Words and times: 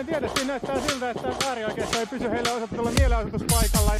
en 0.00 0.06
tiedä, 0.06 0.28
siinä 0.28 0.46
näyttää 0.46 0.80
siltä, 0.80 1.10
että 1.10 1.46
äärioikeisto 1.46 1.98
ei 1.98 2.06
pysy 2.06 2.30
heille 2.30 2.50
osoitetulla 2.50 2.90
mielenosoituspaikalla. 2.90 3.92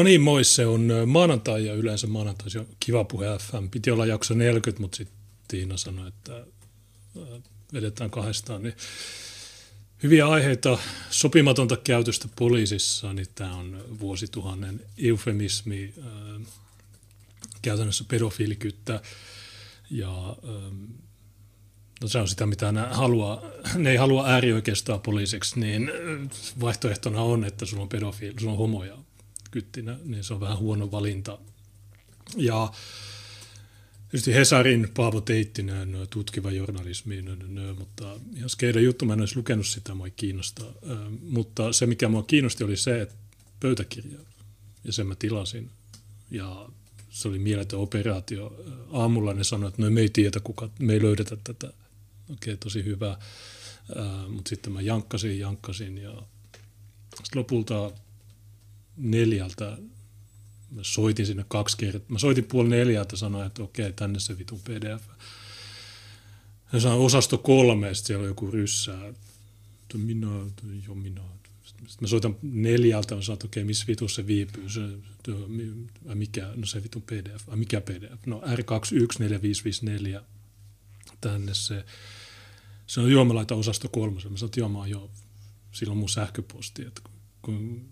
No 0.00 0.04
niin, 0.04 0.20
moi, 0.20 0.44
se 0.44 0.66
on 0.66 0.88
maanantai 1.06 1.66
ja 1.66 1.74
yleensä 1.74 2.06
maanantai 2.06 2.46
on 2.58 2.66
kiva 2.80 3.04
puhe 3.04 3.26
FM. 3.38 3.68
Piti 3.70 3.90
olla 3.90 4.06
jakso 4.06 4.34
40, 4.34 4.80
mutta 4.80 4.96
sitten 4.96 5.16
Tiina 5.48 5.76
sanoi, 5.76 6.08
että 6.08 6.46
vedetään 7.72 8.10
kahdestaan. 8.10 8.62
Niin 8.62 8.74
hyviä 10.02 10.28
aiheita, 10.28 10.78
sopimatonta 11.10 11.76
käytöstä 11.76 12.28
poliisissa, 12.36 13.12
niin 13.12 13.26
tämä 13.34 13.56
on 13.56 13.84
vuosituhannen 14.00 14.80
eufemismi, 14.98 15.94
käytännössä 17.62 18.04
pedofiilikyttä 18.08 19.02
ja 19.90 20.36
no 22.02 22.08
se 22.08 22.18
on 22.18 22.28
sitä, 22.28 22.46
mitä 22.46 22.72
ne, 22.72 22.80
haluaa, 22.80 23.42
ne 23.74 23.90
ei 23.90 23.96
halua 23.96 24.28
äärioikeistoa 24.28 24.98
poliisiksi, 24.98 25.60
niin 25.60 25.92
vaihtoehtona 26.60 27.22
on, 27.22 27.44
että 27.44 27.66
sulla 27.66 27.82
on 27.82 27.88
pedofiili, 27.88 28.40
sulla 28.40 28.52
on 28.52 28.58
homoja 28.58 29.09
kyttinä, 29.50 29.98
niin 30.04 30.24
se 30.24 30.34
on 30.34 30.40
vähän 30.40 30.58
huono 30.58 30.90
valinta. 30.90 31.38
Ja 32.36 32.72
tietysti 34.10 34.34
Hesarin 34.34 34.88
Paavo 34.96 35.20
Teittinen, 35.20 35.96
tutkiva 36.10 36.50
journalismi, 36.50 37.22
nö, 37.22 37.36
nö, 37.48 37.74
mutta 37.74 38.16
ihan 38.36 38.50
skeiden 38.50 38.84
juttu, 38.84 39.04
mä 39.04 39.12
en 39.12 39.20
olisi 39.20 39.36
lukenut 39.36 39.66
sitä, 39.66 39.94
mua 39.94 40.06
ei 40.06 40.12
kiinnosta. 40.16 40.64
mutta 41.22 41.72
se, 41.72 41.86
mikä 41.86 42.08
mua 42.08 42.22
kiinnosti, 42.22 42.64
oli 42.64 42.76
se, 42.76 43.00
että 43.00 43.14
pöytäkirja, 43.60 44.18
ja 44.84 44.92
sen 44.92 45.06
mä 45.06 45.14
tilasin. 45.14 45.70
Ja 46.30 46.68
se 47.10 47.28
oli 47.28 47.38
mieletön 47.38 47.78
operaatio. 47.78 48.64
Aamulla 48.92 49.34
ne 49.34 49.44
sanoivat, 49.44 49.74
että 49.74 49.82
no 49.82 49.90
me 49.90 50.00
ei 50.00 50.08
tiedä, 50.08 50.40
kuka, 50.40 50.70
me 50.78 50.92
ei 50.92 51.02
löydetä 51.02 51.36
tätä. 51.44 51.66
Okei, 51.66 51.74
okay, 52.32 52.56
tosi 52.56 52.84
hyvä. 52.84 53.18
mutta 54.28 54.48
sitten 54.48 54.72
mä 54.72 54.80
jankkasin, 54.80 55.38
jankkasin 55.38 55.98
ja 55.98 56.22
sitten 57.14 57.38
lopulta 57.38 57.92
neljältä, 59.00 59.78
mä 60.70 60.82
soitin 60.82 61.26
sinne 61.26 61.44
kaksi 61.48 61.76
kertaa, 61.76 62.06
mä 62.08 62.18
soitin 62.18 62.44
puoli 62.44 62.68
neljältä 62.68 63.16
sanoin, 63.16 63.46
että 63.46 63.62
okei, 63.62 63.92
tänne 63.92 64.20
se 64.20 64.38
vitun 64.38 64.60
pdf. 64.60 65.02
Ja 66.72 66.80
sanoin 66.80 67.00
osasto 67.00 67.38
kolme, 67.38 67.88
ja 67.88 67.94
siellä 67.94 68.22
on 68.22 68.28
joku 68.28 68.50
ryssää, 68.50 69.12
minä, 69.94 70.26
jo 70.88 70.94
minä. 70.94 71.22
Sitten 71.64 71.96
mä 72.00 72.08
soitan 72.08 72.36
neljältä, 72.42 73.14
mä 73.14 73.22
sanoin, 73.22 73.36
että 73.36 73.46
okei, 73.46 73.64
missä 73.64 73.84
vitus 73.86 74.14
se 74.14 74.26
viipyy, 74.26 74.68
se, 74.68 74.80
mikä, 76.14 76.52
no 76.56 76.66
se 76.66 76.82
vitun 76.82 77.02
pdf, 77.02 77.48
a, 77.48 77.56
mikä 77.56 77.80
pdf, 77.80 78.26
no 78.26 78.40
R214554, 78.40 80.20
tänne 81.20 81.54
se, 81.54 81.84
se 82.86 83.00
on 83.00 83.10
joo, 83.10 83.24
mä 83.24 83.34
laitan 83.34 83.58
osasto 83.58 83.88
kolmosen. 83.88 84.32
Mä 84.32 84.38
sanoin, 84.38 84.48
että 84.48 84.60
joo, 84.60 84.68
mä 84.68 84.78
oon 84.78 84.90
joo, 84.90 85.10
silloin 85.72 85.98
mun 85.98 86.08
sähköposti, 86.08 86.82
että 86.82 87.00
kun 87.42 87.88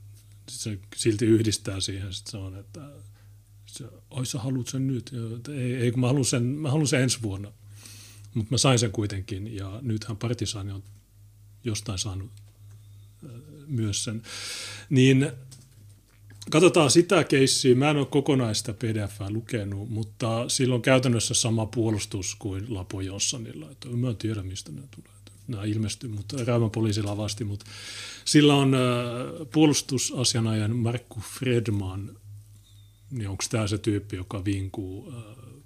se 0.49 0.79
silti 0.97 1.27
yhdistää 1.27 1.81
siihen, 1.81 2.13
sitten 2.13 2.31
se 2.31 2.37
on, 2.37 2.57
että 2.57 2.91
se, 3.67 3.85
oi 4.11 4.27
sä 4.27 4.39
haluat 4.39 4.69
sen 4.69 4.87
nyt, 4.87 5.11
ja, 5.13 5.55
ei, 5.55 5.75
ei 5.75 5.91
kun 5.91 6.01
mä 6.01 6.07
haluan 6.07 6.25
sen, 6.25 6.43
mä 6.43 6.71
haluan 6.71 6.87
sen 6.87 7.01
ensi 7.01 7.23
vuonna. 7.23 7.53
Mutta 8.35 8.55
mä 8.55 8.59
sain 8.59 8.79
sen 8.79 8.93
kuitenkin, 8.93 9.57
ja 9.57 9.79
nythän 9.83 10.17
Partisaani 10.17 10.73
on 10.73 10.83
jostain 11.65 11.99
saanut 11.99 12.31
äh, 13.25 13.31
myös 13.67 14.05
sen. 14.05 14.23
Niin 14.91 15.33
katsotaan 16.51 16.91
sitä 16.91 17.25
keissiä. 17.25 17.75
Mä 17.75 17.91
en 17.91 17.97
ole 17.97 18.07
kokonaista 18.07 18.73
pdf 18.73 19.21
lukenut, 19.29 19.91
mutta 19.91 20.49
silloin 20.49 20.83
käytännössä 20.83 21.35
sama 21.35 21.67
puolustus 21.67 22.35
kuin 22.35 22.75
Lapo 22.75 23.01
Jonssonilla. 23.01 23.71
Että 23.71 23.89
mä 23.89 24.09
en 24.09 24.17
tiedä, 24.17 24.43
mistä 24.43 24.73
ne 24.73 24.83
tulee 24.95 25.18
nämä 25.49 25.65
ilmestyy, 25.65 26.11
mutta 26.11 26.45
Rauman 26.45 26.71
poliisilla 26.71 27.17
vasti, 27.17 27.45
mutta 27.45 27.67
sillä 28.25 28.55
on 28.55 28.75
äh, 28.75 28.81
puolustusasianajan 29.53 30.77
Markku 30.77 31.21
Fredman, 31.21 32.17
niin 33.11 33.29
onko 33.29 33.45
tämä 33.51 33.67
se 33.67 33.79
tyyppi, 33.79 34.17
joka 34.17 34.45
vinkuu 34.45 35.13
äh, 35.13 35.23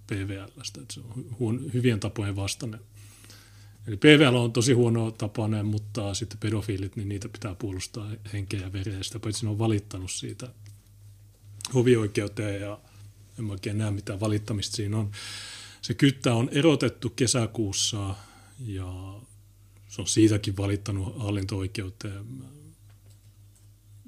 PVLstä, 0.06 0.81
että 0.81 0.94
se 0.94 1.00
on 1.00 1.26
huon, 1.38 1.72
hyvien 1.72 2.00
tapojen 2.00 2.37
vastainen. 2.37 2.81
Eli 3.87 3.97
PVL 3.97 4.34
on 4.34 4.53
tosi 4.53 4.72
huono 4.72 5.10
tapainen, 5.10 5.66
mutta 5.66 6.15
sitten 6.15 6.38
pedofiilit, 6.38 6.97
niin 6.97 7.09
niitä 7.09 7.28
pitää 7.28 7.54
puolustaa 7.54 8.10
henkeä 8.32 8.60
ja 8.60 8.72
verestä, 8.72 9.19
paitsi 9.19 9.44
ne 9.44 9.50
on 9.50 9.59
valittanut 9.59 10.10
siitä 10.10 10.48
hovioikeuteen 11.75 12.60
ja 12.60 12.78
en 13.38 13.50
oikein 13.50 13.78
näe 13.78 13.91
mitään 13.91 14.21
valittamista 14.21 14.76
siinä 14.76 14.98
on. 14.98 15.10
Se 15.82 15.94
kyttä 15.94 16.34
on 16.34 16.48
erotettu 16.53 17.10
kesäkuussa 17.10 18.15
ja 18.66 19.15
se 19.92 20.00
on 20.00 20.06
siitäkin 20.06 20.56
valittanut 20.56 21.19
hallinto-oikeuteen. 21.19 22.26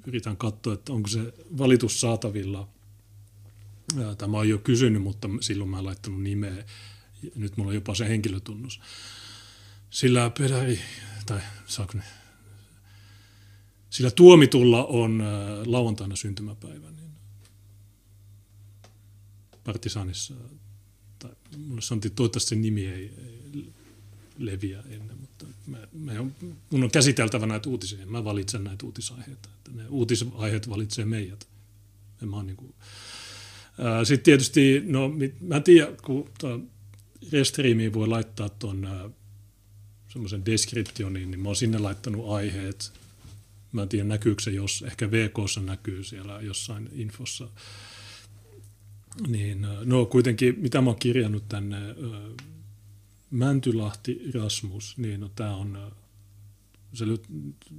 Yritän 0.07 0.37
katsoa, 0.37 0.73
että 0.73 0.93
onko 0.93 1.07
se 1.07 1.33
valitus 1.57 2.01
saatavilla. 2.01 2.67
Tämä 4.17 4.37
on 4.37 4.49
jo 4.49 4.57
kysynyt, 4.57 5.01
mutta 5.01 5.29
silloin 5.41 5.69
mä 5.69 5.77
en 5.77 5.85
laittanut 5.85 6.21
nimeä. 6.21 6.65
Nyt 7.35 7.57
mulla 7.57 7.69
on 7.69 7.75
jopa 7.75 7.95
se 7.95 8.09
henkilötunnus. 8.09 8.81
Sillä 9.89 10.29
pedari, 10.29 10.79
tai 11.25 11.41
saako 11.65 11.93
ne, 11.97 12.03
sillä 13.89 14.11
tuomitulla 14.11 14.85
on 14.85 15.23
lauantaina 15.65 16.15
syntymäpäivä. 16.15 16.91
Niin 16.91 17.11
Partisanissa, 19.63 20.33
tai 21.19 21.31
mulle 21.57 21.81
sanottiin, 21.81 22.15
toivottavasti 22.15 22.49
se 22.49 22.55
nimi 22.55 22.87
ei, 22.87 23.13
ei 23.17 23.73
leviä 24.37 24.83
ennen, 24.89 25.24
mä, 25.67 25.77
mä 25.93 26.11
on, 26.19 26.35
mun 26.69 26.83
on 26.83 26.91
käsiteltävä 26.91 27.45
näitä 27.45 27.69
uutisia. 27.69 28.05
Mä 28.05 28.23
valitsen 28.23 28.63
näitä 28.63 28.85
uutisaiheita. 28.85 29.49
Että 29.57 29.71
ne 29.71 29.83
uutisaiheet 29.89 30.69
valitsee 30.69 31.05
meidät. 31.05 31.47
mä 32.25 32.43
niin 32.43 32.57
kuin, 32.57 32.73
sitten 34.03 34.23
tietysti, 34.23 34.83
no 34.85 35.11
mä 35.41 35.55
en 35.55 35.63
tiedä, 35.63 35.91
kun 36.03 36.29
Restreamiin 37.31 37.93
voi 37.93 38.07
laittaa 38.07 38.49
tuon 38.49 38.87
semmoisen 40.07 40.45
deskriptioniin, 40.45 41.31
niin 41.31 41.39
mä 41.39 41.49
oon 41.49 41.55
sinne 41.55 41.77
laittanut 41.77 42.29
aiheet. 42.29 42.91
Mä 43.71 43.81
en 43.81 43.89
tiedä, 43.89 44.03
näkyykö 44.07 44.43
se, 44.43 44.51
jos 44.51 44.83
ehkä 44.87 45.11
VKssa 45.11 45.61
näkyy 45.61 46.03
siellä 46.03 46.41
jossain 46.41 46.89
infossa. 46.93 47.47
Niin, 49.27 49.67
no 49.83 50.05
kuitenkin, 50.05 50.55
mitä 50.57 50.81
mä 50.81 50.89
oon 50.89 50.99
kirjannut 50.99 51.49
tänne 51.49 51.77
Mäntylahti 53.31 54.21
Rasmus, 54.33 54.97
niin 54.97 55.19
no, 55.19 55.29
tämä 55.35 55.55
on, 55.55 55.91
se 56.93 57.05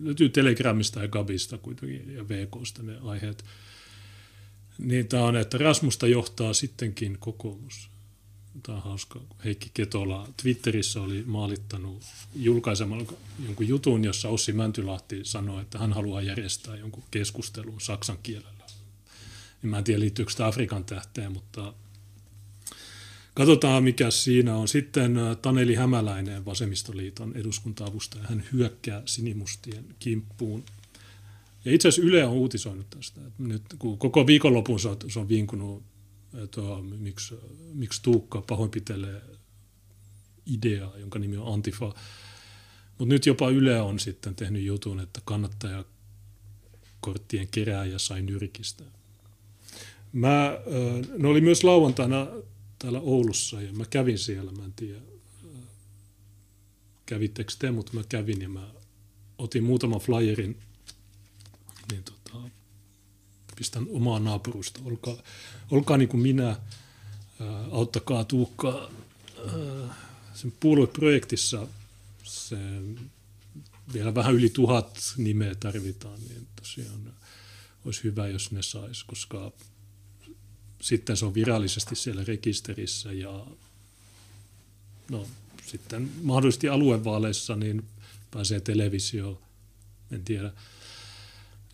löytyy 0.00 0.28
Telegramista 0.28 1.02
ja 1.02 1.08
Gabista 1.08 1.58
kuitenkin 1.58 2.14
ja 2.14 2.28
VKsta 2.28 2.82
ne 2.82 2.98
aiheet. 3.04 3.44
Niin 4.78 5.08
tämä 5.08 5.24
on, 5.24 5.36
että 5.36 5.58
Rasmusta 5.58 6.06
johtaa 6.06 6.52
sittenkin 6.52 7.16
kokoomus. 7.20 7.88
Tämä 8.62 8.78
on 8.78 8.84
hauska. 8.84 9.20
Heikki 9.44 9.70
Ketola 9.74 10.28
Twitterissä 10.42 11.02
oli 11.02 11.22
maalittanut 11.26 12.02
julkaisemalla 12.34 13.12
jonkun 13.46 13.68
jutun, 13.68 14.04
jossa 14.04 14.28
Ossi 14.28 14.52
Mäntylahti 14.52 15.20
sanoi, 15.24 15.62
että 15.62 15.78
hän 15.78 15.92
haluaa 15.92 16.22
järjestää 16.22 16.76
jonkun 16.76 17.04
keskustelun 17.10 17.80
saksan 17.80 18.18
kielellä. 18.22 18.64
Niin 19.62 19.70
mä 19.70 19.78
en 19.78 19.84
tiedä 19.84 20.00
liittyykö 20.00 20.30
sitä 20.30 20.46
Afrikan 20.46 20.84
tähteen, 20.84 21.32
mutta 21.32 21.74
Katsotaan, 23.36 23.84
mikä 23.84 24.10
siinä 24.10 24.56
on. 24.56 24.68
Sitten 24.68 25.16
äh, 25.16 25.36
Taneli 25.36 25.74
Hämäläinen, 25.74 26.44
Vasemmistoliiton 26.44 27.36
eduskunta-avustaja, 27.36 28.24
hän 28.28 28.44
hyökkää 28.52 29.02
sinimustien 29.04 29.84
kimppuun. 29.98 30.64
Ja 31.64 31.72
itse 31.72 31.88
asiassa 31.88 32.08
Yle 32.08 32.24
on 32.24 32.32
uutisoinut 32.32 32.90
tästä. 32.90 33.20
Nyt 33.38 33.62
kun 33.78 33.98
koko 33.98 34.26
viikonlopun 34.26 34.80
se 34.80 34.88
on, 34.88 34.96
se 35.08 35.18
on 35.18 35.28
vinkunut 35.28 35.82
että 36.44 36.60
miksi, 36.98 37.34
miksi 37.74 38.02
Tuukka 38.02 38.40
pahoinpitelee 38.40 39.22
ideaa, 40.46 40.98
jonka 40.98 41.18
nimi 41.18 41.36
on 41.36 41.54
Antifa. 41.54 41.94
Mutta 42.98 43.14
nyt 43.14 43.26
jopa 43.26 43.50
Yle 43.50 43.80
on 43.80 43.98
sitten 43.98 44.34
tehnyt 44.34 44.62
jutun, 44.62 45.00
että 45.00 45.20
kannattajakorttien 45.24 47.48
kerääjä 47.50 47.98
sai 47.98 48.22
nyrkistä. 48.22 48.84
Mä, 50.12 50.58
ne 51.18 51.28
oli 51.28 51.40
myös 51.40 51.64
lauantaina 51.64 52.26
täällä 52.78 53.00
Oulussa 53.00 53.62
ja 53.62 53.72
mä 53.72 53.84
kävin 53.84 54.18
siellä, 54.18 54.52
mä 54.52 54.64
en 54.64 54.72
tiedä 54.72 55.00
kävittekö 57.06 57.52
te, 57.58 57.70
mutta 57.70 57.92
mä 57.92 58.02
kävin 58.08 58.42
ja 58.42 58.48
mä 58.48 58.70
otin 59.38 59.64
muutaman 59.64 60.00
flyerin, 60.00 60.58
niin 61.90 62.02
tota, 62.02 62.38
pistän 63.56 63.86
omaa 63.90 64.18
naapurusta. 64.18 64.80
Olkaa, 64.84 65.16
olkaa 65.70 65.96
niin 65.96 66.08
kuin 66.08 66.20
minä, 66.20 66.48
ää, 66.48 66.58
auttakaa 67.70 68.24
Tuukkaa 68.24 68.90
ää, 69.46 69.94
sen 70.34 70.52
puolueprojektissa 70.60 71.66
se 72.24 72.56
vielä 73.92 74.14
vähän 74.14 74.34
yli 74.34 74.48
tuhat 74.48 75.14
nimeä 75.16 75.54
tarvitaan, 75.54 76.20
niin 76.20 76.46
tosiaan 76.56 77.12
olisi 77.84 78.04
hyvä, 78.04 78.28
jos 78.28 78.50
ne 78.50 78.62
sais, 78.62 79.04
koska 79.04 79.52
sitten 80.82 81.16
se 81.16 81.24
on 81.24 81.34
virallisesti 81.34 81.96
siellä 81.96 82.24
rekisterissä 82.24 83.12
ja 83.12 83.46
no, 85.10 85.26
sitten 85.66 86.10
mahdollisesti 86.22 86.68
aluevaaleissa 86.68 87.56
niin 87.56 87.84
pääsee 88.30 88.60
televisio, 88.60 89.42
en 90.12 90.24
tiedä. 90.24 90.52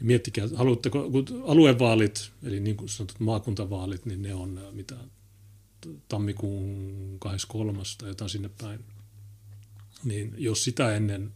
Miettikää, 0.00 0.48
haluatteko, 0.54 1.10
kun 1.10 1.26
aluevaalit, 1.46 2.30
eli 2.42 2.60
niin 2.60 2.76
kuin 2.76 2.88
sanotut 2.88 3.20
maakuntavaalit, 3.20 4.06
niin 4.06 4.22
ne 4.22 4.34
on 4.34 4.58
äh, 4.58 4.72
mitä 4.72 4.96
tammikuun 6.08 7.16
23. 7.18 7.82
tai 7.98 8.08
jotain 8.08 8.30
sinne 8.30 8.50
päin. 8.60 8.84
Niin 10.04 10.34
jos 10.38 10.64
sitä 10.64 10.96
ennen 10.96 11.32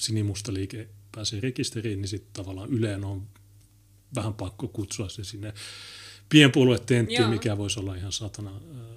sinimusta 0.00 0.54
liike 0.54 0.88
pääsee 1.12 1.40
rekisteriin, 1.40 2.00
niin 2.00 2.08
sitten 2.08 2.32
tavallaan 2.32 2.70
Yleen 2.70 3.04
on 3.04 3.26
vähän 4.14 4.34
pakko 4.34 4.68
kutsua 4.68 5.08
se 5.08 5.24
sinne 5.24 5.54
pienpuoluetenttiin, 6.28 7.28
mikä 7.28 7.58
voisi 7.58 7.80
olla 7.80 7.94
ihan 7.94 8.12
satana 8.12 8.50
äh, 8.50 8.88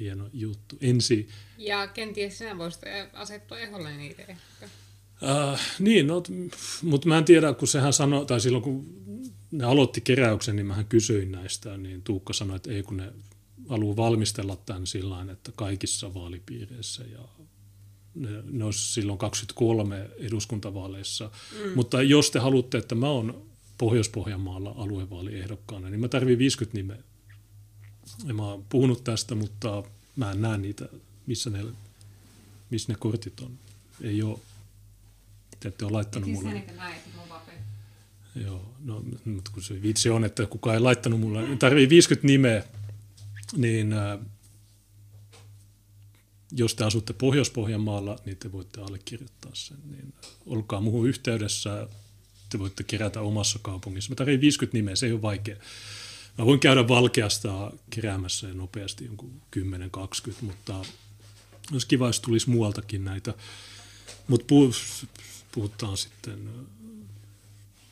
hieno 0.00 0.28
juttu. 0.32 0.76
Ensi... 0.80 1.28
Ja 1.58 1.86
kenties 1.86 2.38
sinä 2.38 2.58
voisit 2.58 2.82
asettua 3.12 3.58
eholle 3.58 3.96
niitä 3.96 4.22
ehkä. 4.22 4.68
Uh, 5.22 5.58
niin, 5.78 6.06
no, 6.06 6.22
mutta 6.82 7.08
mä 7.08 7.18
en 7.18 7.24
tiedä, 7.24 7.52
kun 7.54 7.68
sehän 7.68 7.92
sanoi, 7.92 8.26
tai 8.26 8.40
silloin 8.40 8.64
kun 8.64 8.86
ne 9.50 9.64
aloitti 9.64 10.00
keräyksen, 10.00 10.56
niin 10.56 10.66
mähän 10.66 10.86
kysyin 10.86 11.32
näistä, 11.32 11.76
niin 11.76 12.02
Tuukka 12.02 12.32
sanoi, 12.32 12.56
että 12.56 12.70
ei 12.72 12.82
kun 12.82 12.96
ne 12.96 13.12
haluaa 13.68 13.96
valmistella 13.96 14.56
tämän 14.56 14.86
sillä 14.86 15.26
että 15.32 15.52
kaikissa 15.56 16.14
vaalipiireissä 16.14 17.04
ja 17.12 17.28
ne, 18.14 18.28
ne 18.50 18.64
olisi 18.64 18.92
silloin 18.92 19.18
23 19.18 20.10
eduskuntavaaleissa. 20.18 21.30
Mm. 21.64 21.70
Mutta 21.74 22.02
jos 22.02 22.30
te 22.30 22.38
haluatte, 22.38 22.78
että 22.78 22.94
mä 22.94 23.08
oon 23.08 23.46
Pohjois-Pohjanmaalla 23.78 24.74
aluevaaliehdokkaana, 24.76 25.90
niin 25.90 26.00
mä 26.00 26.08
tarvitsen 26.08 26.38
50 26.38 26.76
nimeä. 26.76 26.98
Ja 28.24 28.34
mä 28.34 28.42
oon 28.42 28.64
puhunut 28.68 29.04
tästä, 29.04 29.34
mutta 29.34 29.82
mä 30.16 30.30
en 30.30 30.42
näe 30.42 30.58
niitä, 30.58 30.88
missä 31.26 31.50
ne, 31.50 31.64
missä 32.70 32.92
ne 32.92 32.98
kortit 32.98 33.40
on. 33.40 33.58
Ei 34.00 34.22
ole. 34.22 34.38
Te 35.60 35.68
ette 35.68 35.84
ole 35.84 35.92
laittanut 35.92 36.30
mulle. 36.30 36.50
Siis 36.50 36.66
mun 37.16 37.24
Joo, 38.44 38.74
no, 38.84 39.04
mutta 39.24 39.50
kun 39.54 39.62
se 39.62 39.82
vitsi 39.82 40.10
on, 40.10 40.24
että 40.24 40.46
kukaan 40.46 40.74
ei 40.74 40.80
laittanut 40.80 41.20
mulle, 41.20 41.56
tarvii 41.56 41.88
50 41.88 42.26
nimeä, 42.26 42.64
niin 43.56 43.92
äh, 43.92 44.18
jos 46.52 46.74
te 46.74 46.84
asutte 46.84 47.12
Pohjois-Pohjanmaalla, 47.12 48.18
niin 48.24 48.36
te 48.36 48.52
voitte 48.52 48.80
allekirjoittaa 48.80 49.50
sen. 49.54 49.76
Niin 49.90 50.14
olkaa 50.46 50.80
muuhun 50.80 51.08
yhteydessä, 51.08 51.88
te 52.54 52.58
voitte 52.58 52.82
kerätä 52.82 53.20
omassa 53.20 53.58
kaupungissa. 53.62 54.10
Mä 54.10 54.14
tarvitsen 54.14 54.40
50 54.40 54.76
nimeä, 54.76 54.96
se 54.96 55.06
ei 55.06 55.12
ole 55.12 55.22
vaikea. 55.22 55.56
Mä 56.38 56.46
voin 56.46 56.60
käydä 56.60 56.88
valkeasta 56.88 57.72
keräämässä 57.90 58.54
nopeasti 58.54 59.04
jonkun 59.04 59.42
10-20, 59.56 59.60
mutta 60.40 60.84
olisi 61.72 61.86
kiva, 61.86 62.06
jos 62.06 62.20
tulisi 62.20 62.50
muualtakin 62.50 63.04
näitä. 63.04 63.34
Mutta 64.28 64.54
puhutaan 65.52 65.96
sitten, 65.96 66.48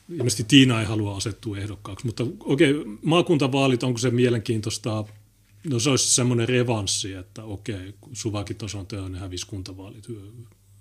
ilmeisesti 0.09 0.43
Tiina 0.43 0.79
ei 0.79 0.85
halua 0.85 1.17
asettua 1.17 1.57
ehdokkaaksi, 1.57 2.05
mutta 2.05 2.23
okei, 2.39 2.71
okay, 2.71 2.97
maakuntavaalit, 3.01 3.83
onko 3.83 3.97
se 3.97 4.11
mielenkiintoista? 4.11 5.05
No 5.63 5.79
se 5.79 5.89
olisi 5.89 6.15
semmoinen 6.15 6.49
revanssi, 6.49 7.13
että 7.13 7.43
okei, 7.43 7.75
okay, 7.75 7.93
Suvakin 8.13 8.55
tuossa 8.55 8.77
on 8.77 9.11
ne 9.11 9.19
hävisi 9.19 9.47
kuntavaalit, 9.47 10.07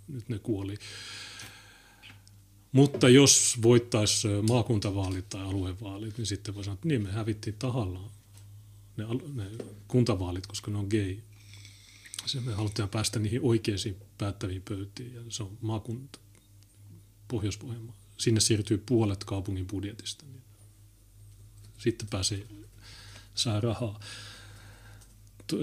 nyt 0.08 0.28
ne 0.28 0.38
kuoli. 0.38 0.78
Mutta 2.72 3.08
jos 3.08 3.62
voittaisi 3.62 4.28
maakuntavaalit 4.48 5.28
tai 5.28 5.42
aluevaalit, 5.42 6.18
niin 6.18 6.26
sitten 6.26 6.54
voi 6.54 6.64
sanoa, 6.64 6.74
että 6.74 6.88
niin 6.88 7.02
me 7.02 7.12
hävittiin 7.12 7.56
tahallaan 7.58 8.10
ne, 8.96 9.04
ne 9.34 9.44
kuntavaalit, 9.88 10.46
koska 10.46 10.70
ne 10.70 10.78
on 10.78 10.86
gay. 10.90 11.16
Se 12.26 12.40
me 12.40 12.52
halutaan 12.52 12.88
päästä 12.88 13.18
niihin 13.18 13.40
oikeisiin 13.42 13.96
päättäviin 14.18 14.62
pöytiin 14.68 15.14
ja 15.14 15.22
se 15.28 15.42
on 15.42 15.58
maakunta, 15.60 16.18
pohjois 17.28 17.58
Sinne 18.16 18.40
siirtyy 18.40 18.78
puolet 18.78 19.24
kaupungin 19.24 19.66
budjetista. 19.66 20.24
Niin 20.26 20.42
sitten 21.78 22.08
pääsee, 22.08 22.46
saa 23.34 23.60
rahaa 23.60 24.00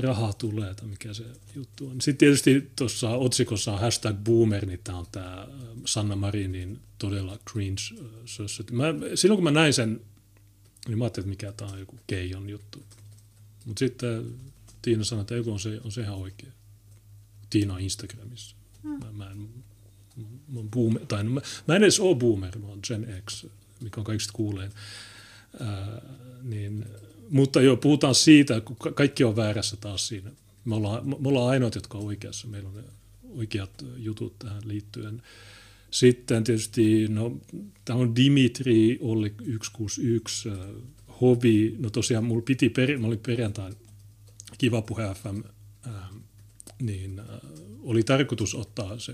rahaa 0.02 0.34
tulee, 0.34 0.76
tai 0.76 0.88
mikä 0.88 1.14
se 1.14 1.24
juttu 1.56 1.88
on. 1.88 2.02
Sitten 2.02 2.18
tietysti 2.18 2.72
tuossa 2.76 3.10
otsikossa 3.10 3.74
on 3.74 3.80
hashtag 3.80 4.18
boomer, 4.18 4.66
niin 4.66 4.80
tämä 4.84 4.98
on 4.98 5.06
tämä 5.12 5.48
Sanna 5.86 6.16
Marinin 6.16 6.80
todella 6.98 7.40
cringe 7.52 7.82
sössöt. 8.26 8.72
Mä, 8.72 8.86
silloin 9.16 9.38
kun 9.38 9.44
mä 9.44 9.52
näin 9.52 9.74
sen, 9.74 10.02
niin 10.88 10.98
mä 10.98 11.04
ajattelin, 11.04 11.32
että 11.32 11.46
mikä 11.46 11.58
tämä 11.58 11.72
on 11.72 11.80
joku 11.80 11.96
keijon 12.08 12.50
juttu. 12.50 12.84
Mutta 13.66 13.80
sitten 13.80 14.34
Tiina 14.82 15.04
sanoi, 15.04 15.22
että 15.22 15.36
joku 15.36 15.52
on 15.52 15.60
se, 15.60 15.80
on 15.84 15.92
se 15.92 16.02
ihan 16.02 16.16
oikein. 16.16 16.54
Tiina 17.50 17.78
Instagramissa. 17.78 18.56
Hmm. 18.84 19.00
Mä, 19.00 19.12
mä, 19.12 19.32
en, 19.32 19.50
mä, 20.48 20.60
boomer, 20.74 21.06
tai 21.06 21.24
no, 21.24 21.30
mä, 21.30 21.42
mä 21.68 21.76
en 21.76 21.84
edes 21.84 22.00
ole 22.00 22.16
boomer, 22.16 22.58
mä 22.58 22.68
oon 22.68 22.80
Gen 22.88 23.24
X, 23.30 23.46
mikä 23.82 24.02
on 24.02 24.06
kaikista 24.06 24.34
kuuleen. 24.34 24.72
Ää, 25.60 26.02
niin 26.44 26.86
mutta 27.32 27.62
joo, 27.62 27.78
puhutaan 27.78 28.16
siitä, 28.16 28.62
kun 28.62 28.78
kaikki 28.94 29.24
on 29.24 29.36
väärässä 29.36 29.78
taas 29.78 30.08
siinä. 30.08 30.32
Me 30.66 30.76
ollaan, 30.76 31.10
me 31.10 31.28
ollaan 31.30 31.50
ainoat, 31.50 31.76
jotka 31.76 31.98
on 31.98 32.06
oikeassa. 32.06 32.48
Meillä 32.48 32.70
on 32.70 32.76
ne 32.76 32.84
oikeat 33.30 33.86
jutut 33.98 34.40
tähän 34.40 34.62
liittyen. 34.66 35.22
Sitten 35.92 36.44
tietysti, 36.44 37.08
no, 37.08 37.38
tämä 37.86 38.00
on 38.00 38.16
Dimitri 38.16 38.98
Olli 39.02 39.30
161, 39.30 40.50
Hovi, 41.22 41.76
no 41.80 41.90
tosiaan 41.90 42.24
mulla 42.24 42.42
piti, 42.42 42.70
per, 42.70 42.98
mä 42.98 43.08
olin 43.08 43.20
perjantain 43.20 43.74
Kiva 44.58 44.82
Puhe 44.82 45.04
FM, 45.14 45.42
äh, 45.88 45.94
niin 46.82 47.20
äh, 47.20 47.26
oli 47.82 48.04
tarkoitus 48.04 48.56
ottaa 48.56 49.00
se 49.00 49.14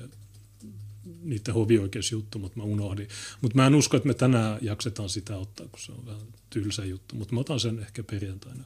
niiden 1.25 1.53
hovioikeusjuttu, 1.53 2.39
mutta 2.39 2.57
mä 2.57 2.63
unohdin. 2.63 3.07
Mutta 3.41 3.55
mä 3.55 3.67
en 3.67 3.75
usko, 3.75 3.97
että 3.97 4.07
me 4.07 4.13
tänään 4.13 4.57
jaksetaan 4.61 5.09
sitä 5.09 5.37
ottaa, 5.37 5.67
kun 5.67 5.79
se 5.79 5.91
on 5.91 6.05
vähän 6.05 6.27
tylsä 6.49 6.85
juttu, 6.85 7.15
mutta 7.15 7.33
mä 7.33 7.39
otan 7.39 7.59
sen 7.59 7.79
ehkä 7.79 8.03
perjantaina. 8.03 8.63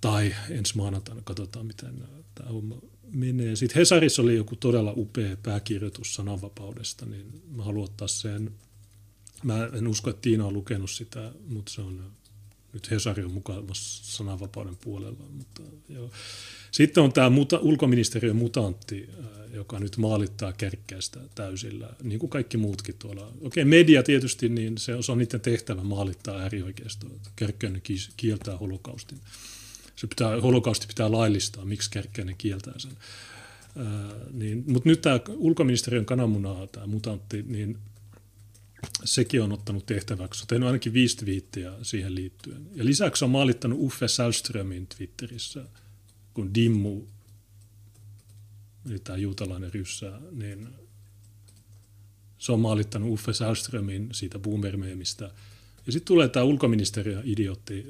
Tai 0.00 0.34
ensi 0.50 0.76
maanantaina, 0.76 1.22
katsotaan 1.24 1.66
miten 1.66 2.04
tämä 2.34 2.50
homma 2.50 2.76
menee. 3.12 3.56
Sitten 3.56 3.80
Hesarissa 3.80 4.22
oli 4.22 4.36
joku 4.36 4.56
todella 4.56 4.92
upea 4.96 5.36
pääkirjoitus 5.36 6.14
sananvapaudesta, 6.14 7.06
niin 7.06 7.42
mä 7.56 7.64
haluan 7.64 7.84
ottaa 7.84 8.08
sen. 8.08 8.50
Mä 9.42 9.70
en 9.72 9.88
usko, 9.88 10.10
että 10.10 10.22
Tiina 10.22 10.46
on 10.46 10.52
lukenut 10.52 10.90
sitä, 10.90 11.32
mutta 11.46 11.72
se 11.72 11.80
on 11.80 12.10
nyt 12.72 12.90
Hesari 12.90 13.24
on 13.24 13.32
mukaan 13.32 13.64
sananvapauden 13.74 14.76
puolella. 14.76 15.24
Mutta 15.30 15.62
joo. 15.88 16.10
Sitten 16.70 17.02
on 17.02 17.12
tämä 17.12 17.30
muta, 17.30 17.58
ulkoministeriön 17.58 18.36
mutantti, 18.36 19.08
joka 19.54 19.78
nyt 19.78 19.96
maalittaa 19.96 20.52
kärkkäistä 20.52 21.20
täysillä, 21.34 21.88
niin 22.02 22.18
kuin 22.18 22.30
kaikki 22.30 22.56
muutkin 22.56 22.94
tuolla. 22.98 23.32
Okei, 23.40 23.64
media 23.64 24.02
tietysti, 24.02 24.48
niin 24.48 24.78
se, 24.78 24.92
se 25.00 25.12
on 25.12 25.18
niiden 25.18 25.40
tehtävä 25.40 25.82
maalittaa 25.82 26.38
äärioikeistoa. 26.38 27.10
Kärkkäinen 27.36 27.82
kieltää 28.16 28.56
holokaustin. 28.56 29.18
Se 29.96 30.06
pitää, 30.06 30.40
holokausti 30.40 30.86
pitää 30.86 31.12
laillistaa, 31.12 31.64
miksi 31.64 31.90
Kärkkäinen 31.90 32.36
kieltää 32.38 32.74
sen. 32.76 32.92
Ää, 33.76 34.10
niin, 34.32 34.64
mutta 34.66 34.88
nyt 34.88 35.00
tämä 35.00 35.20
ulkoministeriön 35.28 36.04
kananmuna, 36.04 36.66
tämä 36.66 36.86
mutantti, 36.86 37.44
niin 37.48 37.78
sekin 39.04 39.42
on 39.42 39.52
ottanut 39.52 39.86
tehtäväksi. 39.86 40.42
On 40.42 40.46
tehnyt 40.46 40.66
ainakin 40.66 40.92
viisi 40.92 41.26
viittiä 41.26 41.72
siihen 41.82 42.14
liittyen. 42.14 42.66
Ja 42.74 42.84
lisäksi 42.84 43.24
on 43.24 43.30
maalittanut 43.30 43.78
Uffe 43.80 44.08
Sällströmin 44.08 44.86
Twitterissä, 44.86 45.64
kun 46.34 46.54
Dimmu 46.54 47.06
eli 48.90 48.98
tämä 48.98 49.18
juutalainen 49.18 49.74
ryssää, 49.74 50.20
niin 50.32 50.68
se 52.38 52.52
on 52.52 52.60
maalittanut 52.60 53.10
Uffe 53.10 53.32
Sällströmin 53.32 54.08
siitä 54.12 54.38
boomermeemistä. 54.38 55.24
Ja 55.86 55.92
sitten 55.92 56.06
tulee 56.06 56.28
tämä 56.28 56.44
ulkoministeriön 56.44 57.22
idiotti, 57.24 57.86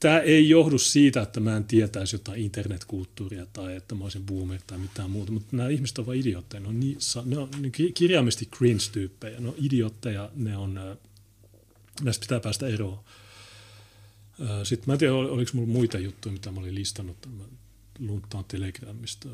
Tämä 0.00 0.18
ei 0.18 0.48
johdu 0.48 0.78
siitä, 0.78 1.22
että 1.22 1.40
mä 1.40 1.56
en 1.56 1.64
tietäisi 1.64 2.16
jotain 2.16 2.42
internetkulttuuria 2.42 3.46
tai 3.46 3.76
että 3.76 3.94
mä 3.94 4.04
olisin 4.04 4.26
boomer 4.26 4.60
tai 4.66 4.78
mitään 4.78 5.10
muuta, 5.10 5.32
mutta 5.32 5.56
nämä 5.56 5.68
ihmiset 5.68 5.98
ovat 5.98 6.16
idiootteja. 6.16 6.60
Ne 6.60 6.68
on, 6.68 6.80
niin, 6.80 6.98
ne 7.24 7.38
on 7.38 7.50
kirjaimisesti 7.94 8.48
cringe-tyyppejä. 8.56 9.40
Ne 9.40 9.48
on 9.48 9.54
idiootteja, 9.58 10.30
ne 10.34 10.56
on, 10.56 10.98
näistä 12.02 12.20
pitää 12.20 12.40
päästä 12.40 12.66
eroon. 12.66 12.98
Sitten 14.62 14.84
mä 14.86 14.92
en 14.92 14.98
tiedä, 14.98 15.14
oliko 15.14 15.50
mulla 15.54 15.68
muita 15.68 15.98
juttuja, 15.98 16.32
mitä 16.32 16.52
mä 16.52 16.60
olin 16.60 16.74
listannut. 16.74 17.16
Mä 17.38 17.44
lunttaan 17.98 18.44
Telegramista. 18.44 19.28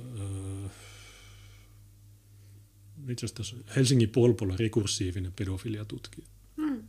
Itse 3.08 3.26
asiassa 3.26 3.56
Helsingin 3.76 4.08
Polpolla 4.08 4.56
rekursiivinen 4.56 5.32
pedofiliatutkija. 5.32 6.26
Hmm. 6.56 6.82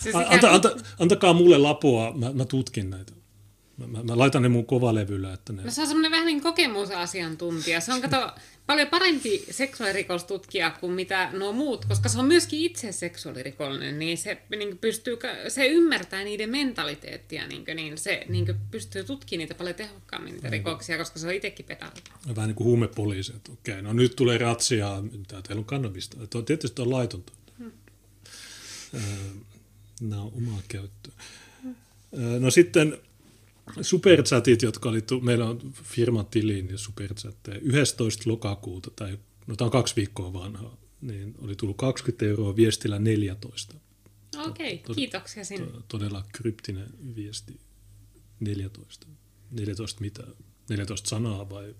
Siis 0.00 0.14
anta, 0.14 0.50
anta, 0.50 0.76
antakaa 0.98 1.32
mulle 1.32 1.58
lapua, 1.58 2.12
mä, 2.16 2.32
mä 2.32 2.44
tutkin 2.44 2.90
näitä. 2.90 3.12
Mä, 3.76 3.86
mä, 3.86 4.02
mä 4.02 4.18
laitan 4.18 4.42
ne 4.42 4.48
mun 4.48 4.66
kovalevyllä. 4.66 5.32
Että 5.32 5.52
ne... 5.52 5.62
No 5.62 5.70
se 5.70 5.80
on 5.80 5.86
semmoinen 5.86 6.10
vähän 6.10 6.26
niin 6.26 6.42
kokemusasiantuntija. 6.42 7.80
Se 7.80 7.92
on 7.92 8.00
kato, 8.00 8.30
paljon 8.68 8.88
parempi 8.88 9.44
seksuaalirikostutkija 9.50 10.70
kuin 10.70 10.92
mitä 10.92 11.30
nuo 11.32 11.52
muut, 11.52 11.84
koska 11.84 12.08
se 12.08 12.18
on 12.18 12.24
myöskin 12.24 12.60
itse 12.60 12.92
seksuaalirikollinen, 12.92 13.98
niin 13.98 14.18
se 14.18 14.42
niin 14.56 14.78
pystyy, 14.78 15.18
se 15.48 15.66
ymmärtää 15.66 16.24
niiden 16.24 16.50
mentaliteettia, 16.50 17.46
niin, 17.46 17.64
kuin, 17.64 17.76
niin 17.76 17.98
se 17.98 18.24
niin 18.28 18.46
pystyy 18.70 19.04
tutkimaan 19.04 19.38
niitä 19.38 19.54
paljon 19.54 19.74
tehokkaammin 19.74 20.34
niitä 20.34 20.50
rikoksia, 20.50 20.98
koska 20.98 21.18
se 21.18 21.26
on 21.26 21.34
itsekin 21.34 21.66
pedaali. 21.66 21.94
Vähän 22.36 22.48
niin 22.48 22.56
kuin 22.56 22.66
huumepoliisi, 22.66 23.32
että 23.36 23.52
okei, 23.52 23.82
no 23.82 23.92
nyt 23.92 24.16
tulee 24.16 24.38
ratsia, 24.38 25.02
mitä 25.12 25.42
teillä 25.42 25.60
on 25.60 25.64
kannabista. 25.64 26.16
Tietysti 26.46 26.82
on 26.82 26.90
laitonta. 26.90 27.32
Hmm. 27.58 27.72
Nämä 30.00 30.22
on 30.22 30.32
omaa 30.36 30.62
käyttöä. 30.68 31.12
No 32.40 32.50
sitten 32.50 32.98
superchatit, 33.82 34.62
jotka 34.62 34.88
oli, 34.88 35.00
meillä 35.22 35.48
on 35.48 35.72
firman 35.72 36.26
tiliin 36.26 36.66
niin 36.66 36.78
superchatteja, 36.78 37.58
11. 37.62 38.30
lokakuuta, 38.30 38.90
tai 38.96 39.18
no 39.46 39.56
tämä 39.56 39.66
on 39.66 39.72
kaksi 39.72 39.96
viikkoa 39.96 40.32
vanhaa, 40.32 40.76
niin 41.00 41.34
oli 41.38 41.56
tullut 41.56 41.76
20 41.76 42.26
euroa 42.26 42.56
viestillä 42.56 42.98
14. 42.98 43.74
Okei, 44.36 44.74
okay, 44.74 44.94
kiitoksia 44.94 45.44
sinne. 45.44 45.66
Todella 45.88 46.24
kryptinen 46.32 46.88
viesti 47.16 47.60
14. 48.40 49.06
14 49.50 50.00
mitä? 50.00 50.22
14 50.68 51.08
sanaa 51.08 51.50
vai? 51.50 51.74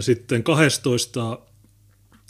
Sitten 0.00 0.42
12. 0.42 1.38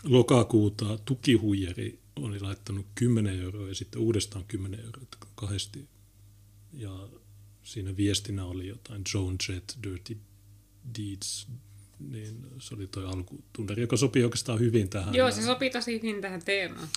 lokakuuta 0.04 0.98
tukihuijeri 1.04 1.98
oli 2.16 2.40
laittanut 2.40 2.86
10 2.94 3.40
euroa 3.40 3.68
ja 3.68 3.74
sitten 3.74 4.00
uudestaan 4.00 4.44
10 4.48 4.80
euroa, 4.80 5.06
kahdesti 5.34 5.88
ja 6.72 7.08
siinä 7.62 7.96
viestinä 7.96 8.44
oli 8.44 8.68
jotain 8.68 9.02
Joan 9.14 9.36
Jett, 9.48 9.72
Dirty 9.82 10.16
Deeds, 10.98 11.46
niin 11.98 12.46
se 12.58 12.74
oli 12.74 12.86
toi 12.86 13.04
alkutunnari, 13.04 13.82
joka 13.82 13.96
sopii 13.96 14.24
oikeastaan 14.24 14.58
hyvin 14.58 14.88
tähän. 14.88 15.14
Joo, 15.14 15.30
se 15.30 15.42
sopii 15.42 15.70
tosi 15.70 15.92
hyvin 15.92 16.20
tähän 16.20 16.42
teemaan. 16.44 16.88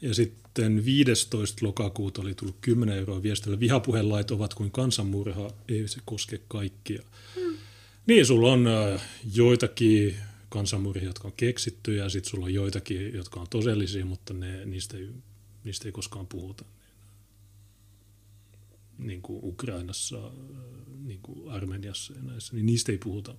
Ja 0.00 0.14
sitten 0.14 0.84
15. 0.84 1.66
lokakuuta 1.66 2.22
oli 2.22 2.34
tullut 2.34 2.56
10 2.60 2.98
euroa 2.98 3.22
viestillä. 3.22 3.60
Vihapuhelait 3.60 4.30
ovat 4.30 4.54
kuin 4.54 4.70
kansanmurha, 4.70 5.50
ei 5.68 5.88
se 5.88 6.00
koske 6.04 6.40
kaikkia. 6.48 7.02
Hmm. 7.34 7.56
Niin, 8.06 8.26
sulla 8.26 8.52
on 8.52 8.66
äh, 8.66 9.02
joitakin 9.34 10.16
kansanmurhia, 10.48 11.08
jotka 11.08 11.28
on 11.28 11.34
keksitty, 11.36 11.94
ja 11.96 12.08
sitten 12.08 12.30
sulla 12.30 12.44
on 12.44 12.54
joitakin, 12.54 13.14
jotka 13.14 13.40
on 13.40 13.46
todellisia, 13.50 14.06
mutta 14.06 14.34
ne, 14.34 14.64
niistä, 14.64 14.96
ei, 14.96 15.08
niistä 15.64 15.88
ei 15.88 15.92
koskaan 15.92 16.26
puhuta 16.26 16.64
niin 19.00 19.22
kuin 19.22 19.40
Ukrainassa, 19.42 20.32
niin 21.04 21.20
kuin 21.22 21.50
Armeniassa 21.50 22.12
ja 22.12 22.22
näissä, 22.22 22.54
niin 22.54 22.66
niistä 22.66 22.92
ei 22.92 22.98
puhuta. 22.98 23.34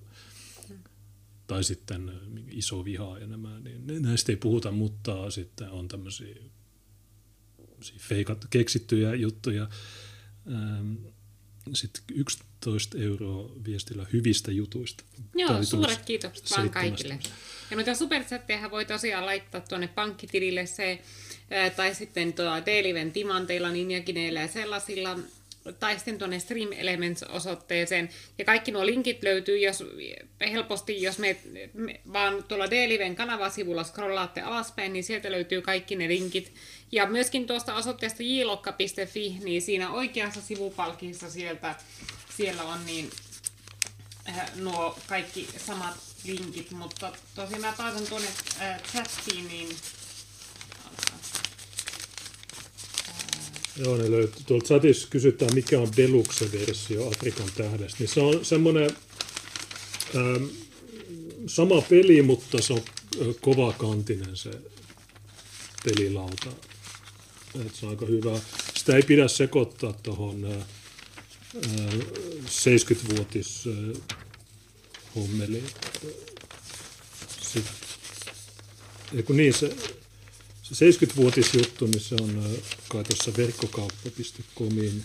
Tai 1.46 1.64
sitten 1.64 2.12
iso 2.50 2.84
viha 2.84 3.18
ja 3.18 3.26
nämä, 3.26 3.60
niin 3.60 4.02
näistä 4.02 4.32
ei 4.32 4.36
puhuta, 4.36 4.70
mutta 4.70 5.30
sitten 5.30 5.70
on 5.70 5.88
tämmöisiä 5.88 6.36
feikat, 7.98 8.46
keksittyjä 8.50 9.14
juttuja. 9.14 9.68
Sitten 11.74 12.02
11 12.14 12.98
euroa 12.98 13.52
viestillä 13.64 14.06
hyvistä 14.12 14.52
jutuista. 14.52 15.04
Joo, 15.34 15.64
suuret 15.64 16.02
kiitokset 16.04 16.50
vaan 16.50 16.70
kaikille. 16.70 17.18
Ja 17.70 17.76
noita 17.76 17.94
superchatteja 17.94 18.70
voi 18.70 18.84
tosiaan 18.84 19.26
laittaa 19.26 19.60
tuonne 19.60 19.88
pankkitilille 19.88 20.66
se, 20.66 21.02
tai 21.76 21.94
sitten 21.94 22.32
tuolla 22.32 22.66
Deliven 22.66 23.12
timanteilla, 23.12 23.70
ninjakineillä 23.70 24.40
ja 24.40 24.48
sellaisilla 24.48 25.18
tai 25.80 25.96
sitten 25.96 26.18
tuonne 26.18 26.38
Stream 26.38 26.68
Elements-osoitteeseen. 26.72 28.08
Ja 28.38 28.44
kaikki 28.44 28.72
nuo 28.72 28.86
linkit 28.86 29.22
löytyy 29.22 29.58
jos, 29.58 29.84
helposti, 30.40 31.02
jos 31.02 31.18
me, 31.18 31.36
me 31.74 32.00
vaan 32.12 32.44
tuolla 32.44 32.70
D-Liven 32.70 33.16
kanavasivulla 33.16 33.84
scrollaatte 33.84 34.40
alaspäin, 34.40 34.92
niin 34.92 35.04
sieltä 35.04 35.30
löytyy 35.30 35.62
kaikki 35.62 35.96
ne 35.96 36.08
linkit. 36.08 36.54
Ja 36.92 37.06
myöskin 37.06 37.46
tuosta 37.46 37.74
osoitteesta 37.74 38.22
jlokka.fi, 38.22 39.36
niin 39.44 39.62
siinä 39.62 39.90
oikeassa 39.90 40.40
sivupalkissa 40.40 41.30
sieltä, 41.30 41.74
siellä 42.36 42.62
on 42.62 42.86
niin 42.86 43.10
äh, 44.28 44.56
nuo 44.56 44.98
kaikki 45.06 45.48
samat 45.66 45.94
linkit, 46.24 46.70
mutta 46.70 47.12
tosiaan 47.34 47.60
mä 47.60 47.74
taitan 47.76 48.06
tuonne 48.06 48.28
äh, 48.60 48.82
chattiin, 48.82 49.48
niin 49.48 49.68
Joo, 53.76 53.96
ne 53.96 54.10
löytyy. 54.10 54.42
Tuolta 54.46 54.66
chatissa 54.66 55.08
kysytään, 55.10 55.54
mikä 55.54 55.80
on 55.80 55.88
Deluxe-versio 55.96 57.08
Afrikan 57.08 57.48
tähdestä. 57.56 57.96
Niin 57.98 58.08
se 58.08 58.20
on 58.20 58.44
semmoinen 58.44 58.90
ähm, 60.16 60.44
sama 61.46 61.82
peli, 61.82 62.22
mutta 62.22 62.62
se 62.62 62.72
on 62.72 62.82
kovakantinen 63.40 64.36
se 64.36 64.50
pelilauta. 65.84 66.50
Et 67.66 67.74
se 67.74 67.86
on 67.86 67.90
aika 67.90 68.06
hyvä. 68.06 68.40
Sitä 68.74 68.96
ei 68.96 69.02
pidä 69.02 69.28
sekoittaa 69.28 69.92
tuohon 69.92 70.44
äh, 70.44 70.66
70-vuotis 72.46 73.68
äh, 73.68 74.02
hommeliin. 75.16 75.66
Sitten, 77.42 77.74
niin, 79.28 79.54
se, 79.54 79.76
70-vuotisjuttu, 80.72 81.86
niin 81.86 82.00
se 82.00 82.14
on 82.20 82.56
kai 82.88 83.04
tuossa 83.04 83.32
verkkokauppa.comin 83.36 85.04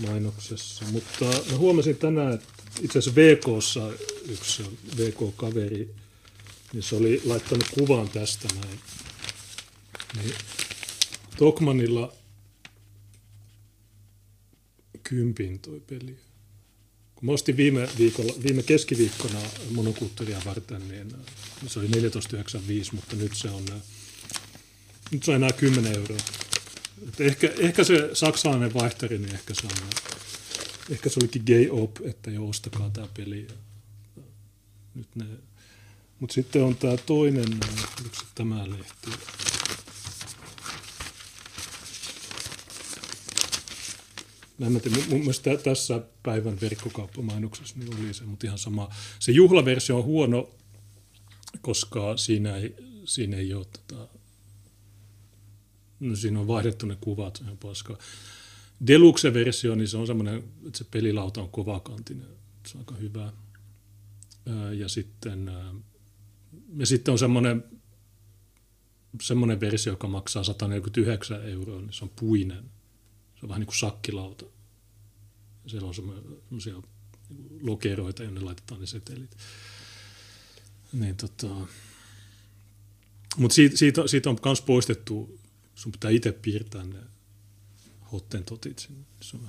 mainoksessa. 0.00 0.84
Mutta 0.84 1.24
mä 1.24 1.56
huomasin 1.56 1.96
tänään, 1.96 2.34
että 2.34 2.52
itse 2.80 2.98
asiassa 2.98 3.20
VKssa 3.20 3.92
yksi 4.28 4.62
VK-kaveri, 4.96 5.94
niin 6.72 6.82
se 6.82 6.96
oli 6.96 7.22
laittanut 7.24 7.68
kuvan 7.78 8.08
tästä 8.08 8.48
näin. 8.54 8.80
Niin 10.16 10.34
Tokmanilla 11.38 12.12
kympin 15.02 15.58
toi 15.58 15.80
peli. 15.80 16.29
Kun 17.20 17.26
mä 17.26 17.32
ostin 17.32 17.56
viime, 17.56 17.88
viikolla, 17.98 18.32
viime 18.42 18.62
keskiviikkona 18.62 19.38
monokulttuuria 19.70 20.42
varten, 20.44 20.88
niin 20.88 21.12
se 21.66 21.78
oli 21.78 21.86
14,95, 21.86 21.92
mutta 22.92 23.16
nyt 23.16 23.32
se 23.34 23.50
on, 23.50 23.64
nyt 25.10 25.22
se 25.22 25.30
on 25.30 25.36
enää 25.36 25.52
10 25.52 25.96
euroa. 25.96 26.18
Et 27.08 27.20
ehkä, 27.20 27.52
ehkä 27.58 27.84
se 27.84 28.10
saksalainen 28.12 28.74
vaihtari, 28.74 29.18
niin 29.18 29.34
ehkä 29.34 29.54
se, 29.54 29.66
on, 29.66 29.88
ehkä 30.90 31.08
se 31.08 31.20
olikin 31.20 31.42
gay 31.46 31.68
op, 31.70 31.96
että 32.04 32.30
jo 32.30 32.48
ostakaa 32.48 32.90
tämä 32.90 33.08
peli. 33.16 33.46
Nyt 34.94 35.08
ne, 35.14 35.24
mutta 36.20 36.34
sitten 36.34 36.64
on 36.64 36.76
tämä 36.76 36.96
toinen, 36.96 37.60
tämä 38.34 38.70
lehti. 38.70 39.10
Mä 44.58 44.66
en 44.66 44.80
tiedä, 44.80 44.96
mun 45.08 45.20
mielestä 45.20 45.56
tässä 45.56 46.02
päivän 46.22 46.60
verkkokauppamainoksessa 46.60 47.78
niin 47.78 47.94
oli 47.94 48.14
se, 48.14 48.24
mutta 48.24 48.46
ihan 48.46 48.58
sama. 48.58 48.88
Se 49.18 49.32
juhlaversio 49.32 49.96
on 49.96 50.04
huono, 50.04 50.50
koska 51.60 52.16
siinä 52.16 52.56
ei, 52.56 52.76
siinä 53.04 53.36
ei 53.36 53.54
ole 53.54 53.64
tota, 53.64 54.08
no 56.00 56.16
siinä 56.16 56.40
on 56.40 56.46
vaihdettu 56.46 56.86
ne 56.86 56.96
kuvat, 57.00 57.36
se 57.36 57.50
on 57.50 57.58
paska. 57.58 57.98
Deluxe-versio, 58.86 59.74
niin 59.74 59.88
se 59.88 59.96
on 59.96 60.06
semmoinen, 60.06 60.44
että 60.66 60.78
se 60.78 60.84
pelilauta 60.84 61.42
on 61.42 61.50
kovakantinen, 61.50 62.28
se 62.66 62.78
on 62.78 62.80
aika 62.80 62.94
hyvä. 62.94 63.32
Ja 64.72 64.88
sitten, 64.88 65.50
ja 66.76 66.86
sitten 66.86 67.12
on 67.12 67.18
semmoinen, 67.18 67.64
semmoinen 69.22 69.60
versio, 69.60 69.92
joka 69.92 70.08
maksaa 70.08 70.44
149 70.44 71.48
euroa, 71.48 71.80
niin 71.80 71.92
se 71.92 72.04
on 72.04 72.10
puinen. 72.20 72.64
Se 73.34 73.40
on 73.42 73.48
vähän 73.48 73.60
niin 73.60 73.66
kuin 73.66 73.78
sakkilauta. 73.78 74.46
Siellä 75.70 75.88
on 75.88 75.94
semmoisia 75.94 76.82
lokeroita, 77.60 78.22
jonne 78.22 78.40
laitetaan 78.40 78.80
ne 78.80 78.86
setelit. 78.86 79.36
Niin 80.92 81.16
tota, 81.16 81.48
Mutta 83.36 83.54
siitä, 83.54 83.76
siitä, 83.76 84.06
siitä 84.06 84.30
on 84.30 84.38
myös 84.44 84.62
poistettu, 84.62 85.38
sun 85.74 85.92
pitää 85.92 86.10
itse 86.10 86.32
piirtää 86.32 86.84
ne 86.84 86.98
hottentotit 88.12 88.78
sinne. 88.78 89.48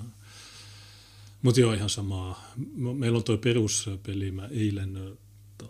Mutta 1.42 1.60
joo, 1.60 1.74
ihan 1.74 1.90
samaa. 1.90 2.54
Meillä 2.98 3.18
on 3.18 3.24
tuo 3.24 3.38
peruspeli. 3.38 4.32
Mä 4.32 4.48
eilen 4.48 5.18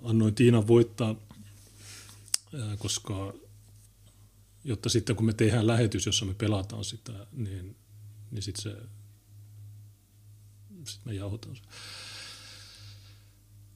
annoin 0.04 0.36
Tiina 0.36 0.68
voittaa, 0.68 1.16
koska 2.78 3.34
jotta 4.64 4.90
sitten 4.90 5.16
kun 5.16 5.26
me 5.26 5.34
tehdään 5.34 5.68
lähetys, 5.68 6.06
jossa 6.06 6.26
me 6.26 6.34
pelataan 6.34 6.86
sitä, 6.86 7.28
niin, 7.32 7.76
niin 8.32 8.42
sitten 8.42 8.64
se, 8.64 8.78
sit 10.92 11.06
me 11.06 11.14
jauhotaan 11.14 11.56
se. 11.56 11.62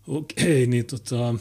Okei, 0.08 0.68
niin 0.68 0.86
tota, 0.86 1.36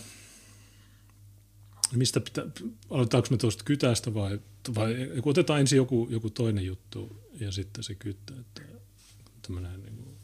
mistä 1.93 2.21
pitää, 2.21 2.45
aloitetaanko 2.91 3.29
me 3.31 3.37
tuosta 3.37 3.65
kytästä 3.65 4.15
vai, 4.15 4.41
vai 4.75 4.95
otetaan 5.25 5.61
ensin 5.61 5.77
joku, 5.77 6.09
joku 6.11 6.31
toinen 6.31 6.67
juttu 6.67 7.25
ja 7.41 7.53
sitten 7.53 7.85
se 7.85 7.95
kyttä, 7.95 8.35
että 8.41 8.63
tämmöinen 9.43 9.83
niin 9.83 9.97
kuin, 9.97 10.17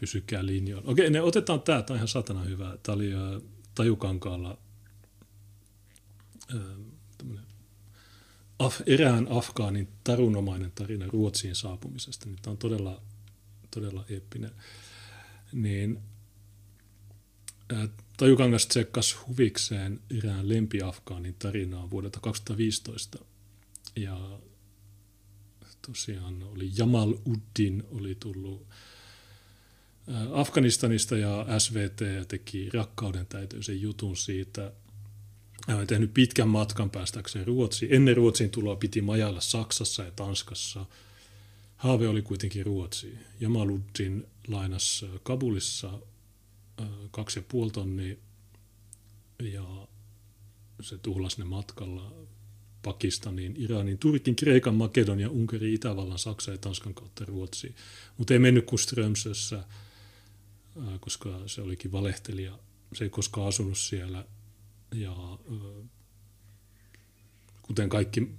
pysykää 0.00 0.46
linjoilla. 0.46 0.90
Okei, 0.90 1.10
ne 1.10 1.20
otetaan 1.20 1.60
tämä, 1.60 1.82
tämä 1.82 1.94
on 1.94 1.96
ihan 1.96 2.08
satana 2.08 2.42
hyvä. 2.42 2.78
Tämä 2.82 2.96
oli 2.96 3.14
äh, 3.14 3.20
Tajukankaalla 3.74 4.58
äh, 6.54 6.60
af, 8.58 8.80
erään 8.86 9.26
afgaanin 9.30 9.88
tarunomainen 10.04 10.72
tarina 10.74 11.06
Ruotsiin 11.08 11.54
saapumisesta. 11.54 12.26
Niin 12.26 12.38
tämä 12.42 12.52
on 12.52 12.58
todella, 12.58 13.02
todella 13.70 14.04
eeppinen. 14.08 14.50
Niin, 15.52 15.98
Tajukangas 18.16 18.66
tsekkas 18.66 19.16
huvikseen 19.26 20.00
erään 20.18 20.48
lempiafgaanin 20.48 21.34
tarinaa 21.38 21.90
vuodelta 21.90 22.20
2015. 22.20 23.18
Ja 23.96 24.38
tosiaan 25.86 26.42
oli 26.42 26.70
Jamal 26.76 27.14
Uddin 27.26 27.82
oli 27.90 28.14
tullut 28.14 28.66
Afganistanista 30.32 31.16
ja 31.16 31.46
SVT 31.58 32.28
teki 32.28 32.70
rakkauden 32.70 33.26
täytyisen 33.26 33.80
jutun 33.80 34.16
siitä. 34.16 34.72
Hän 35.68 35.78
on 35.78 35.86
tehnyt 35.86 36.14
pitkän 36.14 36.48
matkan 36.48 36.90
päästäkseen 36.90 37.46
Ruotsiin. 37.46 37.94
Ennen 37.94 38.16
Ruotsiin 38.16 38.50
tuloa 38.50 38.76
piti 38.76 39.02
majailla 39.02 39.40
Saksassa 39.40 40.02
ja 40.02 40.10
Tanskassa. 40.10 40.86
Haave 41.80 42.08
oli 42.08 42.22
kuitenkin 42.22 42.66
Ruotsi. 42.66 43.14
Jamaluddin 43.40 44.26
lainas 44.48 45.04
Kabulissa 45.22 45.98
kaksi 47.10 47.38
ja 47.38 47.42
puoli 47.48 47.70
tonnia 47.70 48.16
ja 49.42 49.88
se 50.80 50.98
tuhlasi 50.98 51.38
ne 51.38 51.44
matkalla 51.44 52.12
Pakistaniin, 52.82 53.54
Iraniin, 53.58 53.98
Turkin, 53.98 54.36
Kreikan, 54.36 54.74
Makedonia, 54.74 55.30
Unkari, 55.30 55.74
Itävallan, 55.74 56.18
Saksa 56.18 56.50
ja 56.50 56.58
Tanskan 56.58 56.94
kautta 56.94 57.24
Ruotsiin. 57.24 57.74
Mutta 58.18 58.32
ei 58.32 58.38
mennyt 58.38 58.66
kuin 58.66 58.78
Strömsössä 58.78 59.64
koska 61.00 61.42
se 61.46 61.62
olikin 61.62 61.92
valehtelija. 61.92 62.58
Se 62.94 63.04
ei 63.04 63.10
koskaan 63.10 63.48
asunut 63.48 63.78
siellä 63.78 64.24
ja 64.94 65.38
kuten 67.62 67.88
kaikki 67.88 68.30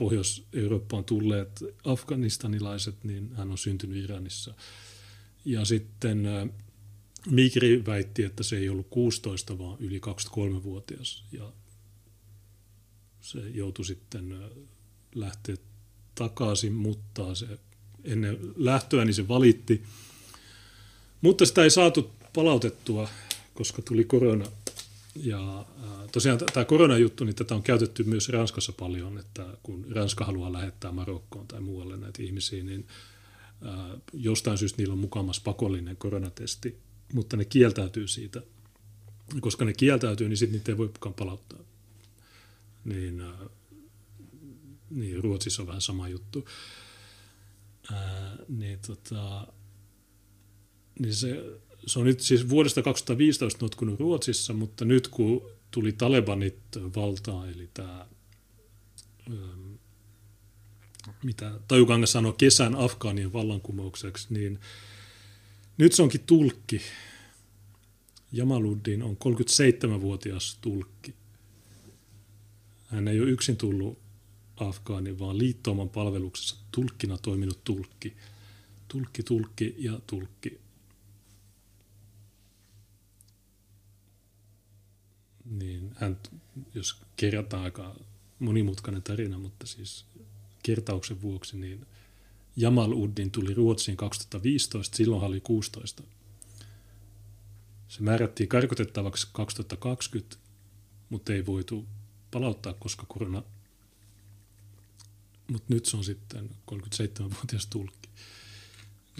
Pohjois-Eurooppaan 0.00 1.04
tulleet 1.04 1.64
afganistanilaiset, 1.84 3.04
niin 3.04 3.30
hän 3.36 3.50
on 3.50 3.58
syntynyt 3.58 4.04
Iranissa. 4.04 4.54
Ja 5.44 5.64
sitten 5.64 6.28
Migri 7.26 7.86
väitti, 7.86 8.24
että 8.24 8.42
se 8.42 8.56
ei 8.56 8.68
ollut 8.68 8.86
16, 8.90 9.58
vaan 9.58 9.76
yli 9.80 9.98
23-vuotias. 9.98 11.24
Ja 11.32 11.52
se 13.20 13.38
joutui 13.48 13.84
sitten 13.84 14.38
lähteä 15.14 15.56
takaisin, 16.14 16.72
mutta 16.72 17.34
se 17.34 17.46
ennen 18.04 18.38
lähtöä 18.56 19.04
niin 19.04 19.14
se 19.14 19.28
valitti– 19.28 19.82
mutta 21.20 21.46
sitä 21.46 21.62
ei 21.62 21.70
saatu 21.70 22.10
palautettua, 22.34 23.08
koska 23.54 23.82
tuli 23.82 24.04
korona. 24.04 24.44
Ja 25.14 25.66
tosiaan 26.12 26.38
tämä 26.52 26.64
koronajuttu, 26.64 27.24
niin 27.24 27.36
tätä 27.36 27.54
on 27.54 27.62
käytetty 27.62 28.04
myös 28.04 28.28
Ranskassa 28.28 28.72
paljon, 28.72 29.18
että 29.18 29.46
kun 29.62 29.86
Ranska 29.90 30.24
haluaa 30.24 30.52
lähettää 30.52 30.92
Marokkoon 30.92 31.46
tai 31.46 31.60
muualle 31.60 31.96
näitä 31.96 32.22
ihmisiä, 32.22 32.64
niin 32.64 32.86
jostain 34.12 34.58
syystä 34.58 34.78
niillä 34.78 34.92
on 34.92 34.98
mukamassa 34.98 35.42
pakollinen 35.44 35.96
koronatesti, 35.96 36.78
mutta 37.12 37.36
ne 37.36 37.44
kieltäytyy 37.44 38.08
siitä. 38.08 38.42
Koska 39.40 39.64
ne 39.64 39.72
kieltäytyy, 39.72 40.28
niin 40.28 40.36
sitten 40.36 40.58
niitä 40.58 40.72
ei 40.72 40.78
voikaan 40.78 41.14
palauttaa. 41.14 41.58
Niin, 42.84 43.22
niin 44.90 45.24
Ruotsissa 45.24 45.62
on 45.62 45.68
vähän 45.68 45.80
sama 45.80 46.08
juttu. 46.08 46.48
Ää, 47.92 48.36
niin 48.48 48.78
tota, 48.86 49.46
niin 50.98 51.14
se, 51.14 51.60
se 51.86 51.98
on 51.98 52.04
nyt 52.04 52.20
siis 52.20 52.48
vuodesta 52.48 52.82
2015 52.82 53.64
notkunut 53.64 54.00
Ruotsissa, 54.00 54.52
mutta 54.52 54.84
nyt 54.84 55.08
kun 55.08 55.50
tuli 55.70 55.92
Talebanit 55.92 56.58
valtaan, 56.96 57.48
eli 57.48 57.70
tämä, 57.74 58.06
ähm, 59.30 59.72
mitä 61.24 61.60
Tajukangas 61.68 62.12
sanoi 62.12 62.34
kesän 62.38 62.76
Afgaanien 62.76 63.32
vallankumoukseksi, 63.32 64.26
niin 64.30 64.58
nyt 65.78 65.92
se 65.92 66.02
onkin 66.02 66.24
tulkki. 66.26 66.80
Jamaluddin 68.32 69.02
on 69.02 69.16
37-vuotias 69.16 70.58
tulkki. 70.60 71.14
Hän 72.86 73.08
ei 73.08 73.20
ole 73.20 73.30
yksin 73.30 73.56
tullut 73.56 73.98
Afgaaniin, 74.56 75.18
vaan 75.18 75.38
liittooman 75.38 75.88
palveluksessa 75.88 76.56
tulkkina 76.72 77.18
toiminut 77.18 77.64
tulkki. 77.64 78.16
Tulkki, 78.88 79.22
tulkki 79.22 79.74
ja 79.78 80.00
tulkki. 80.06 80.60
Niin 85.50 85.90
hän, 85.96 86.18
jos 86.74 86.96
kerrotaan 87.16 87.62
aika 87.62 87.96
monimutkainen 88.38 89.02
tarina, 89.02 89.38
mutta 89.38 89.66
siis 89.66 90.04
kertauksen 90.62 91.22
vuoksi, 91.22 91.56
niin 91.56 91.86
Jamal 92.56 92.92
Uddin 92.92 93.30
tuli 93.30 93.54
Ruotsiin 93.54 93.96
2015, 93.96 94.96
silloin 94.96 95.20
hän 95.20 95.28
oli 95.28 95.40
16. 95.40 96.02
Se 97.88 98.02
määrättiin 98.02 98.48
karkotettavaksi 98.48 99.28
2020, 99.32 100.36
mutta 101.08 101.32
ei 101.32 101.46
voitu 101.46 101.86
palauttaa, 102.30 102.74
koska 102.74 103.06
korona. 103.08 103.42
Mutta 105.52 105.74
nyt 105.74 105.86
se 105.86 105.96
on 105.96 106.04
sitten 106.04 106.50
37-vuotias 106.70 107.66
tulkki. 107.66 108.08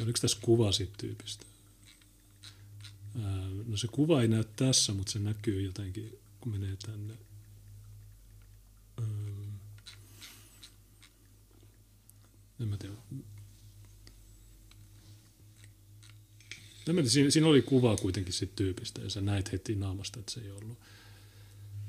Oliko 0.03 0.19
tässä 0.21 0.39
kuva 0.43 0.73
siitä 0.73 0.93
tyypistä? 0.99 1.47
No 3.67 3.77
se 3.77 3.89
kuva 3.89 4.23
ei 4.23 4.29
näy 4.29 4.45
tässä, 4.57 4.95
mutta 4.95 5.13
se 5.13 5.19
näkyy 5.19 5.63
jotenkin, 5.63 6.19
kun 6.41 6.53
menee 6.53 6.77
tänne. 6.87 7.15
En 12.61 12.69
mä 12.69 12.77
tiedä. 12.77 12.95
Siinä, 17.09 17.31
siinä 17.31 17.47
oli 17.47 17.63
kuva 17.63 17.97
kuitenkin 17.97 18.33
siitä 18.33 18.53
tyypistä 18.57 19.01
ja 19.01 19.11
sä 19.11 19.21
näit 19.21 19.53
heti 19.53 19.75
naamasta, 19.75 20.21
että 20.21 20.33
se 20.33 20.41
ei 20.41 20.51
ollut. 20.51 20.79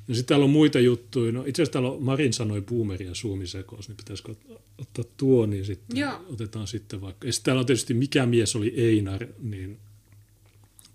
Ja 0.07 0.15
sitten 0.15 0.27
täällä 0.27 0.43
on 0.43 0.49
muita 0.49 0.79
juttuja. 0.79 1.31
No, 1.31 1.43
itse 1.45 1.62
asiassa 1.62 1.73
täällä 1.73 1.91
on, 1.91 2.03
Marin 2.03 2.34
sanoi 2.34 2.62
boomeri 2.62 3.05
ja 3.05 3.15
suomi 3.15 3.47
sekos, 3.47 3.88
niin 3.88 3.97
pitäisikö 3.97 4.36
ottaa 4.77 5.05
tuo, 5.17 5.45
niin 5.45 5.65
sitten 5.65 5.97
Joo. 5.97 6.25
otetaan 6.29 6.67
sitten 6.67 7.01
vaikka. 7.01 7.27
Ja 7.27 7.34
sitten 7.34 7.45
täällä 7.45 7.60
on 7.60 7.65
tietysti 7.65 7.93
Mikä 7.93 8.25
mies 8.25 8.55
oli 8.55 8.73
Einar, 8.77 9.27
niin– 9.39 9.77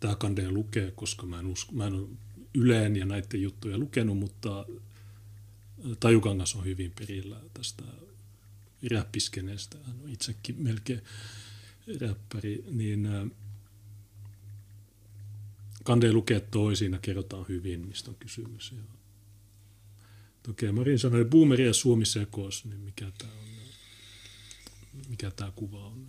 tämä 0.00 0.16
kandee 0.16 0.50
lukee, 0.50 0.90
koska 0.90 1.26
mä 1.26 1.38
en, 1.38 1.46
usko, 1.46 1.72
mä 1.72 1.86
en 1.86 1.94
ole 1.94 2.08
Yleen 2.54 2.96
ja 2.96 3.06
näiden 3.06 3.42
juttuja 3.42 3.78
lukenut, 3.78 4.18
mutta 4.18 4.66
Tajukangas 6.00 6.54
on 6.54 6.64
hyvin 6.64 6.92
perillä 6.98 7.40
tästä 7.54 7.84
räppiskeneestä. 8.90 9.78
Hän 9.86 10.00
on 10.04 10.10
itsekin 10.10 10.62
melkein 10.62 11.00
räppäri, 12.00 12.64
niin 12.70 13.08
Kande 15.84 16.12
lukee 16.12 16.40
toisin 16.40 16.98
kerrotaan 17.02 17.46
hyvin, 17.48 17.86
mistä 17.86 18.10
on 18.10 18.16
kysymys. 18.16 18.72
Ja 18.72 18.82
Okei, 20.50 20.72
Marin 20.72 20.98
sanoi, 20.98 21.24
boomeri 21.24 21.66
ja 21.66 21.74
Suomi 21.74 22.06
sekos, 22.06 22.64
niin 22.64 22.80
mikä 22.80 23.12
tämä 23.18 23.32
on? 23.32 23.46
Mikä 25.08 25.30
tämä 25.30 25.52
kuva 25.56 25.86
on? 25.86 26.06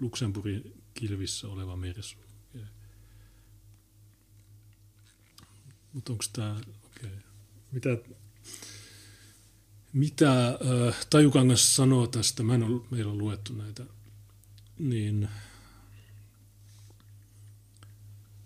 Luxemburgin 0.00 0.82
kilvissä 0.94 1.48
oleva 1.48 1.76
mersu. 1.76 2.18
Mutta 5.92 6.12
onko 6.12 6.24
tämä, 6.32 6.60
okay. 6.96 7.10
mitä, 7.72 7.98
mitä 9.92 10.48
äh, 10.48 11.06
Tajukangas 11.10 11.76
sanoo 11.76 12.06
tästä, 12.06 12.42
mä 12.42 12.54
en 12.54 12.62
ole, 12.62 12.80
meillä 12.90 13.12
on 13.12 13.18
luettu 13.18 13.52
näitä, 13.52 13.84
niin 14.78 15.28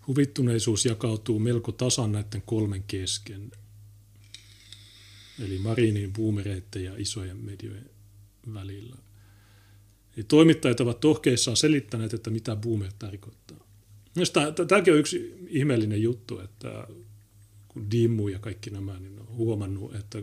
huvittuneisuus 0.07 0.87
jakautuu 0.87 1.39
melko 1.39 1.73
tasan 1.73 2.13
näiden 2.13 2.43
kolmen 2.47 2.83
kesken. 2.83 3.53
eli 5.45 5.59
Marinin 5.59 6.13
boomereiden 6.13 6.85
ja 6.85 6.93
isojen 6.97 7.37
medioiden 7.37 7.91
välillä. 8.55 8.97
Eli 10.17 10.25
toimittajat 10.25 10.81
ovat 10.81 11.01
tohkeissaan 11.01 11.57
selittäneet, 11.57 12.15
että 12.15 12.31
mitä 12.31 12.57
boomer 12.57 12.93
tarkoittaa. 12.99 13.67
Tämäkin 14.69 14.93
on 14.93 14.99
yksi 14.99 15.47
ihmeellinen 15.49 16.03
juttu, 16.03 16.41
että 16.41 16.87
kun 17.75 17.91
Dimmu 17.91 18.29
ja 18.29 18.39
kaikki 18.39 18.71
nämä, 18.71 18.99
niin 19.01 19.21
on 19.21 19.29
huomannut, 19.29 19.95
että 19.95 20.19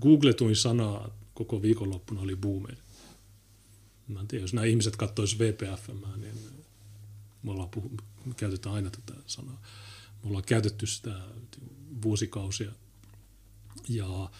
googletuin 0.00 0.56
sanaa 0.56 1.10
koko 1.34 1.62
viikonloppuna 1.62 2.20
oli 2.20 2.36
boomer. 2.36 2.76
Mä 4.08 4.20
en 4.20 4.28
tiedä, 4.28 4.44
jos 4.44 4.54
nämä 4.54 4.64
ihmiset 4.64 4.96
katsoisivat 4.96 5.40
VPF, 5.40 5.88
niin 6.16 6.34
me, 7.42 7.50
ollaan 7.50 7.68
puhu, 7.68 7.90
me 8.24 8.34
käytetään 8.34 8.74
aina 8.74 8.90
tätä 8.90 9.20
sanaa. 9.26 9.62
Me 10.22 10.28
ollaan 10.28 10.44
käytetty 10.44 10.86
sitä 10.86 11.20
vuosikausia. 12.02 12.72
Ja 13.88 14.30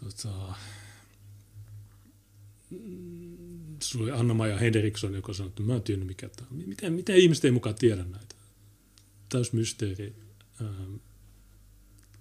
tota, 0.00 0.54
sulla 3.82 4.04
oli 4.04 4.20
Anna-Maja 4.20 4.58
Henriksson, 4.58 5.14
joka 5.14 5.32
sanoi, 5.32 5.48
että 5.48 5.62
mä 5.62 5.74
en 5.74 5.82
tiennyt 5.82 6.08
mikä 6.08 6.28
tämä 6.28 6.48
on. 6.50 6.56
Miten, 6.66 6.92
miten 6.92 7.16
ihmiset 7.16 7.44
ei 7.44 7.50
mukaan 7.50 7.74
tiedä 7.74 8.04
näitä? 8.04 8.31
Täys 9.32 9.52
mysteeri. 9.52 10.14
Ähm, 10.60 10.94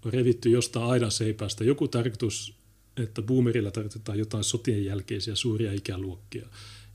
on 0.05 0.13
revitty 0.13 0.49
jostain 0.49 0.85
aidan 0.85 1.11
seipästä. 1.11 1.63
Joku 1.63 1.87
tarkoitus, 1.87 2.53
että 2.97 3.21
boomerilla 3.21 3.71
tarkoitetaan 3.71 4.19
jotain 4.19 4.43
sotien 4.43 4.85
jälkeisiä 4.85 5.35
suuria 5.35 5.73
ikäluokkia 5.73 6.47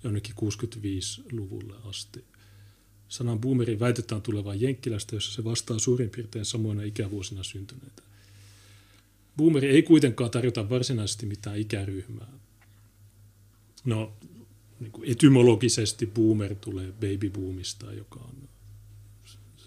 jonnekin 0.05 0.35
65-luvulle 0.35 1.74
asti. 1.85 2.24
Sanan 3.09 3.40
boomeri 3.40 3.81
väitetään 3.81 4.22
tulevan 4.22 4.61
Jenkkilästä, 4.61 5.16
jossa 5.16 5.33
se 5.33 5.44
vastaa 5.44 5.79
suurin 5.79 6.11
piirtein 6.11 6.44
samoina 6.44 6.83
ikävuosina 6.83 7.42
syntyneitä. 7.42 8.02
Boomeri 9.37 9.68
ei 9.68 9.83
kuitenkaan 9.83 10.31
tarjota 10.31 10.70
varsinaisesti 10.70 11.26
mitään 11.26 11.59
ikäryhmää. 11.59 12.33
No, 13.85 14.12
niin 14.81 14.92
kuin 14.92 15.11
etymologisesti 15.11 16.07
boomer 16.07 16.55
tulee 16.55 16.92
baby 16.92 17.31
boomista, 17.31 17.92
joka 17.92 18.20
on, 18.20 18.48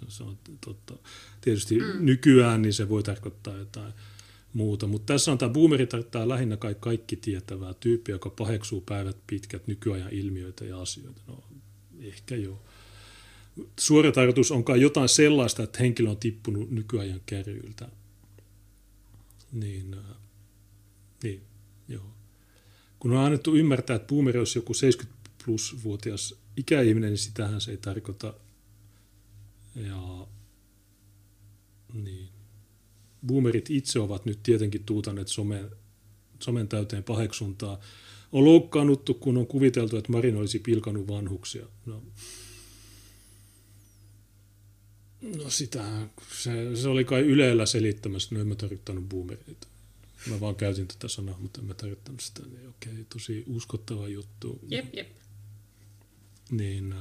se, 0.07 0.23
on 0.23 0.37
totta. 0.65 0.93
Tietysti 1.41 1.79
mm. 1.79 2.05
nykyään 2.05 2.61
niin 2.61 2.73
se 2.73 2.89
voi 2.89 3.03
tarkoittaa 3.03 3.57
jotain 3.57 3.93
muuta, 4.53 4.87
mutta 4.87 5.13
tässä 5.13 5.31
on 5.31 5.37
tämä 5.37 5.53
boomeri 5.53 5.87
tarkoittaa 5.87 6.29
lähinnä 6.29 6.57
kai 6.57 6.75
kaikki 6.79 7.15
tietävää 7.15 7.73
tyyppiä, 7.73 8.15
joka 8.15 8.29
paheksuu 8.29 8.81
päivät 8.81 9.17
pitkät 9.27 9.67
nykyajan 9.67 10.13
ilmiöitä 10.13 10.65
ja 10.65 10.81
asioita. 10.81 11.21
No, 11.27 11.43
ehkä 12.01 12.35
joo. 12.35 12.63
Suora 13.79 14.11
tarkoitus 14.11 14.51
onkaan 14.51 14.81
jotain 14.81 15.09
sellaista, 15.09 15.63
että 15.63 15.79
henkilö 15.79 16.09
on 16.09 16.17
tippunut 16.17 16.71
nykyajan 16.71 17.21
kärryiltä. 17.25 17.89
Niin, 19.51 19.93
äh, 19.93 20.15
niin 21.23 21.41
joo 21.87 22.19
kun 22.99 23.11
on 23.11 23.17
annettu 23.17 23.55
ymmärtää, 23.55 23.95
että 23.95 24.07
boomeri 24.07 24.39
olisi 24.39 24.57
joku 24.57 24.73
70 24.73 25.29
plus 25.45 25.83
vuotias 25.83 26.35
ikäihminen, 26.57 27.09
niin 27.09 27.17
sitähän 27.17 27.61
se 27.61 27.71
ei 27.71 27.77
tarkoita. 27.77 28.33
Ja 29.75 30.27
niin. 31.93 32.29
Boomerit 33.25 33.69
itse 33.69 33.99
ovat 33.99 34.25
nyt 34.25 34.43
tietenkin 34.43 34.83
tuutaneet 34.83 35.27
somen, 35.27 35.71
somen 36.39 36.67
täyteen 36.67 37.03
paheksuntaa. 37.03 37.79
On 38.31 38.45
loukkaannuttu, 38.45 39.13
kun 39.13 39.37
on 39.37 39.47
kuviteltu, 39.47 39.97
että 39.97 40.11
Marin 40.11 40.35
olisi 40.35 40.59
pilkanut 40.59 41.07
vanhuksia. 41.07 41.65
No, 41.85 42.03
no 45.21 45.49
sitä, 45.49 46.07
se, 46.31 46.75
se 46.75 46.87
oli 46.87 47.05
kai 47.05 47.21
Ylellä 47.21 47.65
selittämässä, 47.65 48.35
no 48.35 48.41
en 48.41 48.47
mä 48.47 48.55
tarvittanut 48.55 49.09
boomereita. 49.09 49.67
Mä 50.29 50.39
vaan 50.39 50.55
käytin 50.55 50.87
tätä 50.87 51.07
sanaa, 51.07 51.37
mutta 51.39 51.61
en 51.61 51.67
mä 51.67 51.73
tarkoittanut 51.73 52.21
sitä. 52.21 52.43
Niin 52.43 52.69
okei, 52.69 53.05
tosi 53.09 53.43
uskottava 53.47 54.07
juttu. 54.07 54.59
Jep, 54.69 54.93
jep. 54.93 55.07
Niin, 56.51 56.93
äh, 56.93 56.99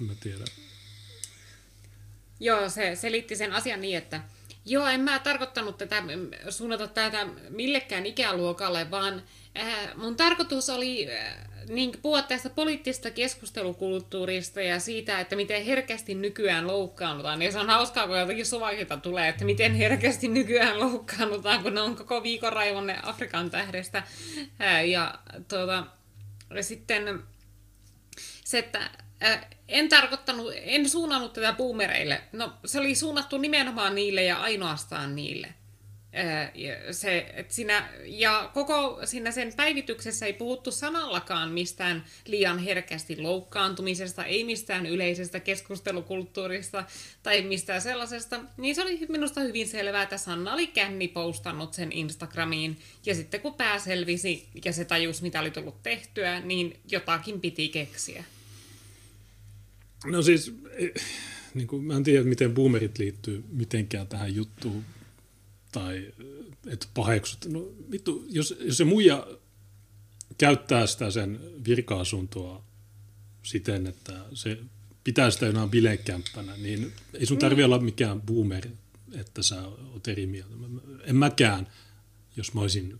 mä 0.00 0.14
tiedän. 0.20 0.46
Joo, 2.40 2.68
se 2.68 2.94
selitti 2.94 3.36
sen 3.36 3.52
asian 3.52 3.80
niin, 3.80 3.98
että 3.98 4.20
joo, 4.66 4.86
en 4.86 5.00
mä 5.00 5.18
tarkoittanut 5.18 5.78
tätä, 5.78 6.02
suunnata 6.48 6.88
tätä 6.88 7.26
millekään 7.48 8.06
ikäluokalle, 8.06 8.90
vaan 8.90 9.22
äh, 9.58 9.96
mun 9.96 10.16
tarkoitus 10.16 10.70
oli 10.70 11.12
äh, 11.12 11.36
niin 11.68 11.92
puhua 12.02 12.22
tästä 12.22 12.50
poliittisesta 12.50 13.10
keskustelukulttuurista 13.10 14.60
ja 14.60 14.80
siitä, 14.80 15.20
että 15.20 15.36
miten 15.36 15.64
herkästi 15.64 16.14
nykyään 16.14 16.66
loukkaannutaan. 16.66 17.42
Ja 17.42 17.52
se 17.52 17.58
on 17.58 17.66
hauskaa, 17.66 18.06
kun 18.06 18.18
jotakin 18.18 18.46
suvakilta 18.46 18.96
tulee, 18.96 19.28
että 19.28 19.44
miten 19.44 19.74
herkästi 19.74 20.28
nykyään 20.28 20.80
loukkaannutaan, 20.80 21.62
kun 21.62 21.74
ne 21.74 21.80
on 21.80 21.96
koko 21.96 22.22
viikon 22.22 22.52
raivonne 22.52 22.98
Afrikan 23.02 23.50
tähdestä. 23.50 24.02
Ja 24.86 25.14
tuota, 25.48 25.86
sitten 26.60 27.22
se, 28.46 28.58
että 28.58 28.90
en 29.68 29.88
tarkoittanut, 29.88 30.52
en 30.56 30.88
suunnannut 30.88 31.32
tätä 31.32 31.52
boomereille. 31.52 32.20
No, 32.32 32.52
se 32.64 32.78
oli 32.78 32.94
suunnattu 32.94 33.38
nimenomaan 33.38 33.94
niille 33.94 34.22
ja 34.22 34.36
ainoastaan 34.36 35.16
niille 35.16 35.54
se, 36.90 37.26
että 37.34 37.54
siinä, 37.54 37.88
ja 38.04 38.50
koko 38.54 39.00
siinä 39.04 39.30
sen 39.30 39.52
päivityksessä 39.56 40.26
ei 40.26 40.32
puhuttu 40.32 40.70
sanallakaan 40.70 41.50
mistään 41.50 42.04
liian 42.26 42.58
herkästi 42.58 43.20
loukkaantumisesta, 43.20 44.24
ei 44.24 44.44
mistään 44.44 44.86
yleisestä 44.86 45.40
keskustelukulttuurista 45.40 46.84
tai 47.22 47.42
mistään 47.42 47.82
sellaisesta, 47.82 48.40
niin 48.56 48.74
se 48.74 48.82
oli 48.82 49.06
minusta 49.08 49.40
hyvin 49.40 49.68
selvää, 49.68 50.02
että 50.02 50.18
Sanna 50.18 50.52
oli 50.52 50.66
känni 50.66 51.08
postannut 51.08 51.74
sen 51.74 51.92
Instagramiin, 51.92 52.78
ja 53.06 53.14
sitten 53.14 53.40
kun 53.40 53.54
pää 53.54 53.78
selvisi 53.78 54.48
ja 54.64 54.72
se 54.72 54.84
tajus, 54.84 55.22
mitä 55.22 55.40
oli 55.40 55.50
tullut 55.50 55.82
tehtyä, 55.82 56.40
niin 56.40 56.80
jotakin 56.90 57.40
piti 57.40 57.68
keksiä. 57.68 58.24
No 60.04 60.22
siis, 60.22 60.54
eh, 60.70 60.92
niin 61.54 61.66
kuin, 61.66 61.84
mä 61.84 61.96
en 61.96 62.04
tiedä, 62.04 62.24
miten 62.24 62.54
boomerit 62.54 62.98
liittyy 62.98 63.44
mitenkään 63.48 64.06
tähän 64.06 64.34
juttuun, 64.34 64.84
tai 65.72 66.12
että 66.66 66.86
paheksut. 66.94 67.46
No 67.46 67.68
vittu, 67.90 68.26
jos, 68.28 68.54
jos 68.60 68.76
se 68.76 68.84
muija 68.84 69.26
käyttää 70.38 70.86
sitä 70.86 71.10
sen 71.10 71.40
virka-asuntoa 71.66 72.64
siten, 73.42 73.86
että 73.86 74.24
se 74.34 74.58
pitää 75.04 75.30
sitä 75.30 75.46
jonain 75.46 75.70
bilekämppänä, 75.70 76.56
niin 76.56 76.92
ei 77.14 77.26
sun 77.26 77.38
tarvi 77.38 77.62
mm. 77.62 77.64
olla 77.64 77.78
mikään 77.78 78.22
boomer, 78.22 78.66
että 79.12 79.42
sä 79.42 79.66
oot 79.66 80.08
eri 80.08 80.26
mieltä. 80.26 80.54
En 81.04 81.16
mäkään, 81.16 81.66
jos 82.36 82.54
mä 82.54 82.60
olisin, 82.60 82.98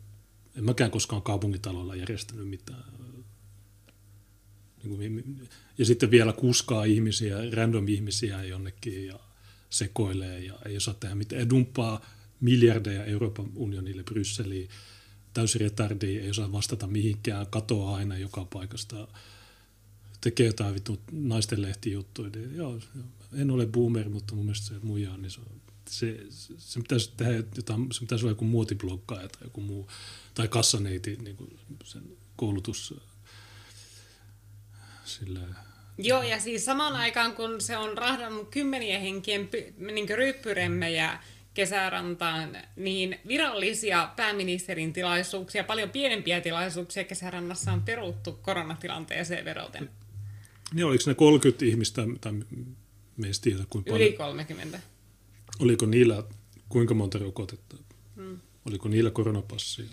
en 0.57 0.65
mäkään 0.65 0.91
koskaan 0.91 1.23
kaupungitalolla 1.23 1.97
järjestänyt 1.97 2.49
mitään. 2.49 2.85
Niin 4.85 5.49
ja 5.79 5.85
sitten 5.85 6.11
vielä 6.11 6.33
kuskaa 6.33 6.85
ihmisiä, 6.85 7.37
random 7.53 7.89
ihmisiä 7.89 8.45
jonnekin 8.45 9.07
ja 9.07 9.19
sekoilee 9.71 10.41
ja 10.41 10.55
ei 10.67 10.77
osaa 10.77 10.95
tehdä 10.95 11.15
mitään. 11.15 11.41
Ja 11.41 11.51
dumppaa 11.51 12.07
miljardeja 12.41 13.05
Euroopan 13.05 13.51
unionille 13.55 14.03
Brysseliin, 14.03 14.69
täysin 15.35 15.61
retardi, 15.61 16.19
ei 16.19 16.31
osaa 16.31 16.53
vastata 16.53 16.87
mihinkään, 16.87 17.47
katoaa 17.47 17.97
aina 17.97 18.19
joka 18.19 18.45
paikasta, 18.45 19.09
tekee 20.21 20.47
jotain 20.47 20.75
vittu 20.75 21.01
naisten 21.13 21.63
lehtijuttuja. 21.63 22.31
Niin 22.31 22.57
joo, 22.57 22.81
en 23.33 23.51
ole 23.51 23.67
boomer, 23.67 24.09
mutta 24.09 24.35
mun 24.35 24.45
mielestä 24.45 24.67
se 24.67 24.75
muija 24.83 25.17
niin 25.17 25.31
se, 25.31 25.41
se, 26.31 26.55
se, 26.59 26.81
pitäisi 26.81 27.13
tehdä 27.17 27.45
jotain, 27.57 27.93
se 27.93 28.01
pitäisi 28.01 28.25
olla 28.25 28.33
joku 28.33 28.45
muotibloggaaja 28.45 29.29
tai 29.29 29.43
joku 29.45 29.61
muu, 29.61 29.89
tai 30.35 30.49
kassaneiti, 30.49 31.17
niin 31.17 31.37
kuin 31.37 31.59
sen 31.85 32.03
koulutus 32.37 32.95
sillä 35.05 35.41
Joo, 35.99 36.23
ja 36.23 36.41
siis 36.41 36.65
samaan 36.65 36.97
aikaan, 36.97 37.33
kun 37.33 37.61
se 37.61 37.77
on 37.77 37.99
rahdannut 37.99 38.49
kymmenien 38.49 39.01
henkien 39.01 39.49
niin 39.79 40.09
ryyppyremmejä 40.09 41.19
kesärantaan, 41.55 42.57
niin 42.77 43.19
virallisia 43.29 44.11
pääministerin 44.17 44.93
tilaisuuksia, 44.93 45.65
paljon 45.65 45.91
pienempiä 45.91 46.41
tilaisuuksia 46.41 47.05
kesärannassa 47.05 47.73
on 47.73 47.83
peruttu 47.83 48.33
koronatilanteeseen 48.33 49.45
veroten. 49.45 49.91
Niin, 50.75 50.87
oliko 50.87 51.05
ne 51.07 51.15
30 51.15 51.65
ihmistä, 51.65 52.03
tai 52.21 52.33
meistä 53.17 53.45
tiedä 53.45 53.65
kuinka 53.71 53.91
paljon? 53.91 54.09
Yli 54.09 54.17
30. 54.17 54.81
Oliko 55.59 55.87
niillä 55.87 56.23
kuinka 56.69 56.95
monta 56.95 57.19
rokotetta? 57.19 57.77
Hmm. 58.17 58.39
Oliko 58.65 58.89
niillä 58.89 59.11
koronapassia? 59.11 59.87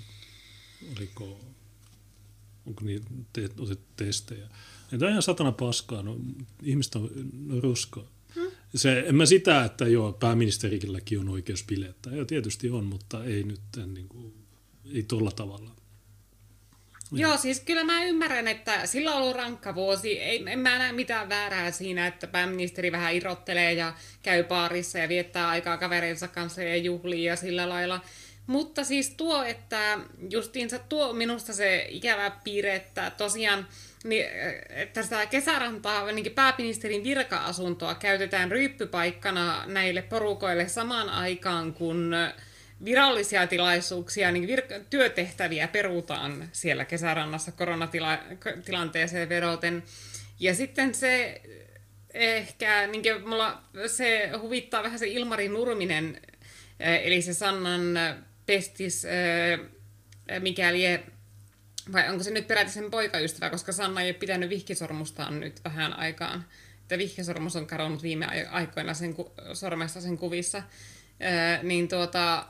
Oliko, 0.97 1.39
onko 2.65 2.81
niillä 2.85 3.05
te, 3.33 3.49
otettu 3.59 3.85
testejä? 3.95 4.47
Tämä 4.99 5.07
on 5.07 5.11
ihan 5.11 5.21
satana 5.21 5.51
paskaa. 5.51 6.03
No, 6.03 6.17
ihmiset 6.63 6.95
on 6.95 7.09
no, 7.47 7.59
roskaa. 7.59 8.07
Se, 8.75 9.03
en 9.07 9.15
mä 9.15 9.25
sitä, 9.25 9.65
että 9.65 9.87
joo, 9.87 10.13
pääministerikilläkin 10.13 11.19
on 11.19 11.29
oikeus 11.29 11.63
bilettää. 11.63 12.15
Joo, 12.15 12.25
tietysti 12.25 12.69
on, 12.69 12.85
mutta 12.85 13.23
ei 13.23 13.43
nyt 13.43 13.61
niin 13.93 14.07
kuin, 14.07 14.33
ei 14.93 15.03
tolla 15.03 15.31
tavalla. 15.31 15.73
Joo, 17.11 17.37
siis 17.37 17.59
kyllä 17.59 17.83
mä 17.83 18.05
ymmärrän, 18.05 18.47
että 18.47 18.85
sillä 18.85 19.15
on 19.15 19.21
ollut 19.21 19.35
rankka 19.35 19.75
vuosi. 19.75 20.19
Ei, 20.19 20.43
en 20.47 20.59
mä 20.59 20.77
näe 20.77 20.91
mitään 20.91 21.29
väärää 21.29 21.71
siinä, 21.71 22.07
että 22.07 22.27
pääministeri 22.27 22.91
vähän 22.91 23.15
irrottelee 23.15 23.73
ja 23.73 23.93
käy 24.23 24.43
baarissa 24.43 24.99
ja 24.99 25.09
viettää 25.09 25.47
aikaa 25.47 25.77
kaverinsa 25.77 26.27
kanssa 26.27 26.63
ja 26.63 26.77
juhlii 26.77 27.23
ja 27.23 27.35
sillä 27.35 27.69
lailla. 27.69 28.01
Mutta 28.47 28.83
siis 28.83 29.09
tuo, 29.09 29.43
että 29.43 29.99
justiinsa 30.29 30.79
tuo 30.79 31.13
minusta 31.13 31.53
se 31.53 31.87
ikävä 31.89 32.31
piirre, 32.43 32.75
että 32.75 33.11
tosiaan 33.17 33.67
niin, 34.03 34.25
että 34.69 35.03
sitä 35.03 35.25
kesärantaa, 35.25 36.11
niin 36.11 36.31
pääministerin 36.31 37.03
virka-asuntoa 37.03 37.95
käytetään 37.95 38.51
ryyppypaikkana 38.51 39.63
näille 39.65 40.01
porukoille 40.01 40.67
samaan 40.67 41.09
aikaan, 41.09 41.73
kun 41.73 42.15
virallisia 42.85 43.47
tilaisuuksia, 43.47 44.31
niin 44.31 44.49
vir- 44.49 44.83
työtehtäviä 44.89 45.67
perutaan 45.67 46.49
siellä 46.51 46.85
kesärannassa 46.85 47.51
koronatilanteeseen 47.51 49.29
vedoten. 49.29 49.83
Ja 50.39 50.55
sitten 50.55 50.95
se 50.95 51.41
ehkä, 52.13 52.87
niin 52.87 53.03
mulla 53.25 53.61
se 53.87 54.31
huvittaa 54.41 54.83
vähän 54.83 54.99
se 54.99 55.07
Ilmari 55.07 55.47
Nurminen, 55.47 56.21
eli 56.79 57.21
se 57.21 57.33
Sannan 57.33 57.83
pestis, 58.45 59.07
mikäli 60.39 60.99
vai 61.91 62.09
onko 62.09 62.23
se 62.23 62.31
nyt 62.31 62.47
peräti 62.47 62.71
sen 62.71 62.91
poikaystävä, 62.91 63.49
koska 63.49 63.71
Sanna 63.71 64.01
ei 64.01 64.07
ole 64.07 64.13
pitänyt 64.13 64.49
vihkisormustaan 64.49 65.39
nyt 65.39 65.63
vähän 65.63 65.93
aikaan. 65.99 66.45
Että 66.81 66.97
vihkisormus 66.97 67.55
on 67.55 67.67
kadonnut 67.67 68.03
viime 68.03 68.47
aikoina 68.51 68.93
sen 68.93 69.13
ku- 69.13 69.33
sen 69.87 70.17
kuvissa. 70.17 70.63
Öö, 71.21 71.63
niin 71.63 71.87
tuota, 71.87 72.47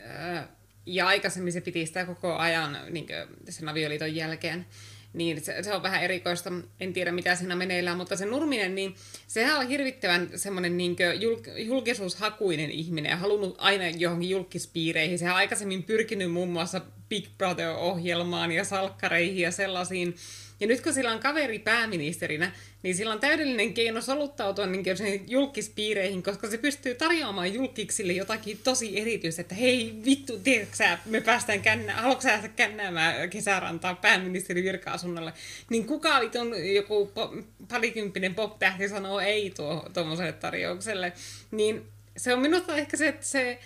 öö, 0.00 0.42
ja 0.86 1.06
aikaisemmin 1.06 1.52
se 1.52 1.60
piti 1.60 1.86
sitä 1.86 2.04
koko 2.04 2.36
ajan 2.36 2.78
niin 2.90 3.06
sen 3.48 3.68
avioliiton 3.68 4.14
jälkeen 4.14 4.66
niin 5.12 5.44
se, 5.44 5.62
se 5.62 5.74
on 5.74 5.82
vähän 5.82 6.02
erikoista. 6.02 6.52
En 6.80 6.92
tiedä, 6.92 7.12
mitä 7.12 7.34
siinä 7.34 7.56
meneillään, 7.56 7.96
mutta 7.96 8.16
se 8.16 8.26
Nurminen, 8.26 8.74
niin 8.74 8.94
sehän 9.26 9.58
on 9.58 9.68
hirvittävän 9.68 10.28
semmoinen 10.36 10.76
niin 10.76 10.96
julk, 11.20 11.46
julkisuushakuinen 11.56 12.70
ihminen 12.70 13.10
ja 13.10 13.16
halunnut 13.16 13.54
aina 13.58 13.88
johonkin 13.88 14.30
julkispiireihin. 14.30 15.18
Sehän 15.18 15.34
on 15.34 15.38
aikaisemmin 15.38 15.82
pyrkinyt 15.82 16.32
muun 16.32 16.48
muassa 16.48 16.80
Big 17.12 17.26
Brother-ohjelmaan 17.38 18.52
ja 18.52 18.64
salkkareihin 18.64 19.38
ja 19.38 19.50
sellaisiin. 19.50 20.16
Ja 20.60 20.66
nyt 20.66 20.80
kun 20.80 20.94
sillä 20.94 21.12
on 21.12 21.20
kaveri 21.20 21.58
pääministerinä, 21.58 22.52
niin 22.82 22.94
sillä 22.94 23.12
on 23.12 23.20
täydellinen 23.20 23.74
keino 23.74 24.00
soluttautua 24.00 24.66
niin 24.66 24.84
julkispiireihin, 25.28 26.22
koska 26.22 26.50
se 26.50 26.58
pystyy 26.58 26.94
tarjoamaan 26.94 27.54
julkiksille 27.54 28.12
jotakin 28.12 28.58
tosi 28.64 29.00
erityistä, 29.00 29.42
että 29.42 29.54
hei 29.54 29.94
vittu, 30.04 30.38
tiedätkö 30.38 30.84
me 31.04 31.20
päästään 31.20 31.62
kännä, 31.62 31.94
haluatko 31.94 32.22
sä 32.22 32.48
kännäämään 32.56 33.30
kesärantaa 33.30 33.94
pääministerin 33.94 34.64
virka-asunnolle, 34.64 35.32
niin 35.70 35.86
kuka 35.86 36.20
vitun 36.20 36.74
joku 36.74 37.12
po- 37.14 37.42
parikymppinen 37.68 38.34
pop-tähti 38.34 38.88
sanoo 38.88 39.20
ei 39.20 39.50
tuo 39.50 39.88
tuommoiselle 39.94 40.32
tarjoukselle, 40.32 41.12
niin 41.50 41.84
se 42.16 42.34
on 42.34 42.40
minusta 42.40 42.76
ehkä 42.76 42.96
se, 42.96 43.08
että 43.08 43.26
se 43.26 43.58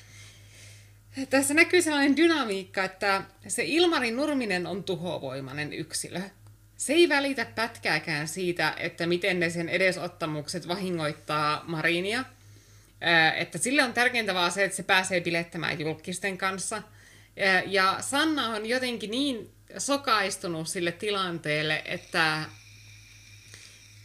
tässä 1.31 1.55
näkyy 1.55 1.83
sellainen 1.83 2.17
dynamiikka, 2.17 2.85
että 2.85 3.23
se 3.49 3.65
Ilmari 3.65 4.11
Nurminen 4.11 4.67
on 4.67 4.85
tuhovoimainen 4.85 5.73
yksilö 5.73 6.21
se 6.77 6.93
ei 6.93 7.09
välitä 7.09 7.45
pätkääkään 7.45 8.29
siitä, 8.29 8.75
että 8.77 9.07
miten 9.07 9.41
ne 9.41 9.51
sen 9.51 9.69
edesottamukset 9.69 10.69
vahingoittaa 10.69 11.65
Marinia. 11.67 12.25
Että 13.37 13.59
sille 13.59 13.85
on 13.85 13.93
tärkeintä 13.93 14.35
vaan 14.35 14.53
se, 14.53 14.65
että 14.65 14.77
se 14.77 14.83
pääsee 14.83 15.21
bilettämään 15.21 15.81
julkisten 15.81 16.39
kanssa. 16.39 16.83
Ja 17.67 17.97
Sanna 18.01 18.49
on 18.49 18.67
jotenkin 18.67 19.11
niin 19.11 19.51
sokaistunut 19.79 20.69
sille 20.69 20.93
tilanteelle, 20.93 21.83
että 21.85 22.45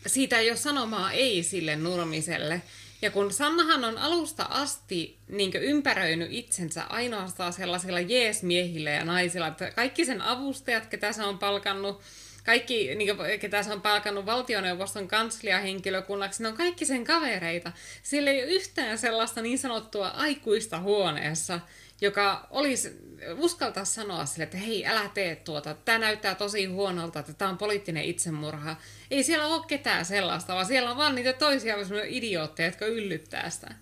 siitä 0.08 0.40
ei 0.40 0.50
ole 0.50 0.58
sanomaa 0.58 1.12
ei 1.12 1.44
sille 1.44 1.76
nurmiselle. 1.76 2.62
Ja 3.02 3.12
kun 3.12 3.34
Sannahan 3.34 3.84
on 3.84 3.98
alusta 3.98 4.44
asti 4.44 5.20
niin 5.28 5.52
ympäröinyt 5.56 6.28
itsensä 6.32 6.84
ainoastaan 6.84 7.54
sellaisilla 7.54 8.00
jeesmiehillä 8.00 8.90
ja 8.90 9.06
naisilla, 9.06 9.48
että 9.48 9.72
kaikki 9.72 10.06
sen 10.06 10.22
avustajat, 10.22 10.86
ketä 10.86 11.12
se 11.12 11.24
on 11.24 11.40
palkannut, 11.40 12.02
kaikki, 12.46 12.96
niin 12.96 13.18
kuin, 13.18 13.40
ketä 13.40 13.64
se 13.64 13.74
on 13.74 13.82
palkannut 13.82 14.26
valtioneuvoston 14.26 15.08
kansliahenkilökunnaksi, 15.08 16.44
ne 16.44 16.50
on 16.50 16.58
kaikki 16.58 16.86
sen 16.86 17.04
kavereita. 17.04 17.72
Sillä 18.04 18.32
ei 18.32 18.44
ole 18.44 18.52
yhtään 18.52 18.98
sellaista 18.98 19.42
niin 19.42 19.60
sanottua 19.60 20.08
aikuista 20.08 20.80
huoneessa, 20.80 21.60
joka 22.02 22.48
olisi, 22.50 22.98
uskaltaa 23.38 23.86
sanoa 23.86 24.26
sille, 24.26 24.44
että 24.44 24.58
hei, 24.58 24.86
älä 24.86 25.10
tee 25.14 25.36
tuota, 25.36 25.74
tämä 25.74 25.98
näyttää 25.98 26.36
tosi 26.36 26.66
huonolta, 26.66 27.20
että 27.20 27.34
tämä 27.34 27.52
on 27.52 27.58
poliittinen 27.58 28.04
itsemurha. 28.04 28.76
Ei 29.12 29.24
siellä 29.24 29.48
ole 29.48 29.66
ketään 29.68 30.06
sellaista, 30.06 30.54
vaan 30.54 30.66
siellä 30.66 30.92
on 30.92 30.98
vaan 30.98 31.16
niitä 31.16 31.34
toisia 31.34 31.76
idiootteja, 32.08 32.68
jotka 32.68 32.86
yllyttää 32.86 33.50
sitä. 33.50 33.76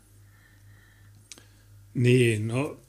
Niin, 1.93 2.47
no 2.47 2.79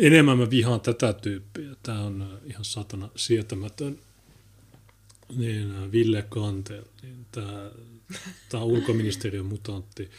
enemmän 0.00 0.38
mä 0.38 0.50
vihaan 0.50 0.80
tätä 0.80 1.12
tyyppiä. 1.12 1.70
Tämä 1.82 2.00
on 2.00 2.40
ihan 2.44 2.64
satana 2.64 3.08
sietämätön 3.16 3.98
niin, 5.36 5.76
äh, 5.76 5.92
Ville 5.92 6.22
Kantel, 6.28 6.84
niin 7.02 7.26
tämä, 7.32 7.70
tämä 8.48 8.62
on 8.62 8.68
ulkoministeriön 8.68 9.46
mutantti. 9.46 10.10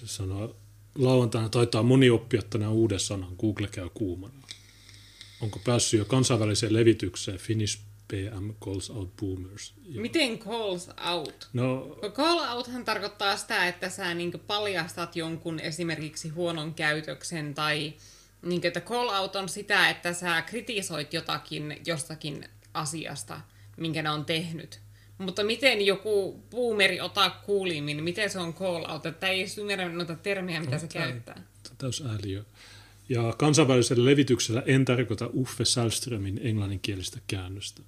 Se 0.00 0.06
sanoo, 0.06 0.56
lauantaina 0.98 1.48
taitaa 1.48 1.82
moni 1.82 2.10
oppia 2.10 2.42
tänään 2.42 2.72
uuden 2.72 3.00
sanan, 3.00 3.36
Google 3.38 3.68
käy 3.68 3.88
kuumana. 3.94 4.42
Onko 5.40 5.60
päässyt 5.64 5.98
jo 5.98 6.04
kansainväliseen 6.04 6.72
levitykseen 6.72 7.38
Finnish 7.38 7.80
PM 8.08 8.50
calls 8.64 8.90
out 8.90 9.16
boomers? 9.16 9.74
Ja... 9.84 10.00
Miten 10.00 10.38
calls 10.38 10.90
out? 11.12 11.48
No, 11.52 11.98
call 12.12 12.38
outhan 12.38 12.84
tarkoittaa 12.84 13.36
sitä, 13.36 13.68
että 13.68 13.88
sä 13.88 14.14
niin 14.14 14.32
paljastat 14.46 15.16
jonkun 15.16 15.60
esimerkiksi 15.60 16.28
huonon 16.28 16.74
käytöksen 16.74 17.54
tai 17.54 17.92
niin 18.42 18.60
kuin, 18.60 18.68
että 18.68 18.80
call 18.80 19.08
out 19.08 19.36
on 19.36 19.48
sitä, 19.48 19.90
että 19.90 20.12
sä 20.12 20.42
kritisoit 20.42 21.14
jotakin 21.14 21.80
jostakin 21.86 22.44
asiasta, 22.74 23.40
minkä 23.76 24.02
ne 24.02 24.10
on 24.10 24.24
tehnyt. 24.24 24.80
Mutta 25.18 25.44
miten 25.44 25.86
joku 25.86 26.42
boomeri 26.50 27.00
ottaa 27.00 27.30
kuulimmin, 27.30 28.04
miten 28.04 28.30
se 28.30 28.38
on 28.38 28.54
call 28.54 28.84
out, 28.90 29.06
että 29.06 29.28
ei 29.28 29.40
edes 29.40 29.58
ymmärrä 29.58 29.88
noita 29.88 30.14
termejä, 30.14 30.60
mitä 30.60 30.72
no, 30.72 30.78
se 30.78 30.86
käyttää. 30.86 31.42
Täys 31.78 32.02
ääliö. 32.06 32.44
Ja 33.08 33.34
kansainvälisellä 33.38 34.04
levityksellä 34.04 34.62
en 34.66 34.84
tarkoita 34.84 35.30
Uffe 35.34 35.64
Sälströmin 35.64 36.40
englanninkielistä 36.42 37.18
käännöstä. 37.26 37.82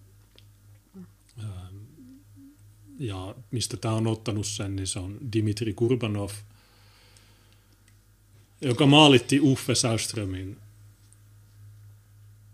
Ähm, 1.39 1.77
ja 2.99 3.35
mistä 3.51 3.77
tämä 3.77 3.95
on 3.95 4.07
ottanut 4.07 4.47
sen, 4.47 4.77
niin 4.77 4.87
se 4.87 4.99
on 4.99 5.19
Dimitri 5.33 5.73
Kurbanov, 5.73 6.31
joka 8.61 8.87
maalitti 8.87 9.41
Uffe 9.41 9.75
Sälströmin 9.75 10.57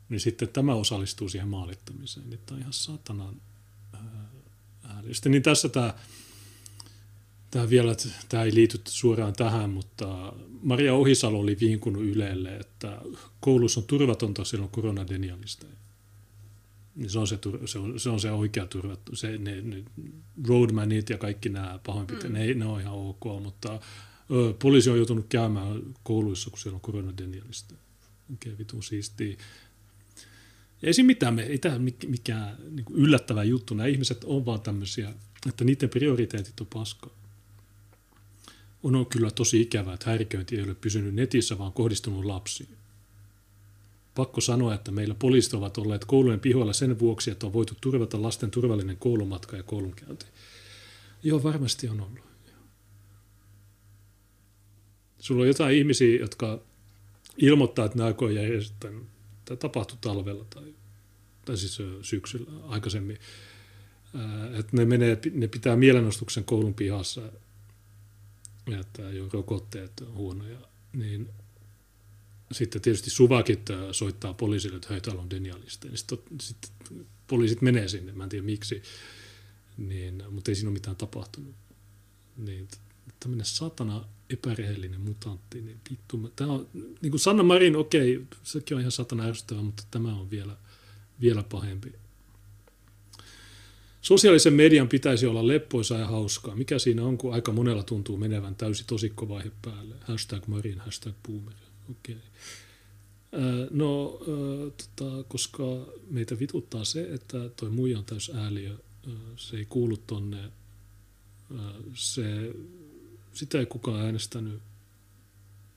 niin 0.09 0.21
sitten 0.21 0.49
tämä 0.49 0.75
osallistuu 0.75 1.29
siihen 1.29 1.49
maalittamiseen. 1.49 2.31
Niin 2.31 2.41
tämä 2.47 2.57
on 2.57 2.61
ihan 2.61 2.73
satanan 2.73 3.41
älystä. 5.07 5.29
Niin 5.29 5.42
tässä 5.42 5.69
tämä, 5.69 5.95
tämä 7.51 7.71
vielä, 7.71 7.97
tämä 8.29 8.42
ei 8.42 8.55
liity 8.55 8.81
suoraan 8.88 9.33
tähän, 9.33 9.71
mutta 9.71 10.33
Maria 10.62 10.95
Ohisalo 10.95 11.38
oli 11.38 11.57
vinkunut 11.61 12.03
Ylelle, 12.03 12.57
että 12.57 13.01
koulussa 13.40 13.81
on 13.81 13.87
turvatonta 13.87 14.45
silloin 14.45 14.71
koronadenialista. 14.71 15.66
Niin 16.97 17.11
se 17.11 17.19
on 17.19 17.27
se, 17.27 17.38
se, 17.64 17.79
on, 17.79 18.01
se 18.01 18.11
on 18.11 18.21
se 18.21 18.31
oikea 18.31 18.66
turva. 18.66 18.97
Se, 19.12 19.38
ne, 19.38 19.61
ne 19.61 19.85
roadmanit 20.49 21.11
ja 21.11 21.19
kaikki 21.19 21.49
nämä 21.49 21.81
pahoinpiteet, 21.87 22.33
mm. 22.33 22.38
ne, 22.38 22.55
ne 22.55 22.64
on 22.64 22.81
ihan 22.81 22.95
ok, 22.95 23.25
mutta 23.42 23.81
ö, 24.31 24.55
poliisi 24.62 24.90
on 24.90 24.97
joutunut 24.97 25.27
käymään 25.29 25.83
kouluissa, 26.03 26.51
kun 26.51 26.59
siellä 26.59 26.75
on 26.75 26.81
koronadenialista. 26.81 27.75
Oikein 28.31 28.55
okay, 28.55 28.59
vitun 28.59 28.83
siistiä. 28.83 29.37
Ei 30.83 30.95
siinä 30.95 31.07
mitään, 31.07 31.35
me, 31.35 31.43
ei 31.43 31.59
tämä 31.59 31.79
mikään 32.07 32.57
niin 32.71 32.87
yllättävä 32.91 33.45
juttu. 33.45 33.75
Nämä 33.75 33.87
ihmiset 33.87 34.25
on 34.25 34.47
vaan 34.47 34.61
tämmöisiä, 34.61 35.12
että 35.49 35.65
niiden 35.65 35.89
prioriteetit 35.89 36.61
on 36.61 36.67
paskaa. 36.67 37.11
On 38.83 39.07
kyllä 39.07 39.31
tosi 39.31 39.61
ikävää, 39.61 39.95
että 39.95 40.11
häiriköinti 40.11 40.57
ei 40.57 40.62
ole 40.62 40.75
pysynyt 40.75 41.15
netissä, 41.15 41.59
vaan 41.59 41.73
kohdistunut 41.73 42.25
lapsiin. 42.25 42.69
Pakko 44.15 44.41
sanoa, 44.41 44.75
että 44.75 44.91
meillä 44.91 45.15
poliisit 45.15 45.55
ovat 45.55 45.79
olleet 45.79 46.05
koulujen 46.05 46.41
pihoilla 46.41 46.73
sen 46.73 46.99
vuoksi, 46.99 47.31
että 47.31 47.47
on 47.47 47.53
voitu 47.53 47.75
turvata 47.81 48.23
lasten 48.23 48.51
turvallinen 48.51 48.97
koulumatka 48.97 49.57
ja 49.57 49.62
koulunkäynti. 49.62 50.27
Joo, 51.23 51.43
varmasti 51.43 51.89
on 51.89 52.01
ollut. 52.01 52.27
Sulla 55.19 55.43
on 55.43 55.49
jotain 55.49 55.77
ihmisiä, 55.77 56.21
jotka 56.21 56.62
ilmoittaa, 57.37 57.85
että 57.85 57.99
nämä 57.99 58.15
on 58.21 58.35
järjestetään 58.35 59.01
Tämä 59.47 59.57
tapahtui 59.57 59.99
talvella 60.01 60.45
tai, 60.45 60.75
tai 61.45 61.57
siis 61.57 61.79
syksyllä 62.03 62.51
aikaisemmin. 62.69 63.19
Että 64.59 64.77
ne, 64.77 64.85
menee, 64.85 65.19
ne 65.33 65.49
pitää 65.49 65.77
mielenostuksen 65.77 66.45
koulun 66.45 66.75
pihassa, 66.75 67.33
että 68.81 69.03
jo 69.03 69.29
rokotteet 69.33 70.01
on 70.01 70.15
huonoja. 70.15 70.59
Niin 70.93 71.29
sitten 72.53 72.83
tietysti 72.83 73.11
suvakit 73.11 73.61
soittaa 73.93 74.35
poliisille, 74.35 74.77
että 74.77 74.89
hei, 74.91 75.01
täällä 75.01 75.23
on 75.23 75.31
denialisteja. 75.31 75.91
Niin 75.91 75.99
sitten, 75.99 76.19
sitten 76.41 76.71
poliisit 77.27 77.63
menee 77.63 77.89
sinne, 77.89 78.13
mä 78.13 78.25
en 78.25 78.31
tiedä 78.31 78.47
miksi, 78.47 78.83
niin, 79.77 80.23
mutta 80.31 80.51
ei 80.51 80.55
siinä 80.55 80.69
ole 80.69 80.75
mitään 80.75 80.97
tapahtunut. 80.97 81.55
Niin, 82.37 82.69
tämmöinen 83.21 83.47
satana 83.47 84.05
epärehellinen 84.31 85.01
mutantti, 85.01 85.61
niin 85.61 85.81
vittu, 85.91 86.33
tämä 86.37 86.53
on, 86.53 86.69
niin 86.75 87.11
kuin 87.11 87.21
Sanna 87.21 87.43
Marin, 87.43 87.77
okei, 87.77 88.27
sekin 88.43 88.75
on 88.75 88.81
ihan 88.81 88.93
satana 88.93 89.25
ärsyttävä, 89.25 89.62
mutta 89.62 89.83
tämä 89.91 90.15
on 90.15 90.31
vielä, 90.31 90.57
vielä 91.21 91.43
pahempi. 91.43 91.93
Sosiaalisen 94.01 94.53
median 94.53 94.89
pitäisi 94.89 95.27
olla 95.27 95.47
leppoisa 95.47 95.99
ja 95.99 96.07
hauskaa. 96.07 96.57
Mikä 96.57 96.79
siinä 96.79 97.05
on, 97.05 97.19
kun 97.19 97.35
aika 97.35 97.53
monella 97.53 97.83
tuntuu 97.83 98.17
menevän 98.17 98.55
täysi 98.55 98.85
tosikkovaihe 98.87 99.51
päälle? 99.62 99.95
Hashtag 100.01 100.47
Marin, 100.47 100.79
hashtag 100.79 101.15
Boomer. 101.27 101.55
Okei. 101.91 102.15
Okay. 102.15 103.69
No, 103.71 104.21
tota, 104.97 105.25
koska 105.29 105.62
meitä 106.11 106.39
vituttaa 106.39 106.85
se, 106.85 107.09
että 107.15 107.49
toi 107.49 107.71
muija 107.71 107.99
on 107.99 108.05
täys 108.05 108.31
ääliö, 108.35 108.77
se 109.37 109.57
ei 109.57 109.65
kuulu 109.65 109.97
tonne, 109.97 110.39
se, 111.95 112.53
sitä 113.37 113.59
ei 113.59 113.66
kukaan 113.66 114.01
äänestänyt. 114.01 114.62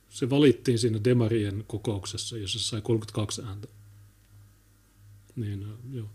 Se 0.10 0.30
valittiin 0.30 0.80
siinä 0.80 1.04
Demarien 1.04 1.64
kokouksessa, 1.68 2.38
jossa 2.38 2.60
se 2.60 2.66
sai 2.66 2.82
32 2.82 3.42
ääntä. 3.42 3.68
Niin, 5.36 5.66
joo. 5.92 6.10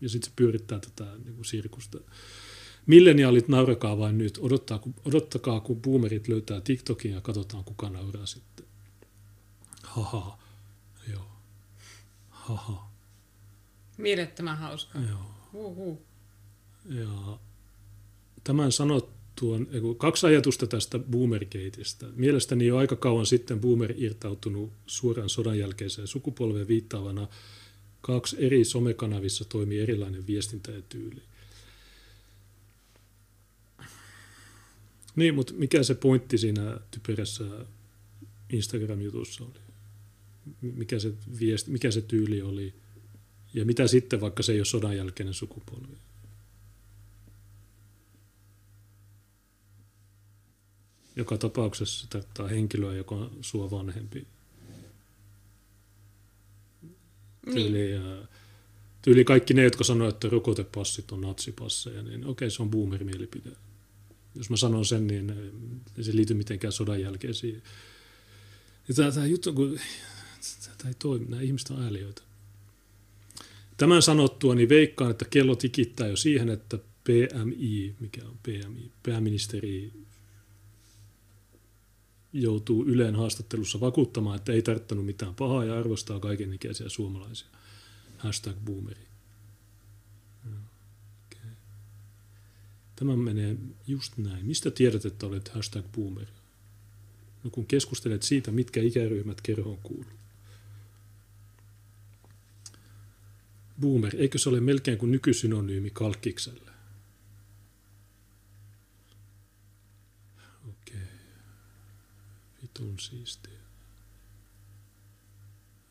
Ja 0.00 0.08
sitten 0.08 0.30
se 0.30 0.32
pyörittää 0.36 0.78
tätä 0.78 1.16
niin 1.24 1.34
kuin 1.34 1.44
sirkusta. 1.44 1.98
Milleniaalit 2.86 3.48
naurakaa 3.48 3.98
vain 3.98 4.18
nyt. 4.18 4.38
Odottaa, 4.42 4.80
odottakaa, 5.04 5.60
kun 5.60 5.82
boomerit 5.82 6.28
löytää 6.28 6.60
TikTokin 6.60 7.12
ja 7.12 7.20
katsotaan, 7.20 7.64
kuka 7.64 7.90
nauraa 7.90 8.26
sitten. 8.26 8.66
Haha. 9.82 10.38
Joo. 11.12 11.28
Haha. 12.30 12.90
Mielettömän 13.98 14.58
hauska. 14.58 14.98
Joo. 14.98 15.34
Uhuh. 15.52 15.98
Ja 16.88 17.38
tämän 18.44 18.72
sanottuun, 19.40 19.96
kaksi 19.96 20.26
ajatusta 20.26 20.66
tästä 20.66 20.98
boomergateista. 20.98 22.06
Mielestäni 22.16 22.66
jo 22.66 22.76
aika 22.76 22.96
kauan 22.96 23.26
sitten 23.26 23.60
boomer 23.60 23.94
irtautunut 23.96 24.72
suoran 24.86 25.28
sodan 25.28 25.58
jälkeiseen 25.58 26.08
sukupolveen 26.08 26.68
viittaavana 26.68 27.28
kaksi 28.00 28.36
eri 28.38 28.64
somekanavissa 28.64 29.44
toimii 29.44 29.80
erilainen 29.80 30.26
viestintä 30.26 30.72
ja 30.72 30.82
tyyli. 30.88 31.22
Niin, 35.16 35.34
mutta 35.34 35.54
mikä 35.56 35.82
se 35.82 35.94
pointti 35.94 36.38
siinä 36.38 36.78
typerässä 36.90 37.44
Instagram-jutussa 38.50 39.44
oli? 39.44 39.64
mikä 40.60 40.98
se, 40.98 41.12
viesti, 41.40 41.70
mikä 41.70 41.90
se 41.90 42.02
tyyli 42.02 42.42
oli 42.42 42.74
ja 43.54 43.64
mitä 43.64 43.86
sitten, 43.86 44.20
vaikka 44.20 44.42
se 44.42 44.52
ei 44.52 44.58
ole 44.58 44.64
sodan 44.64 44.96
jälkeinen 44.96 45.34
sukupolvi. 45.34 45.96
Joka 51.16 51.38
tapauksessa 51.38 52.06
tarkoittaa 52.10 52.48
henkilöä, 52.48 52.94
joka 52.94 53.14
on 53.14 53.30
sua 53.40 53.70
vanhempi. 53.70 54.26
Tyyli, 57.52 57.78
niin. 57.78 58.02
tyyli 59.02 59.24
kaikki 59.24 59.54
ne, 59.54 59.62
jotka 59.62 59.84
sanoo, 59.84 60.08
että 60.08 60.28
rokotepassit 60.28 61.12
on 61.12 61.20
natsipasseja, 61.20 62.02
niin 62.02 62.26
okei, 62.26 62.50
se 62.50 62.62
on 62.62 62.70
boomer-mielipide. 62.70 63.56
Jos 64.34 64.50
mä 64.50 64.56
sanon 64.56 64.84
sen, 64.84 65.06
niin 65.06 65.30
ei 65.98 66.04
se 66.04 66.16
liity 66.16 66.34
mitenkään 66.34 66.72
sodan 66.72 67.00
jälkeisiin. 67.00 67.62
tämä, 68.94 69.12
tämä 69.12 69.26
juttu, 69.26 69.52
kun 69.52 69.78
Tämä 70.78 70.88
ei 70.88 70.94
toimi, 70.98 71.26
nämä 71.28 71.42
ihmiset 71.42 71.70
on 71.70 71.82
ääliöitä. 71.82 72.22
Tämän 73.76 74.02
sanottua, 74.02 74.54
niin 74.54 74.68
veikkaan, 74.68 75.10
että 75.10 75.24
kello 75.24 75.56
tikittää 75.56 76.06
jo 76.06 76.16
siihen, 76.16 76.48
että 76.48 76.78
PMI, 77.04 77.94
mikä 78.00 78.24
on 78.24 78.38
PMI, 78.42 78.90
pääministeri 79.02 79.92
joutuu 82.34 82.84
Yleen 82.84 83.14
haastattelussa 83.14 83.80
vakuuttamaan, 83.80 84.36
että 84.36 84.52
ei 84.52 84.62
tarttanut 84.62 85.06
mitään 85.06 85.34
pahaa 85.34 85.64
ja 85.64 85.78
arvostaa 85.78 86.20
kaikenikäisiä 86.20 86.88
suomalaisia. 86.88 87.48
Hashtag 88.18 88.56
boomeri. 88.64 89.06
Okay. 90.46 91.50
Tämä 92.96 93.16
menee 93.16 93.56
just 93.86 94.18
näin. 94.18 94.46
Mistä 94.46 94.70
tiedät, 94.70 95.04
että 95.04 95.26
olet 95.26 95.48
hashtag 95.48 95.84
boomeri? 95.92 96.32
No 97.44 97.50
kun 97.50 97.66
keskustelet 97.66 98.22
siitä, 98.22 98.50
mitkä 98.50 98.80
ikäryhmät 98.80 99.40
kerhoon 99.40 99.78
kuuluu. 99.82 100.14
Boomer, 103.80 104.16
eikö 104.16 104.38
se 104.38 104.48
ole 104.48 104.60
melkein 104.60 104.98
kuin 104.98 105.12
nykysynonyymi 105.12 105.90
kalkkikselle? 105.90 106.70
Okei. 110.68 110.96
Okay. 110.96 112.63
Vitun 112.74 112.98
siistiä. 113.00 113.52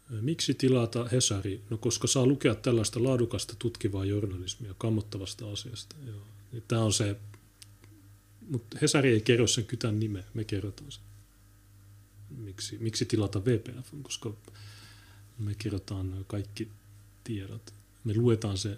Miksi 0.10 0.54
tilata 0.54 1.08
Hesari? 1.12 1.62
No 1.70 1.78
koska 1.78 2.08
saa 2.08 2.26
lukea 2.26 2.56
tällaista 2.56 3.04
laadukasta 3.04 3.56
tutkivaa 3.60 4.06
journalismia 4.06 4.74
kammottavasta 4.78 5.52
asiasta. 5.52 5.96
Joo. 6.08 6.22
Niin 6.52 6.64
Tämä 6.68 6.82
on 6.82 6.94
se, 6.94 7.16
mutta 8.50 8.78
Hesari 8.82 9.14
ei 9.14 9.22
kerro 9.22 9.48
sen 9.48 9.66
kytän 9.66 10.00
nimeä, 10.00 10.24
me 10.34 10.44
kerrotaan 10.44 10.92
sen. 10.92 11.04
Miksi, 12.38 12.78
miksi 12.78 13.06
tilata 13.06 13.46
VPF? 13.46 13.94
Koska 14.02 14.34
me 15.40 15.56
kerrotaan 15.58 16.26
kaikki 16.28 16.68
tiedot. 17.24 17.74
Me 18.04 18.14
luetaan 18.14 18.58
se 18.58 18.78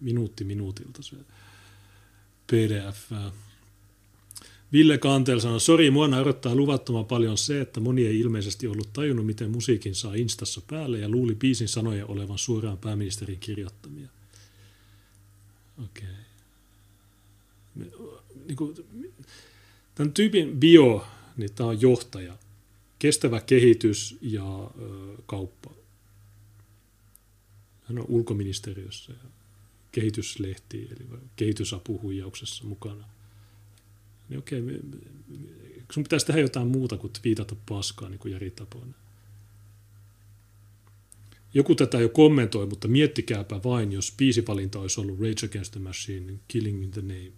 minuutti 0.00 0.44
minuutilta 0.44 1.02
se 1.02 1.16
PDF. 2.46 3.12
Ville 4.72 4.98
Kantel 4.98 5.40
sanoi, 5.40 5.60
sori, 5.60 5.90
mua 5.90 6.08
naurattaa 6.08 6.54
luvattoman 6.54 7.04
paljon 7.04 7.38
se, 7.38 7.60
että 7.60 7.80
moni 7.80 8.06
ei 8.06 8.20
ilmeisesti 8.20 8.66
ollut 8.66 8.92
tajunnut, 8.92 9.26
miten 9.26 9.50
musiikin 9.50 9.94
saa 9.94 10.14
Instassa 10.14 10.60
päälle 10.66 10.98
ja 10.98 11.08
luuli 11.08 11.34
biisin 11.34 11.68
sanoja 11.68 12.06
olevan 12.06 12.38
suoraan 12.38 12.78
pääministerin 12.78 13.38
kirjoittamia. 13.40 14.08
Okei. 15.84 16.08
Okay. 17.76 17.86
Niin 18.46 18.74
tämän 19.94 20.12
tyypin 20.12 20.60
bio, 20.60 21.06
niin 21.36 21.52
tämä 21.54 21.68
on 21.68 21.80
johtaja. 21.80 22.38
Kestävä 22.98 23.40
kehitys 23.40 24.18
ja 24.20 24.70
ö, 24.80 25.16
kauppa 25.26 25.70
hän 27.90 27.98
on 27.98 28.04
ulkoministeriössä 28.08 29.12
ja 29.12 29.30
kehityslehti, 29.92 30.88
eli 30.90 31.20
kehitysapuhuijauksessa 31.36 32.64
mukana. 32.64 33.04
Niin 34.30 34.38
okei, 34.38 34.62
me, 34.62 34.80
sun 35.92 36.02
pitäisi 36.02 36.26
tehdä 36.26 36.40
jotain 36.40 36.66
muuta 36.66 36.96
kuin 36.96 37.12
viitata 37.24 37.56
paskaa, 37.68 38.08
niin 38.08 38.18
kuin 38.18 38.32
Jari 38.32 38.50
Taponen. 38.50 38.94
Joku 41.54 41.74
tätä 41.74 42.00
jo 42.00 42.08
kommentoi, 42.08 42.66
mutta 42.66 42.88
miettikääpä 42.88 43.60
vain, 43.64 43.92
jos 43.92 44.14
biisivalinta 44.16 44.78
olisi 44.78 45.00
ollut 45.00 45.20
Rage 45.20 45.46
Against 45.46 45.72
the 45.72 45.80
Machine, 45.80 46.38
Killing 46.48 46.82
in 46.82 46.90
the 46.90 47.00
Name. 47.00 47.32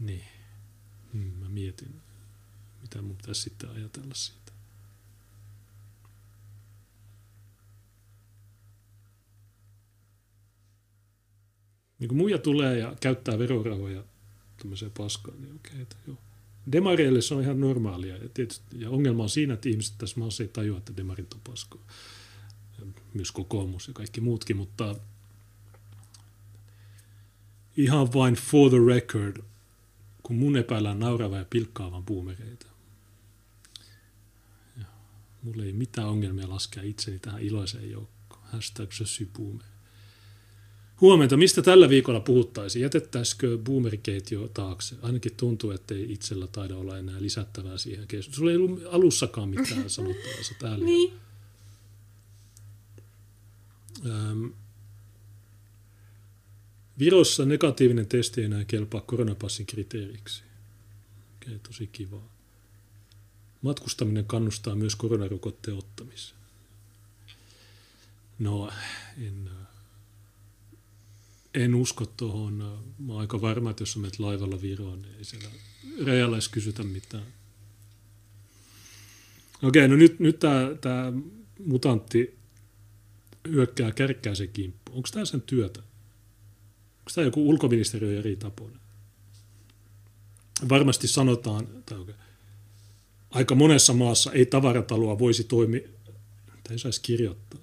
Niin, 0.00 0.24
hmm, 1.12 1.32
mä 1.40 1.48
mietin, 1.48 1.94
mitä 2.82 3.02
mun 3.02 3.16
pitäisi 3.16 3.40
sitten 3.40 3.70
ajatella 3.70 4.14
siitä. 4.14 4.52
niin 11.98 12.08
kun 12.08 12.18
muija 12.18 12.38
tulee 12.38 12.78
ja 12.78 12.96
käyttää 13.00 13.38
verorahoja 13.38 14.04
tämmöiseen 14.58 14.92
paskaan, 14.96 15.40
niin 15.40 15.54
okei, 15.54 15.80
että 15.80 15.96
joo. 16.06 16.16
Demareille 16.72 17.22
se 17.22 17.34
on 17.34 17.42
ihan 17.42 17.60
normaalia. 17.60 18.16
Ja, 18.16 18.28
tietysti, 18.28 18.80
ja 18.80 18.90
ongelma 18.90 19.22
on 19.22 19.28
siinä, 19.28 19.54
että 19.54 19.68
ihmiset 19.68 19.94
tässä 19.98 20.20
maassa 20.20 20.42
ei 20.42 20.48
tajua, 20.48 20.78
että 20.78 20.96
demarit 20.96 21.34
on 21.34 21.40
paskaa. 21.44 21.80
Myös 23.14 23.32
kokoomus 23.32 23.88
ja 23.88 23.94
kaikki 23.94 24.20
muutkin, 24.20 24.56
mutta 24.56 24.96
ihan 27.76 28.12
vain 28.12 28.34
for 28.34 28.70
the 28.70 28.78
record, 28.86 29.42
kun 30.22 30.36
mun 30.36 30.56
epäillään 30.56 30.98
nauravan 30.98 31.38
ja 31.38 31.46
pilkkaavan 31.50 32.04
puumereita. 32.04 32.66
Mulla 35.42 35.64
ei 35.64 35.72
mitään 35.72 36.08
ongelmia 36.08 36.48
laskea 36.48 36.82
itseni 36.82 37.18
tähän 37.18 37.42
iloiseen 37.42 37.90
joukkoon. 37.90 38.42
Hashtag 38.42 38.90
je 39.00 39.06
suis 39.06 39.30
boomer. 39.32 39.66
Huomenta, 41.00 41.36
mistä 41.36 41.62
tällä 41.62 41.88
viikolla 41.88 42.20
puhuttaisiin? 42.20 42.82
Jätettäisikö 42.82 43.58
boomergate 43.58 44.22
jo 44.30 44.48
taakse? 44.48 44.96
Ainakin 45.02 45.34
tuntuu, 45.36 45.70
että 45.70 45.94
ei 45.94 46.12
itsellä 46.12 46.46
taida 46.46 46.76
olla 46.76 46.98
enää 46.98 47.22
lisättävää 47.22 47.78
siihen 47.78 48.06
keskusteluun. 48.06 48.36
Sulla 48.36 48.50
ei 48.50 48.56
ollut 48.56 48.94
alussakaan 48.94 49.48
mitään 49.48 49.90
sanottavaa, 50.00 50.58
täällä. 50.58 50.84
niin. 50.84 51.12
Ähm, 54.06 54.46
Virossa 56.98 57.44
negatiivinen 57.44 58.06
testi 58.06 58.40
ei 58.40 58.44
enää 58.44 58.64
kelpaa 58.64 59.00
koronapassin 59.00 59.66
kriteeriksi. 59.66 60.42
Okei, 61.36 61.54
okay, 61.54 61.58
tosi 61.58 61.86
kivaa. 61.86 62.28
Matkustaminen 63.62 64.24
kannustaa 64.24 64.74
myös 64.74 64.96
koronarokotteen 64.96 65.76
ottamiseen. 65.76 66.38
No, 68.38 68.70
en, 69.26 69.50
en 71.54 71.74
usko 71.74 72.06
tuohon. 72.06 72.54
Mä 72.98 73.12
oon 73.12 73.20
aika 73.20 73.40
varma, 73.40 73.70
että 73.70 73.82
jos 73.82 73.92
sä 73.92 73.98
menet 73.98 74.18
laivalla 74.18 74.62
Viroon, 74.62 75.02
niin 75.02 75.14
ei 75.18 75.24
siellä 75.24 75.48
rajalla 76.06 76.36
edes 76.36 76.48
kysytä 76.48 76.82
mitään. 76.82 77.26
Okei, 79.62 79.88
no 79.88 79.96
nyt, 79.96 80.20
nyt 80.20 80.38
tämä 80.80 81.12
mutantti 81.64 82.38
hyökkää 83.48 83.92
kärkkääsen 83.92 84.48
kimppu. 84.48 84.92
Onko 84.92 85.08
tämä 85.12 85.24
sen 85.24 85.42
työtä? 85.42 85.80
Onko 86.98 87.10
tämä 87.14 87.24
joku 87.24 87.48
ulkoministeriö 87.48 88.18
eri 88.18 88.36
tapoinen? 88.36 88.80
Varmasti 90.68 91.08
sanotaan, 91.08 91.66
tai 91.86 91.98
okay, 91.98 92.14
aika 93.30 93.54
monessa 93.54 93.92
maassa 93.92 94.32
ei 94.32 94.46
tavarataloa 94.46 95.18
voisi 95.18 95.44
toimia, 95.44 95.88
tai 96.46 96.72
ei 96.72 96.78
saisi 96.78 97.00
kirjoittaa. 97.02 97.60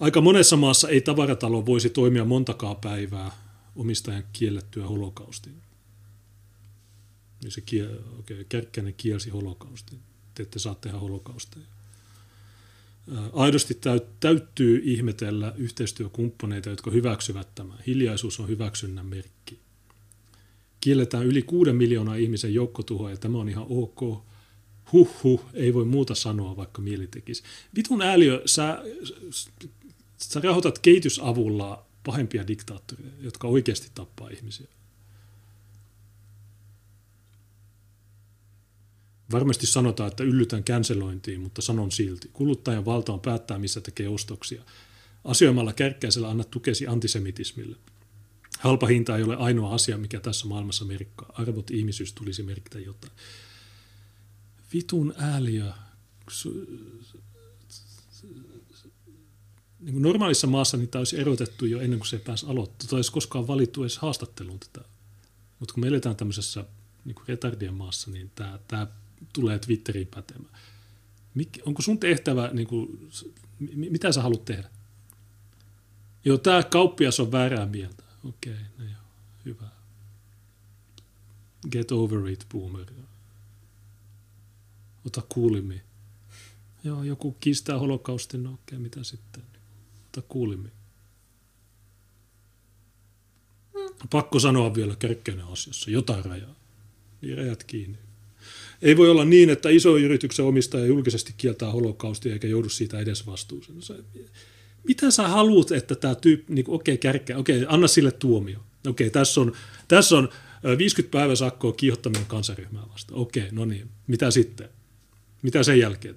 Aika 0.00 0.20
monessa 0.20 0.56
maassa 0.56 0.88
ei 0.88 1.00
tavaratalo 1.00 1.66
voisi 1.66 1.90
toimia 1.90 2.24
montakaa 2.24 2.74
päivää 2.74 3.30
omistajan 3.76 4.24
kiellettyä 4.32 4.86
holokaustin. 4.86 5.54
Niin 7.42 7.52
se 7.52 7.60
kiel, 7.60 7.98
okay, 8.18 8.44
Kärkkäinen 8.48 8.94
kielsi 8.94 9.30
holokaustin. 9.30 9.98
Te 10.34 10.42
ette 10.42 10.58
saa 10.58 10.74
tehdä 10.74 10.98
holokausteja. 10.98 11.66
Aidosti 13.32 13.78
täyttyy 14.20 14.80
ihmetellä 14.84 15.52
yhteistyökumppaneita, 15.56 16.70
jotka 16.70 16.90
hyväksyvät 16.90 17.54
tämän. 17.54 17.78
Hiljaisuus 17.86 18.40
on 18.40 18.48
hyväksynnän 18.48 19.06
merkki. 19.06 19.58
Kielletään 20.80 21.26
yli 21.26 21.42
kuuden 21.42 21.76
miljoonaa 21.76 22.14
ihmisen 22.14 22.54
joukkotuhoa 22.54 23.10
ja 23.10 23.16
tämä 23.16 23.38
on 23.38 23.48
ihan 23.48 23.66
ok. 23.68 24.24
Huh 24.92 25.22
huh, 25.22 25.44
ei 25.54 25.74
voi 25.74 25.84
muuta 25.84 26.14
sanoa, 26.14 26.56
vaikka 26.56 26.82
mieli 26.82 27.06
tekisi. 27.06 27.42
Vitun 27.76 28.02
ääliö, 28.02 28.42
sä, 28.46 28.82
sä 30.24 30.40
rahoitat 30.40 30.78
kehitysavulla 30.78 31.86
pahempia 32.04 32.46
diktaattoreja, 32.46 33.12
jotka 33.20 33.48
oikeasti 33.48 33.90
tappaa 33.94 34.28
ihmisiä. 34.28 34.68
Varmasti 39.32 39.66
sanotaan, 39.66 40.08
että 40.08 40.24
yllytän 40.24 40.64
känselointiin, 40.64 41.40
mutta 41.40 41.62
sanon 41.62 41.92
silti. 41.92 42.30
Kuluttajan 42.32 42.84
valta 42.84 43.12
on 43.12 43.20
päättää, 43.20 43.58
missä 43.58 43.80
tekee 43.80 44.08
ostoksia. 44.08 44.62
Asioimalla 45.24 45.72
kärkkäisellä 45.72 46.30
anna 46.30 46.44
tukesi 46.44 46.86
antisemitismille. 46.86 47.76
Halpa 48.58 48.86
hinta 48.86 49.16
ei 49.16 49.22
ole 49.22 49.36
ainoa 49.36 49.74
asia, 49.74 49.98
mikä 49.98 50.20
tässä 50.20 50.46
maailmassa 50.46 50.84
merkkaa. 50.84 51.32
Arvot 51.32 51.70
ihmisyys 51.70 52.12
tulisi 52.12 52.42
merkitä 52.42 52.78
jotain. 52.78 53.12
Vitun 54.74 55.14
ääliö. 55.18 55.72
Niin 59.80 59.92
kuin 59.92 60.02
normaalissa 60.02 60.46
maassa 60.46 60.76
niitä 60.76 60.98
olisi 60.98 61.20
erotettu 61.20 61.66
jo 61.66 61.80
ennen 61.80 61.98
kuin 61.98 62.08
se 62.08 62.18
pääsi 62.18 62.46
aloittamaan. 62.46 62.90
Tai 62.90 62.96
olisi 62.96 63.12
koskaan 63.12 63.46
valittu 63.46 63.82
edes 63.82 63.98
haastatteluun 63.98 64.60
tätä. 64.60 64.88
Mutta 65.58 65.74
kun 65.74 65.80
me 65.80 65.88
eletään 65.88 66.16
tämmöisessä 66.16 66.64
niin 67.04 67.14
kuin 67.14 67.28
retardien 67.28 67.74
maassa, 67.74 68.10
niin 68.10 68.30
tämä, 68.34 68.58
tämä 68.68 68.86
tulee 69.32 69.58
Twitteriin 69.58 70.06
pätemään. 70.06 70.54
Mik, 71.34 71.58
onko 71.66 71.82
sun 71.82 71.98
tehtävä, 71.98 72.50
niin 72.52 72.68
kuin, 72.68 73.10
mitä 73.74 74.12
sä 74.12 74.22
haluat 74.22 74.44
tehdä? 74.44 74.70
Joo, 76.24 76.38
tämä 76.38 76.62
kauppias 76.62 77.20
on 77.20 77.32
väärää 77.32 77.66
mieltä. 77.66 78.04
Okei, 78.24 78.52
okay, 78.52 78.64
no 78.78 78.84
joo, 78.84 79.02
hyvä. 79.44 79.68
Get 81.70 81.92
over 81.92 82.28
it, 82.28 82.46
boomer. 82.52 82.86
Ota 85.06 85.22
kuulimi. 85.28 85.82
Joo, 86.84 87.02
joku 87.02 87.36
kiistää 87.40 87.78
holokaustin, 87.78 88.42
no 88.42 88.52
okei, 88.52 88.62
okay, 88.76 88.78
mitä 88.78 89.04
sitten? 89.04 89.49
Ota 90.20 90.28
kuulimi. 90.28 90.68
Pakko 94.10 94.38
sanoa 94.38 94.74
vielä 94.74 94.96
kärkkäinen 94.96 95.46
asiassa, 95.46 95.90
jotain 95.90 96.24
rajaa. 96.24 96.54
Niin 97.20 97.38
rajat 97.38 97.64
kiinni. 97.64 97.98
Ei 98.82 98.96
voi 98.96 99.10
olla 99.10 99.24
niin, 99.24 99.50
että 99.50 99.68
iso 99.68 99.96
yrityksen 99.96 100.44
omistaja 100.44 100.86
julkisesti 100.86 101.34
kieltää 101.36 101.70
holokaustia 101.70 102.32
eikä 102.32 102.48
joudu 102.48 102.68
siitä 102.68 102.98
edes 102.98 103.26
vastuuseen. 103.26 103.78
Mitä 104.88 105.10
sä 105.10 105.28
haluat, 105.28 105.72
että 105.72 105.94
tämä 105.94 106.14
tyyppi, 106.14 106.54
niin 106.54 106.64
okei, 106.68 106.94
okay, 106.94 107.00
kärkkä, 107.00 107.38
okei, 107.38 107.62
okay, 107.62 107.74
anna 107.74 107.88
sille 107.88 108.12
tuomio. 108.12 108.58
Okei, 108.58 109.06
okay, 109.06 109.10
tässä 109.10 109.40
on, 109.40 109.52
tässä 109.88 110.16
on 110.16 110.28
50 110.78 111.18
päivän 111.18 111.36
sakkoa 111.36 111.72
kiihottaminen 111.72 112.26
kansaryhmää 112.26 112.82
vastaan. 112.92 113.20
Okei, 113.20 113.42
okay, 113.42 113.54
no 113.54 113.64
niin, 113.64 113.88
mitä 114.06 114.30
sitten? 114.30 114.68
Mitä 115.42 115.62
sen 115.62 115.78
jälkeen? 115.78 116.16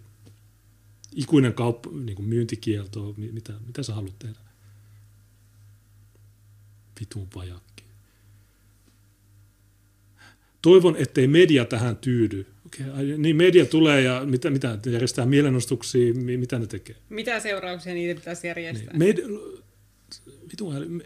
Ikuinen 1.15 1.53
kauppa, 1.53 1.89
niin 1.91 2.15
kuin 2.15 2.25
myyntikielto, 2.27 3.13
mitä, 3.17 3.53
mitä 3.67 3.83
sä 3.83 3.93
haluat 3.93 4.19
tehdä? 4.19 4.39
Vitun 6.99 7.27
vajakki. 7.35 7.83
Toivon, 10.61 10.95
ettei 10.97 11.27
media 11.27 11.65
tähän 11.65 11.97
tyydy 11.97 12.45
okay, 12.65 13.17
niin 13.17 13.35
media 13.35 13.65
tulee 13.65 14.01
ja 14.01 14.21
mitä, 14.25 14.49
mitä 14.49 14.79
järjestää 14.85 15.25
mielenostuksia, 15.25 16.13
mitä 16.13 16.59
ne 16.59 16.67
tekee? 16.67 16.95
Mitä 17.09 17.39
seurauksia 17.39 17.93
niitä 17.93 18.19
pitäisi 18.19 18.47
järjestää? 18.47 18.97
Niin, 18.97 18.99
med, 18.99 19.17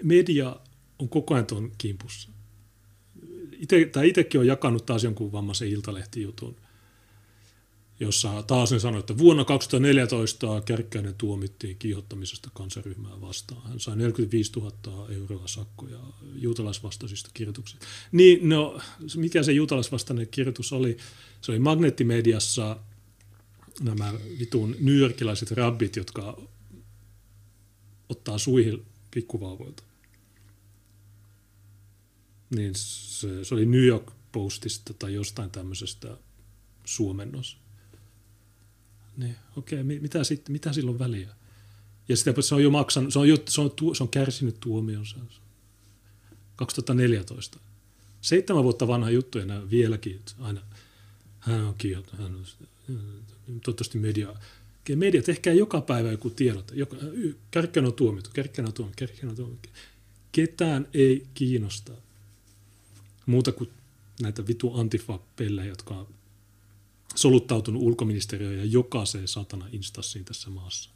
media 0.03 0.55
on 0.99 1.09
koko 1.09 1.33
ajan 1.33 1.45
tuon 1.45 1.71
kimpussa. 1.77 2.29
Ite, 3.51 3.85
tai 3.85 4.09
itsekin 4.09 4.39
on 4.39 4.47
jakanut 4.47 4.85
taas 4.85 5.03
jonkun 5.03 5.31
vammaisen 5.31 5.67
iltalehtijutun, 5.67 6.55
jossa 7.99 8.43
taas 8.43 8.71
ne 8.71 8.79
sanoi, 8.79 8.99
että 8.99 9.17
vuonna 9.17 9.45
2014 9.45 10.61
Kärkkäinen 10.65 11.15
tuomittiin 11.17 11.77
kiihottamisesta 11.77 12.49
kansaryhmää 12.53 13.21
vastaan. 13.21 13.69
Hän 13.69 13.79
sai 13.79 13.95
45 13.95 14.51
000 14.59 15.07
euroa 15.09 15.47
sakkoja 15.47 15.99
juutalaisvastaisista 16.35 17.29
kirjoituksista. 17.33 17.85
Niin, 18.11 18.49
no, 18.49 18.81
mikä 19.15 19.43
se 19.43 19.51
juutalaisvastainen 19.51 20.27
kirjoitus 20.27 20.73
oli? 20.73 20.97
Se 21.41 21.51
oli 21.51 21.59
magneettimediassa 21.59 22.77
nämä 23.81 24.13
vitun 24.39 24.75
nyyörkilaiset 24.79 25.51
rabbit, 25.51 25.95
jotka 25.95 26.41
ottaa 28.09 28.37
suihin 28.37 28.85
pikkuvauvoilta. 29.11 29.83
Niin 32.55 32.71
se, 32.75 33.45
se 33.45 33.55
oli 33.55 33.65
New 33.65 33.83
York 33.83 34.11
Postista 34.31 34.93
tai 34.93 35.13
jostain 35.13 35.51
tämmöisestä 35.51 36.17
suomennos. 36.85 37.57
Niin, 39.18 39.36
okei, 39.57 39.82
okay, 39.82 39.99
mitä, 39.99 40.24
sitten, 40.24 40.51
mitä 40.51 40.74
silloin 40.74 40.99
väliä? 40.99 41.30
Ja 42.09 42.18
sitä 42.18 42.41
se 42.41 42.55
on 42.55 42.63
jo 42.63 42.70
maksanut, 42.70 43.13
se 43.13 43.20
on, 43.20 43.30
jo, 43.30 43.38
se 43.49 43.61
on, 43.61 43.72
se 43.95 44.03
on 44.03 44.09
kärsinyt 44.09 44.59
tuomionsa. 44.59 45.18
2014. 46.55 47.59
Seitsemän 48.22 48.63
vuotta 48.63 48.88
vanha 48.88 49.09
juttu 49.09 49.39
enää 49.39 49.70
vieläkin, 49.70 50.22
aina– 50.39 50.61
hän 51.47 51.61
on 51.61 51.76
kiihottu, 51.78 52.15
hän 52.18 52.36
on, 52.36 52.45
toivottavasti 53.63 53.97
media. 53.97 54.34
Media, 54.95 55.22
tehkää 55.22 55.53
joka 55.53 55.82
päivä 55.82 56.11
joku 56.11 56.30
tiedot. 56.30 56.72
Joka, 56.76 56.97
on 57.86 57.93
tuomittu, 57.93 58.30
kärkkän 58.34 58.65
on 58.65 58.74
tuomittu, 58.74 58.99
kärkkän 58.99 59.30
on 59.30 59.36
tuomittu. 59.36 59.70
Ketään 60.32 60.88
ei 60.93 61.28
kiinnosta 61.34 61.91
muuta 63.26 63.51
kuin 63.51 63.70
näitä 64.22 64.47
vitu 64.47 64.80
antifa 64.80 65.20
jotka 65.65 65.93
on 65.93 66.07
soluttautunut 67.15 67.81
ulkoministeriöön 67.81 68.57
ja 68.57 68.65
jokaiseen 68.65 69.27
satana 69.27 69.67
instassiin 69.71 70.25
tässä 70.25 70.49
maassa. 70.49 70.89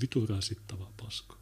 Vitu 0.00 0.26
rasittava 0.26 0.92
paska. 0.96 1.36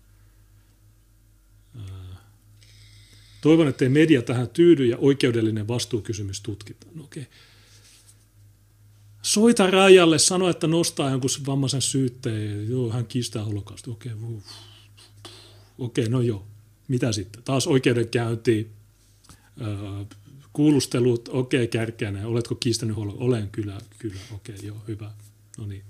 Toivon, 3.40 3.68
ettei 3.68 3.88
media 3.88 4.22
tähän 4.22 4.48
tyydy 4.48 4.86
ja 4.86 4.96
oikeudellinen 4.98 5.68
vastuukysymys 5.68 6.40
tutkitaan. 6.40 6.96
No 6.96 7.04
okei. 7.04 7.22
Okay 7.22 7.34
soita 9.22 9.70
rajalle, 9.70 10.18
sano, 10.18 10.48
että 10.48 10.66
nostaa 10.66 11.10
jonkun 11.10 11.30
vammaisen 11.46 11.82
syytteen, 11.82 12.70
joo, 12.70 12.90
hän 12.90 13.06
kiistää 13.06 13.44
holokausta, 13.44 13.90
okei, 13.90 14.12
okay, 14.12 14.26
okei, 15.78 16.04
okay, 16.04 16.08
no 16.08 16.20
joo, 16.20 16.46
mitä 16.88 17.12
sitten? 17.12 17.42
Taas 17.42 17.66
oikeudenkäynti, 17.66 18.70
kuulustelut, 20.58 21.28
okei, 21.28 21.64
okay, 21.64 21.66
kärkeänä, 21.66 22.26
oletko 22.26 22.54
kiistänyt 22.54 22.96
holokausta? 22.96 23.24
Olen 23.24 23.50
kyllä, 23.50 23.80
kyllä, 23.98 24.20
okei, 24.34 24.54
okay, 24.54 24.66
joo, 24.66 24.76
hyvä, 24.88 25.12
no 25.58 25.66
niin. 25.66 25.82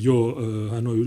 Joo, 0.00 0.40
hän 0.70 0.86
on 0.86 1.00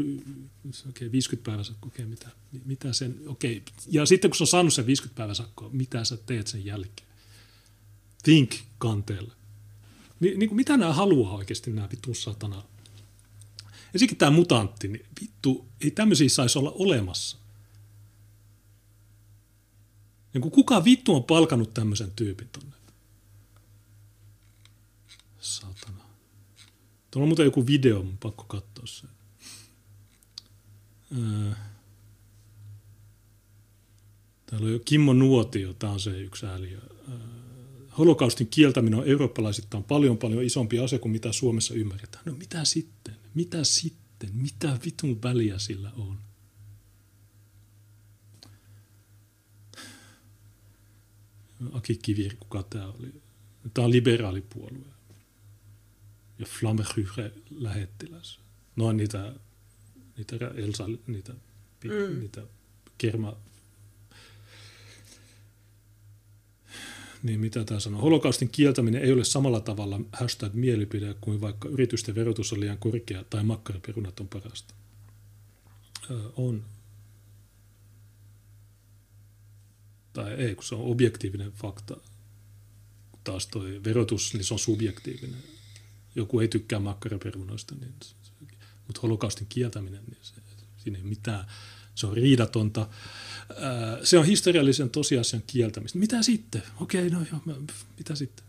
okei, 0.89 1.07
okay, 1.07 1.11
50 1.11 1.45
päivää 1.45 1.63
sakkoa, 1.63 1.88
okei, 1.88 2.05
okay, 2.05 2.09
mitä, 2.09 2.29
mitä 2.65 2.93
sen, 2.93 3.15
okei. 3.25 3.57
Okay. 3.57 3.73
Ja 3.88 4.05
sitten 4.05 4.32
kun 4.32 4.38
se 4.38 4.43
on 4.43 4.47
saanut 4.47 4.73
sen 4.73 4.86
50 4.86 5.17
päivää 5.17 5.34
sakkoa, 5.34 5.69
mitä 5.73 6.03
sä 6.03 6.17
teet 6.17 6.47
sen 6.47 6.65
jälkeen? 6.65 7.07
Think 8.23 8.51
kanteelle. 8.77 9.34
Ni, 10.19 10.34
niin 10.38 10.49
kuin 10.49 10.55
mitä 10.55 10.77
nämä 10.77 10.93
haluaa 10.93 11.36
oikeasti 11.36 11.71
nämä 11.71 11.89
vittu 11.91 12.13
satana? 12.13 12.63
Ja 13.93 13.99
sikin 13.99 14.17
tämä 14.17 14.32
mutantti, 14.32 14.88
niin 14.88 15.05
vittu, 15.21 15.65
ei 15.82 15.91
tämmöisiä 15.91 16.29
saisi 16.29 16.59
olla 16.59 16.71
olemassa. 16.71 17.38
Niin 20.34 20.41
kuin 20.41 20.51
kuka 20.51 20.84
vittu 20.84 21.15
on 21.15 21.23
palkanut 21.23 21.73
tämmöisen 21.73 22.11
tyypin 22.11 22.49
tonne? 22.49 22.75
Tuolla 27.11 27.23
on 27.23 27.29
muuten 27.29 27.45
joku 27.45 27.67
video, 27.67 28.03
mun 28.03 28.17
pakko 28.17 28.43
katsoa 28.43 28.86
se. 28.86 29.07
Öö. 31.17 31.51
Täällä 34.45 34.65
on 34.65 34.73
jo 34.73 34.79
Kimmo 34.79 35.13
Nuotio, 35.13 35.73
tämä 35.73 35.93
on 35.93 35.99
se 35.99 36.21
yksi 36.21 36.45
ääliö. 36.45 36.79
Öö. 37.09 37.17
Holokaustin 37.97 38.47
kieltäminen 38.47 38.99
on 38.99 39.07
eurooppalaisittain 39.07 39.84
paljon 39.84 40.17
paljon 40.17 40.43
isompi 40.43 40.79
asia 40.79 40.99
kuin 40.99 41.11
mitä 41.11 41.32
Suomessa 41.32 41.73
ymmärretään. 41.73 42.23
No 42.25 42.34
mitä 42.34 42.65
sitten? 42.65 43.15
Mitä 43.34 43.63
sitten? 43.63 44.29
Mitä 44.34 44.79
vitun 44.86 45.21
väliä 45.23 45.59
sillä 45.59 45.91
on? 45.97 46.17
Aki 51.72 51.95
Kivir, 51.95 52.36
kuka 52.39 52.64
tämä 52.64 52.88
oli? 52.88 53.14
Tämä 53.74 53.86
on 53.86 53.91
liberaalipuolue. 53.91 54.88
Ja 56.39 56.45
Flammeryhre 56.45 57.32
lähettiläs. 57.51 58.39
No 58.76 58.91
niitä, 58.91 59.36
niitä 60.18 60.36
Elsa, 60.55 60.86
niitä, 61.07 61.34
mm. 61.84 62.20
niitä 62.20 62.41
kerma 62.97 63.38
niin 67.24 67.39
mitä 67.39 67.64
tämä 67.64 67.80
sanoo? 67.80 68.01
Holokaustin 68.01 68.49
kieltäminen 68.49 69.01
ei 69.01 69.12
ole 69.12 69.24
samalla 69.24 69.59
tavalla 69.59 69.99
hashtag 70.12 70.53
mielipide 70.53 71.16
kuin 71.22 71.41
vaikka 71.41 71.70
yritysten 71.70 72.16
verotus 72.16 72.53
on 72.53 72.59
liian 72.59 72.78
korkea 72.78 73.24
tai 73.30 73.43
makkaraperunat 73.43 74.20
on 74.20 74.28
parasta. 74.28 74.74
Öö, 76.12 76.18
on. 76.36 76.64
Tai 80.14 80.34
ei, 80.34 80.55
kun 80.55 80.64
se 80.64 80.76
on 80.76 80.91
objektiivinen 80.91 81.51
fakta. 81.51 81.97
Taas 83.24 83.47
toi 83.47 83.82
verotus, 83.84 84.34
niin 84.34 84.43
se 84.43 84.53
on 84.53 84.59
subjektiivinen. 84.59 85.43
Joku 86.16 86.39
ei 86.39 86.47
tykkää 86.47 86.80
makkaraperunoista, 86.80 87.76
niin 87.76 87.93
mutta 88.88 89.01
holokaustin 89.01 89.47
kieltäminen, 89.49 90.03
niin 90.07 90.18
se, 90.22 90.34
siinä 90.78 90.97
ei 90.97 91.03
mitään, 91.03 91.45
se 91.95 92.07
on 92.07 92.14
riidatonta 92.14 92.88
se 94.03 94.18
on 94.18 94.26
historiallisen 94.26 94.89
tosiasian 94.89 95.43
kieltämistä. 95.47 95.99
Mitä 95.99 96.24
sitten? 96.24 96.64
Okei, 96.82 97.09
no 97.09 97.26
joo, 97.32 97.62
mitä 97.97 98.16
sitten? 98.16 98.45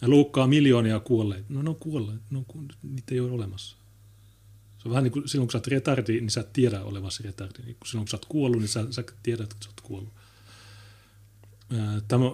Ja 0.00 0.10
loukkaa 0.10 0.46
miljoonia 0.46 1.00
kuolleita. 1.00 1.46
No 1.48 1.62
ne 1.62 1.70
on 1.70 1.76
kuolleet, 1.76 2.20
no, 2.30 2.44
niitä 2.82 3.14
ei 3.14 3.20
ole 3.20 3.30
olemassa. 3.30 3.76
Se 4.78 4.88
on 4.88 4.90
vähän 4.90 5.04
niin 5.04 5.12
kuin 5.12 5.28
silloin, 5.28 5.46
kun 5.46 5.52
sä 5.52 5.58
oot 5.58 5.66
retardi, 5.66 6.20
niin 6.20 6.30
sä 6.30 6.40
et 6.40 6.52
tiedä 6.52 6.82
olevasi 6.82 7.22
retardi. 7.22 7.62
Niin 7.64 7.76
silloin, 7.86 8.04
kun 8.04 8.08
sä 8.08 8.16
oot 8.16 8.24
kuollut, 8.24 8.60
niin 8.60 8.68
sä, 8.68 8.86
sä 8.90 9.04
tiedät, 9.22 9.52
että 9.52 9.64
sä 9.64 9.70
oot 9.70 9.80
kuollut. 9.80 10.12
Tämä, 12.08 12.24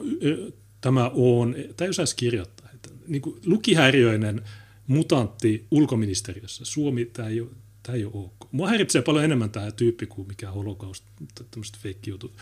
tämä 0.80 1.10
on, 1.14 1.54
ei 1.80 1.88
osaisi 1.88 2.16
kirjoittaa. 2.16 2.68
Että, 2.74 2.90
niin 3.06 3.22
kuin 3.22 3.40
lukihäiriöinen 3.46 4.42
mutantti 4.86 5.66
ulkoministeriössä. 5.70 6.64
Suomi, 6.64 7.04
tämä 7.04 7.28
ei 7.28 7.40
ole, 7.40 7.50
tämä 7.82 7.96
ei 7.96 8.04
ole 8.04 8.12
ok. 8.14 8.48
Mua 8.52 8.68
häiritsee 8.68 9.02
paljon 9.02 9.24
enemmän 9.24 9.50
tämä 9.50 9.70
tyyppi 9.70 10.06
kuin 10.06 10.28
mikä 10.28 10.50
holokaust, 10.50 11.04
tämmöiset 11.50 12.06
jutut. 12.06 12.32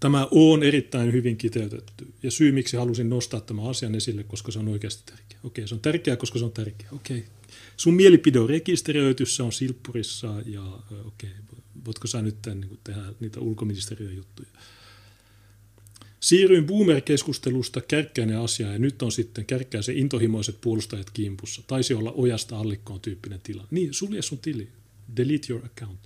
Tämä 0.00 0.28
on 0.30 0.62
erittäin 0.62 1.12
hyvin 1.12 1.36
kiteytetty. 1.36 2.12
Ja 2.22 2.30
syy, 2.30 2.52
miksi 2.52 2.76
halusin 2.76 3.10
nostaa 3.10 3.40
tämän 3.40 3.66
asian 3.66 3.94
esille, 3.94 4.24
koska 4.24 4.52
se 4.52 4.58
on 4.58 4.68
oikeasti 4.68 5.02
tärkeä. 5.06 5.38
Okei, 5.44 5.68
se 5.68 5.74
on 5.74 5.80
tärkeää, 5.80 6.16
koska 6.16 6.38
se 6.38 6.44
on 6.44 6.52
tärkeä. 6.52 6.88
Okei. 6.92 7.24
Sun 7.76 7.94
mielipide 7.94 8.40
on 8.40 8.48
rekisteröity, 8.48 9.26
se 9.26 9.42
on 9.42 9.52
silppurissa 9.52 10.34
ja 10.46 10.78
okei, 11.04 11.30
voitko 11.84 12.06
sä 12.06 12.22
nyt 12.22 12.36
niin 12.46 12.78
tehdä 12.84 13.02
niitä 13.20 13.40
ulkoministeriön 13.40 14.16
juttuja. 14.16 14.48
Siirryin 16.20 16.66
boomer-keskustelusta 16.66 17.80
kärkkäinen 17.80 18.38
asia 18.38 18.72
ja 18.72 18.78
nyt 18.78 19.02
on 19.02 19.12
sitten 19.12 19.46
kärkkäisen 19.46 19.96
intohimoiset 19.96 20.60
puolustajat 20.60 21.10
kimpussa. 21.10 21.62
Taisi 21.66 21.94
olla 21.94 22.12
ojasta 22.12 22.58
allikkoon 22.58 23.00
tyyppinen 23.00 23.40
tila. 23.40 23.66
Niin, 23.70 23.94
sulje 23.94 24.22
sun 24.22 24.38
tili. 24.38 24.68
Delete 25.16 25.52
your 25.52 25.66
account. 25.66 26.00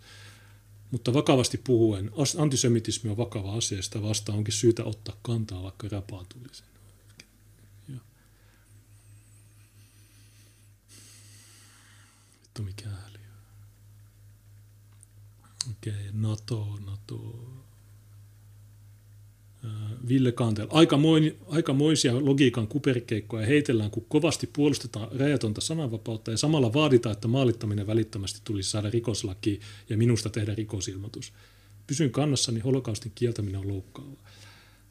Mutta 0.91 1.15
vakavasti 1.15 1.61
puhuen, 1.65 2.11
antisemitismi 2.39 3.11
on 3.11 3.17
vakava 3.17 3.55
asia, 3.55 3.83
sitä 3.83 4.03
vasta 4.03 4.33
onkin 4.33 4.55
syytä 4.55 4.85
ottaa 4.85 5.17
kantaa, 5.23 5.63
vaikka 5.63 5.89
rapaa 5.89 6.25
tulisi. 6.25 6.63
Vittu 12.67 12.85
mikä 12.85 12.97
ääli. 12.97 13.19
Okei, 15.71 16.11
NATO, 16.13 16.79
NATO. 16.87 17.47
Ville 20.09 20.33
Kantel. 20.33 20.67
Aikamoin, 20.71 21.37
aikamoisia 21.49 22.25
logiikan 22.25 22.69
kuperkeikkoja 22.69 23.47
heitellään, 23.47 23.91
kun 23.91 24.05
kovasti 24.09 24.47
puolustetaan 24.53 25.09
rajatonta 25.21 25.61
sananvapautta 25.61 26.31
ja 26.31 26.37
samalla 26.37 26.73
vaaditaan, 26.73 27.13
että 27.13 27.29
maalittaminen 27.29 27.87
välittömästi 27.87 28.41
tulisi 28.45 28.71
saada 28.71 28.91
rikoslaki 28.91 29.61
ja 29.89 29.97
minusta 29.97 30.31
tehdä 30.31 30.55
rikosilmoitus. 30.55 31.33
Pysyn 31.87 32.11
kannassani, 32.11 32.61
holokaustin 32.61 33.13
kieltäminen 33.15 33.61
on 33.61 33.69
loukkaava. 33.69 34.17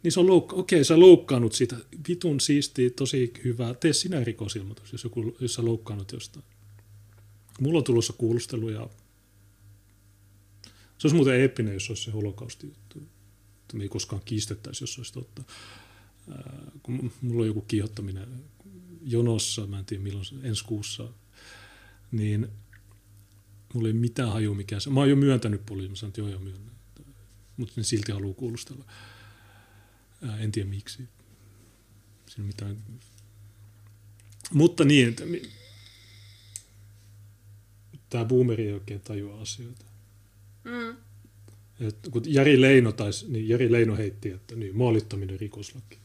Niin 0.03 0.11
se 0.11 0.20
on 0.20 0.28
loukka- 0.28 0.55
okei, 0.55 0.84
sä 0.84 0.99
loukkaannut 0.99 1.53
sitä. 1.53 1.78
Vitun 2.07 2.39
siisti, 2.39 2.89
tosi 2.89 3.34
hyvä. 3.43 3.74
Tee 3.74 3.93
sinä 3.93 4.24
rikosilmoitus, 4.24 4.91
jos, 4.91 5.03
joku, 5.03 5.36
jos 5.39 5.53
sä 5.53 5.65
loukkaannut 5.65 6.11
jostain. 6.11 6.45
Mulla 7.60 7.78
on 7.78 7.84
tulossa 7.84 8.14
kuulusteluja. 8.14 8.89
Se 10.97 11.07
olisi 11.07 11.16
muuten 11.16 11.36
eeppinen, 11.36 11.74
jos 11.74 11.89
olisi 11.89 12.03
se 12.03 12.12
holokausti 12.12 12.68
juttu 12.68 13.01
me 13.74 13.84
ei 13.84 13.89
koskaan 13.89 14.22
kiistettäisi, 14.26 14.84
jos 14.84 14.97
olisi 14.97 15.14
totta. 15.14 15.43
kun 16.84 17.12
mulla 17.22 17.41
on 17.41 17.47
joku 17.47 17.62
kiihottaminen 17.62 18.28
jonossa, 19.01 19.68
mä 19.68 19.80
en 19.80 19.86
tiedä 19.86 20.03
milloin 20.03 20.26
ensi 20.43 20.66
kuussa, 20.66 21.10
niin 22.12 22.47
mulla 23.74 23.88
ei 23.88 23.93
mitään 23.93 24.32
haju 24.32 24.53
mikään 24.53 24.82
se. 24.82 24.89
Mä 24.89 24.99
oon 24.99 25.10
jo 25.10 25.16
myöntänyt 25.16 25.66
poliisi, 25.66 25.89
mä 25.89 25.95
sanoin, 25.95 26.10
että 26.10 26.22
joo 26.22 26.30
joo 26.30 26.39
myönnän. 26.39 26.76
Mutta 27.57 27.74
ne 27.78 27.84
silti 27.84 28.12
haluaa 28.12 28.34
kuulustella. 28.34 28.86
en 30.39 30.51
tiedä 30.51 30.70
miksi. 30.70 31.10
Siinä 32.28 32.47
mitään. 32.47 32.78
Mutta 34.53 34.86
niin, 34.86 35.16
tämä 38.10 38.26
boomeri 38.26 38.68
ei 38.68 38.74
oikein 38.74 39.01
tajua 39.01 39.41
asioita. 39.41 39.86
Mm. 40.64 40.95
Et 41.88 41.95
kun 42.12 42.22
Jari 42.26 42.62
Leino, 42.62 42.91
taisi, 42.91 43.32
niin 43.32 43.49
Jari 43.49 43.72
Leino 43.72 43.97
heitti, 43.97 44.30
että 44.30 44.55
niin, 44.55 44.78
maalittaminen 44.78 45.39
rikoslaki. 45.39 45.97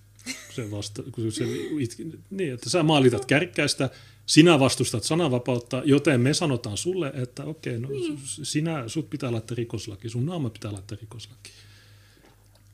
Se 0.54 0.70
vasta, 0.70 1.02
kun 1.12 1.32
se 1.32 1.44
itki, 1.78 2.06
niin, 2.30 2.54
että 2.54 2.70
sä 2.70 2.82
maalitat 2.82 3.24
kärkkäistä, 3.24 3.90
sinä 4.26 4.60
vastustat 4.60 5.04
sananvapautta, 5.04 5.82
joten 5.84 6.20
me 6.20 6.34
sanotaan 6.34 6.76
sulle, 6.76 7.12
että 7.14 7.44
okei, 7.44 7.78
no 7.78 7.88
niin. 7.88 8.18
sinä, 8.24 8.88
sut 8.88 9.10
pitää 9.10 9.32
laittaa 9.32 9.54
rikoslaki, 9.54 10.08
sun 10.08 10.26
naama 10.26 10.50
pitää 10.50 10.72
laittaa 10.72 10.98
rikoslaki. 11.00 11.50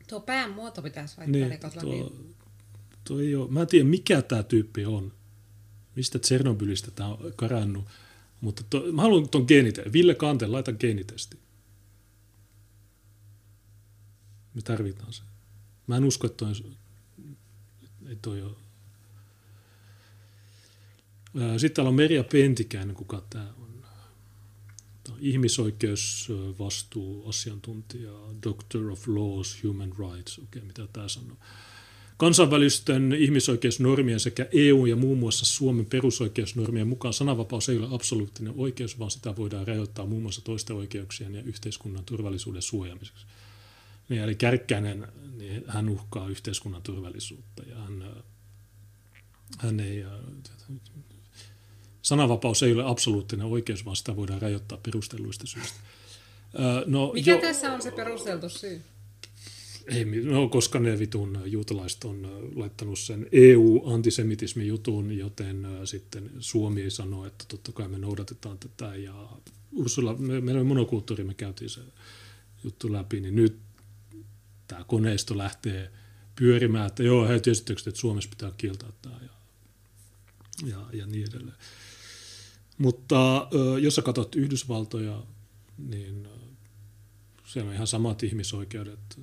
Tuo 0.07 0.19
pään 0.19 0.51
muoto 0.51 0.81
pitäisi 0.81 1.17
laittaa 1.17 1.41
niin, 1.41 1.51
rikoslakiin. 1.51 2.05
Tuo, 2.05 2.15
tuo 3.03 3.19
ei 3.19 3.35
ole, 3.35 3.51
mä 3.51 3.61
en 3.61 3.67
tiedä 3.67 3.85
mikä 3.85 4.21
tämä 4.21 4.43
tyyppi 4.43 4.85
on, 4.85 5.13
mistä 5.95 6.19
Tsernobylistä 6.19 6.91
tämä 6.91 7.09
on 7.09 7.33
karannut, 7.35 7.85
mutta 8.41 8.63
to, 8.69 8.91
mä 8.91 9.01
haluan 9.01 9.29
tuon 9.29 9.45
geenite, 9.47 9.83
Ville 9.93 10.15
Kanteen, 10.15 10.51
laita 10.51 10.73
geenitesti. 10.73 11.39
Me 14.53 14.61
tarvitaan 14.61 15.13
se. 15.13 15.23
Mä 15.87 15.97
en 15.97 16.05
usko, 16.05 16.27
että 16.27 16.37
toi, 16.37 16.51
että 18.05 18.21
toi 18.21 18.41
on. 18.41 18.57
Sitten 21.57 21.75
täällä 21.75 21.89
on 21.89 21.95
Merja 21.95 22.23
Pentikäinen, 22.23 22.95
kuka 22.95 23.23
tämä 23.29 23.53
on. 23.57 23.71
Tämä 25.03 25.15
on 25.15 25.21
ihmisoikeusvastuuasiantuntija, 25.21 28.11
Doctor 28.43 28.91
of 28.91 29.07
Laws, 29.07 29.63
Human 29.63 29.93
Rights, 29.99 30.39
okei, 30.39 30.59
okay, 30.59 30.67
mitä 30.67 30.87
tämä 30.93 31.07
sanoo. 31.07 31.37
Kansainvälisten 32.21 33.13
ihmisoikeusnormien 33.13 34.19
sekä 34.19 34.47
EU 34.51 34.85
ja 34.85 34.95
muun 34.95 35.17
muassa 35.17 35.45
Suomen 35.45 35.85
perusoikeusnormien 35.85 36.87
mukaan 36.87 37.13
sananvapaus 37.13 37.69
ei 37.69 37.77
ole 37.77 37.87
absoluuttinen 37.91 38.53
oikeus, 38.57 38.99
vaan 38.99 39.11
sitä 39.11 39.35
voidaan 39.35 39.67
rajoittaa 39.67 40.05
muun 40.05 40.21
muassa 40.21 40.41
toisten 40.43 40.75
oikeuksien 40.75 41.35
ja 41.35 41.41
yhteiskunnan 41.41 42.05
turvallisuuden 42.05 42.61
suojaamiseksi. 42.61 43.25
Niin, 44.09 44.21
eli 44.21 44.35
Kärkkäinen, 44.35 45.07
niin 45.37 45.63
hän 45.67 45.89
uhkaa 45.89 46.29
yhteiskunnan 46.29 46.81
turvallisuutta 46.81 47.63
ja 47.63 47.75
hän, 47.75 48.23
hän 49.57 49.79
ei, 49.79 50.05
sananvapaus 52.01 52.63
ei 52.63 52.73
ole 52.73 52.83
absoluuttinen 52.85 53.45
oikeus, 53.45 53.85
vaan 53.85 53.95
sitä 53.95 54.15
voidaan 54.15 54.41
rajoittaa 54.41 54.77
perustelluista 54.83 55.47
syistä. 55.47 55.79
No, 56.85 57.11
Mikä 57.13 57.31
jo, 57.31 57.41
tässä 57.41 57.73
on 57.73 57.81
se 57.81 57.91
perusteltu 57.91 58.49
syy? 58.49 58.81
Ei, 59.91 60.05
no, 60.05 60.49
koska 60.49 60.79
ne 60.79 60.99
vitun 60.99 61.39
juutalaiset 61.45 62.03
on 62.03 62.49
laittanut 62.55 62.99
sen 62.99 63.27
EU-antisemitismin 63.31 64.67
jutun, 64.67 65.17
joten 65.17 65.67
sitten 65.85 66.31
Suomi 66.39 66.89
sanoo, 66.89 67.25
että 67.25 67.45
totta 67.47 67.71
kai 67.71 67.87
me 67.87 67.97
noudatetaan 67.97 68.57
tätä. 68.59 68.95
Ja 68.95 69.29
Ursula, 69.71 70.15
me, 70.15 70.41
meillä 70.41 70.61
on 70.61 70.67
monokulttuuri, 70.67 71.23
me 71.23 71.33
käytiin 71.33 71.69
se 71.69 71.81
juttu 72.63 72.93
läpi, 72.93 73.19
niin 73.19 73.35
nyt 73.35 73.57
tämä 74.67 74.83
koneisto 74.83 75.37
lähtee 75.37 75.91
pyörimään, 76.35 76.87
että 76.87 77.03
joo, 77.03 77.27
he 77.27 77.39
tietysti, 77.39 77.73
että 77.73 77.91
Suomessa 77.99 78.29
pitää 78.29 78.51
kieltää 78.57 78.89
tämä. 79.01 79.15
Ja 79.21 79.41
ja, 80.65 80.85
ja 80.93 81.05
niin 81.05 81.29
edelleen. 81.29 81.57
Mutta 82.77 83.47
jos 83.81 83.95
sä 83.95 84.01
katsot 84.01 84.35
Yhdysvaltoja, 84.35 85.23
niin 85.77 86.27
siellä 87.45 87.69
on 87.69 87.75
ihan 87.75 87.87
samat 87.87 88.23
ihmisoikeudet. 88.23 89.19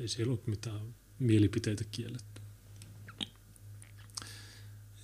Ei 0.00 0.08
siellä 0.08 0.32
ole 0.32 0.40
mitään 0.46 0.94
mielipiteitä 1.18 1.84
kielletty. 1.90 2.40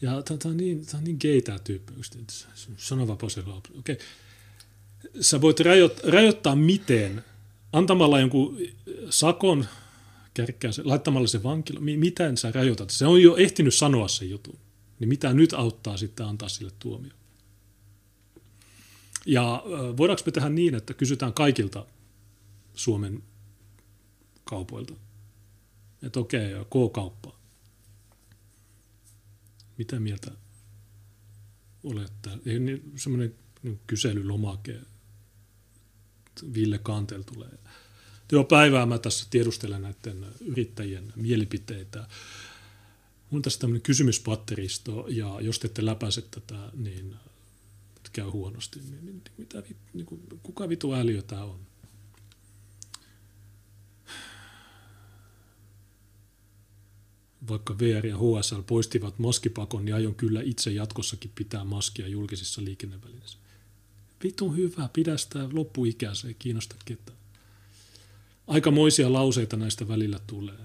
Ja 0.01 0.23
tämä 0.23 0.39
on 0.45 0.57
niin, 0.57 0.87
tämä 0.87 0.99
on 0.99 1.05
niin 1.05 1.19
gay 1.21 1.41
tämä 1.41 1.59
tyyppi, 1.59 1.93
sananvapaus 2.77 3.39
Okei. 3.39 3.71
Okay. 3.79 3.97
Sä 5.21 5.41
voit 5.41 5.61
rajoittaa 6.05 6.57
miten, 6.57 7.25
antamalla 7.73 8.21
jonkun 8.21 8.59
sakon 9.11 9.67
kärkkäänsä, 10.35 10.83
laittamalla 10.85 11.27
se 11.27 11.43
vankila, 11.43 11.81
miten 11.81 12.37
sä 12.37 12.53
rajoitat? 12.53 12.91
Se 12.91 13.07
on 13.07 13.23
jo 13.23 13.37
ehtinyt 13.37 13.75
sanoa 13.75 14.09
sen 14.09 14.31
jutun. 14.31 14.59
Niin 15.01 15.09
mitä 15.09 15.33
nyt 15.33 15.53
auttaa 15.53 15.97
sitten 15.97 16.27
antaa 16.27 16.49
sille 16.49 16.73
tuomio? 16.79 17.13
Ja 19.27 19.63
voidaanko 19.97 20.23
me 20.27 20.33
tehdä 20.33 20.49
niin, 20.49 20.75
että 20.75 20.95
kysytään 20.95 21.33
kaikilta 21.33 21.87
Suomen 22.75 23.23
kaupoilta, 24.45 24.95
että 26.03 26.21
okei, 26.21 26.55
okay, 26.55 26.65
K-kauppa, 26.65 27.39
mitä 29.79 30.01
mieltä 30.01 30.31
olette? 31.85 32.31
Niin, 32.45 32.93
semmoinen 32.97 33.35
niin 33.63 33.81
kyselylomake, 33.87 34.81
Ville 36.55 36.79
Kantel 36.79 37.23
tulee 37.23 37.59
Joo, 38.33 38.45
päivää 38.45 38.87
mä 38.87 38.99
tässä 38.99 39.27
tiedustelen 39.31 39.83
näiden 39.83 40.27
yrittäjien 40.41 41.13
mielipiteitä. 41.17 41.99
Mulla 41.99 43.39
on 43.39 43.43
tässä 43.43 43.59
tämmöinen 43.59 43.83
kysymyspatteristo, 43.83 45.07
ja 45.09 45.41
jos 45.41 45.59
te 45.59 45.67
ette 45.67 45.85
läpäise 45.85 46.23
tätä, 46.23 46.71
niin 46.75 47.17
käy 48.13 48.25
huonosti. 48.25 48.81
Niin, 48.81 49.07
niin, 49.07 49.23
mitä, 49.39 49.63
niin 49.93 50.07
kuka 50.43 50.69
vitu 50.69 50.93
ääliö 50.93 51.23
tämä 51.23 51.45
on? 51.45 51.61
Vaikka 57.49 57.79
VR 57.79 58.07
ja 58.07 58.17
HSL 58.17 58.61
poistivat 58.67 59.19
maskipakon, 59.19 59.85
niin 59.85 59.95
aion 59.95 60.15
kyllä 60.15 60.41
itse 60.43 60.71
jatkossakin 60.71 61.31
pitää 61.35 61.65
maskia 61.65 62.09
julkisissa 62.09 62.65
liikennevälineissä. 62.65 63.39
Vitun 64.23 64.57
hyvä, 64.57 64.89
pidä 64.93 65.17
sitä 65.17 65.49
loppuikää, 65.53 66.15
se 66.15 66.29
ei 66.29 66.35
kiinnosta 66.35 66.77
ketään 66.85 67.19
aikamoisia 68.47 69.13
lauseita 69.13 69.57
näistä 69.57 69.89
välillä 69.89 70.19
tulee. 70.27 70.59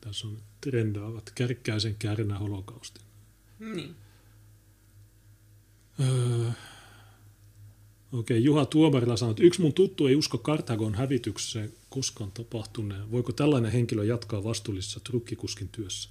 Tässä 0.00 0.26
on 0.26 0.38
trendaavat 0.60 1.32
kärkkäisen 1.34 1.94
kärnä 1.98 2.38
holokaustin. 2.38 3.02
Niin. 3.58 3.94
Öö, 6.00 6.50
Okei, 8.12 8.38
okay, 8.38 8.38
Juha 8.38 8.66
Tuomarilla 8.66 9.16
sanoi, 9.16 9.30
että 9.30 9.42
yksi 9.42 9.62
mun 9.62 9.72
tuttu 9.72 10.06
ei 10.06 10.16
usko 10.16 10.38
Kartagon 10.38 10.94
hävitykseen 10.94 11.72
koskaan 11.94 12.32
tapahtuneen. 12.32 13.10
Voiko 13.10 13.32
tällainen 13.32 13.72
henkilö 13.72 14.04
jatkaa 14.04 14.44
vastuullisessa 14.44 15.00
trukkikuskin 15.00 15.68
työssä? 15.68 16.10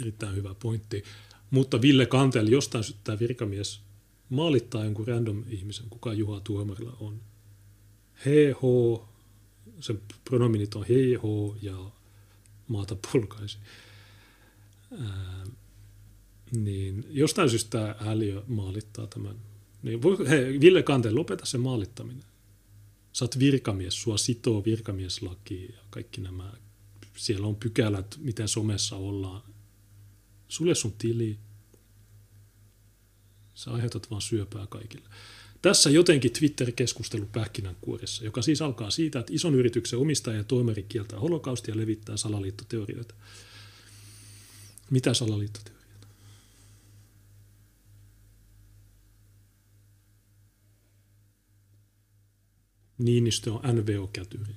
Erittäin 0.00 0.36
hyvä 0.36 0.54
pointti. 0.54 1.04
Mutta 1.50 1.82
Ville 1.82 2.06
Kantel 2.06 2.48
jostain 2.48 2.84
syttää 2.84 3.18
virkamies 3.18 3.80
maalittaa 4.28 4.84
jonkun 4.84 5.08
random 5.08 5.44
ihmisen, 5.48 5.86
kuka 5.90 6.12
Juha 6.12 6.40
Tuomarilla 6.40 6.96
on 7.00 7.20
he, 8.26 8.56
ho, 8.62 9.08
sen 9.80 10.00
pronominit 10.24 10.74
on 10.74 10.84
he, 10.88 11.14
ho 11.22 11.56
ja 11.62 11.90
maata 12.68 12.96
polkaisi. 13.12 13.58
Ää, 15.00 15.44
niin 16.56 17.06
jostain 17.10 17.50
syystä 17.50 17.96
Häliö 17.98 18.42
maalittaa 18.46 19.06
tämän. 19.06 19.36
Niin 19.82 20.02
voi, 20.02 20.28
he, 20.28 20.60
Ville 20.60 20.82
Kante, 20.82 21.10
lopeta 21.10 21.46
se 21.46 21.58
maalittaminen. 21.58 22.33
Sä 23.14 23.24
oot 23.24 23.38
virkamies, 23.38 24.02
sua 24.02 24.16
sitoo 24.16 24.64
virkamieslaki 24.64 25.64
ja 25.72 25.78
kaikki 25.90 26.20
nämä. 26.20 26.52
Siellä 27.16 27.46
on 27.46 27.56
pykälät, 27.56 28.18
miten 28.18 28.48
somessa 28.48 28.96
ollaan. 28.96 29.42
Sulle 30.48 30.74
sun 30.74 30.92
tili. 30.92 31.38
Sä 33.54 33.70
aiheutat 33.70 34.10
vaan 34.10 34.22
syöpää 34.22 34.66
kaikille. 34.66 35.08
Tässä 35.62 35.90
jotenkin 35.90 36.32
Twitter-keskustelu 36.32 37.26
pähkinänkuoressa, 37.32 38.24
joka 38.24 38.42
siis 38.42 38.62
alkaa 38.62 38.90
siitä, 38.90 39.18
että 39.18 39.32
ison 39.32 39.54
yrityksen 39.54 39.98
omistaja 39.98 40.36
ja 40.36 40.44
toimeri 40.44 40.82
kieltää 40.82 41.20
holokaustia 41.20 41.74
ja 41.74 41.80
levittää 41.80 42.16
salaliittoteorioita. 42.16 43.14
Mitä 44.90 45.14
salaliittoteorioita? 45.14 45.73
Niinistö 52.98 53.52
on 53.52 53.60
NVO-kätyri. 53.76 54.54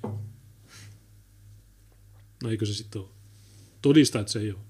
No 2.42 2.50
eikö 2.50 2.66
se 2.66 2.74
sitten 2.74 3.02
ole? 3.02 3.10
Todista, 3.82 4.20
että 4.20 4.32
se 4.32 4.40
ei 4.40 4.52
ole. 4.52 4.60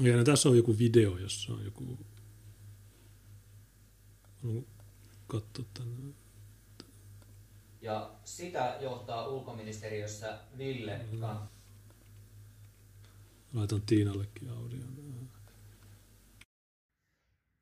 Ja 0.00 0.24
tässä 0.24 0.48
on 0.48 0.56
joku 0.56 0.78
video, 0.78 1.18
jossa 1.18 1.52
on 1.52 1.64
joku 1.64 1.98
katsoa 5.26 5.64
tänne. 5.74 6.14
Ja 7.82 8.10
sitä 8.24 8.76
johtaa 8.80 9.28
ulkoministeriössä 9.28 10.38
Ville 10.58 11.00
mm. 11.12 11.20
Laitan 13.54 13.82
Tiinallekin 13.82 14.50
audion. 14.50 14.96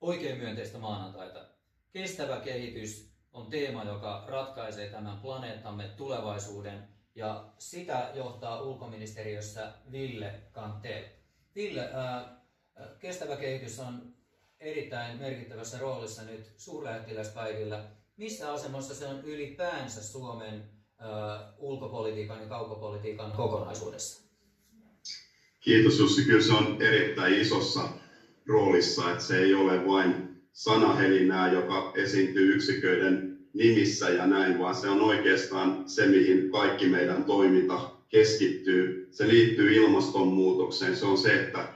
Oikein 0.00 0.38
myönteistä 0.38 0.78
maanantaita. 0.78 1.48
Kestävä 1.92 2.40
kehitys 2.40 3.13
on 3.34 3.50
teema, 3.50 3.84
joka 3.84 4.24
ratkaisee 4.28 4.90
tämän 4.90 5.18
planeettamme 5.18 5.88
tulevaisuuden 5.96 6.88
ja 7.14 7.44
sitä 7.58 8.10
johtaa 8.14 8.62
ulkoministeriössä 8.62 9.72
Ville 9.92 10.34
Kantel. 10.52 11.04
Ville, 11.54 11.90
ää, 11.92 12.40
kestävä 12.98 13.36
kehitys 13.36 13.80
on 13.80 14.14
erittäin 14.60 15.18
merkittävässä 15.18 15.78
roolissa 15.78 16.22
nyt 16.22 16.52
suurlähettiläspäivillä. 16.56 17.84
Missä 18.16 18.52
asemassa 18.52 18.94
se 18.94 19.06
on 19.06 19.20
ylipäänsä 19.24 20.02
Suomen 20.02 20.54
uh, 20.54 21.64
ulkopolitiikan 21.70 22.40
ja 22.40 22.48
kaukopolitiikan 22.48 23.32
kokonaisuudessa? 23.32 24.24
Kiitos 25.60 25.98
Jussi, 25.98 26.24
kyllä 26.24 26.42
se 26.42 26.52
on 26.52 26.82
erittäin 26.82 27.40
isossa 27.40 27.88
roolissa, 28.46 29.10
että 29.10 29.24
se 29.24 29.38
ei 29.38 29.54
ole 29.54 29.86
vain 29.86 30.33
sanahelinää, 30.54 31.46
joka 31.46 31.90
esiintyy 31.94 32.52
yksiköiden 32.52 33.34
nimissä 33.52 34.08
ja 34.08 34.26
näin, 34.26 34.58
vaan 34.58 34.74
se 34.74 34.88
on 34.88 35.02
oikeastaan 35.02 35.82
se, 35.86 36.06
mihin 36.06 36.50
kaikki 36.50 36.86
meidän 36.86 37.24
toiminta 37.24 37.78
keskittyy. 38.08 39.08
Se 39.10 39.28
liittyy 39.28 39.74
ilmastonmuutokseen. 39.74 40.94
Se 40.94 41.04
on 41.04 41.18
se, 41.18 41.34
että 41.34 41.68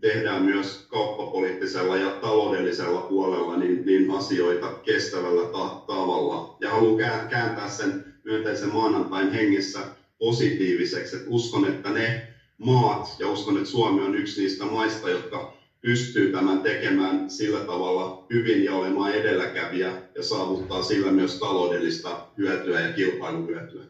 tehdään 0.00 0.42
myös 0.42 0.84
kauppapoliittisella 0.88 1.96
ja 1.96 2.10
taloudellisella 2.10 3.00
puolella 3.00 3.56
niin, 3.56 3.84
niin 3.84 4.10
asioita 4.10 4.68
kestävällä 4.82 5.44
ta- 5.44 5.82
tavalla. 5.86 6.56
Ja 6.60 6.70
haluan 6.70 6.96
kääntää 7.28 7.68
sen 7.68 8.02
myönteisen 8.24 8.68
maanantain 8.68 9.28
hengessä 9.30 9.90
positiiviseksi. 10.18 11.16
Et 11.16 11.22
uskon, 11.26 11.64
että 11.64 11.90
ne 11.90 12.24
maat, 12.58 13.14
ja 13.18 13.28
uskon, 13.28 13.56
että 13.56 13.68
Suomi 13.70 14.02
on 14.02 14.14
yksi 14.14 14.40
niistä 14.40 14.64
maista, 14.66 15.08
jotka 15.08 15.52
pystyy 15.82 16.32
tämän 16.32 16.62
tekemään 16.62 17.30
sillä 17.30 17.60
tavalla 17.60 18.26
hyvin 18.32 18.64
ja 18.64 18.74
olemaan 18.74 19.14
edelläkävijä 19.14 20.02
ja 20.14 20.22
saavuttaa 20.22 20.82
sillä 20.82 21.12
myös 21.12 21.38
taloudellista 21.38 22.26
hyötyä 22.38 22.80
ja 22.80 22.92
kilpailuhyötyä. 22.92 23.84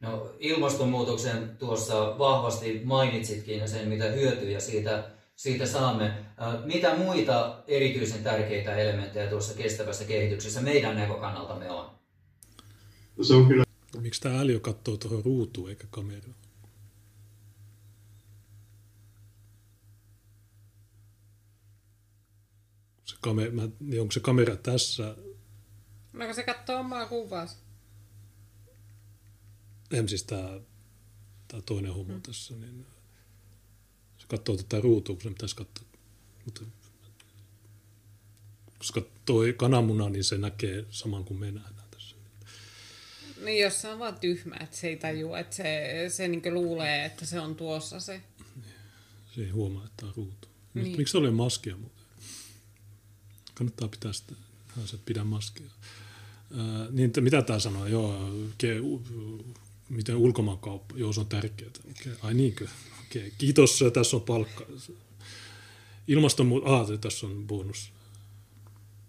No, 0.00 0.34
ilmastonmuutoksen 0.38 1.56
tuossa 1.58 2.18
vahvasti 2.18 2.80
mainitsitkin 2.84 3.68
sen, 3.68 3.88
mitä 3.88 4.04
hyötyjä 4.04 4.60
siitä, 4.60 5.10
siitä 5.36 5.66
saamme. 5.66 6.14
Mitä 6.64 6.96
muita 6.96 7.62
erityisen 7.66 8.22
tärkeitä 8.22 8.76
elementtejä 8.76 9.26
tuossa 9.26 9.54
kestävässä 9.54 10.04
kehityksessä 10.04 10.60
meidän 10.60 10.96
näkökannaltamme 10.96 11.70
on? 11.70 11.90
No 13.16 13.24
se 13.24 13.34
on 13.34 13.48
kyllä... 13.48 13.64
Miksi 14.00 14.20
tämä 14.20 14.40
älyö 14.40 14.60
katsoo 14.60 14.96
tuohon 14.96 15.24
ruutuun 15.24 15.70
eikä 15.70 15.84
kameraan? 15.90 16.34
Se 23.10 23.16
kamera, 23.20 23.52
niin 23.80 24.00
onko 24.00 24.12
se 24.12 24.20
kamera 24.20 24.56
tässä? 24.56 25.16
No 26.12 26.34
se 26.34 26.42
katsoo 26.42 26.80
omaa 26.80 27.06
kuvaansa. 27.06 27.56
En 29.90 30.08
siis 30.08 30.24
tämä, 30.24 30.60
tämä 31.48 31.62
toinen 31.62 31.94
homo 31.94 32.14
mm. 32.14 32.22
tässä, 32.22 32.54
niin 32.54 32.86
se 34.18 34.26
katsoo 34.28 34.56
tätä 34.56 34.80
ruutua, 34.80 35.14
kun 35.14 35.22
se 35.22 35.28
pitäisi 35.28 35.56
katsoa. 35.56 35.84
Mutta, 36.44 36.60
koska 38.78 39.02
toi 39.24 39.52
kananmuna, 39.52 40.08
niin 40.08 40.24
se 40.24 40.38
näkee 40.38 40.84
saman 40.90 41.24
kuin 41.24 41.40
me 41.40 41.50
nähdään 41.50 41.88
tässä. 41.90 42.16
Niin, 43.44 43.62
jos 43.62 43.82
se 43.82 43.88
on 43.88 43.98
vaan 43.98 44.20
tyhmä, 44.20 44.56
että 44.60 44.76
se 44.76 44.88
ei 44.88 44.96
tajua, 44.96 45.38
että 45.38 45.56
se, 45.56 46.04
se 46.08 46.28
niin 46.28 46.54
luulee, 46.54 47.04
että 47.04 47.26
se 47.26 47.40
on 47.40 47.56
tuossa 47.56 48.00
se. 48.00 48.22
Se 49.34 49.40
ei 49.40 49.50
huomaa, 49.50 49.84
että 49.86 50.06
on 50.06 50.12
ruutu. 50.16 50.48
Niin. 50.74 50.96
Miksi 50.96 51.16
oli 51.16 51.30
maskia 51.30 51.76
muuten? 51.76 51.99
Kannattaa 53.54 53.88
pitää 53.88 54.12
sitä, 54.12 54.32
että 54.78 54.96
pidä 55.06 55.24
maskia. 55.24 55.70
Ää, 56.56 56.86
niin, 56.90 57.12
mitä 57.20 57.42
tämä 57.42 57.58
sanoo? 57.58 57.86
Joo, 57.86 58.30
ke, 58.58 58.80
u, 58.80 59.02
miten 59.88 60.16
ulkomaankauppa? 60.16 60.94
Joo, 60.98 61.12
se 61.12 61.20
on 61.20 61.26
tärkeää. 61.26 61.70
Okay. 61.90 62.12
Ai 62.22 62.34
niinkö? 62.34 62.66
Okay. 63.10 63.30
Kiitos, 63.38 63.84
tässä 63.92 64.16
on 64.16 64.22
palkka. 64.22 64.66
Ilmastonmuutos, 66.08 66.70
ah, 66.70 67.00
tässä 67.00 67.26
on 67.26 67.46
bonus 67.46 67.92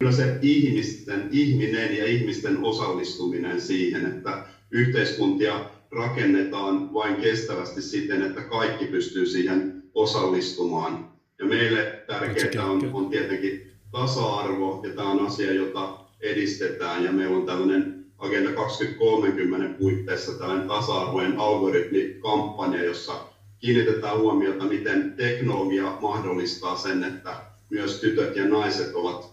kyllä 0.02 0.12
se 0.12 0.39
ihmisten, 0.42 1.30
ihminen 1.32 1.98
ja 1.98 2.06
ihmisten 2.06 2.64
osallistuminen 2.64 3.62
siihen, 3.62 4.06
että 4.06 4.46
yhteiskuntia 4.72 5.70
rakennetaan 5.92 6.94
vain 6.94 7.16
kestävästi 7.16 7.82
siten, 7.82 8.22
että 8.22 8.42
kaikki 8.42 8.86
pystyy 8.86 9.26
siihen 9.26 9.84
osallistumaan. 9.94 11.12
Ja 11.39 11.46
meille 11.46 12.04
tärkeää 12.08 12.66
on, 12.66 12.94
on 12.94 13.10
tietenkin 13.10 13.70
tasa-arvo, 13.92 14.82
ja 14.84 14.96
tämä 14.96 15.12
on 15.12 15.26
asia, 15.26 15.54
jota 15.54 16.00
edistetään, 16.20 17.04
ja 17.04 17.12
meillä 17.12 17.38
on 17.38 17.46
tällainen 17.46 18.06
Agenda 18.18 18.52
2030 18.52 19.78
puitteissa 19.80 20.32
tällainen 20.39 20.68
tasa-arvojen 20.68 21.39
algoritmikampanja, 21.39 22.84
jossa 22.84 23.14
kiinnitetään 23.60 24.20
huomiota, 24.20 24.66
miten 24.66 25.14
teknologia 25.18 25.98
mahdollistaa 26.02 26.78
sen, 26.78 27.04
että 27.04 27.36
myös 27.70 28.00
tytöt 28.00 28.36
ja 28.36 28.46
naiset 28.46 28.96
ovat 28.96 29.32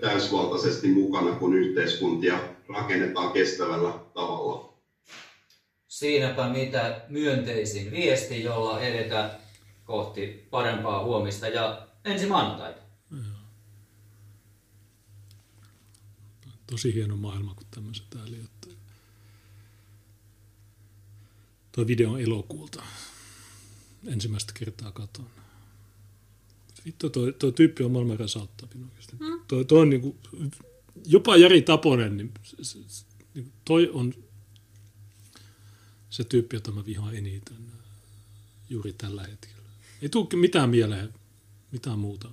täysvaltaisesti 0.00 0.88
mukana, 0.88 1.32
kun 1.32 1.54
yhteiskuntia 1.54 2.38
rakennetaan 2.68 3.32
kestävällä 3.32 3.92
tavalla. 4.14 4.72
Siinäpä 5.86 6.48
mitä 6.48 7.00
myönteisin 7.08 7.90
viesti, 7.90 8.42
jolla 8.42 8.80
edetään 8.80 9.30
kohti 9.84 10.46
parempaa 10.50 11.04
huomista 11.04 11.48
ja 11.48 11.86
ensi 12.04 12.26
maanantaita. 12.26 12.85
Tosi 16.66 16.94
hieno 16.94 17.16
maailma, 17.16 17.54
kun 17.54 17.66
tämmöiset 17.70 18.16
ääliöt. 18.20 18.78
Tuo 21.72 21.86
video 21.86 22.12
on 22.12 22.20
elokuulta. 22.20 22.82
Ensimmäistä 24.06 24.52
kertaa 24.52 24.92
katon 24.92 25.26
vittu, 26.86 27.10
tuo, 27.10 27.32
tuo 27.32 27.50
tyyppi 27.50 27.84
on 27.84 27.90
maailman 27.90 28.18
resauttavin 28.18 28.84
oikeasti. 28.84 29.16
Mm. 29.20 29.40
Tuo, 29.48 29.64
tuo 29.64 29.80
on 29.80 29.90
niin 29.90 30.00
kuin, 30.00 30.16
jopa 31.06 31.36
Jari 31.36 31.62
Taponen, 31.62 32.16
niin, 32.16 32.32
se, 32.42 32.78
se, 32.88 33.04
niin 33.34 33.52
toi 33.64 33.90
on 33.92 34.14
se 36.10 36.24
tyyppi, 36.24 36.56
jota 36.56 36.72
mä 36.72 36.86
vihaan 36.86 37.16
eniten 37.16 37.56
juuri 38.70 38.92
tällä 38.92 39.22
hetkellä. 39.22 39.56
Ei 40.02 40.08
tule 40.08 40.40
mitään 40.40 40.70
mieleen, 40.70 41.14
mitään 41.72 41.98
muuta. 41.98 42.30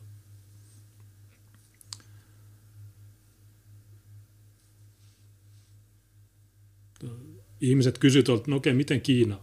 Ihmiset 7.64 7.98
kysyvät, 7.98 8.30
että 8.30 8.52
no 8.52 8.58
okei, 8.58 8.74
miten 8.74 9.02
Kiina, 9.02 9.40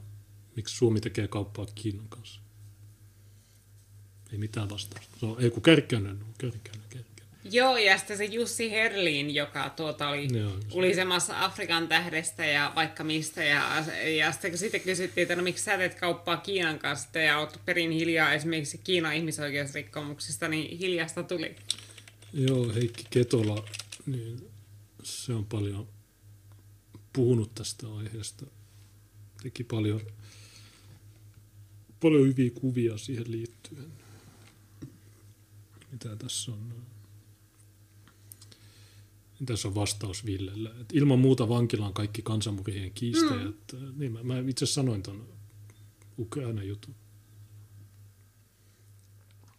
miksi 0.56 0.76
Suomi 0.76 1.00
tekee 1.00 1.28
kauppaa 1.28 1.66
Kiinan 1.74 2.08
kanssa? 2.08 2.40
Ei 4.32 4.38
mitään 4.38 4.70
vastausta. 4.70 5.16
Se 5.20 5.26
on, 5.26 5.36
ei 5.42 5.50
kun 5.50 5.62
Kärkkänen 5.62 6.10
on 6.10 6.34
Kärkkänen, 6.38 6.80
Kärkkänen. 6.88 7.34
Joo, 7.44 7.76
ja 7.76 7.98
sitten 7.98 8.16
se 8.16 8.24
Jussi 8.24 8.70
Herlin, 8.70 9.34
joka 9.34 9.70
tuota 9.70 10.08
oli 10.08 10.38
Joo, 10.38 10.52
ulisemassa 10.72 11.44
Afrikan 11.44 11.88
tähdestä 11.88 12.44
ja 12.44 12.72
vaikka 12.74 13.04
mistä. 13.04 13.44
Ja, 13.44 13.84
ja 14.16 14.32
sitten, 14.32 14.58
sitten 14.58 14.80
kysyttiin, 14.80 15.22
että 15.22 15.36
no 15.36 15.42
miksi 15.42 15.64
sä 15.64 15.78
teet 15.78 15.94
kauppaa 15.94 16.36
Kiinan 16.36 16.78
kanssa 16.78 17.18
ja 17.18 17.38
oot 17.38 17.60
perin 17.64 17.90
hiljaa 17.90 18.32
esimerkiksi 18.32 18.80
Kiinan 18.84 19.14
ihmisoikeusrikkomuksista, 19.14 20.48
niin 20.48 20.78
hiljasta 20.78 21.22
tuli. 21.22 21.56
Joo, 22.32 22.74
Heikki 22.74 23.04
Ketola, 23.10 23.64
niin 24.06 24.50
se 25.02 25.32
on 25.32 25.44
paljon 25.44 25.88
puhunut 27.12 27.54
tästä 27.54 27.94
aiheesta. 27.94 28.46
Teki 29.42 29.64
paljon, 29.64 30.00
paljon 32.00 32.26
hyviä 32.26 32.50
kuvia 32.50 32.98
siihen 32.98 33.30
liittyen 33.30 34.00
mitä 35.92 36.16
tässä 36.16 36.52
on. 36.52 36.74
Tässä 39.46 39.68
on 39.68 39.74
vastaus 39.74 40.26
Villelle. 40.26 40.70
Et 40.80 40.92
ilman 40.92 41.18
muuta 41.18 41.48
vankilaan 41.48 41.92
kaikki 41.92 42.22
kansanmurhien 42.22 42.92
kiistäjät. 42.92 43.72
Mm. 43.72 43.92
Niin, 43.96 44.12
mä, 44.12 44.22
mä 44.22 44.38
itse 44.48 44.66
sanoin 44.66 45.02
tuon 45.02 45.28
Ukraina 46.18 46.62
jutun. 46.62 46.94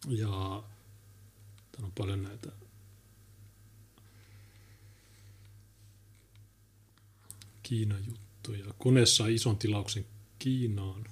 Ja 0.08 0.64
täällä 1.72 1.86
on 1.86 1.92
paljon 1.98 2.22
näitä 2.22 2.52
Kiina-juttuja. 7.62 8.74
Kone 8.78 9.06
sai 9.06 9.34
ison 9.34 9.58
tilauksen 9.58 10.06
Kiinaan. 10.38 11.04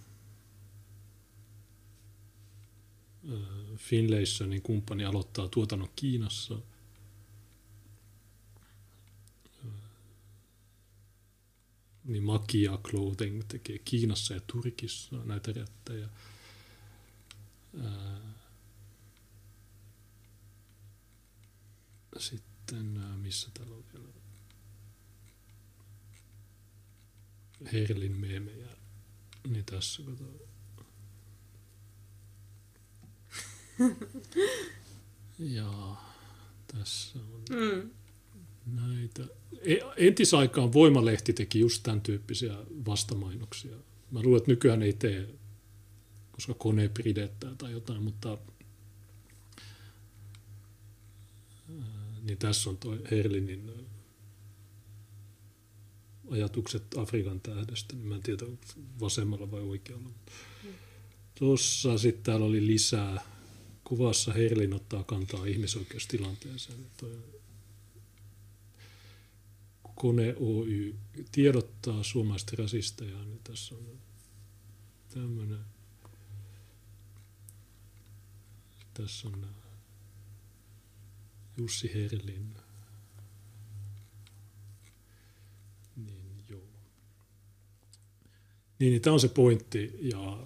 Finlaysonin 3.76 4.62
kumppani 4.62 5.05
aloittaa 5.05 5.48
tuotannon 5.48 5.90
Kiinassa. 5.96 6.59
Niin 12.05 12.22
Makia 12.22 12.78
Clothing 12.78 13.42
tekee 13.48 13.78
Kiinassa 13.78 14.34
ja 14.34 14.40
Turkissa 14.40 15.16
näitä 15.24 15.53
rättejä. 15.53 16.09
Sitten 22.18 22.86
missä 23.16 23.51
täällä 23.55 23.74
on 23.76 23.84
vielä 23.92 24.09
Herlin 27.72 28.16
meemejä. 28.16 28.66
Niin 29.48 29.64
tässä 29.64 30.02
katsotaan. 30.02 30.50
ja 35.38 35.96
tässä 36.66 37.18
on 37.18 37.42
mm. 37.50 37.90
näitä. 38.66 39.22
E, 39.62 39.76
entisaikaan 39.96 40.72
Voimalehti 40.72 41.32
teki 41.32 41.61
just 41.61 41.82
tämän 41.82 42.00
tyyppisiä 42.00 42.54
vastamainoksia. 42.86 43.76
Mä 44.11 44.22
luulen, 44.22 44.38
että 44.38 44.50
nykyään 44.50 44.82
ei 44.82 44.92
tee, 44.92 45.28
koska 46.32 46.54
kone 46.54 46.88
pidettää 46.88 47.54
tai 47.54 47.72
jotain, 47.72 48.02
mutta 48.02 48.38
niin 52.22 52.38
tässä 52.38 52.70
on 52.70 52.76
tuo 52.76 52.96
Herlinin 53.11 53.72
ajatukset 56.31 56.83
Afrikan 56.97 57.41
tähdestä, 57.41 57.97
niin 57.97 58.07
mä 58.07 58.14
en 58.14 58.22
tiedä 58.22 58.47
vasemmalla 59.01 59.51
vai 59.51 59.61
oikealla. 59.61 60.09
Mm. 60.09 60.70
Tuossa 61.35 61.99
sitten 61.99 62.22
täällä 62.22 62.47
oli 62.47 62.66
lisää 62.66 63.20
kuvassa 63.85 64.33
Herlin 64.33 64.74
ottaa 64.74 65.05
kantaa 65.05 65.47
ihmisoikeustilanteeseen. 65.47 66.87
Kone 69.95 70.35
Oy 70.41 70.97
tiedottaa 71.33 72.03
suomalaista 72.03 72.53
rasisteja, 72.59 73.24
niin 73.24 73.41
tässä 73.45 73.74
on 73.74 74.01
tämmöinen. 75.14 75.64
Tässä 78.95 79.28
on 79.28 79.47
Jussi 81.57 81.95
Herlin. 81.95 82.55
Niin 85.97 86.45
joo. 86.49 86.68
Niin, 88.81 88.91
niin 88.91 89.03
tämä 89.03 89.14
on 89.14 89.20
se 89.20 89.28
pointti 89.28 89.99
ja 90.01 90.39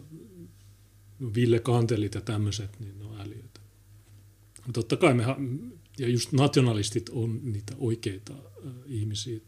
Ville 1.34 1.58
Kantelit 1.58 2.14
ja 2.14 2.20
tämmöiset, 2.20 2.80
niin 2.80 2.98
ne 2.98 3.04
on 3.04 3.20
äliöitä. 3.20 3.60
Totta 4.72 4.96
kai 4.96 5.14
me, 5.14 5.24
ja 5.98 6.08
just 6.08 6.32
nationalistit 6.32 7.08
on 7.08 7.40
niitä 7.42 7.74
oikeita 7.78 8.32
ihmisiä. 8.86 9.40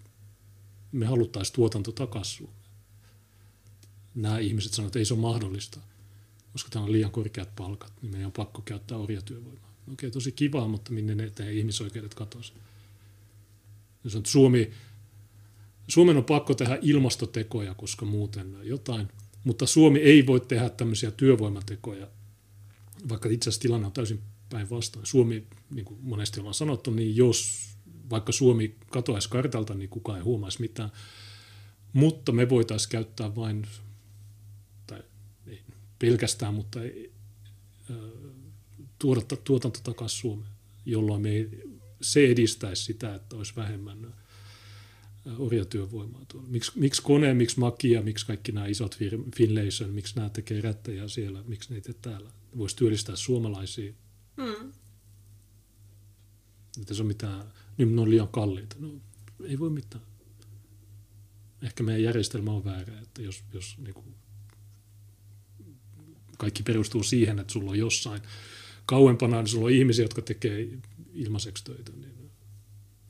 Me 0.92 1.06
haluttaisiin 1.06 1.54
tuotanto 1.54 1.92
takaisin 1.92 2.48
Nämä 4.14 4.38
ihmiset 4.38 4.72
sanovat, 4.72 4.88
että 4.88 4.98
ei 4.98 5.04
se 5.04 5.14
ole 5.14 5.20
mahdollista, 5.20 5.80
koska 6.52 6.70
täällä 6.70 6.86
on 6.86 6.92
liian 6.92 7.10
korkeat 7.10 7.56
palkat, 7.56 7.92
niin 8.02 8.12
meidän 8.12 8.26
on 8.26 8.32
pakko 8.32 8.62
käyttää 8.62 8.98
orjatyövoimaa. 8.98 9.74
Okei, 9.92 10.10
tosi 10.10 10.32
kivaa, 10.32 10.68
mutta 10.68 10.92
minne 10.92 11.14
ne 11.14 11.52
ihmisoikeudet 11.52 12.14
katosi. 12.14 12.52
Suomi, 14.26 14.70
Suomen 15.88 16.16
on 16.16 16.24
pakko 16.24 16.54
tehdä 16.54 16.78
ilmastotekoja, 16.82 17.74
koska 17.74 18.06
muuten 18.06 18.56
jotain– 18.62 19.08
mutta 19.46 19.66
Suomi 19.66 19.98
ei 19.98 20.26
voi 20.26 20.40
tehdä 20.40 20.68
tämmöisiä 20.68 21.10
työvoimatekoja, 21.10 22.08
vaikka 23.08 23.28
itse 23.28 23.48
asiassa 23.50 23.62
tilanne 23.62 23.86
on 23.86 23.92
täysin 23.92 24.22
päinvastoin. 24.48 25.06
Suomi, 25.06 25.46
niin 25.70 25.84
kuin 25.84 26.00
monesti 26.02 26.40
ollaan 26.40 26.54
sanottu, 26.54 26.90
niin 26.90 27.16
jos 27.16 27.68
vaikka 28.10 28.32
Suomi 28.32 28.76
katoaisi 28.90 29.30
kartalta, 29.30 29.74
niin 29.74 29.88
kukaan 29.90 30.18
ei 30.18 30.24
huomaisi 30.24 30.60
mitään. 30.60 30.90
mutta 31.92 32.32
me 32.32 32.48
voitaisiin 32.48 32.90
käyttää 32.90 33.34
vain, 33.36 33.66
tai 34.86 35.02
ei 35.46 35.62
pelkästään, 35.98 36.54
mutta 36.54 36.82
ei, 36.82 37.12
tuoda 38.98 39.20
tuotanto 39.44 39.80
takaisin 39.82 40.18
Suomeen, 40.18 40.52
jolloin 40.86 41.22
me 41.22 41.30
ei, 41.30 41.62
se 42.00 42.26
edistäisi 42.26 42.84
sitä, 42.84 43.14
että 43.14 43.36
olisi 43.36 43.56
vähemmän 43.56 44.14
orjatyövoimaa 45.38 46.24
tuolla. 46.28 46.48
Miksi, 46.48 46.72
miksi 46.74 47.02
kone, 47.02 47.34
miksi 47.34 47.60
Makia, 47.60 48.02
miksi 48.02 48.26
kaikki 48.26 48.52
nämä 48.52 48.66
isot 48.66 48.98
Finlayson, 49.36 49.90
miksi 49.90 50.16
nämä 50.16 50.28
tekee 50.28 50.60
rättejä 50.60 51.08
siellä, 51.08 51.42
miksi 51.46 51.74
ne 51.74 51.80
täällä? 52.02 52.30
Voisi 52.56 52.76
työllistää 52.76 53.16
suomalaisia. 53.16 53.92
Mm. 54.36 54.72
Että 56.80 56.94
se 56.94 57.02
on 57.02 57.06
mitään, 57.06 57.52
niin 57.78 57.96
ne 57.96 58.02
on 58.02 58.10
liian 58.10 58.28
kalliita. 58.28 58.76
No, 58.78 58.90
ei 59.44 59.58
voi 59.58 59.70
mitään. 59.70 60.04
Ehkä 61.62 61.82
meidän 61.82 62.02
järjestelmä 62.02 62.52
on 62.52 62.64
väärä, 62.64 63.00
että 63.00 63.22
jos, 63.22 63.44
jos 63.52 63.78
niin 63.78 63.94
kuin, 63.94 64.14
kaikki 66.38 66.62
perustuu 66.62 67.02
siihen, 67.02 67.38
että 67.38 67.52
sulla 67.52 67.70
on 67.70 67.78
jossain 67.78 68.22
kauempana, 68.86 69.36
niin 69.36 69.48
sulla 69.48 69.66
on 69.66 69.72
ihmisiä, 69.72 70.04
jotka 70.04 70.22
tekee 70.22 70.68
ilmaiseksi 71.14 71.64
töitä, 71.64 71.92
niin 71.92 72.25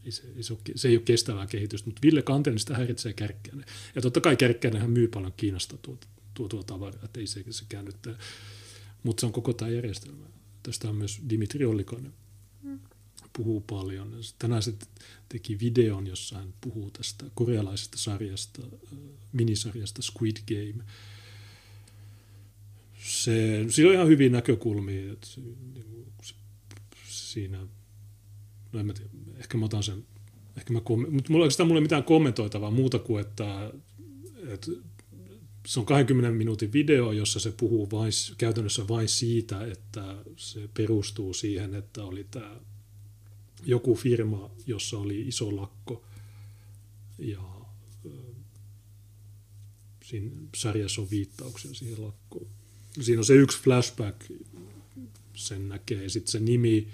ei 0.06 0.12
se, 0.12 0.22
ei 0.36 0.42
se, 0.42 0.52
ole, 0.52 0.60
se 0.74 0.88
ei 0.88 0.96
ole 0.96 1.02
kestävää 1.04 1.46
kehitystä, 1.46 1.86
mutta 1.86 2.02
Ville 2.02 2.22
Kantelin 2.22 2.58
sitä 2.58 2.76
häiritsee 2.76 3.12
Kärkkäinen. 3.12 3.66
Ja 3.94 4.02
totta 4.02 4.20
kai 4.20 4.36
Kärkkäinenhän 4.36 4.90
myy 4.90 5.08
paljon 5.08 5.32
Kiinasta 5.36 5.76
tuota, 5.76 6.06
tuotua 6.34 6.62
tavaraa, 6.62 7.04
että 7.04 7.20
ei 7.20 7.26
se, 7.26 7.44
se 7.50 7.64
käännyt. 7.68 7.96
Mutta 9.02 9.20
se 9.20 9.26
on 9.26 9.32
koko 9.32 9.52
tämä 9.52 9.70
järjestelmä. 9.70 10.26
Tästä 10.62 10.88
on 10.88 10.96
myös 10.96 11.20
Dimitri 11.28 11.64
Ollikainen 11.64 12.12
puhuu 13.36 13.60
paljon. 13.60 14.20
Tänään 14.38 14.62
se 14.62 14.74
teki 15.28 15.60
videon, 15.60 16.06
jossa 16.06 16.38
hän 16.38 16.54
puhuu 16.60 16.90
tästä 16.90 17.24
korealaisesta 17.34 17.98
sarjasta, 17.98 18.62
minisarjasta 19.32 20.02
Squid 20.02 20.36
Game. 20.48 20.84
Se, 23.02 23.66
siinä 23.68 23.88
on 23.88 23.94
ihan 23.94 24.08
hyviä 24.08 24.28
näkökulmia. 24.28 25.12
Että 25.12 25.26
se, 25.26 25.40
niin 25.40 26.06
se, 26.22 26.34
siinä, 27.06 27.66
no 28.72 28.80
en 28.80 28.86
mä 28.86 28.92
tiedä, 28.92 29.10
ehkä 29.36 29.58
mä 29.58 29.64
otan 29.64 29.82
sen, 29.82 30.04
ehkä 30.56 30.72
mä 30.72 30.80
kom- 30.80 31.06
mutta 31.10 31.32
mulla 31.32 31.46
ei 31.46 31.66
mulla 31.66 31.80
mitään 31.80 32.04
kommentoitavaa 32.04 32.70
muuta 32.70 32.98
kuin, 32.98 33.20
että, 33.20 33.72
että 34.48 34.70
se 35.66 35.80
on 35.80 35.86
20 35.86 36.30
minuutin 36.30 36.72
video, 36.72 37.12
jossa 37.12 37.40
se 37.40 37.52
puhuu 37.52 37.90
vain, 37.90 38.12
käytännössä 38.38 38.88
vain 38.88 39.08
siitä, 39.08 39.66
että 39.66 40.16
se 40.36 40.68
perustuu 40.74 41.34
siihen, 41.34 41.74
että 41.74 42.04
oli 42.04 42.26
tämä 42.30 42.60
joku 43.64 43.94
firma, 43.94 44.50
jossa 44.66 44.98
oli 44.98 45.28
iso 45.28 45.56
lakko 45.56 46.04
ja 47.18 47.42
siinä 50.04 50.30
sarjassa 50.56 51.02
on 51.02 51.10
viittauksia 51.10 51.74
siihen 51.74 52.04
lakkoon. 52.04 52.46
Siinä 53.00 53.20
on 53.20 53.24
se 53.24 53.34
yksi 53.34 53.62
flashback, 53.62 54.20
sen 55.34 55.68
näkee. 55.68 56.08
Sitten 56.08 56.32
se 56.32 56.40
nimi 56.40 56.88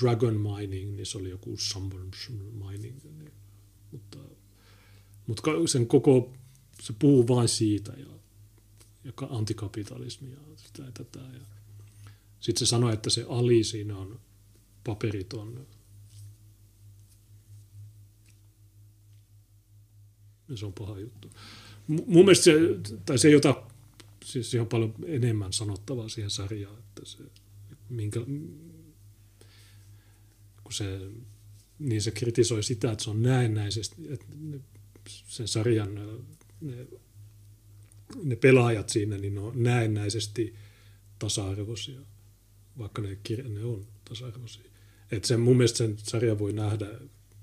Dragon 0.00 0.40
Mining, 0.40 0.96
niin 0.96 1.06
se 1.06 1.18
oli 1.18 1.30
joku 1.30 1.56
Sunburn 1.58 2.10
Mining. 2.52 2.98
Niin, 3.04 3.32
mutta, 3.92 4.18
mutta 5.26 5.42
sen 5.66 5.86
koko, 5.86 6.32
se 6.82 6.94
puhuu 6.98 7.28
vain 7.28 7.48
siitä 7.48 7.92
ja, 7.92 8.06
ja 9.04 9.12
antikapitalismi 9.30 10.30
ja 10.30 10.38
sitä 10.56 10.82
ja 10.82 10.92
tätä. 10.92 11.18
Ja 11.18 11.40
sitten 12.40 12.66
se 12.66 12.70
sanoi, 12.70 12.92
että 12.92 13.10
se 13.10 13.26
Ali 13.28 13.64
siinä 13.64 13.96
on 13.96 14.20
paperiton 14.84 15.66
ja 20.48 20.56
se 20.56 20.66
on 20.66 20.72
paha 20.72 20.98
juttu. 20.98 21.28
M- 21.88 21.94
mun 22.06 22.24
mielestä 22.24 22.44
se, 22.44 22.52
tai 23.06 23.18
se 23.18 23.30
jota, 23.30 23.62
siis 24.24 24.54
on 24.54 24.66
paljon 24.66 24.94
enemmän 25.06 25.52
sanottavaa 25.52 26.08
siihen 26.08 26.30
sarjaan, 26.30 26.78
että 26.78 27.02
se, 27.04 27.18
minkä, 27.88 28.20
kun 30.68 30.74
se, 30.74 31.00
niin 31.78 32.02
se 32.02 32.10
kritisoi 32.10 32.62
sitä, 32.62 32.92
että 32.92 33.04
se 33.04 33.10
on 33.10 33.22
näennäisesti, 33.22 33.96
että 34.08 34.26
sen 35.06 35.48
sarjan 35.48 35.94
ne, 36.60 36.86
ne 38.22 38.36
pelaajat 38.36 38.88
siinä, 38.88 39.18
niin 39.18 39.34
ne 39.34 39.40
on 39.40 39.62
näennäisesti 39.62 40.54
tasa-arvoisia, 41.18 42.00
vaikka 42.78 43.02
ne, 43.02 43.18
ne 43.48 43.64
on 43.64 43.86
tasa-arvoisia. 44.08 44.64
Että 45.10 45.28
sen, 45.28 45.40
mun 45.40 45.56
mielestä 45.56 45.78
sen 45.78 45.96
sarjan 46.02 46.38
voi 46.38 46.52
nähdä 46.52 46.86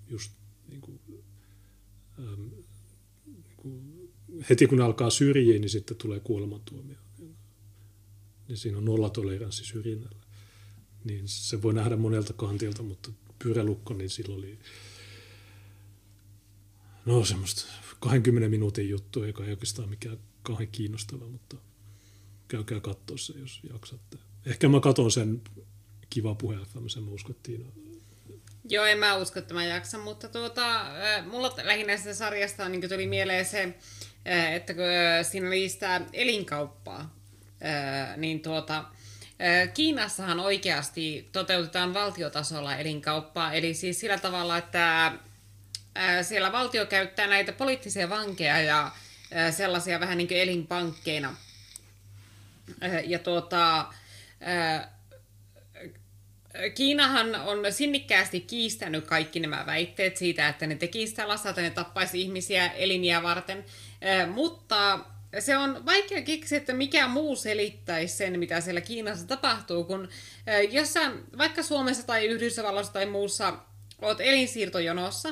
just 0.07 0.31
niin 0.69 0.81
kuin, 0.81 0.99
äm, 2.19 2.49
heti 4.49 4.67
kun 4.67 4.81
alkaa 4.81 5.09
syrjiä, 5.09 5.59
niin 5.59 5.69
sitten 5.69 5.97
tulee 5.97 6.19
kuolemantuomio. 6.19 6.97
Niin 8.47 8.57
siinä 8.57 8.77
on 8.77 8.85
nollatoleranssi 8.85 9.65
syrjinnällä. 9.65 10.24
Niin 11.05 11.27
se 11.27 11.61
voi 11.61 11.73
nähdä 11.73 11.95
monelta 11.95 12.33
kantilta, 12.33 12.83
mutta 12.83 13.11
pyrälukko, 13.39 13.93
niin 13.93 14.09
silloin 14.09 14.39
oli 14.39 14.59
no 17.05 17.25
semmoista 17.25 17.65
20 17.99 18.49
minuutin 18.49 18.89
juttu, 18.89 19.23
eikä 19.23 19.43
oikeastaan 19.43 19.89
mikään 19.89 20.17
kauhean 20.43 20.67
kiinnostava, 20.71 21.27
mutta 21.27 21.57
käykää 22.47 22.79
katsoa 22.79 23.17
se, 23.17 23.33
jos 23.39 23.61
jaksatte. 23.73 24.17
Ehkä 24.45 24.69
mä 24.69 24.79
katson 24.79 25.11
sen 25.11 25.41
kiva 26.09 26.35
puhe 26.35 26.55
FM, 26.55 26.87
sen 26.87 27.09
uskottiin 27.09 27.71
Joo, 28.69 28.85
en 28.85 28.97
mä 28.97 29.15
usko, 29.15 29.39
että 29.39 29.53
mä 29.53 29.65
jaksan, 29.65 30.01
mutta 30.01 30.27
tuota, 30.27 30.85
mulla 31.31 31.55
lähinnä 31.63 31.97
sitä 31.97 32.13
sarjasta 32.13 32.69
niin 32.69 32.89
tuli 32.89 33.07
mieleen 33.07 33.45
se, 33.45 33.77
että 34.55 34.73
kun 34.73 34.83
siinä 35.31 35.47
oli 35.47 35.69
sitä 35.69 36.01
elinkauppaa, 36.13 37.15
niin 38.17 38.39
tuota, 38.39 38.85
Kiinassahan 39.73 40.39
oikeasti 40.39 41.29
toteutetaan 41.31 41.93
valtiotasolla 41.93 42.75
elinkauppaa, 42.75 43.53
eli 43.53 43.73
siis 43.73 43.99
sillä 43.99 44.17
tavalla, 44.17 44.57
että 44.57 45.11
siellä 46.21 46.51
valtio 46.51 46.85
käyttää 46.85 47.27
näitä 47.27 47.53
poliittisia 47.53 48.09
vankeja 48.09 48.61
ja 48.61 48.91
sellaisia 49.51 49.99
vähän 49.99 50.17
niin 50.17 50.27
kuin 50.27 50.39
elinpankkeina. 50.39 51.35
Ja 53.05 53.19
tuota, 53.19 53.85
Kiinahan 56.75 57.35
on 57.35 57.57
sinnikkäästi 57.69 58.41
kiistänyt 58.41 59.05
kaikki 59.07 59.39
nämä 59.39 59.65
väitteet 59.65 60.17
siitä, 60.17 60.47
että 60.47 60.67
ne 60.67 60.75
tekisivät 60.75 61.17
tällaista, 61.17 61.49
että 61.49 61.61
ne 61.61 61.69
tappaisi 61.69 62.21
ihmisiä 62.21 62.67
eliniä 62.67 63.23
varten. 63.23 63.65
Mutta 64.33 64.99
se 65.39 65.57
on 65.57 65.85
vaikea 65.85 66.21
keksiä, 66.21 66.57
että 66.57 66.73
mikä 66.73 67.07
muu 67.07 67.35
selittäisi 67.35 68.15
sen, 68.15 68.39
mitä 68.39 68.61
siellä 68.61 68.81
Kiinassa 68.81 69.27
tapahtuu, 69.27 69.83
kun 69.83 70.09
jos 70.71 70.93
sä 70.93 71.11
vaikka 71.37 71.63
Suomessa 71.63 72.07
tai 72.07 72.25
Yhdysvalloissa 72.25 72.93
tai 72.93 73.05
muussa 73.05 73.53
oot 74.01 74.21
elinsiirtojonossa, 74.21 75.29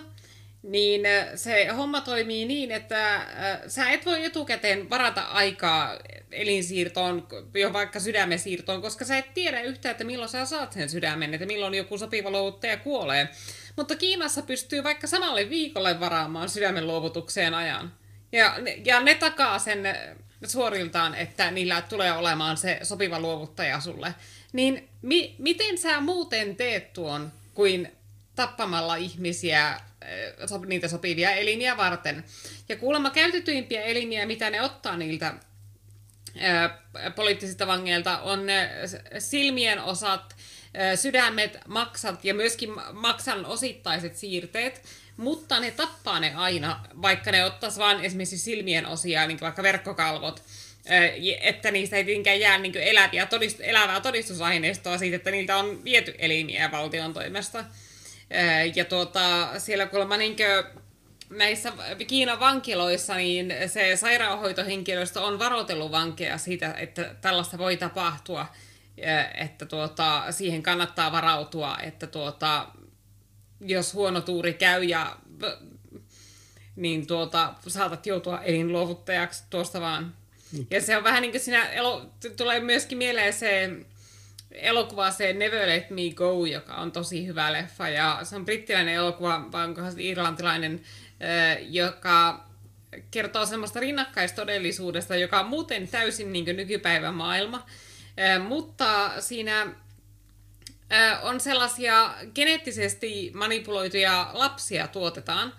niin 0.63 1.01
se 1.35 1.67
homma 1.67 2.01
toimii 2.01 2.45
niin, 2.45 2.71
että 2.71 3.27
sä 3.67 3.89
et 3.89 4.05
voi 4.05 4.25
etukäteen 4.25 4.89
varata 4.89 5.21
aikaa 5.21 5.99
elinsiirtoon, 6.31 7.27
jo 7.53 7.73
vaikka 7.73 7.99
sydämen 7.99 8.39
siirtoon, 8.39 8.81
koska 8.81 9.05
sä 9.05 9.17
et 9.17 9.33
tiedä 9.33 9.61
yhtään, 9.61 9.91
että 9.91 10.03
milloin 10.03 10.29
sä 10.29 10.45
saat 10.45 10.73
sen 10.73 10.89
sydämen, 10.89 11.33
että 11.33 11.45
milloin 11.45 11.73
joku 11.73 11.97
sopiva 11.97 12.31
luovuttaja 12.31 12.77
kuolee. 12.77 13.29
Mutta 13.75 13.95
Kiinassa 13.95 14.41
pystyy 14.41 14.83
vaikka 14.83 15.07
samalle 15.07 15.49
viikolle 15.49 15.99
varaamaan 15.99 16.49
sydämen 16.49 16.87
luovutukseen 16.87 17.53
ajan. 17.53 17.93
Ja, 18.33 18.55
ja 18.85 18.99
ne 18.99 19.15
takaa 19.15 19.59
sen 19.59 19.83
suoriltaan, 20.45 21.15
että 21.15 21.51
niillä 21.51 21.81
tulee 21.81 22.11
olemaan 22.11 22.57
se 22.57 22.79
sopiva 22.83 23.19
luovuttaja 23.19 23.79
sulle. 23.79 24.15
Niin 24.53 24.89
mi- 25.01 25.35
miten 25.37 25.77
sä 25.77 25.99
muuten 25.99 26.55
teet 26.55 26.93
tuon 26.93 27.31
kuin 27.53 27.91
tappamalla 28.35 28.95
ihmisiä 28.95 29.79
niitä 30.65 30.87
sopivia 30.87 31.31
elimiä 31.31 31.77
varten. 31.77 32.23
Ja 32.69 32.75
kuulemma 32.75 33.09
käytetyimpiä 33.09 33.81
elimiä, 33.81 34.25
mitä 34.25 34.49
ne 34.49 34.61
ottaa 34.61 34.97
niiltä 34.97 35.33
poliittisilta 37.15 37.67
vangeilta, 37.67 38.19
on 38.19 38.39
silmien 39.19 39.81
osat, 39.81 40.35
sydämet, 40.95 41.57
maksat 41.67 42.25
ja 42.25 42.33
myöskin 42.33 42.69
maksan 42.93 43.45
osittaiset 43.45 44.15
siirteet, 44.17 44.81
mutta 45.17 45.59
ne 45.59 45.71
tappaa 45.71 46.19
ne 46.19 46.33
aina, 46.35 46.85
vaikka 47.01 47.31
ne 47.31 47.45
ottaisi 47.45 47.79
vain 47.79 47.99
esimerkiksi 48.05 48.37
silmien 48.37 48.85
osia, 48.85 49.27
niin 49.27 49.39
vaikka 49.41 49.63
verkkokalvot, 49.63 50.43
että 51.41 51.71
niistä 51.71 51.95
ei 51.95 52.03
tietenkään 52.03 52.39
jää 52.39 52.57
niin 52.57 52.77
eläviä 52.77 53.25
todist- 53.25 53.63
elävää 53.63 54.01
todistusaineistoa 54.01 54.97
siitä, 54.97 55.15
että 55.15 55.31
niiltä 55.31 55.57
on 55.57 55.83
viety 55.83 56.15
elimiä 56.17 56.71
valtion 56.71 57.13
toimesta. 57.13 57.65
Ja 58.75 58.85
tuota, 58.85 59.49
siellä 59.59 59.85
kuulemma 59.85 60.17
niin 60.17 60.35
näissä 61.29 61.73
Kiinan 62.07 62.39
vankiloissa 62.39 63.15
niin 63.15 63.53
se 63.67 63.95
sairaanhoitohenkilöstö 63.95 65.21
on 65.21 65.39
varoitellut 65.39 65.91
vankeja 65.91 66.37
siitä, 66.37 66.73
että 66.73 67.15
tällaista 67.21 67.57
voi 67.57 67.77
tapahtua, 67.77 68.45
että 69.35 69.65
tuota, 69.65 70.23
siihen 70.31 70.63
kannattaa 70.63 71.11
varautua, 71.11 71.77
että 71.83 72.07
tuota, 72.07 72.67
jos 73.63 73.93
huono 73.93 74.21
tuuri 74.21 74.53
käy 74.53 74.83
ja 74.83 75.17
niin 76.75 77.07
tuota, 77.07 77.53
saatat 77.67 78.05
joutua 78.05 78.41
elinluovuttajaksi 78.41 79.43
tuosta 79.49 79.81
vaan. 79.81 80.15
Ja 80.71 80.81
se 80.81 80.97
on 80.97 81.03
vähän 81.03 81.21
niin 81.21 81.31
kuin 81.31 81.41
siinä, 81.41 81.69
elo, 81.69 82.09
tulee 82.37 82.59
myöskin 82.59 82.97
mieleen 82.97 83.33
se 83.33 83.69
elokuva, 84.51 85.11
se 85.11 85.33
Never 85.33 85.67
Let 85.67 85.89
Me 85.89 86.01
Go, 86.15 86.45
joka 86.45 86.75
on 86.75 86.91
tosi 86.91 87.27
hyvä 87.27 87.53
leffa. 87.53 87.89
Ja 87.89 88.19
se 88.23 88.35
on 88.35 88.45
brittiläinen 88.45 88.93
elokuva, 88.93 89.45
vai 89.51 89.63
onkohan 89.65 89.91
se 89.91 90.01
irlantilainen, 90.01 90.81
joka 91.69 92.45
kertoo 93.11 93.45
semmoista 93.45 93.79
rinnakkaistodellisuudesta, 93.79 95.15
joka 95.15 95.39
on 95.39 95.47
muuten 95.47 95.87
täysin 95.87 96.33
niin 96.33 96.45
nykypäivän 96.45 97.13
maailma. 97.13 97.65
Mutta 98.47 99.11
siinä 99.21 99.75
on 101.21 101.39
sellaisia 101.39 102.13
geneettisesti 102.35 103.31
manipuloituja 103.33 104.29
lapsia 104.33 104.87
tuotetaan, 104.87 105.53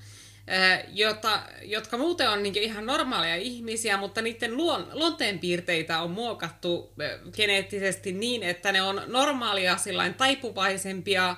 jota, 0.93 1.43
jotka 1.63 1.99
muuten 1.99 2.31
on 2.31 2.43
niin 2.43 2.57
ihan 2.57 2.87
normaaleja 2.87 3.37
ihmisiä, 3.37 3.97
mutta 3.97 4.23
niiden 4.23 4.57
luon, 4.57 4.89
luonteenpiirteitä 4.93 6.01
on 6.01 6.11
muokattu 6.11 6.93
geneettisesti 7.37 8.13
niin, 8.13 8.43
että 8.43 8.73
ne 8.73 8.83
on 8.83 9.03
normaalia 9.07 9.77
sillain 9.77 10.15
taipuvaisempia, 10.15 11.37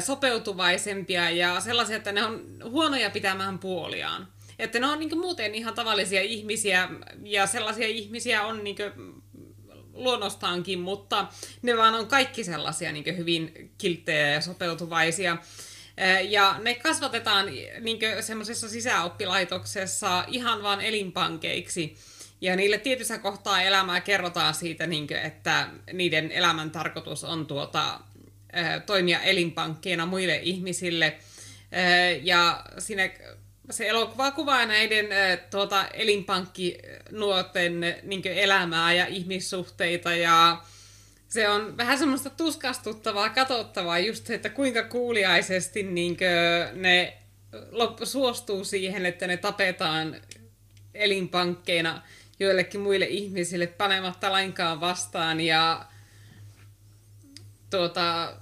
sopeutuvaisempia 0.00 1.30
ja 1.30 1.60
sellaisia, 1.60 1.96
että 1.96 2.12
ne 2.12 2.24
on 2.24 2.46
huonoja 2.64 3.10
pitämään 3.10 3.58
puoliaan. 3.58 4.28
Että 4.58 4.78
ne 4.78 4.86
on 4.86 4.98
niin 4.98 5.18
muuten 5.18 5.54
ihan 5.54 5.74
tavallisia 5.74 6.22
ihmisiä 6.22 6.88
ja 7.24 7.46
sellaisia 7.46 7.86
ihmisiä 7.86 8.42
on 8.42 8.64
niin 8.64 8.76
luonnostaankin, 9.94 10.78
mutta 10.78 11.26
ne 11.62 11.76
vaan 11.76 11.94
on 11.94 12.06
kaikki 12.06 12.44
sellaisia 12.44 12.92
niin 12.92 13.16
hyvin 13.16 13.70
kilttejä 13.78 14.28
ja 14.28 14.40
sopeutuvaisia. 14.40 15.36
Ja 16.28 16.56
ne 16.62 16.74
kasvatetaan 16.74 17.46
niin 17.80 17.98
semmoisessa 18.20 18.68
sisäoppilaitoksessa 18.68 20.24
ihan 20.28 20.62
vaan 20.62 20.80
elinpankeiksi. 20.80 21.96
Ja 22.40 22.56
niille 22.56 22.78
tietyssä 22.78 23.18
kohtaa 23.18 23.62
elämää 23.62 24.00
kerrotaan 24.00 24.54
siitä, 24.54 24.86
niin 24.86 25.06
kuin, 25.06 25.18
että 25.18 25.68
niiden 25.92 26.32
elämän 26.32 26.70
tarkoitus 26.70 27.24
on 27.24 27.46
tuota, 27.46 28.00
toimia 28.86 29.20
elinpankkeina 29.20 30.06
muille 30.06 30.36
ihmisille. 30.36 31.18
Ja 32.22 32.64
siinä 32.78 33.10
se 33.72 33.88
elokuva 33.88 34.30
kuvaa 34.30 34.66
näiden 34.66 35.06
tuota, 35.50 35.88
elinpankkinuorten 35.88 37.80
niin 38.02 38.22
elämää 38.24 38.92
ja 38.92 39.06
ihmissuhteita 39.06 40.14
ja 40.14 40.62
se 41.28 41.48
on 41.48 41.76
vähän 41.76 41.98
semmoista 41.98 42.30
tuskastuttavaa, 42.30 43.28
katsottavaa 43.28 43.98
just 43.98 44.26
se, 44.26 44.34
että 44.34 44.48
kuinka 44.48 44.82
kuuliaisesti 44.82 45.82
niin 45.82 46.16
ne 46.74 47.18
suostuu 48.04 48.64
siihen, 48.64 49.06
että 49.06 49.26
ne 49.26 49.36
tapetaan 49.36 50.16
elinpankkeina 50.94 52.02
joillekin 52.40 52.80
muille 52.80 53.04
ihmisille 53.04 53.66
panematta 53.66 54.32
lainkaan 54.32 54.80
vastaan 54.80 55.40
ja 55.40 55.86
tuota, 57.70 58.34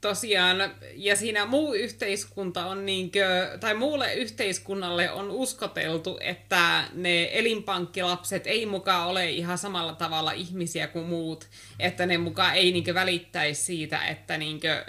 tosiaan, 0.00 0.74
ja 0.94 1.16
siinä 1.16 1.46
muu 1.46 1.74
yhteiskunta 1.74 2.66
on 2.66 2.86
niinkö, 2.86 3.56
tai 3.60 3.74
muulle 3.74 4.14
yhteiskunnalle 4.14 5.10
on 5.10 5.30
uskoteltu, 5.30 6.18
että 6.20 6.84
ne 6.92 7.30
elinpankkilapset 7.32 8.46
ei 8.46 8.66
mukaan 8.66 9.08
ole 9.08 9.30
ihan 9.30 9.58
samalla 9.58 9.94
tavalla 9.94 10.32
ihmisiä 10.32 10.86
kuin 10.86 11.06
muut, 11.06 11.48
että 11.78 12.06
ne 12.06 12.18
mukaan 12.18 12.54
ei 12.54 12.72
niinkö 12.72 12.94
välittäisi 12.94 13.62
siitä, 13.62 14.06
että 14.06 14.38
niinkö, 14.38 14.84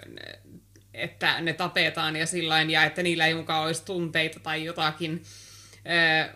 että 0.93 1.41
ne 1.41 1.53
tapetaan 1.53 2.15
ja 2.15 2.25
sillain, 2.25 2.69
ja 2.69 2.83
että 2.83 3.03
niillä 3.03 3.27
ei 3.27 3.35
mukaan 3.35 3.63
olisi 3.63 3.85
tunteita 3.85 4.39
tai 4.39 4.63
jotakin 4.63 5.23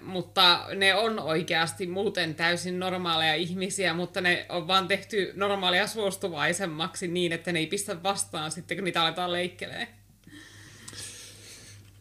mutta 0.01 0.65
ne 0.75 0.95
on 0.95 1.19
oikeasti 1.19 1.87
muuten 1.87 2.35
täysin 2.35 2.79
normaaleja 2.79 3.35
ihmisiä, 3.35 3.93
mutta 3.93 4.21
ne 4.21 4.45
on 4.49 4.67
vaan 4.67 4.87
tehty 4.87 5.31
normaalia 5.35 5.87
suostuvaisemmaksi 5.87 7.07
niin, 7.07 7.31
että 7.31 7.51
ne 7.51 7.59
ei 7.59 7.67
pistä 7.67 8.03
vastaan 8.03 8.51
sitten, 8.51 8.77
kun 8.77 8.83
niitä 8.83 9.01
aletaan 9.01 9.31
leikkelee. 9.31 9.87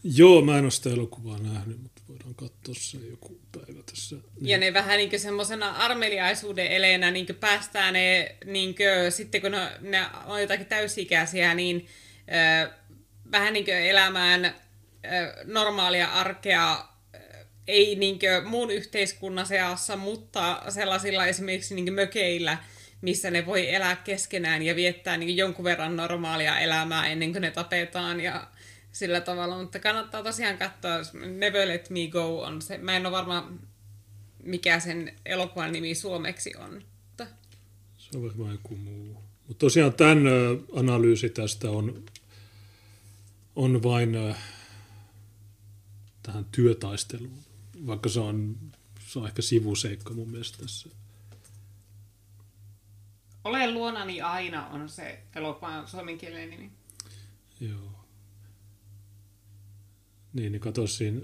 Joo, 0.05 0.43
mä 0.43 0.59
en 0.59 0.65
ole 0.65 0.71
sitä 0.71 0.91
elokuvaa 0.91 1.39
nähnyt, 1.39 1.83
mutta 1.83 2.03
voidaan 2.09 2.35
katsoa 2.35 2.75
se 2.79 2.99
joku 3.11 3.41
päivä 3.53 3.83
tässä. 3.91 4.17
Niin. 4.17 4.51
Ja 4.51 4.59
ne 4.59 4.73
vähän 4.73 4.99
niin 4.99 5.21
semmoisena 5.21 5.71
armeliaisuuden 5.71 6.67
eleenä 6.67 7.11
niin 7.11 7.27
päästään 7.41 7.93
ne, 7.93 8.37
niin 8.45 8.75
kuin, 8.75 9.13
sitten 9.13 9.41
kun 9.41 9.51
ne, 9.51 9.71
ne 9.81 10.07
on 10.27 10.41
jotakin 10.41 10.67
täysikäisiä, 10.67 11.55
niin 11.55 11.87
äh, 12.33 12.71
vähän 13.33 13.53
niin 13.53 13.69
elämään 13.69 14.45
äh, 14.45 14.55
normaalia 15.45 16.13
arkea 16.13 16.94
ei 17.69 17.97
niinkö 17.97 18.43
muun 18.47 18.71
yhteiskunnan 18.71 19.47
seassa, 19.47 19.97
mutta 19.97 20.63
sellaisilla 20.69 21.27
esimerkiksi 21.27 21.75
niinkö 21.75 21.91
mökeillä, 21.91 22.59
missä 23.01 23.31
ne 23.31 23.47
voi 23.47 23.75
elää 23.75 23.97
keskenään 23.97 24.63
ja 24.63 24.77
viettää 24.77 25.17
niin 25.17 25.37
jonkun 25.37 25.65
verran 25.65 25.97
normaalia 25.97 26.59
elämää 26.59 27.09
ennen 27.09 27.33
kuin 27.33 27.43
ne 27.43 27.51
tapetaan 27.51 28.21
ja 28.21 28.47
sillä 28.93 29.21
tavalla, 29.21 29.59
mutta 29.59 29.79
kannattaa 29.79 30.23
tosiaan 30.23 30.59
katsoa, 30.59 31.01
Never 31.27 31.69
Let 31.69 31.91
Me 31.91 32.07
Go 32.07 32.43
on 32.43 32.63
se, 32.63 32.79
mä 32.79 32.97
en 32.97 33.07
ole 33.07 33.17
varma 33.17 33.53
mikä 34.45 34.81
sen 34.81 35.13
elokuvan 35.27 35.73
nimi 35.73 35.95
suomeksi 35.95 36.53
on. 36.57 36.83
Se 37.99 38.19
on 38.19 38.23
varmaan 38.23 38.53
joku 38.53 38.77
muu. 38.77 39.17
Mutta 39.49 39.59
tosiaan 39.59 39.93
tämän 39.93 40.19
analyysi 40.77 41.31
tästä 41.31 41.71
on, 41.71 42.05
on 43.57 43.83
vain 43.83 44.17
tähän 46.23 46.45
työtaisteluun 46.53 47.44
vaikka 47.87 48.09
se 48.09 48.21
on, 48.21 48.57
se 49.07 49.19
on 49.19 49.27
ehkä 49.27 49.43
sivuseikka 49.43 50.15
mun 50.15 50.31
mielestä 50.31 50.59
tässä. 50.59 50.89
Ole 53.45 53.71
luonani 53.71 54.21
aina 54.21 54.67
on 54.67 54.89
se 54.89 55.23
elokuvan 55.35 55.89
suomenkielinen 55.89 56.51
nimi. 56.51 56.71
Joo. 57.61 58.05
Niin, 60.33 60.53
niin 60.53 60.61
kato 60.61 60.87
siinä 60.87 61.21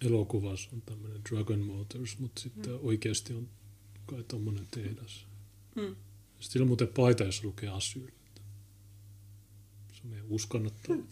elokuvassa 0.00 0.70
on 0.72 0.82
tämmöinen 0.82 1.20
Dragon 1.30 1.60
Motors, 1.60 2.18
mutta 2.18 2.40
sitten 2.40 2.72
mm. 2.72 2.78
oikeasti 2.82 3.34
on 3.34 3.48
kai 4.06 4.24
tommonen 4.24 4.66
tehdas. 4.70 5.26
Mm. 5.74 5.96
Sitten 6.40 6.62
on 6.62 6.68
muuten 6.68 6.88
paita, 6.88 7.24
jos 7.24 7.44
lukee 7.44 7.68
asyl. 7.68 8.06
Se 9.92 10.00
on 10.04 10.10
meidän 10.10 10.26
uskonnottaa. 10.28 10.96
Mm. 10.96 11.06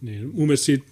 Niin, 0.00 0.34
mun 0.34 0.46
mielestä 0.46 0.66
siitä 0.66 0.84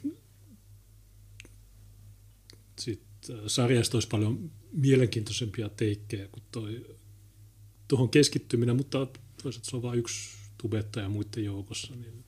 sit, 2.81 3.03
sarjasta 3.47 3.97
olisi 3.97 4.09
paljon 4.09 4.51
mielenkiintoisempia 4.73 5.69
teikkejä 5.69 6.29
kuin 6.29 6.45
toi, 6.53 6.97
tuohon 7.89 8.09
keskittyminen, 8.09 8.77
mutta 8.77 9.07
toisaalta 9.43 9.71
se 9.71 9.77
on 9.77 9.83
vain 9.83 9.99
yksi 9.99 10.37
tubettaja 10.59 11.09
muiden 11.09 11.45
joukossa, 11.45 11.95
niin 11.97 12.25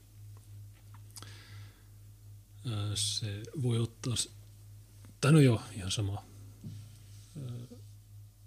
se 2.95 3.43
voi 3.61 3.79
ottaa, 3.79 4.15
tämä 5.21 5.37
on 5.37 5.43
jo 5.43 5.61
ihan 5.75 5.91
sama. 5.91 6.25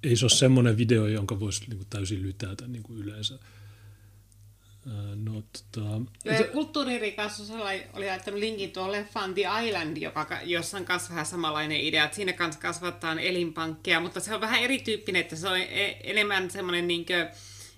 Ei 0.03 0.16
se 0.16 0.24
ole 0.24 0.30
semmoinen 0.30 0.76
video, 0.76 1.07
jonka 1.07 1.40
voisi 1.40 1.64
niin 1.68 1.86
täysin 1.90 2.22
lytätä 2.22 2.68
niin 2.68 2.82
kuin 2.82 2.98
yleensä 2.98 3.38
No, 5.24 5.42
tota... 5.72 6.00
Kulttuuririkastus 6.52 7.50
oli, 7.50 7.82
oli 7.92 8.06
laittanut 8.06 8.40
linkin 8.40 8.72
tuolle 8.72 8.96
leffaan 8.96 9.34
The 9.34 9.42
Island, 9.66 9.96
joka, 9.96 10.38
jossa 10.44 10.76
on 10.76 10.86
myös 10.88 11.10
vähän 11.10 11.26
samanlainen 11.26 11.80
idea, 11.80 12.04
että 12.04 12.16
siinä 12.16 12.32
kanssa 12.32 12.60
kasvattaa 12.60 13.20
elinpankkeja, 13.20 14.00
mutta 14.00 14.20
se 14.20 14.34
on 14.34 14.40
vähän 14.40 14.62
erityyppinen, 14.62 15.20
että 15.20 15.36
se 15.36 15.48
on 15.48 15.56
e- 15.56 16.00
enemmän 16.02 16.50
semmoinen 16.50 16.88
niin 16.88 17.06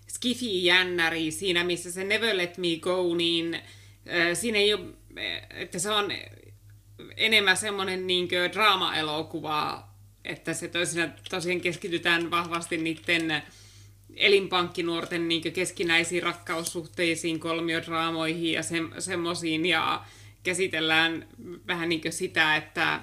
skifi-jännäri 0.08 1.30
siinä, 1.30 1.64
missä 1.64 1.92
se 1.92 2.04
Never 2.04 2.36
Let 2.36 2.58
Me 2.58 2.76
Go, 2.80 3.14
niin 3.14 3.54
äh, 3.54 3.62
siinä 4.34 4.58
ei 4.58 4.74
ole, 4.74 4.84
että 5.50 5.78
se 5.78 5.90
on 5.90 6.12
enemmän 7.16 7.56
semmoinen 7.56 8.06
niin 8.06 8.28
draama-elokuva, 8.52 9.88
että 10.24 10.54
se 10.54 10.68
tosiaan, 10.68 11.14
tosiaan 11.30 11.60
keskitytään 11.60 12.30
vahvasti 12.30 12.76
niiden 12.76 13.42
elinpankkinuorten 14.16 15.28
niin 15.28 15.52
keskinäisiin 15.52 16.22
rakkaussuhteisiin, 16.22 17.40
kolmiodraamoihin 17.40 18.52
ja 18.52 18.62
se, 18.62 18.76
semmoisiin 18.98 19.66
ja 19.66 20.04
käsitellään 20.42 21.28
vähän 21.66 21.88
niin 21.88 22.12
sitä, 22.12 22.56
että 22.56 23.00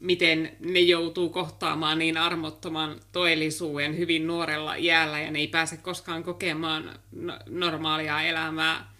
miten 0.00 0.56
ne 0.60 0.80
joutuu 0.80 1.30
kohtaamaan 1.30 1.98
niin 1.98 2.16
armottoman 2.16 3.00
todellisuuden 3.12 3.98
hyvin 3.98 4.26
nuorella 4.26 4.74
iällä 4.74 5.20
ja 5.20 5.30
ne 5.30 5.38
ei 5.38 5.48
pääse 5.48 5.76
koskaan 5.76 6.22
kokemaan 6.22 6.98
no, 7.12 7.38
normaalia 7.48 8.22
elämää. 8.22 8.92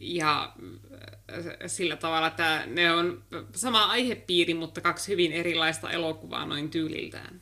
Ja 0.00 0.54
äh, 1.32 1.44
sillä 1.66 1.96
tavalla, 1.96 2.26
että 2.26 2.62
ne 2.66 2.92
on 2.92 3.22
sama 3.54 3.84
aihepiiri, 3.84 4.54
mutta 4.54 4.80
kaksi 4.80 5.12
hyvin 5.12 5.32
erilaista 5.32 5.90
elokuvaa 5.90 6.46
noin 6.46 6.70
tyyliltään. 6.70 7.40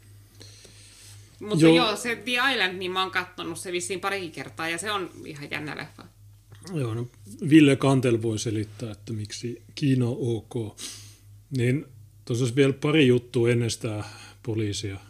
Mutta 1.41 1.65
joo. 1.65 1.77
joo, 1.77 1.97
se 1.97 2.17
The 2.17 2.33
Island, 2.53 2.79
niin 2.79 2.91
mä 2.91 3.03
oon 3.03 3.11
kattonut 3.11 3.59
se 3.59 3.73
vissiin 3.73 4.01
parikin 4.01 4.33
kertaa 4.33 4.69
ja 4.69 4.79
se 4.79 4.93
on 4.93 5.11
ihan 5.25 5.51
jännä 5.51 5.77
leffa. 5.77 6.05
Joo, 6.75 6.95
no 6.95 7.07
Ville 7.51 7.77
Kantel 7.77 8.23
voi 8.23 8.39
selittää, 8.39 8.93
että 8.93 9.13
miksi 9.13 9.63
Kiina 9.75 10.07
on 10.07 10.17
ok. 10.21 10.79
Niin 11.51 11.87
tuossa 12.25 12.45
olisi 12.45 12.57
vielä 12.57 12.73
pari 12.73 13.07
juttua 13.07 13.51
ennen 13.51 13.71
sitä 13.71 14.05
poliisia. 14.43 15.01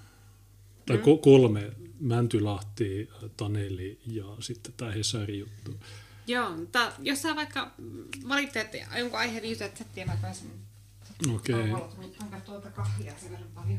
Tai 0.86 0.96
mm. 0.96 1.02
kolme. 1.22 1.72
Mäntylahti, 2.00 3.08
Taneli 3.36 4.00
ja 4.06 4.24
sitten 4.40 4.72
tämä 4.76 4.90
Hesari 4.90 5.38
juttu. 5.38 5.74
Joo, 6.26 6.56
mutta 6.56 6.92
jos 7.02 7.22
sä 7.22 7.36
vaikka 7.36 7.74
valitset 8.28 8.76
jonkun 8.98 9.18
aiheen 9.18 9.42
viisaat 9.42 9.74
chattia 9.74 10.06
vaikka 10.06 10.32
sen 10.32 10.50
Okei. 11.34 11.54
okay. 11.54 11.82
Onko 12.22 12.36
tuota 12.46 12.70
kahvia 12.70 13.12
verran 13.30 13.50
paljon? 13.54 13.78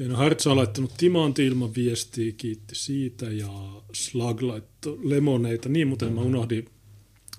Okei, 0.00 0.08
no 0.08 0.16
Hartsa 0.16 0.50
on 0.50 0.56
laittanut 0.56 0.94
timanti 0.96 1.46
ilman 1.46 1.74
viestiä, 1.74 2.32
kiitti 2.32 2.74
siitä, 2.74 3.30
ja 3.30 3.82
Slug 3.92 4.42
laittoi 4.42 4.98
lemoneita. 5.02 5.68
Niin, 5.68 5.88
mutta 5.88 6.10
mä 6.10 6.20
unohdin 6.20 6.70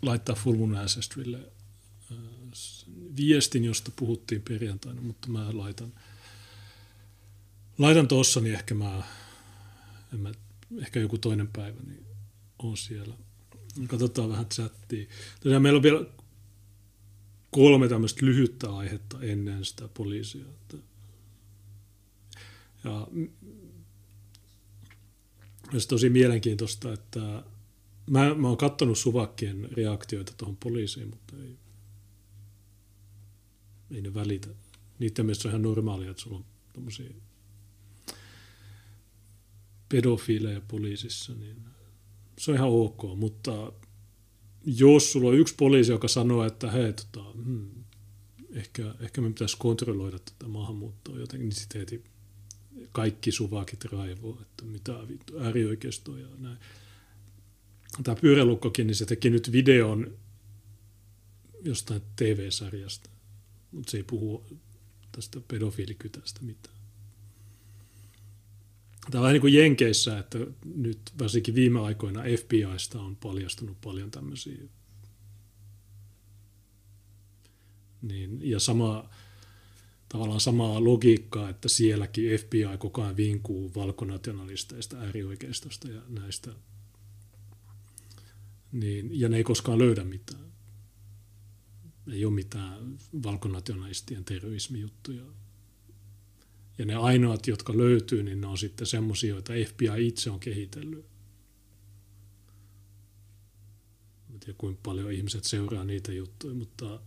laittaa 0.02 0.36
Full 0.36 0.58
Moon 0.58 0.76
Ancestrylle 0.76 1.38
äh, 2.12 2.18
viestin, 3.18 3.66
josta 3.66 3.92
puhuttiin 3.96 4.42
perjantaina, 4.42 5.02
mutta 5.02 5.28
mä 5.30 5.50
laitan, 5.54 5.94
laitan 7.78 8.08
tuossa, 8.08 8.40
niin 8.40 8.54
ehkä 8.56 8.76
mä, 8.76 9.04
en 10.14 10.20
mä, 10.20 10.32
ehkä 10.82 11.00
joku 11.00 11.18
toinen 11.18 11.48
päivä, 11.48 11.80
niin 11.88 12.06
on 12.60 12.78
siellä. 12.78 13.16
Katsotaan 13.88 14.30
vähän 14.30 14.46
chattia. 14.46 15.08
Tosiaan 15.44 15.62
meillä 15.62 15.78
on 15.78 15.84
vielä 15.84 16.06
kolme 17.52 17.88
tämmöistä 17.88 18.26
lyhyttä 18.26 18.76
aihetta 18.76 19.18
ennen 19.22 19.66
sitä 19.66 19.88
poliisia. 19.88 20.46
Ja 22.84 23.08
olisi 25.74 25.88
tosi 25.88 26.10
mielenkiintoista, 26.10 26.94
että 26.94 27.44
mä, 28.10 28.36
mä 28.36 28.48
oon 28.48 28.58
katsonut 28.58 28.98
suvakkien 28.98 29.70
reaktioita 29.72 30.34
tuohon 30.38 30.58
poliisiin, 30.58 31.10
mutta 31.10 31.36
ei, 31.44 31.58
ei 33.92 34.02
ne 34.02 34.14
välitä. 34.14 34.48
Niiden 35.00 35.26
mielestä 35.26 35.48
on 35.48 35.52
ihan 35.52 35.62
normaalia, 35.62 36.12
että 36.12 36.24
sulla 36.24 36.38
on 36.38 36.46
tämmöisiä 36.74 37.10
pedofiileja 39.90 40.62
poliisissa, 40.68 41.34
niin 41.34 41.58
se 42.40 42.52
on 42.52 42.58
ihan 42.58 42.70
ok, 42.70 43.04
mutta 43.16 43.74
jos 44.66 45.12
sulla 45.12 45.30
on 45.30 45.38
yksi 45.38 45.56
poliisi, 45.58 45.92
joka 45.92 46.08
sanoo, 46.08 46.46
että 46.46 46.72
hei, 46.72 46.94
tota, 46.94 47.32
hmm, 47.32 47.70
ehkä, 48.52 48.96
ehkä 49.00 49.22
me 49.22 49.30
pitäisi 49.30 49.58
kontrolloida 49.58 50.20
tätä 50.20 50.48
maahanmuuttoa 50.48 51.20
jotenkin, 51.20 51.50
niin 51.50 51.60
sitten 51.60 51.82
kaikki 52.92 53.32
suvakit 53.32 53.86
raivoo, 53.86 54.38
että 54.42 54.66
mitä 54.66 55.08
vittu, 55.08 55.40
äärioikeistoa 55.40 56.20
ja 56.20 56.28
näin. 56.38 56.58
Tämä 58.04 58.16
pyörälukkokin, 58.22 58.88
niin 58.88 58.96
se 58.96 59.06
teki 59.06 59.30
nyt 59.30 59.52
videon 59.52 60.18
jostain 61.62 62.02
TV-sarjasta, 62.16 63.10
mutta 63.72 63.92
se 63.92 63.98
ei 63.98 64.04
puhu 64.04 64.46
tästä 65.12 65.42
pedofiilikytästä 65.48 66.40
mitään. 66.44 66.76
Tämä 69.12 69.20
on 69.20 69.24
vähän 69.24 69.34
niin 69.34 69.42
kuin 69.42 69.54
Jenkeissä, 69.54 70.20
että 70.20 70.38
nyt 70.76 71.00
varsinkin 71.20 71.56
viime 71.56 71.80
aikoina 71.80 72.22
FBIsta 72.22 73.02
on 73.02 73.16
paljastunut 73.16 73.82
paljon 73.82 74.12
tämmöisiä. 74.12 74.62
Niin, 78.02 78.50
ja 78.50 78.60
sama, 78.60 79.10
tavallaan 80.12 80.40
samaa 80.40 80.84
logiikkaa, 80.84 81.50
että 81.50 81.70
sielläkin 81.70 82.40
FBI 82.40 82.78
koko 82.80 83.04
ajan 83.04 83.18
vinkuu 83.18 83.72
valkonationalisteista, 83.76 84.98
äärioikeistosta 84.98 85.88
ja 85.88 86.02
näistä. 86.10 86.52
Niin, 88.72 89.20
ja 89.20 89.30
ne 89.30 89.38
ei 89.38 89.44
koskaan 89.44 89.80
löydä 89.80 90.04
mitään. 90.04 90.52
Ei 92.12 92.26
ole 92.26 92.34
mitään 92.34 92.98
valkonationalistien 93.24 94.26
terrorismijuttuja 94.26 95.24
ja 96.78 96.86
ne 96.86 96.96
ainoat, 96.96 97.48
jotka 97.48 97.78
löytyy, 97.78 98.24
niin 98.24 98.42
ne 98.42 98.48
on 98.48 98.58
sitten 98.58 98.88
semmoisia, 98.88 99.30
joita 99.30 99.54
FBI 99.68 100.08
itse 100.08 100.30
on 100.30 100.40
kehitellyt. 100.40 101.06
En 104.34 104.40
tiedä, 104.40 104.56
kuinka 104.58 104.80
paljon 104.84 105.12
ihmiset 105.12 105.44
seuraa 105.44 105.84
niitä 105.84 106.14
juttuja, 106.14 106.54
mutta 106.54 107.00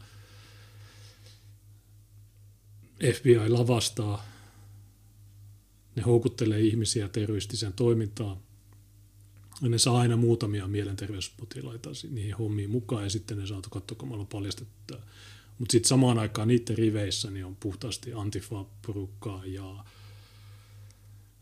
FBI 3.14 3.49
lavastaa, 3.49 4.26
ne 5.97 6.03
houkuttelee 6.03 6.61
ihmisiä 6.61 7.09
terroristiseen 7.09 7.72
toimintaan. 7.72 8.36
Ja 9.62 9.68
ne 9.68 9.78
saa 9.78 9.99
aina 9.99 10.16
muutamia 10.16 10.68
mielenterveyspotilaita 10.68 11.90
niihin 12.11 12.34
hommiin 12.34 12.70
mukaan 12.70 13.05
ja 13.05 13.11
sitten 13.11 13.38
ne 13.38 13.47
saa 13.47 13.62
katsoa, 13.70 13.99
kun 13.99 14.09
me 14.09 14.12
ollaan 14.12 14.26
paljastettu 14.26 14.95
mutta 15.59 15.72
sitten 15.72 15.88
samaan 15.88 16.18
aikaan 16.18 16.49
niiden 16.49 16.78
riveissä 16.78 17.30
niin 17.30 17.45
on 17.45 17.57
puhtaasti 17.57 18.12
antifa-porukkaa 18.12 19.45
ja 19.45 19.84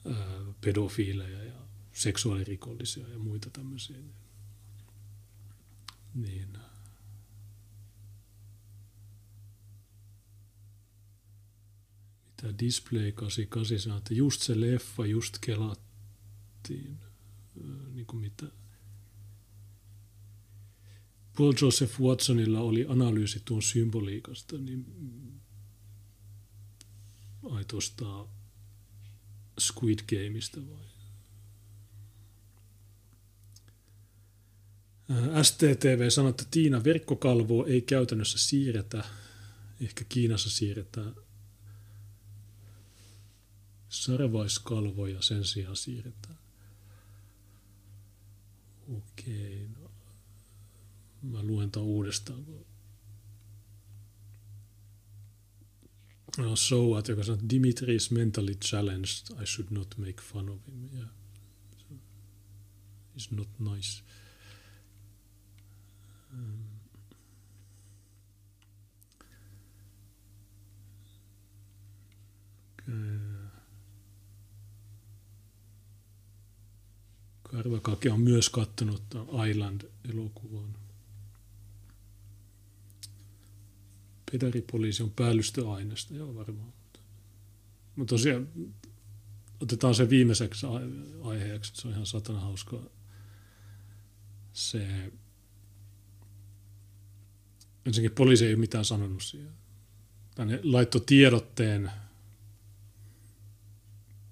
ää, 0.07 0.14
pedofiileja 0.61 1.44
ja 1.44 1.53
seksuaalirikollisia 1.92 3.09
ja 3.09 3.18
muita 3.18 3.50
tämmöisiä. 3.50 3.96
Niin. 6.14 6.59
Mitä 12.43 12.59
Display 12.59 13.12
88 13.12 13.78
sanoo, 13.78 13.99
että 13.99 14.14
just 14.14 14.43
se 14.43 14.61
leffa 14.61 15.07
just 15.07 15.38
kelattiin. 15.40 16.99
Niin 17.95 18.07
kuin 18.07 18.20
mitä 18.20 18.47
Paul 21.36 21.53
Joseph 21.62 22.01
Watsonilla 22.01 22.61
oli 22.61 22.86
analyysi 22.88 23.43
tuon 23.45 23.62
symboliikasta, 23.62 24.59
niin 24.59 24.86
ai 27.51 27.64
tuosta 27.64 28.26
Squid 29.61 29.99
Gameista 30.09 30.61
vai? 30.70 30.86
STTV 35.43 36.11
sanoi, 36.11 36.30
että 36.30 36.45
Tiina 36.51 36.84
verkkokalvoa 36.84 37.66
ei 37.66 37.82
käytännössä 37.82 38.38
siirretä, 38.38 39.05
ehkä 39.80 40.05
Kiinassa 40.09 40.51
siirretään 40.51 41.14
sarvaiskalvoja 43.93 45.22
sen 45.22 45.45
sijaan 45.45 45.76
siirretään. 45.76 46.38
Okei, 48.88 49.68
no 49.68 49.90
Mä 51.22 51.43
luen 51.43 51.70
tämän 51.70 51.86
uudestaan. 51.88 52.47
No, 56.39 56.56
Soat, 56.56 57.09
joka 57.09 57.24
sanoo, 57.24 57.40
Dimitri 57.51 57.94
is 57.94 58.10
mentally 58.10 58.55
challenged. 58.55 59.43
I 59.43 59.47
should 59.47 59.70
not 59.70 59.98
make 59.98 60.23
fun 60.23 60.48
of 60.48 60.66
him. 60.66 60.89
Yeah. 60.94 61.09
He's 63.14 63.36
not 63.36 63.48
nice. 63.60 64.02
Um, 72.89 73.41
Karvakake 77.53 78.11
on 78.11 78.20
myös 78.20 78.49
kattonut 78.49 79.03
Island-elokuvan. 79.51 80.77
Pedaripoliisi 84.33 85.03
on 85.03 85.11
päällystöaineesta, 85.11 86.15
joo 86.15 86.35
varmaan. 86.35 86.73
Mutta 87.97 88.15
tosiaan 88.15 88.49
otetaan 89.61 89.95
se 89.95 90.11
viimeiseksi 90.11 90.66
aiheeksi, 91.23 91.73
se 91.74 91.89
on 91.89 91.95
ihan 91.95 92.07
satana 92.07 92.41
hauskaa. 92.41 92.83
Se, 94.53 95.12
ensinnäkin 97.87 98.16
poliisi 98.16 98.47
ei 98.47 98.55
ole 98.55 98.61
mitään 98.61 98.85
sanonut 98.85 99.23
siihen. 99.23 99.53
Tänne 100.35 100.61
laitto 100.62 101.01
tiedotteen 101.01 101.91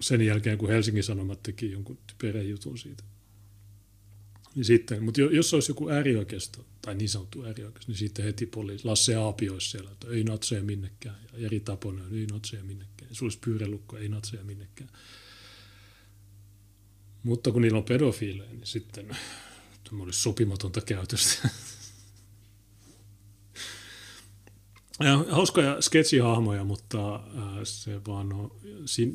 sen 0.01 0.21
jälkeen, 0.21 0.57
kun 0.57 0.69
Helsingin 0.69 1.03
Sanomat 1.03 1.43
teki 1.43 1.71
jonkun 1.71 1.97
typerän 2.07 2.49
jutun 2.49 2.77
siitä. 2.77 3.10
Niin 4.55 4.65
sitten, 4.65 5.03
mutta 5.03 5.21
jos 5.21 5.53
olisi 5.53 5.71
joku 5.71 5.89
äärioikeisto, 5.89 6.65
tai 6.81 6.95
niin 6.95 7.09
sanottu 7.09 7.43
äärioikeisto, 7.43 7.91
niin 7.91 7.99
sitten 7.99 8.25
heti 8.25 8.45
poliisi, 8.45 8.85
Lasse 8.85 9.15
Aapi 9.15 9.49
olisi 9.49 9.69
siellä, 9.69 9.91
että 9.91 10.07
ei 10.07 10.23
natseja 10.23 10.63
minnekään, 10.63 11.15
ja 11.33 11.39
Jeri 11.39 11.59
Taponen, 11.59 12.05
ei 12.13 12.25
natseja 12.25 12.63
minnekään, 12.63 13.09
ja 13.09 13.15
sulla 13.15 13.33
pyyrelukko, 13.45 13.97
ei 13.97 14.09
natseja 14.09 14.43
minnekään. 14.43 14.89
Mutta 17.23 17.51
kun 17.51 17.61
niillä 17.61 17.77
on 17.77 17.83
pedofiileja, 17.83 18.49
niin 18.49 18.67
sitten 18.67 19.17
tämä 19.89 20.03
olisi 20.03 20.21
sopimatonta 20.21 20.81
käytöstä. 20.81 21.49
Ja 24.99 25.25
hauskoja 25.29 25.81
sketsihahmoja, 25.81 26.63
mutta 26.63 27.23
se 27.63 28.01
vaan 28.07 28.33
on 28.33 28.51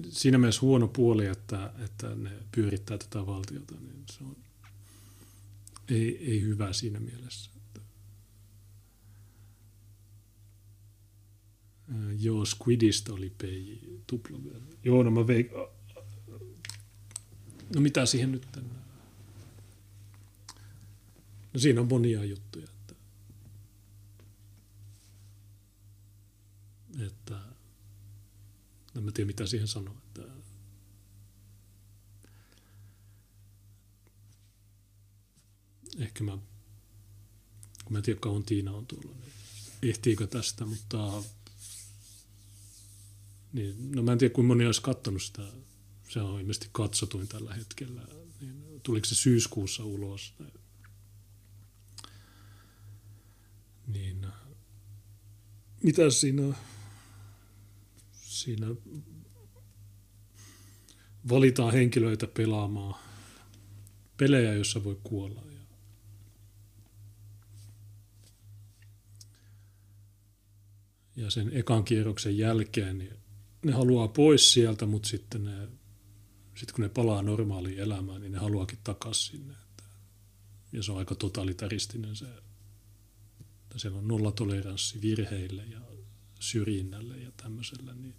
siinä 0.08 0.38
mielessä 0.38 0.60
huono 0.60 0.88
puoli, 0.88 1.26
että, 1.26 1.70
että 1.84 2.14
ne 2.14 2.30
pyörittää 2.52 2.98
tätä 2.98 3.26
valtiota, 3.26 3.74
niin 3.80 4.04
se 4.12 4.24
on 4.24 4.36
ei, 5.88 6.32
ei 6.32 6.42
hyvä 6.42 6.72
siinä 6.72 7.00
mielessä. 7.00 7.50
Joo, 12.18 12.44
Squidist 12.44 13.08
oli 13.08 13.30
PJ 13.30 13.72
tupla. 14.06 14.38
Joo, 14.84 15.02
no 15.02 15.10
mä 15.10 15.26
veik... 15.26 15.50
No 17.74 17.80
mitä 17.80 18.06
siihen 18.06 18.32
nyt 18.32 18.48
tänne? 18.52 18.74
No 21.54 21.60
siinä 21.60 21.80
on 21.80 21.88
monia 21.88 22.24
juttuja. 22.24 22.66
Että, 22.70 22.94
että 27.06 27.40
en 28.96 29.02
mä 29.02 29.12
tiedä 29.12 29.26
mitä 29.26 29.46
siihen 29.46 29.68
sanoa. 29.68 30.05
Ehkä 35.98 36.24
mä, 36.24 36.38
kun 37.84 37.92
mä 37.92 37.98
en 37.98 38.04
tiedä 38.04 38.20
kauan 38.20 38.44
Tiina 38.44 38.72
on 38.72 38.86
tuolla, 38.86 39.10
niin 39.10 39.32
ehtiikö 39.90 40.26
tästä, 40.26 40.66
mutta 40.66 41.22
niin, 43.52 43.92
no 43.92 44.02
mä 44.02 44.12
en 44.12 44.18
tiedä 44.18 44.34
kuinka 44.34 44.48
moni 44.48 44.66
olisi 44.66 44.82
katsonut 44.82 45.22
sitä, 45.22 45.42
se 46.08 46.20
on 46.20 46.40
ilmeisesti 46.40 46.68
katsotuin 46.72 47.28
tällä 47.28 47.54
hetkellä, 47.54 48.02
niin 48.40 48.80
tuliko 48.82 49.06
se 49.06 49.14
syyskuussa 49.14 49.84
ulos, 49.84 50.34
niin 53.86 54.26
mitä 55.82 56.10
siinä, 56.10 56.56
siinä 58.12 58.66
valitaan 61.28 61.72
henkilöitä 61.72 62.26
pelaamaan 62.26 62.94
pelejä, 64.16 64.52
joissa 64.52 64.84
voi 64.84 65.00
kuolla. 65.04 65.55
Ja 71.16 71.30
sen 71.30 71.50
ekan 71.52 71.84
kierroksen 71.84 72.38
jälkeen 72.38 72.98
niin 72.98 73.16
ne 73.64 73.72
haluaa 73.72 74.08
pois 74.08 74.52
sieltä, 74.52 74.86
mutta 74.86 75.08
sitten 75.08 75.44
ne, 75.44 75.68
sit 76.54 76.72
kun 76.72 76.82
ne 76.82 76.88
palaa 76.88 77.22
normaaliin 77.22 77.78
elämään, 77.78 78.20
niin 78.20 78.32
ne 78.32 78.38
haluakin 78.38 78.78
takaisin 78.84 79.30
sinne. 79.30 79.54
Ja 80.72 80.82
se 80.82 80.92
on 80.92 80.98
aika 80.98 81.14
totalitaristinen 81.14 82.16
se, 82.16 82.26
että 83.40 83.78
siellä 83.78 83.98
on 83.98 84.08
nollatoleranssi 84.08 85.02
virheille 85.02 85.64
ja 85.64 85.80
syrjinnälle 86.40 87.16
ja 87.16 87.32
tämmöiselle, 87.36 87.94
niin 87.94 88.14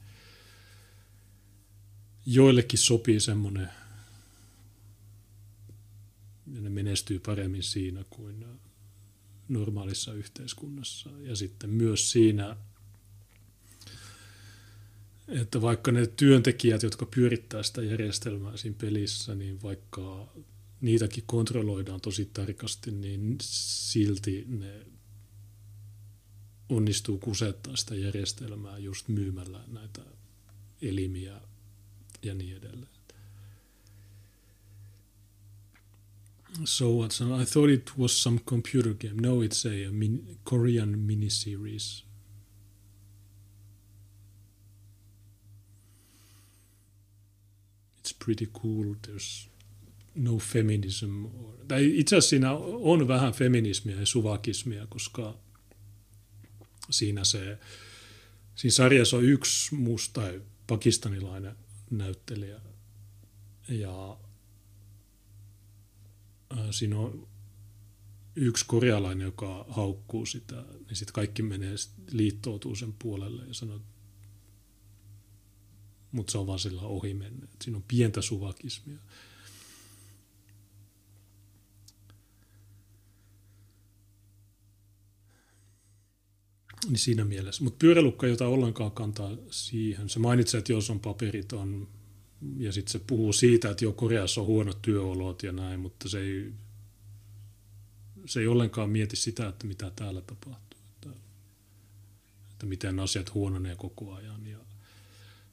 joillekin 2.25 2.79
sopii 2.79 3.19
semmoinen, 3.19 3.69
ja 6.53 6.61
ne 6.61 6.69
menestyy 6.69 7.19
paremmin 7.19 7.63
siinä 7.63 8.03
kuin 8.09 8.45
normaalissa 9.49 10.13
yhteiskunnassa. 10.13 11.09
Ja 11.21 11.35
sitten 11.35 11.69
myös 11.69 12.11
siinä 12.11 12.57
että 15.27 15.61
vaikka 15.61 15.91
ne 15.91 16.07
työntekijät, 16.07 16.83
jotka 16.83 17.05
pyörittää 17.05 17.63
sitä 17.63 17.81
järjestelmää 17.81 18.57
siinä 18.57 18.77
pelissä, 18.81 19.35
niin 19.35 19.61
vaikka 19.61 20.33
niitäkin 20.81 21.23
kontrolloidaan 21.27 22.01
tosi 22.01 22.29
tarkasti, 22.33 22.91
niin 22.91 23.37
silti 23.41 24.45
ne 24.47 24.85
onnistuu 26.69 27.17
kusettaa 27.17 27.75
sitä 27.75 27.95
järjestelmää 27.95 28.77
just 28.77 29.07
myymällä 29.07 29.63
näitä 29.67 30.01
elimiä 30.81 31.41
ja 32.23 32.33
niin 32.33 32.57
edelleen. 32.57 32.97
So 36.65 36.85
what's 36.85 37.41
I 37.41 37.45
thought 37.45 37.73
it 37.73 37.91
was 37.97 38.23
some 38.23 38.39
computer 38.39 38.93
game. 38.93 39.21
No, 39.21 39.41
it's 39.41 39.65
a, 39.65 39.89
a 39.89 39.91
min, 39.91 40.37
Korean 40.43 40.99
miniseries 40.99 42.07
it's 48.07 48.16
pretty 48.27 48.45
cool, 48.45 48.95
there's 49.07 49.49
no 50.15 50.37
feminism. 50.37 51.25
Tai 51.67 51.99
itse 51.99 52.15
asiassa 52.15 52.29
siinä 52.29 52.51
on 52.61 53.07
vähän 53.07 53.33
feminismiä 53.33 53.99
ja 53.99 54.05
suvakismia, 54.05 54.87
koska 54.87 55.37
siinä 56.89 57.23
se, 57.23 57.59
siinä 58.55 58.71
sarjassa 58.71 59.17
on 59.17 59.23
yksi 59.23 59.75
musta 59.75 60.21
pakistanilainen 60.67 61.55
näyttelijä 61.89 62.61
ja 63.69 64.17
siinä 66.71 66.99
on 66.99 67.27
yksi 68.35 68.65
korealainen, 68.67 69.25
joka 69.25 69.65
haukkuu 69.69 70.25
sitä, 70.25 70.55
niin 70.55 70.95
sitten 70.95 71.13
kaikki 71.13 71.43
menee 71.43 71.75
liittoutuu 72.11 72.75
sen 72.75 72.93
puolelle 72.99 73.45
ja 73.45 73.53
sanoo, 73.53 73.81
mutta 76.11 76.31
se 76.31 76.37
on 76.37 76.47
vaan 76.47 76.59
sillä 76.59 76.81
ohi 76.81 77.13
mennyt. 77.13 77.49
Siinä 77.61 77.77
on 77.77 77.83
pientä 77.87 78.21
suvakismia. 78.21 78.97
Niin 86.89 86.97
siinä 86.97 87.25
mielessä. 87.25 87.63
Mutta 87.63 87.77
pyörälukka 87.79 88.27
ei 88.27 88.33
ota 88.33 88.47
ollenkaan 88.47 88.91
kantaa 88.91 89.31
siihen. 89.49 90.09
Se 90.09 90.19
mainitsee, 90.19 90.57
että 90.57 90.71
jos 90.71 90.89
on 90.89 90.99
paperiton 90.99 91.87
ja 92.57 92.71
sitten 92.71 92.91
se 92.91 92.99
puhuu 93.07 93.33
siitä, 93.33 93.69
että 93.69 93.85
jo 93.85 93.91
Koreassa 93.91 94.41
on 94.41 94.47
huonot 94.47 94.81
työolot 94.81 95.43
ja 95.43 95.51
näin, 95.51 95.79
mutta 95.79 96.09
se 96.09 96.19
ei, 96.19 96.53
se 98.25 98.39
ei 98.39 98.47
ollenkaan 98.47 98.89
mieti 98.89 99.15
sitä, 99.15 99.47
että 99.47 99.67
mitä 99.67 99.91
täällä 99.95 100.21
tapahtuu. 100.21 100.79
Että, 100.95 101.09
että 102.51 102.65
miten 102.65 102.99
asiat 102.99 103.33
huononee 103.33 103.75
koko 103.75 104.13
ajan. 104.13 104.47
Ja 104.47 104.66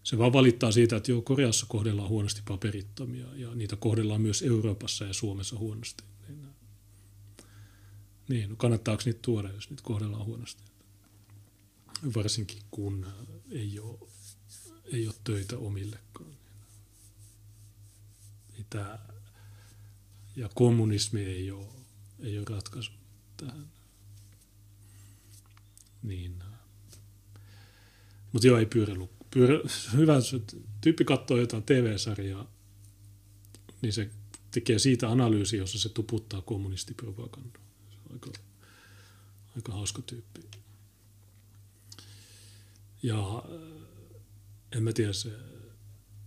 se 0.04 0.18
vaan 0.18 0.32
valittaa 0.32 0.72
siitä, 0.72 0.96
että 0.96 1.10
joo, 1.10 1.22
Koreassa 1.22 1.66
kohdellaan 1.68 2.08
huonosti 2.08 2.42
paperittomia 2.48 3.26
ja 3.34 3.54
niitä 3.54 3.76
kohdellaan 3.76 4.20
myös 4.20 4.42
Euroopassa 4.42 5.04
ja 5.04 5.12
Suomessa 5.12 5.58
huonosti. 5.58 6.04
Niin, 6.28 6.48
niin 8.28 8.50
no 8.50 8.56
kannattaako 8.56 9.02
niitä 9.04 9.18
tuoda, 9.22 9.52
jos 9.52 9.70
niitä 9.70 9.82
kohdellaan 9.82 10.26
huonosti? 10.26 10.62
Varsinkin 12.16 12.62
kun 12.70 13.06
ei 13.50 13.78
ole, 13.78 13.98
ei 14.92 15.06
ole 15.06 15.14
töitä 15.24 15.58
omillekaan. 15.58 16.36
Mitä, 18.58 18.98
ja 20.36 20.48
kommunismi 20.54 21.20
ei 21.20 21.50
ole, 21.50 21.66
ei 22.20 22.38
ole 22.38 22.46
ratkaisu 22.50 22.92
tähän. 23.36 23.70
Niin. 26.02 26.42
Mutta 28.32 28.46
joo, 28.46 28.58
ei 28.58 28.66
pyöräilu 28.66 29.10
pyörä, 29.34 29.60
hyvä, 29.96 30.14
tyyppi 30.80 31.04
katsoo 31.04 31.38
jotain 31.38 31.62
TV-sarjaa, 31.62 32.50
niin 33.82 33.92
se 33.92 34.10
tekee 34.50 34.78
siitä 34.78 35.10
analyysi, 35.10 35.56
jossa 35.56 35.78
se 35.78 35.88
tuputtaa 35.88 36.42
kommunistipropagandaa. 36.42 37.62
Se 37.90 37.96
on 38.06 38.12
aika, 38.12 38.30
aika 39.56 39.72
hauska 39.72 40.02
tyyppi. 40.02 40.40
Ja 43.02 43.44
en 44.72 44.82
mä 44.82 44.92
tiedä, 44.92 45.12
se, 45.12 45.30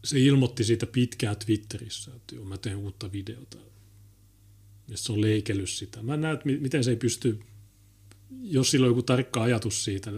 se 0.04 0.20
ilmoitti 0.20 0.64
siitä 0.64 0.86
pitkään 0.86 1.38
Twitterissä, 1.38 2.12
että 2.16 2.36
joo, 2.36 2.46
mä 2.46 2.58
teen 2.58 2.78
uutta 2.78 3.12
videota. 3.12 3.58
Ja 4.88 4.98
se 4.98 5.12
on 5.12 5.22
leikellyt 5.22 5.70
sitä. 5.70 6.04
Mä 6.04 6.18
näen, 6.18 6.40
miten 6.60 6.84
se 6.84 6.90
ei 6.90 6.96
pysty, 6.96 7.40
jos 8.42 8.72
sillä 8.72 8.86
on 8.86 8.90
joku 8.90 9.04
tarkka 9.04 9.44
ajatus 9.44 9.84
siitä, 9.84 10.12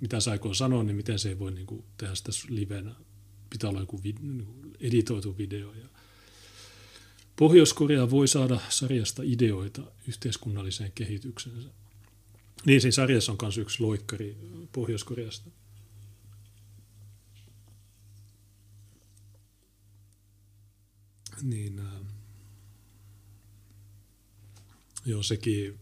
mitä 0.00 0.20
se 0.20 0.30
aikoo 0.30 0.54
sanoa, 0.54 0.84
niin 0.84 0.96
miten 0.96 1.18
se 1.18 1.28
ei 1.28 1.38
voi 1.38 1.52
niin 1.52 1.66
kuin, 1.66 1.84
tehdä 1.96 2.14
sitä 2.14 2.32
livenä. 2.48 2.94
Pitää 3.50 3.70
olla 3.70 3.80
joku 3.80 4.02
vid, 4.02 4.16
niin 4.20 4.46
kuin 4.46 4.76
editoitu 4.80 5.38
video. 5.38 5.72
Ja 5.72 5.88
Pohjois-Korea 7.36 8.10
voi 8.10 8.28
saada 8.28 8.60
sarjasta 8.68 9.22
ideoita 9.24 9.82
yhteiskunnalliseen 10.08 10.92
kehityksensä. 10.92 11.68
Niin, 12.66 12.80
siinä 12.80 12.92
sarjassa 12.92 13.32
on 13.32 13.38
myös 13.42 13.58
yksi 13.58 13.82
loikkari 13.82 14.36
Pohjois-Koreasta. 14.72 15.50
Niin, 21.42 21.78
äh, 21.78 21.86
joo, 25.06 25.22
sekin, 25.22 25.78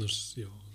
no 0.00 0.06
joo, 0.36 0.67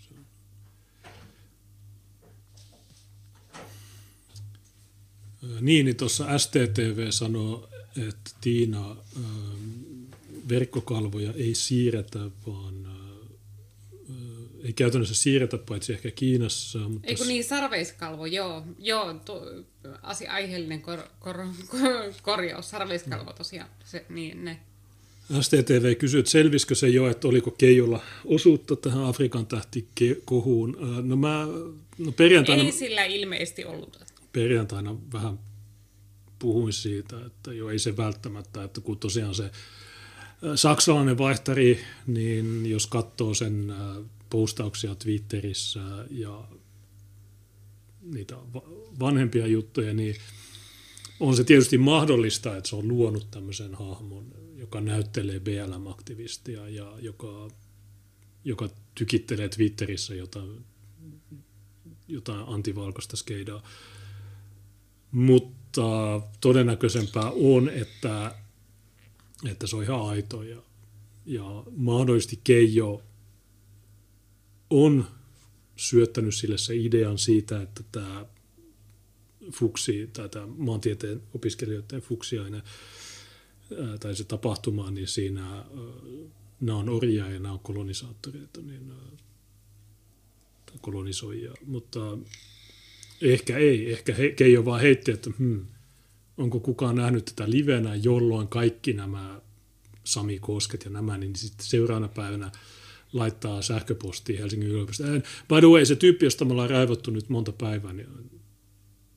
Niin, 5.62 5.86
niin 5.86 5.96
tuossa 5.96 6.38
STTV 6.38 7.08
sanoo, 7.10 7.70
että 8.08 8.32
Tiina 8.42 8.96
verkkokalvoja 10.50 11.34
ei 11.36 11.56
siirretä, 11.56 12.20
vaan 12.48 12.84
ei 14.64 14.74
käytännössä 14.74 15.16
siirretä, 15.16 15.58
paitsi 15.58 15.94
ehkä 15.94 16.12
Kiinassa. 16.12 16.80
Mutta 16.80 17.08
Eikö 17.08 17.26
niin, 17.26 17.44
sarveiskalvo, 17.44 18.26
joo. 18.26 18.64
Joo, 18.80 19.14
tu, 19.14 19.34
asia, 20.02 20.34
aiheellinen 20.34 20.82
kor, 20.82 21.00
kor, 21.20 21.38
kor, 21.68 22.14
korjaus, 22.22 22.70
sarveiskalvo 22.70 23.34
tosiaan. 23.34 23.70
Se, 23.86 24.06
niin, 24.10 24.46
ne. 24.46 24.60
STTV 25.42 25.96
kysyy, 25.96 26.20
että 26.20 26.32
selvisikö 26.32 26.76
se 26.76 26.88
jo, 26.88 27.10
että 27.10 27.28
oliko 27.28 27.52
Keijolla 27.52 28.04
osuutta 28.26 28.76
tähän 28.76 29.04
Afrikan 29.04 29.46
tähtikohuun. 29.46 30.78
No 31.04 31.16
mä, 31.16 31.48
no 31.98 32.12
perjantaina... 32.12 32.64
Ei 32.64 32.72
sillä 32.72 33.06
ilmeisesti 33.06 33.66
ollut. 33.66 34.13
Perjantaina 34.34 34.96
vähän 35.14 35.40
puhuin 36.40 36.74
siitä, 36.74 37.26
että 37.26 37.54
jo 37.54 37.70
ei 37.70 37.80
se 37.80 37.98
välttämättä, 37.98 38.64
että 38.64 38.82
kun 38.82 39.00
tosiaan 39.00 39.36
se 39.36 39.52
saksalainen 40.56 41.18
vaihtari, 41.18 41.80
niin 42.08 42.66
jos 42.66 42.88
katsoo 42.88 43.34
sen 43.34 43.74
postauksia 44.30 44.96
Twitterissä 44.96 45.80
ja 46.12 46.48
niitä 48.02 48.36
vanhempia 49.00 49.48
juttuja, 49.48 49.94
niin 49.94 50.16
on 51.20 51.36
se 51.36 51.44
tietysti 51.44 51.78
mahdollista, 51.78 52.58
että 52.58 52.70
se 52.70 52.76
on 52.76 52.88
luonut 52.88 53.32
tämmöisen 53.32 53.76
hahmon, 53.76 54.26
joka 54.56 54.82
näyttelee 54.82 55.40
BLM-aktivistia 55.40 56.70
ja 56.70 56.94
joka, 57.00 57.48
joka 58.44 58.70
tykittelee 58.96 59.50
Twitterissä 59.50 60.16
jotain, 60.16 60.66
jotain 62.08 62.44
antivalkoista 62.48 63.18
skeidaa. 63.18 63.64
Mutta 65.14 66.22
todennäköisempää 66.42 67.32
on, 67.32 67.70
että, 67.70 68.36
että 69.50 69.68
se 69.68 69.76
on 69.76 69.84
ihan 69.84 70.10
aito 70.10 70.44
ja, 70.44 70.62
ja 71.26 71.64
mahdollisesti 71.76 72.40
Keijo 72.44 73.04
on 74.70 75.06
syöttänyt 75.76 76.36
sille 76.36 76.58
se 76.58 76.76
idean 76.76 77.18
siitä, 77.18 77.62
että 77.62 77.84
tämä 77.92 78.26
fuksi 79.52 80.10
tai 80.14 80.30
tämä 80.30 80.48
maantieteen 80.48 81.22
opiskelijoiden 81.36 82.02
fuksiaine 82.02 82.62
tai 84.00 84.16
se 84.16 84.24
tapahtuma, 84.24 84.92
niin 84.92 85.08
siinä 85.08 85.66
nämä 86.62 86.78
on 86.78 86.90
orjia 86.90 87.30
ja 87.30 87.40
nämä 87.40 87.54
on 87.54 87.60
kolonisaattoreita, 87.60 88.62
niin 88.62 88.94
kolonisoijia, 90.82 91.54
mutta 91.66 92.18
ehkä 93.32 93.58
ei, 93.58 93.92
ehkä 93.92 94.14
he, 94.14 94.30
Keijo 94.30 94.66
vaan 94.66 94.82
heitti, 94.82 95.12
että 95.12 95.30
hmm, 95.38 95.66
onko 96.38 96.60
kukaan 96.60 96.96
nähnyt 96.96 97.26
tätä 97.26 97.50
livenä, 97.50 97.96
jolloin 97.96 98.48
kaikki 98.48 98.94
nämä 98.94 99.42
Sami 100.04 100.40
Kosket 100.40 100.86
ja 100.86 100.92
nämä, 100.92 101.18
niin 101.18 101.36
sitten 101.36 101.66
seuraavana 101.66 102.08
päivänä 102.08 102.52
laittaa 103.14 103.62
sähköpostia 103.62 104.40
Helsingin 104.40 104.70
yliopistoon. 104.70 105.24
By 105.48 105.60
the 105.60 105.68
way, 105.68 105.86
se 105.86 105.96
tyyppi, 105.96 106.26
josta 106.26 106.46
me 106.46 106.52
ollaan 106.52 106.70
raivottu 106.70 107.12
nyt 107.12 107.30
monta 107.30 107.52
päivää, 107.52 107.94
niin 107.94 108.08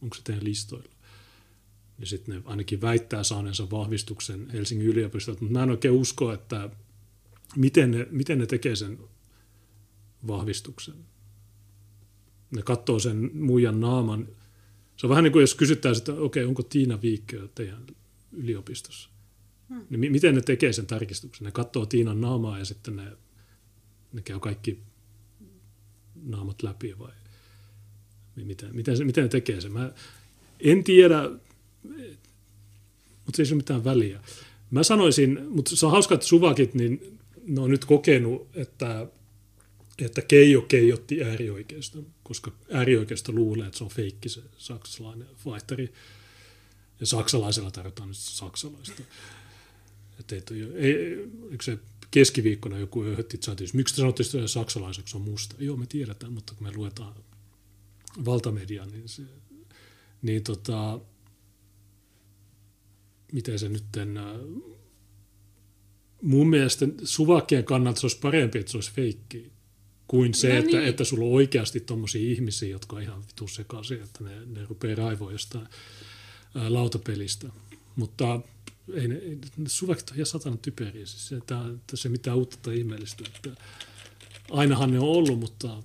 onko 0.02 0.16
se 0.16 0.22
teidän 0.24 0.44
listoilla? 0.44 0.96
Ja 1.98 2.06
sitten 2.06 2.34
ne 2.34 2.42
ainakin 2.44 2.80
väittää 2.80 3.24
saaneensa 3.24 3.70
vahvistuksen 3.70 4.50
Helsingin 4.50 4.86
yliopistolta, 4.86 5.40
mutta 5.40 5.58
mä 5.58 5.62
en 5.62 5.70
oikein 5.70 5.94
usko, 5.94 6.32
että 6.32 6.70
miten 7.56 7.90
ne, 7.90 8.06
miten 8.10 8.38
ne 8.38 8.46
tekee 8.46 8.76
sen 8.76 8.98
vahvistuksen. 10.26 10.94
Ne 12.56 12.62
katsoo 12.62 12.98
sen 12.98 13.30
muijan 13.34 13.80
naaman. 13.80 14.28
Se 14.96 15.06
on 15.06 15.10
vähän 15.10 15.24
niin 15.24 15.32
kuin 15.32 15.40
jos 15.40 15.54
kysyttäisiin, 15.54 16.00
että 16.00 16.12
okei, 16.12 16.42
okay, 16.42 16.48
onko 16.48 16.62
Tiina 16.62 17.02
Viikkö 17.02 17.48
teidän 17.54 17.86
yliopistossa? 18.32 19.10
Hmm. 19.68 19.86
Niin 19.90 20.12
miten 20.12 20.34
ne 20.34 20.40
tekee 20.40 20.72
sen 20.72 20.86
tarkistuksen? 20.86 21.44
Ne 21.44 21.50
katsoo 21.50 21.86
Tiinan 21.86 22.20
naamaa 22.20 22.58
ja 22.58 22.64
sitten 22.64 22.96
ne, 22.96 23.12
ne 24.12 24.22
käy 24.22 24.40
kaikki 24.40 24.78
naamat 26.24 26.62
läpi 26.62 26.98
vai 26.98 27.12
miten, 28.44 28.76
miten, 28.76 29.06
miten 29.06 29.24
ne 29.24 29.28
tekee 29.28 29.60
sen? 29.60 29.72
Mä 29.72 29.92
en 30.60 30.84
tiedä, 30.84 31.30
mutta 33.24 33.36
se 33.36 33.42
ei 33.42 33.48
ole 33.50 33.56
mitään 33.56 33.84
väliä. 33.84 34.20
Mä 34.70 34.82
sanoisin, 34.82 35.38
mutta 35.48 35.76
se 35.76 35.86
on 35.86 35.92
hauska, 35.92 36.14
että 36.14 36.26
suvakit, 36.26 36.74
niin 36.74 37.18
ne 37.46 37.60
on 37.60 37.70
nyt 37.70 37.84
kokenut, 37.84 38.48
että, 38.54 39.06
että 40.04 40.22
Keijo 40.22 40.62
keijotti 40.62 41.24
äärioikeisto, 41.24 42.04
koska 42.22 42.52
äärioikeisto 42.72 43.32
luulee, 43.32 43.66
että 43.66 43.78
se 43.78 43.84
on 43.84 43.90
feikki 43.90 44.28
se 44.28 44.42
saksalainen 44.56 45.28
vaihtari. 45.44 45.92
Ja 47.00 47.06
saksalaisella 47.06 47.70
tarkoittaa 47.70 48.06
nyt 48.06 48.16
saksalaista. 48.16 49.02
Että 50.20 50.34
ei, 50.54 50.62
ei, 50.74 51.28
se 51.62 51.78
keskiviikkona 52.10 52.78
joku 52.78 53.04
öhötti 53.04 53.38
chatissa, 53.38 53.76
miksi 53.76 53.94
te 53.94 54.00
sanotte, 54.00 54.22
että 54.22 54.48
saksalaiseksi 54.48 55.16
on 55.16 55.22
musta? 55.22 55.56
Joo, 55.58 55.76
me 55.76 55.86
tiedetään, 55.86 56.32
mutta 56.32 56.54
kun 56.54 56.66
me 56.66 56.72
luetaan 56.76 57.14
valtamedia, 58.24 58.86
niin, 58.86 59.08
se, 59.08 59.22
niin 60.22 60.42
tota, 60.42 61.00
miten 63.32 63.58
se 63.58 63.68
nyt 63.68 63.84
mun 66.22 66.48
mielestä 66.48 66.86
suvakkien 67.04 67.64
kannalta 67.64 68.00
se 68.00 68.06
olisi 68.06 68.18
parempi, 68.18 68.58
että 68.58 68.72
se 68.72 68.76
olisi 68.76 68.92
feikki, 68.92 69.52
kuin 70.08 70.34
se, 70.34 70.48
no 70.48 70.54
niin. 70.54 70.64
että, 70.64 70.86
että 70.86 71.04
sulla 71.04 71.24
on 71.24 71.32
oikeasti 71.32 71.80
tuommoisia 71.80 72.30
ihmisiä, 72.30 72.68
jotka 72.68 72.96
on 72.96 73.02
ihan 73.02 73.22
vitu 73.26 73.48
sekaisin, 73.48 74.02
että 74.02 74.24
ne, 74.24 74.46
ne 74.46 74.66
rupeaa 74.68 74.96
raivoa 74.96 75.32
jostain 75.32 75.66
ää, 76.54 76.72
lautapelistä. 76.72 77.48
Mutta 77.96 78.40
ei 78.94 79.08
ne, 79.08 79.14
ei, 79.14 79.38
ne 79.56 79.68
suvakit 79.68 80.10
on 80.10 80.16
ihan 80.16 80.26
satana 80.26 80.56
typeriä. 80.56 81.06
Siis 81.06 81.28
se, 81.28 81.36
että, 81.36 81.60
että 81.74 81.96
se 81.96 82.08
mitään 82.08 82.36
uutta 82.36 82.56
tai 82.62 82.78
ihmeellistä. 82.78 83.24
Että 83.36 83.62
ainahan 84.50 84.90
ne 84.90 84.98
on 84.98 85.08
ollut, 85.08 85.38
mutta 85.38 85.82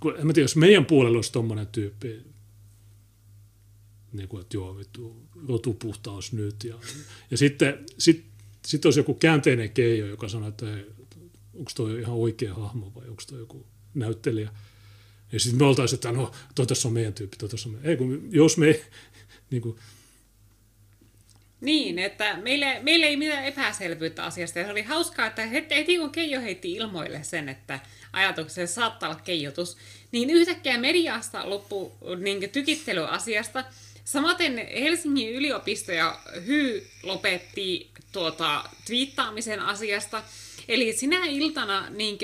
kun, 0.00 0.16
en 0.18 0.26
mä 0.26 0.32
tiedä, 0.32 0.44
jos 0.44 0.56
meidän 0.56 0.86
puolella 0.86 1.18
olisi 1.18 1.32
tuommoinen 1.32 1.66
tyyppi, 1.66 2.22
niin 4.12 4.28
kuin, 4.28 4.40
että 4.40 4.56
joo, 4.56 4.76
vittu, 4.76 5.16
rotupuhtaus 5.48 6.32
nyt. 6.32 6.64
Ja, 6.64 6.74
ja 7.30 7.38
sitten 7.38 7.84
sit, 7.98 8.24
sit 8.66 8.84
olisi 8.84 9.00
joku 9.00 9.14
käänteinen 9.14 9.70
keijo, 9.70 10.06
joka 10.06 10.28
sanoo, 10.28 10.48
että 10.48 10.66
hei, 10.66 10.86
onko 11.58 11.70
toi 11.74 12.00
ihan 12.00 12.14
oikea 12.14 12.54
hahmo 12.54 12.92
vai 12.94 13.08
onko 13.08 13.22
toi 13.28 13.38
joku 13.38 13.66
näyttelijä. 13.94 14.50
Ja 15.32 15.40
sitten 15.40 15.58
me 15.58 15.66
oltaisiin, 15.66 15.96
että 15.96 16.12
no, 16.12 16.32
toi 16.54 16.66
tässä 16.66 16.88
on 16.88 16.94
meidän 16.94 17.14
tyyppi, 17.14 17.36
toi 17.36 17.48
tässä 17.48 17.68
on 17.68 17.74
meidän. 17.74 17.90
Ei, 17.90 17.96
kun 17.96 18.28
jos 18.30 18.56
me, 18.56 18.80
niin 19.50 19.62
kuin, 19.62 19.78
niin, 21.60 21.98
että 21.98 22.36
meille, 22.36 22.80
meille 22.82 23.06
ei 23.06 23.16
mitään 23.16 23.44
epäselvyyttä 23.44 24.24
asiasta. 24.24 24.58
Ja 24.58 24.64
se 24.64 24.70
oli 24.70 24.82
hauskaa, 24.82 25.26
että 25.26 25.46
heti 25.46 25.98
kun 25.98 26.10
Keijo 26.10 26.40
heitti 26.40 26.72
ilmoille 26.72 27.22
sen, 27.22 27.48
että 27.48 27.80
ajatuksessa 28.12 28.74
saattaa 28.74 29.08
olla 29.08 29.20
keijotus, 29.20 29.76
niin 30.12 30.30
yhtäkkiä 30.30 30.78
mediasta 30.78 31.50
loppui 31.50 31.92
niin 32.18 32.50
tykittely 32.50 33.04
asiasta. 33.08 33.64
Samaten 34.04 34.68
Helsingin 34.80 35.34
yliopisto 35.34 35.92
ja 35.92 36.20
HY 36.46 36.86
lopetti 37.02 37.90
tuota, 38.12 38.64
twiittaamisen 38.86 39.60
asiasta. 39.60 40.22
Eli 40.68 40.92
sinä 40.92 41.26
iltana 41.26 41.90
niin 41.90 42.18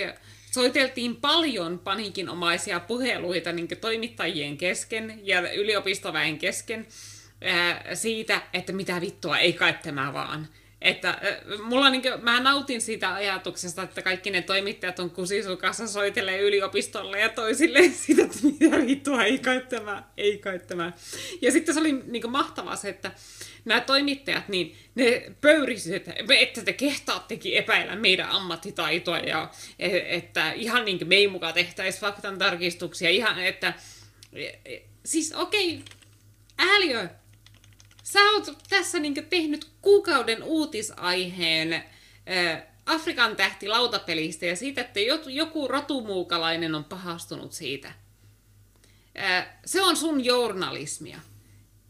soiteltiin 0.51 1.17
paljon 1.17 1.79
paniikinomaisia 1.79 2.81
puheluita 2.81 3.53
niin 3.53 3.69
toimittajien 3.81 4.57
kesken 4.57 5.21
ja 5.23 5.53
yliopistoväen 5.53 6.39
kesken 6.39 6.87
ää, 7.41 7.95
siitä, 7.95 8.43
että 8.53 8.73
mitä 8.73 9.01
vittua, 9.01 9.39
ei 9.39 9.53
kai 9.53 9.75
tämä 9.83 10.13
vaan. 10.13 10.49
Että 10.81 11.19
mulla 11.63 11.91
niin 11.91 12.03
kuin, 12.03 12.25
mä 12.25 12.41
nautin 12.41 12.81
siitä 12.81 13.15
ajatuksesta, 13.15 13.83
että 13.83 14.03
kaikki 14.03 14.31
ne 14.31 14.43
toimittajat 14.43 14.99
on 14.99 15.11
kusisukassa 15.11 15.87
soitelee 15.87 16.41
yliopistolle 16.41 17.21
ja 17.21 17.29
toisille 17.29 17.83
sitä, 18.07 18.23
että 18.23 18.39
mitä 18.43 18.87
vittua, 18.87 19.25
ei 19.25 19.39
kai 19.39 19.61
tämä, 19.69 20.03
ei 20.17 20.39
kai 20.39 20.59
tämä. 20.59 20.93
Ja 21.43 21.53
sitten 21.53 21.75
se 21.75 21.81
oli 21.81 21.93
niin 21.93 22.31
mahtavaa 22.31 22.77
se, 22.77 22.89
että 22.89 23.11
nämä 23.65 23.81
toimittajat, 23.81 24.49
niin 24.49 24.77
ne 24.95 25.33
pöyrisivät, 25.41 25.97
että, 25.97 26.15
että 26.41 26.63
te 26.63 26.73
kehtaattekin 26.73 27.57
epäillä 27.57 27.97
meidän 27.97 28.31
ammattitaitoa 28.31 29.19
ja 29.19 29.51
e, 29.79 30.17
että 30.17 30.53
ihan 30.53 30.85
niin 30.85 30.99
kuin 30.99 31.09
me 31.09 31.15
ei 31.15 31.29
mukaan 31.29 31.55
tehtäisi 31.55 32.01
faktan 32.01 32.39
tarkistuksia, 32.39 33.11
ihan 33.11 33.45
että 33.45 33.75
e, 34.33 34.45
e, 34.45 34.83
siis 35.05 35.33
okei, 35.33 35.75
okay, 35.75 35.85
ääliö, 36.59 37.09
Sä 38.15 38.21
oot 38.21 38.59
tässä 38.69 38.99
niinku 38.99 39.23
tehnyt 39.31 39.67
kuukauden 39.83 40.43
uutisaiheen 40.43 41.73
äh, 41.73 42.63
Afrikan 42.87 43.37
tähti 43.37 43.69
lautapelistä 43.69 44.47
ja 44.47 44.57
siitä, 44.57 44.81
että 44.81 45.01
joku 45.27 45.69
rotumuukalainen 45.69 46.75
on 46.75 46.85
pahastunut 46.85 47.53
siitä. 47.53 47.93
Äh, 49.19 49.47
se 49.67 49.83
on 49.83 49.97
sun 49.97 50.25
journalismia. 50.25 51.19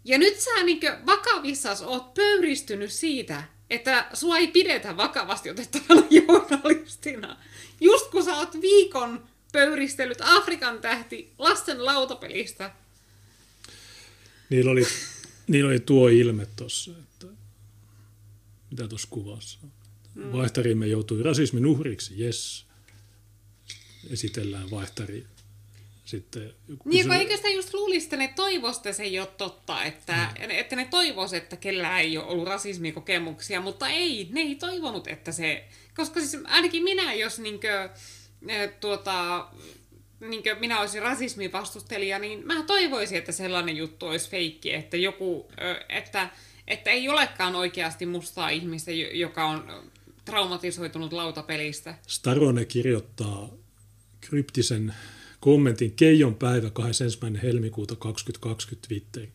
Ja 0.04 0.18
nyt 0.18 0.40
sä 0.40 0.62
niinku 0.62 0.86
vakavissas 1.06 1.82
oot 1.82 2.14
pöyristynyt 2.14 2.92
siitä, 2.92 3.42
että 3.70 4.06
sua 4.12 4.36
ei 4.36 4.46
pidetä 4.46 4.96
vakavasti 4.96 5.50
otettavana 5.50 6.06
journalistina. 6.26 7.36
Just 7.80 8.10
kun 8.10 8.24
sä 8.24 8.36
oot 8.36 8.60
viikon 8.60 9.28
pöyristellyt 9.52 10.18
Afrikan 10.20 10.78
tähti 10.80 11.32
lasten 11.38 11.84
lautapelistä. 11.84 12.70
Niillä 14.50 14.70
oli 14.70 14.86
Niillä 15.48 15.70
oli 15.70 15.80
tuo 15.80 16.08
ilme 16.08 16.46
tuossa, 16.56 16.90
että 16.90 17.26
mitä 18.70 18.88
tuossa 18.88 19.08
kuvassa 19.10 19.58
mm. 20.14 20.32
Vaihtarimme 20.32 20.86
joutui 20.86 21.22
rasismin 21.22 21.66
uhriksi, 21.66 22.22
yes. 22.22 22.66
Esitellään 24.10 24.70
vaihtari 24.70 25.26
sitten 26.04 26.54
joku 26.68 26.88
Niin, 26.88 27.06
kun 27.06 27.16
eikö 27.16 27.36
sitä 27.36 27.48
just 27.48 27.74
luulisi, 27.74 28.06
että 28.06 28.16
ne 28.16 28.32
toivoisi, 28.36 28.78
että 28.78 28.92
se 28.92 29.02
ei 29.02 29.18
ole 29.18 29.26
totta, 29.26 29.84
että, 29.84 30.28
mm. 30.38 30.50
että 30.50 30.76
ne 30.76 30.84
toivoisi, 30.90 31.36
että 31.36 31.56
kellään 31.56 32.00
ei 32.00 32.18
ole 32.18 32.26
ollut 32.26 32.48
rasismikokemuksia, 32.48 33.60
mutta 33.60 33.88
ei, 33.88 34.28
ne 34.32 34.40
ei 34.40 34.54
toivonut, 34.54 35.06
että 35.08 35.32
se, 35.32 35.64
koska 35.96 36.20
siis 36.20 36.42
ainakin 36.44 36.82
minä, 36.82 37.14
jos 37.14 37.38
niinkö, 37.38 37.90
eh, 38.48 38.70
tuota, 38.80 39.48
niinkö 40.30 40.56
minä 40.60 40.80
olisin 40.80 41.02
rasismin 41.02 41.52
vastustelija, 41.52 42.18
niin 42.18 42.46
mä 42.46 42.62
toivoisin, 42.62 43.18
että 43.18 43.32
sellainen 43.32 43.76
juttu 43.76 44.06
olisi 44.06 44.30
feikki, 44.30 44.74
että 44.74 44.96
joku, 44.96 45.50
että, 45.88 46.30
että 46.68 46.90
ei 46.90 47.08
olekaan 47.08 47.54
oikeasti 47.54 48.06
mustaa 48.06 48.48
ihmistä, 48.48 48.92
jo- 48.92 49.10
joka 49.12 49.44
on 49.44 49.90
traumatisoitunut 50.24 51.12
lautapelistä. 51.12 51.94
Starone 52.06 52.64
kirjoittaa 52.64 53.50
kryptisen 54.20 54.94
kommentin 55.40 55.92
Keijon 55.92 56.34
päivä 56.34 56.70
21. 56.70 57.46
helmikuuta 57.46 57.96
2020 57.96 58.88
Twitter. 58.88 59.26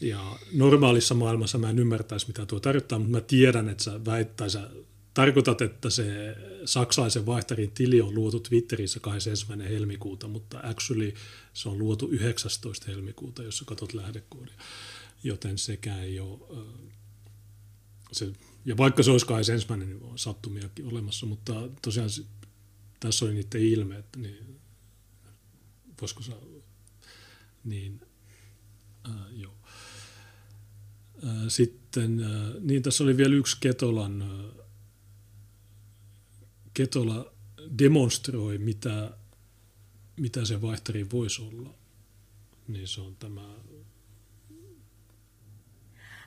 Ja 0.00 0.38
normaalissa 0.52 1.14
maailmassa 1.14 1.58
mä 1.58 1.70
en 1.70 1.78
ymmärtäisi, 1.78 2.26
mitä 2.26 2.46
tuo 2.46 2.60
tarkoittaa, 2.60 2.98
mutta 2.98 3.12
mä 3.12 3.20
tiedän, 3.20 3.68
että 3.68 3.84
sä 3.84 4.04
väittäisi, 4.04 4.58
sä 4.58 4.70
tarkoitat, 5.14 5.60
että 5.60 5.90
se 5.90 6.36
saksalaisen 6.64 7.26
vaihtarin 7.26 7.70
tili 7.70 8.00
on 8.00 8.14
luotu 8.14 8.40
Twitterissä 8.40 9.00
21. 9.00 9.74
helmikuuta, 9.74 10.28
mutta 10.28 10.60
actually 10.62 11.14
se 11.54 11.68
on 11.68 11.78
luotu 11.78 12.08
19. 12.08 12.86
helmikuuta, 12.90 13.42
jos 13.42 13.58
sä 13.58 13.64
katsot 13.64 13.92
lähdekoodia. 13.92 14.54
Joten 15.24 15.58
sekään 15.58 16.00
ei 16.00 16.20
ole... 16.20 16.38
Se, 18.12 18.32
ja 18.64 18.76
vaikka 18.76 19.02
se 19.02 19.10
olisi 19.10 19.26
21. 19.26 19.86
niin 19.86 20.02
on 20.02 20.18
sattumiakin 20.18 20.86
olemassa, 20.86 21.26
mutta 21.26 21.68
tosiaan 21.82 22.10
tässä 23.00 23.24
oli 23.24 23.34
niiden 23.34 23.62
ilme, 23.62 23.98
että 23.98 24.18
niin, 24.18 24.60
voisiko 26.00 26.22
se, 26.22 26.32
niin, 27.64 28.00
ää, 29.04 29.26
joo. 29.32 29.54
Sitten, 31.48 32.22
ää, 32.22 32.52
niin 32.60 32.82
tässä 32.82 33.04
oli 33.04 33.16
vielä 33.16 33.34
yksi 33.34 33.56
Ketolan, 33.60 34.22
ää, 34.22 34.59
Ketola 36.80 37.32
demonstroi, 37.78 38.58
mitä, 38.58 39.10
mitä 40.16 40.44
se 40.44 40.62
vaihtari 40.62 41.10
voisi 41.10 41.42
olla. 41.42 41.74
Niin 42.68 42.88
se 42.88 43.00
on 43.00 43.16
tämä 43.16 43.54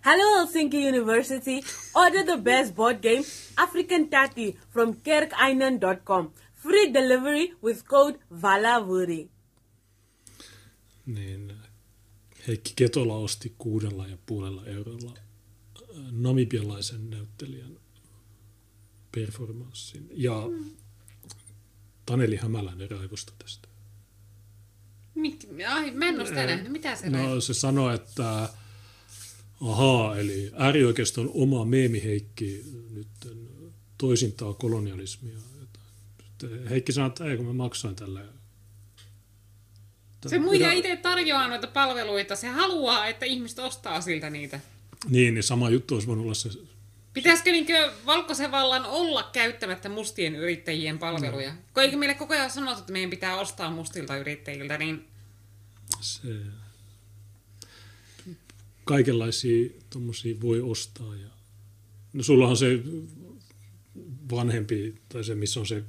Hello 0.06 0.38
Helsinki 0.38 0.88
University. 0.88 1.64
Order 1.96 2.26
the 2.26 2.38
best 2.38 2.76
board 2.76 2.98
game, 3.02 3.26
African 3.58 4.10
Tati, 4.10 4.60
from 4.70 4.96
kerkainen.com. 5.04 6.32
Free 6.56 6.94
delivery 6.94 7.58
with 7.64 7.84
code 7.84 8.20
VALAVURI. 8.42 9.30
niin 11.06 11.54
Heikki 12.48 12.74
Ketola 12.76 13.16
osti 13.16 13.56
kuudella 13.58 14.08
ja 14.08 14.18
puolella 14.26 14.66
eurolla 14.66 15.12
äh, 15.12 16.12
namibialaisen 16.12 17.10
näyttelijän 17.10 17.83
performanssin. 19.16 20.10
Ja 20.12 20.44
Taneli 22.06 22.36
Hämäläinen 22.36 22.92
raivostui 22.92 23.36
tästä. 23.40 23.68
Mit, 25.16 25.48
ai, 25.68 25.92
mä 25.92 26.06
en 26.06 26.16
ole 26.20 26.26
sitä 26.26 26.46
nähnyt. 26.46 26.72
Mitä 26.72 26.96
se 26.96 27.10
No 27.10 27.42
se 27.42 27.54
sanoi, 27.54 27.96
että 27.96 28.50
ahaa, 29.62 30.18
eli 30.18 30.52
äärioikeiston 30.56 31.32
oma 31.34 31.66
meemiheikki 31.66 32.64
nyt 32.92 33.08
toisintaa 33.98 34.54
kolonialismia. 34.54 35.38
Heikki 36.70 36.92
sanoi, 36.92 37.08
että 37.08 37.26
ei 37.26 37.38
kun 37.38 37.46
mä 37.46 37.54
maksoin 37.54 37.96
tällä. 37.96 38.26
Se 40.28 40.40
muija 40.40 40.72
itse 40.72 40.96
tarjoaa 40.96 41.48
noita 41.48 41.68
palveluita. 41.68 42.36
Se 42.36 42.48
haluaa, 42.48 43.08
että 43.08 43.26
ihmiset 43.26 43.60
ostaa 43.60 44.02
siltä 44.02 44.30
niitä. 44.30 44.60
Niin, 45.10 45.34
niin 45.34 45.44
sama 45.44 45.70
juttu 45.70 45.94
olisi 45.94 46.08
voinut 46.08 46.26
olla 46.26 46.34
se 46.34 46.50
Pitäisikö 47.14 47.52
niinkö 47.52 47.94
valkoisen 48.06 48.52
vallan 48.52 48.86
olla 48.86 49.30
käyttämättä 49.34 49.90
mustien 49.90 50.36
yrittäjien 50.36 51.00
palveluja? 51.00 51.54
No. 51.54 51.60
Kun 51.74 51.84
eikö 51.84 51.98
meille 51.98 52.16
koko 52.16 52.34
ajan 52.34 52.52
sanottu, 52.52 52.80
että 52.80 52.94
meidän 52.94 53.10
pitää 53.10 53.40
ostaa 53.40 53.72
mustilta 53.72 54.18
yrittäjiltä, 54.18 54.78
niin 54.78 55.08
se, 56.02 56.28
kaikenlaisia 58.84 59.70
tommosia 59.90 60.42
voi 60.42 60.62
ostaa. 60.62 61.16
Ja, 61.16 61.28
no 62.14 62.24
sulla 62.24 62.48
on 62.48 62.58
se 62.58 62.80
vanhempi, 64.32 64.96
tai 65.10 65.24
se 65.24 65.36
missä 65.36 65.60
on 65.60 65.68
se 65.68 65.84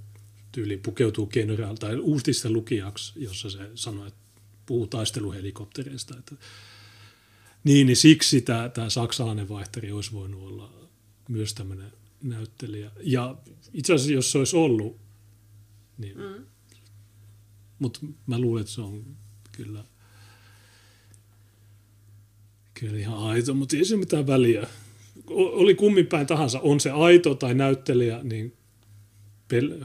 tyyli 0.53 0.77
pukeutuu 0.77 1.27
kenraal, 1.27 1.77
tai 1.77 1.97
uutisten 1.97 2.53
lukijaksi, 2.53 3.13
jossa 3.17 3.51
se 3.51 3.71
sanoo, 3.75 4.07
että 4.07 4.21
puhuu 4.67 4.87
taisteluhelikoptereista. 4.87 6.19
Että, 6.19 6.35
niin, 7.65 7.87
niin 7.87 7.97
siksi 7.97 8.41
tämä, 8.41 8.69
tämä 8.69 8.91
saksalainen 8.91 9.49
vaihtari 9.49 9.93
olisi 9.93 10.13
voinut 10.13 10.43
olla 10.43 10.84
myös 11.29 11.55
tämmöinen 11.55 11.93
näyttelijä. 12.23 12.91
Ja 13.01 13.37
itse 13.73 13.95
asiassa, 13.95 14.13
jos 14.13 14.33
se 14.33 14.39
olisi 14.39 14.57
ollut, 14.57 15.01
niin, 15.99 16.17
mm. 16.17 16.47
mutta 17.79 18.01
mä 18.27 18.39
luulen, 18.39 18.61
että 18.61 18.73
se 18.73 18.81
on 18.81 19.17
kyllä 19.53 19.85
Kyllä 22.81 22.99
ihan 22.99 23.19
aito, 23.19 23.55
mutta 23.55 23.77
ei 23.77 23.85
se 23.85 23.97
mitään 23.97 24.27
väliä. 24.27 24.67
O- 25.31 25.61
Oli 25.61 25.75
kummin 25.75 26.07
päin 26.07 26.27
tahansa, 26.27 26.61
on 26.61 26.81
se 26.81 26.91
aito 26.91 27.35
tai 27.35 27.55
näyttelijä, 27.55 28.21
niin 28.23 28.57
pel- 29.55 29.85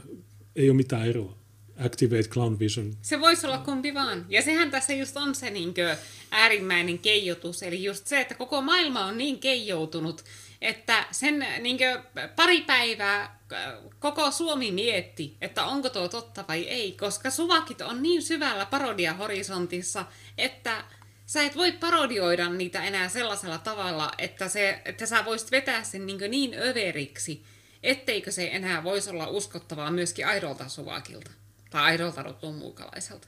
ei 0.56 0.70
ole 0.70 0.76
mitään 0.76 1.08
eroa. 1.08 1.38
Activate 1.84 2.28
Clown 2.28 2.58
Vision. 2.58 2.96
se 3.02 3.20
voisi 3.20 3.46
olla 3.46 3.58
kumpi 3.58 3.94
vaan. 3.94 4.26
Ja 4.28 4.42
sehän 4.42 4.70
tässä 4.70 4.92
just 4.92 5.16
on 5.16 5.34
se 5.34 5.50
niinkö 5.50 5.96
äärimmäinen 6.30 6.98
keijotus. 6.98 7.62
Eli 7.62 7.84
just 7.84 8.06
se, 8.06 8.20
että 8.20 8.34
koko 8.34 8.62
maailma 8.62 9.04
on 9.04 9.18
niin 9.18 9.38
keijoutunut, 9.38 10.24
että 10.60 11.06
sen 11.10 11.46
niinkö 11.60 12.02
pari 12.36 12.60
päivää 12.60 13.22
äh, 13.22 13.72
koko 13.98 14.30
Suomi 14.30 14.72
mietti, 14.72 15.36
että 15.40 15.64
onko 15.64 15.88
tuo 15.90 16.08
totta 16.08 16.44
vai 16.48 16.68
ei, 16.68 16.92
koska 16.92 17.30
suvakit 17.30 17.80
on 17.80 18.02
niin 18.02 18.22
syvällä 18.22 18.66
parodiahorisontissa, 18.66 20.04
että 20.38 20.84
sä 21.26 21.42
et 21.42 21.56
voi 21.56 21.72
parodioida 21.72 22.48
niitä 22.48 22.84
enää 22.84 23.08
sellaisella 23.08 23.58
tavalla, 23.58 24.12
että, 24.18 24.48
se, 24.48 24.82
että 24.84 25.06
sä 25.06 25.24
voisit 25.24 25.50
vetää 25.50 25.82
sen 25.82 26.06
niin, 26.06 26.30
niin 26.30 26.54
överiksi, 26.54 27.44
etteikö 27.82 28.30
se 28.30 28.50
enää 28.52 28.84
voisi 28.84 29.10
olla 29.10 29.26
uskottavaa 29.26 29.90
myöskin 29.90 30.26
aidolta 30.26 30.68
suvakilta 30.68 31.30
tai 31.70 31.82
aidolta 31.82 32.24
muukalaisen 32.58 33.20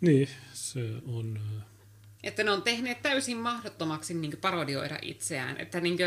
Niin, 0.00 0.28
se 0.52 0.80
on... 1.06 1.40
Että 2.26 2.44
ne 2.44 2.50
on 2.50 2.62
tehneet 2.62 3.02
täysin 3.02 3.36
mahdottomaksi 3.36 4.14
niin 4.14 4.36
parodioida 4.40 4.98
itseään. 5.02 5.60
Että 5.60 5.80
niin 5.80 5.98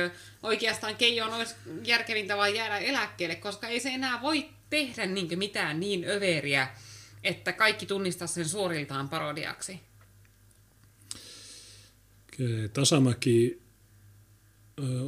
oikeastaan 0.43 0.95
Keijon 0.95 1.33
olisi 1.33 1.55
järkevintä 1.83 2.37
vaan 2.37 2.55
jäädä 2.55 2.77
eläkkeelle, 2.77 3.35
koska 3.35 3.67
ei 3.67 3.79
se 3.79 3.89
enää 3.89 4.21
voi 4.21 4.49
tehdä 4.69 5.05
niin 5.05 5.39
mitään 5.39 5.79
niin 5.79 6.05
överiä, 6.09 6.67
että 7.23 7.53
kaikki 7.53 7.85
tunnistaa 7.85 8.27
sen 8.27 8.49
suoriltaan 8.49 9.09
parodiaksi. 9.09 9.79
Tasamäki 12.73 13.61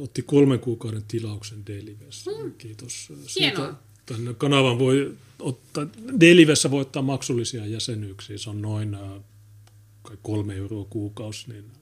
otti 0.00 0.22
kolmen 0.22 0.60
kuukauden 0.60 1.04
tilauksen 1.08 1.66
Delivessä. 1.66 2.30
Mm. 2.30 2.54
Kiitos 2.54 3.12
Hienoa. 3.38 3.74
Tänne 4.06 4.34
kanavan 4.34 4.78
voi 4.78 5.16
ottaa, 5.38 5.86
Delivessä 6.20 6.70
voi 6.70 6.80
ottaa 6.80 7.02
maksullisia 7.02 7.66
jäsenyyksiä. 7.66 8.38
Se 8.38 8.50
on 8.50 8.62
noin 8.62 8.96
kai 10.02 10.16
kolme 10.22 10.56
euroa 10.56 10.84
kuukausi. 10.84 11.52
Niin 11.52 11.72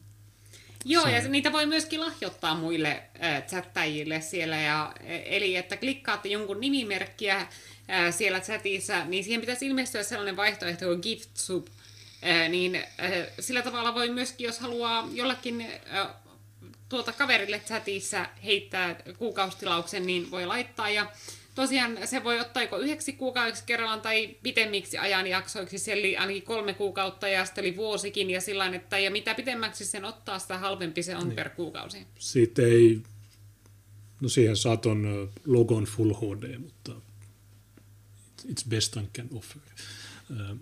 Joo, 0.84 1.05
Se- 1.05 1.10
ja 1.10 1.28
niitä 1.28 1.52
voi 1.52 1.66
myöskin 1.66 2.01
lahjoittaa 2.01 2.55
muille 2.55 3.02
äh, 3.22 3.42
chattajille 3.47 4.20
siellä. 4.20 4.56
Ja, 4.56 4.92
eli 5.24 5.56
että 5.56 5.76
klikkaatte 5.76 6.28
jonkun 6.28 6.60
nimimerkkiä 6.60 7.36
äh, 7.36 7.48
siellä 8.10 8.40
chatissa, 8.40 9.05
niin 9.05 9.24
siihen 9.24 9.40
pitäisi 9.40 9.66
ilmestyä 9.66 10.02
sellainen 10.02 10.36
vaihtoehto 10.36 10.86
kuin 10.86 11.01
GiftSub. 11.02 11.66
Äh, 12.26 12.48
niin 12.48 12.76
äh, 12.76 12.84
sillä 13.40 13.62
tavalla 13.62 13.94
voi 13.94 14.09
myöskin, 14.09 14.44
jos 14.44 14.59
haluaa 14.59 15.09
jollekin 15.12 15.66
äh, 15.94 16.09
tuota 16.88 17.12
kaverille 17.12 17.60
chatissa 17.66 18.26
heittää 18.44 18.97
kuukaustilauksen, 19.18 20.06
niin 20.06 20.30
voi 20.30 20.47
laittaa. 20.47 20.90
Ja 20.90 21.06
tosiaan 21.62 21.98
se 22.04 22.24
voi 22.24 22.40
ottaa 22.40 22.62
joko 22.62 22.78
yhdeksi 22.78 23.12
kuukaudeksi 23.12 23.62
kerrallaan 23.66 24.00
tai 24.00 24.36
pitemmiksi 24.42 24.98
ajanjaksoiksi, 24.98 25.92
eli 25.92 26.16
ainakin 26.16 26.42
kolme 26.42 26.74
kuukautta 26.74 27.28
ja 27.28 27.44
sitten 27.44 27.64
oli 27.64 27.76
vuosikin 27.76 28.30
ja 28.30 28.40
sillä 28.40 28.66
että 28.66 28.98
ja 28.98 29.10
mitä 29.10 29.34
pitemmäksi 29.34 29.84
sen 29.84 30.04
ottaa, 30.04 30.38
sitä 30.38 30.58
halvempi 30.58 31.02
se 31.02 31.16
on 31.16 31.28
niin. 31.28 31.36
per 31.36 31.48
kuukausi. 31.48 32.06
siitä 32.18 32.62
ei, 32.62 33.02
no 34.20 34.28
siihen 34.28 34.56
saat 34.56 34.86
on 34.86 35.06
ö, 35.06 35.26
logon 35.46 35.84
Full 35.84 36.14
HD, 36.14 36.58
mutta 36.58 36.92
it's 38.46 38.68
best 38.68 38.96
I 38.96 39.00
can 39.16 39.28
offer. 39.34 39.62
Ö, 40.30 40.56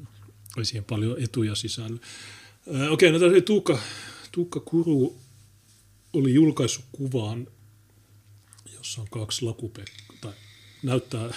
Oli 0.56 0.64
siihen 0.64 0.84
paljon 0.84 1.22
etuja 1.22 1.54
sisällä. 1.54 1.98
Okei, 2.90 3.12
no 3.12 3.18
tässä 3.18 3.40
Tuukka, 3.40 3.78
Tuukka 4.32 4.60
Kuru 4.60 5.16
oli 6.12 6.34
julkaissut 6.34 6.84
kuvan, 6.92 7.46
jossa 8.74 9.00
on 9.00 9.08
kaksi 9.10 9.44
lakupekkaa, 9.44 10.07
tai 10.07 10.07
näyttää 10.82 11.34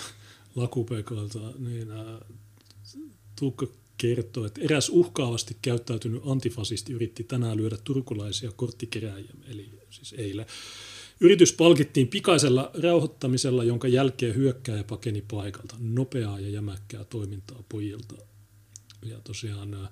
lakupekalta, 0.55 1.39
niin 1.59 1.91
ä, 1.91 2.19
Tuukka 3.39 3.67
kertoo, 3.97 4.45
että 4.45 4.61
eräs 4.61 4.89
uhkaavasti 4.89 5.57
käyttäytynyt 5.61 6.21
antifasisti 6.25 6.93
yritti 6.93 7.23
tänään 7.23 7.57
lyödä 7.57 7.77
turkulaisia 7.83 8.51
korttikerääjiä, 8.51 9.33
eli 9.47 9.69
siis 9.89 10.13
eilen. 10.17 10.45
Yritys 11.19 11.53
palkittiin 11.53 12.07
pikaisella 12.07 12.71
rauhoittamisella, 12.83 13.63
jonka 13.63 13.87
jälkeen 13.87 14.35
hyökkääjä 14.35 14.83
pakeni 14.83 15.23
paikalta. 15.31 15.75
Nopeaa 15.79 16.39
ja 16.39 16.49
jämäkkää 16.49 17.03
toimintaa 17.03 17.63
pojilta. 17.69 18.15
Ja 19.05 19.19
tosiaan 19.23 19.73
äh, 19.73 19.89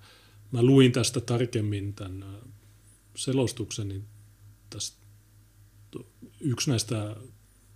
mä 0.51 0.63
luin 0.63 0.91
tästä 0.91 1.21
tarkemmin 1.21 1.93
tämän 1.93 2.23
äh, 2.23 2.29
selostuksen, 3.15 3.87
niin 3.87 4.05
tästä 4.69 4.97
yksi 6.39 6.69
näistä 6.69 7.15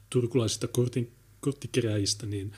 turkulaisista 0.09 0.67
kortin, 0.67 1.11
korttikeräjistä, 1.43 2.25
niin 2.25 2.51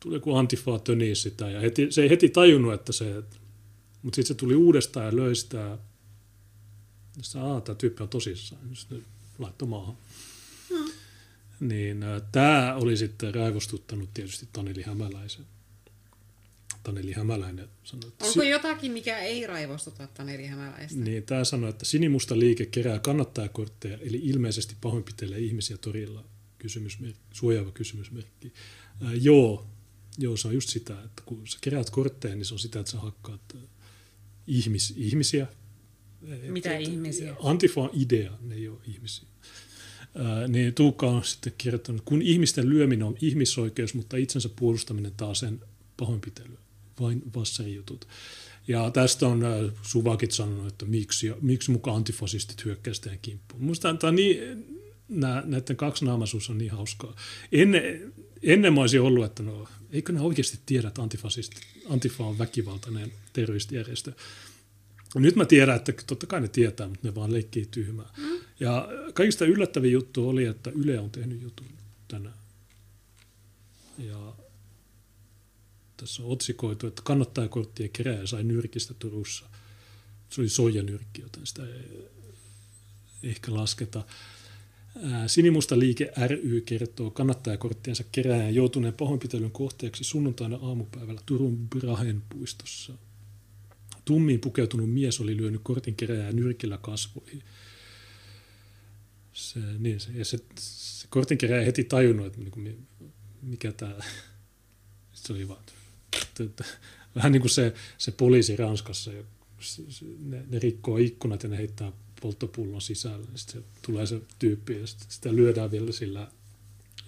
tuli 0.00 0.14
joku 0.14 0.34
antifaa 0.34 0.78
tönii 0.78 1.14
sitä, 1.14 1.50
ja 1.50 1.60
heti, 1.60 1.92
se 1.92 2.02
ei 2.02 2.10
heti 2.10 2.28
tajunnut, 2.28 2.74
että 2.74 2.92
se, 2.92 3.22
mutta 4.02 4.16
sitten 4.16 4.24
se 4.24 4.34
tuli 4.34 4.54
uudestaan 4.54 5.06
ja 5.06 5.16
löi 5.16 5.34
sitä, 5.34 5.78
ja 7.16 7.22
sitä, 7.22 7.38
tämä 7.64 7.76
tyyppi 7.78 8.02
on 8.02 8.08
tosissaan, 8.08 8.70
ja 8.70 8.76
sitten 8.76 9.04
laittoi 9.38 9.68
maahan. 9.68 9.96
Hmm. 10.68 10.92
Niin 11.60 12.04
tämä 12.32 12.74
oli 12.74 12.96
sitten 12.96 13.34
raivostuttanut 13.34 14.14
tietysti 14.14 14.48
Taneli 14.52 14.82
Hämäläisen. 14.82 15.44
Taneli 16.82 17.12
Hämäläinen 17.12 17.68
sanoi, 17.84 18.08
että... 18.08 18.24
Onko 18.24 18.42
jotakin, 18.42 18.92
mikä 18.92 19.18
ei 19.18 19.46
raivostuta 19.46 20.06
Taneli 20.06 20.46
Hämäläistä? 20.46 21.00
Niin, 21.00 21.22
tämä 21.22 21.44
sanoi, 21.44 21.70
että 21.70 21.84
sinimusta 21.84 22.38
liike 22.38 22.66
kerää 22.66 22.98
kannattajakortteja, 22.98 23.98
eli 24.00 24.20
ilmeisesti 24.22 24.76
pahoinpitelee 24.80 25.38
ihmisiä 25.38 25.76
torilla. 25.76 26.24
Kysymysmerkki, 26.64 27.20
suojaava 27.32 27.70
kysymysmerkki. 27.70 28.52
Ää, 29.02 29.14
joo, 29.14 29.66
joo, 30.18 30.36
se 30.36 30.48
on 30.48 30.54
just 30.54 30.68
sitä, 30.68 31.02
että 31.04 31.22
kun 31.26 31.46
sä 31.46 31.58
keräät 31.60 31.90
kortteja, 31.90 32.34
niin 32.34 32.44
se 32.44 32.54
on 32.54 32.58
sitä, 32.58 32.80
että 32.80 32.92
sä 32.92 32.98
hakkaat 32.98 33.56
ihmis, 34.46 34.94
ihmisiä. 34.96 35.46
Mitä 36.48 36.76
et, 36.76 36.88
ihmisiä? 36.88 37.36
Antifa 37.42 37.80
on 37.80 37.90
idea, 37.92 38.38
ne 38.40 38.54
ei 38.54 38.68
ole 38.68 38.78
ihmisiä. 38.86 39.28
Ää, 40.14 40.48
niin 40.48 40.74
Tuukka 40.74 41.06
on 41.06 41.24
sitten 41.24 41.52
kirjoittanut, 41.58 42.02
kun 42.04 42.22
ihmisten 42.22 42.68
lyöminen 42.68 43.06
on 43.06 43.16
ihmisoikeus, 43.20 43.94
mutta 43.94 44.16
itsensä 44.16 44.48
puolustaminen 44.56 45.12
taas 45.16 45.40
sen 45.40 45.60
pahoinpitelyä 45.96 46.58
vain 47.00 47.22
vassarijutut. 47.34 48.08
Ja 48.68 48.90
tästä 48.90 49.26
on 49.26 49.42
Suvakit 49.82 50.30
sanonut, 50.30 50.66
että 50.66 50.84
miksi, 50.84 51.32
miksi 51.40 51.70
mukaan 51.70 51.96
antifasistit 51.96 52.64
hyökkäisivät 52.64 53.18
kimppuun. 53.22 53.62
Minusta 53.62 53.94
tämä 53.94 54.12
niin, 54.12 54.38
nää, 55.08 55.42
näiden 55.46 55.76
kaksinaamaisuus 55.76 56.50
on 56.50 56.58
niin 56.58 56.70
hauskaa. 56.70 57.16
Ennen, 57.52 58.12
ennen 58.42 58.74
mä 58.74 58.80
olisin 58.80 59.00
ollut, 59.00 59.24
että 59.24 59.42
no, 59.42 59.68
eikö 59.90 60.12
ne 60.12 60.20
oikeasti 60.20 60.58
tiedä, 60.66 60.88
että 60.88 61.02
Antifa 61.88 62.24
on 62.24 62.38
väkivaltainen 62.38 63.12
terroristijärjestö. 63.32 64.12
Nyt 65.14 65.36
mä 65.36 65.44
tiedän, 65.44 65.76
että 65.76 65.92
totta 66.06 66.26
kai 66.26 66.40
ne 66.40 66.48
tietää, 66.48 66.88
mutta 66.88 67.08
ne 67.08 67.14
vaan 67.14 67.32
leikkii 67.32 67.66
tyhmää. 67.70 68.10
Mm. 68.16 68.38
Ja 68.60 68.88
kaikista 69.14 69.44
yllättävin 69.44 69.92
juttu 69.92 70.28
oli, 70.28 70.44
että 70.44 70.70
Yle 70.70 70.98
on 70.98 71.10
tehnyt 71.10 71.42
jutun 71.42 71.66
tänään. 72.08 72.38
Ja 73.98 74.34
tässä 75.96 76.22
on 76.22 76.28
otsikoitu, 76.28 76.86
että 76.86 77.02
kannattajakorttien 77.04 77.90
keräjä 77.90 78.26
sai 78.26 78.44
nyrkistä 78.44 78.94
Turussa. 78.94 79.46
Se 80.30 80.40
oli 80.40 80.48
soijanyrkki, 80.48 81.22
joten 81.22 81.46
sitä 81.46 81.62
ei 81.66 82.08
ehkä 83.22 83.54
lasketa. 83.54 84.04
Sinimusta 85.26 85.78
liike 85.78 86.12
ry 86.26 86.60
kertoo 86.60 87.10
kannattajakorttiensa 87.10 88.04
keräjän 88.12 88.54
joutuneen 88.54 88.94
pahoinpitelyn 88.94 89.50
kohteeksi 89.50 90.04
sunnuntaina 90.04 90.58
aamupäivällä 90.62 91.20
Turun 91.26 91.68
Brahen 91.68 92.22
puistossa. 92.28 92.92
Tummiin 94.04 94.40
pukeutunut 94.40 94.92
mies 94.92 95.20
oli 95.20 95.36
lyönyt 95.36 95.60
kortin 95.64 95.94
keräjää 95.94 96.32
nyrkillä 96.32 96.78
kasvoihin. 96.78 97.42
Se, 99.32 99.60
niin, 99.78 100.00
se, 100.00 100.10
ja 100.12 100.24
se, 100.24 100.38
se 100.58 101.06
kortin 101.10 101.38
keräjä 101.38 101.64
heti 101.64 101.84
tajunnut, 101.84 102.26
että 102.26 102.40
niin 102.40 102.86
mikä 103.42 103.72
tämä... 103.72 103.94
Se 105.12 105.32
oli 105.32 105.48
vaan, 105.48 105.64
vähän 107.16 107.32
niin 107.32 107.40
kuin 107.40 107.50
se, 107.50 107.74
se 107.98 108.12
poliisi 108.12 108.56
Ranskassa, 108.56 109.10
ne, 110.18 110.44
ne 110.48 110.58
rikkoo 110.58 110.96
ikkunat 110.96 111.42
ja 111.42 111.48
ne 111.48 111.56
heittää 111.56 111.92
polttopullon 112.24 112.82
sisälle. 112.82 113.26
Sitten 113.34 113.62
se, 113.62 113.68
tulee 113.82 114.06
se 114.06 114.20
tyyppi 114.38 114.80
ja 114.80 114.86
sitten 114.86 115.06
sitä 115.10 115.36
lyödään 115.36 115.70
vielä 115.70 115.92
sillä 115.92 116.30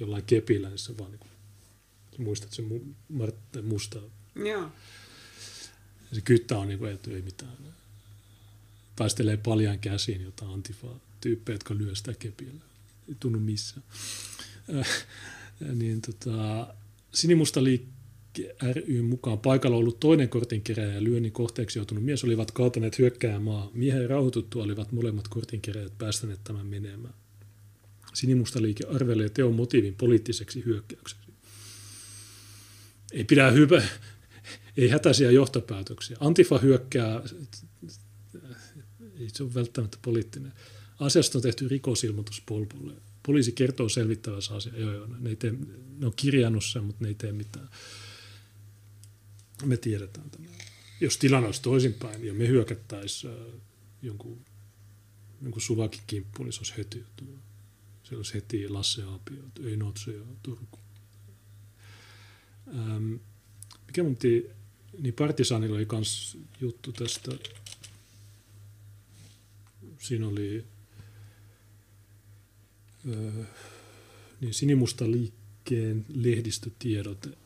jollain 0.01 0.25
kepillä, 0.25 0.69
niin 0.69 0.79
se 0.79 0.99
vaan 0.99 1.11
niin 1.11 1.19
kuin, 1.19 1.31
muistat 2.19 2.53
se 2.53 2.63
mu, 2.63 2.81
Musta. 3.63 3.99
Joo. 4.35 4.73
Se 6.13 6.21
kyttä 6.21 6.59
on 6.59 6.69
niin 6.69 6.79
kuin, 6.79 6.93
että 6.93 7.11
ei 7.11 7.23
mitään. 7.23 7.57
Taistelee 8.97 9.37
paljon 9.37 9.79
käsiin 9.79 10.23
jotain 10.23 10.53
antifa-tyyppejä, 10.53 11.55
jotka 11.55 11.75
lyö 11.75 11.95
sitä 11.95 12.15
kepillä. 12.15 12.65
Ei 13.09 13.15
tunnu 13.21 13.39
missään. 13.39 13.83
Äh, 14.79 15.07
niin 15.75 16.03
tota, 16.03 16.67
Sinimusta 17.15 17.61
liik- 17.61 17.96
ry 18.73 19.03
mukaan 19.03 19.39
paikalla 19.39 19.77
ollut 19.77 20.01
toinen 20.01 20.29
kortinkeräjä 20.29 20.93
ja 20.93 21.05
lyönnin 21.05 21.33
kohteeksi 21.33 21.79
joutunut 21.79 22.05
mies 22.05 22.25
olivat 22.25 22.51
kaataneet 22.51 22.99
hyökkäämään 22.99 23.69
Miehen 23.75 24.11
rauhoituttua 24.11 24.63
olivat 24.63 24.93
molemmat 24.93 25.29
kortinkeräjät 25.29 25.99
päästäneet 25.99 26.41
tämän 26.45 26.67
menemään. 26.67 27.15
Sinimusta 28.15 28.63
liike 28.63 28.85
arvelee 28.87 29.29
teon 29.29 29.55
motiivin 29.55 29.95
poliittiseksi 29.95 30.65
hyökkäykseksi. 30.65 31.27
Ei 33.13 33.25
pidä 33.25 33.51
hyvä, 33.51 33.83
ei 34.77 34.89
hätäisiä 34.89 35.31
johtopäätöksiä. 35.31 36.17
Antifa 36.21 36.59
hyökkää, 36.59 37.23
ei 39.21 39.29
se 39.33 39.43
ole 39.43 39.55
välttämättä 39.55 39.99
poliittinen. 40.03 40.53
Asiasta 41.01 41.39
on 41.39 41.43
tehty 41.43 41.69
rikosilmoitus 41.69 42.43
Polpolle. 42.47 42.93
Poliisi 43.23 43.53
kertoo 43.53 43.89
selvittävässä 43.89 44.55
asiassa. 44.55 44.81
Joo, 44.81 44.93
joo, 44.93 45.07
ne, 45.07 45.31
ei 45.31 45.37
tee, 45.37 45.55
ne 45.99 46.07
on 46.07 46.13
kirjannut 46.17 46.65
sen, 46.65 46.85
mutta 46.85 47.05
ne 47.05 47.09
ei 47.09 47.15
tee 47.15 47.33
mitään. 47.33 47.69
Me 49.65 49.77
tiedetään 49.77 50.31
tämä. 50.31 50.47
Jos 51.01 51.19
tilanne 51.19 51.47
olisi 51.47 51.63
toisinpäin 51.63 52.25
ja 52.25 52.35
me 52.35 52.49
hyökättäisiin 52.49 53.33
äh, 53.33 53.61
jonkun, 54.03 54.45
jonkun 55.43 55.63
suvakin 55.63 56.01
kimppuun, 56.07 56.47
niin 56.47 56.53
se 56.53 56.61
olisi 56.61 56.77
heti, 56.77 57.05
se 58.03 58.17
olisi 58.17 58.35
heti 58.35 58.69
Lasse 58.69 59.03
Aapio, 59.03 59.43
ei 59.65 59.77
Notse 59.77 60.13
ja 60.13 60.23
Turku. 60.43 60.79
Ähm, 62.69 63.15
mikä 63.87 64.03
mun 64.03 64.17
piti, 64.17 64.51
niin 64.99 65.15
Partisanilla 65.15 65.77
oli 65.77 65.87
myös 65.93 66.39
juttu 66.61 66.93
tästä, 66.93 67.31
siinä 69.99 70.29
oli 70.29 70.65
äh, 73.09 73.47
niin 74.41 74.55
sinimusta 74.55 75.11
liikkeen 75.11 76.07
lehdistötiedot 76.09 77.46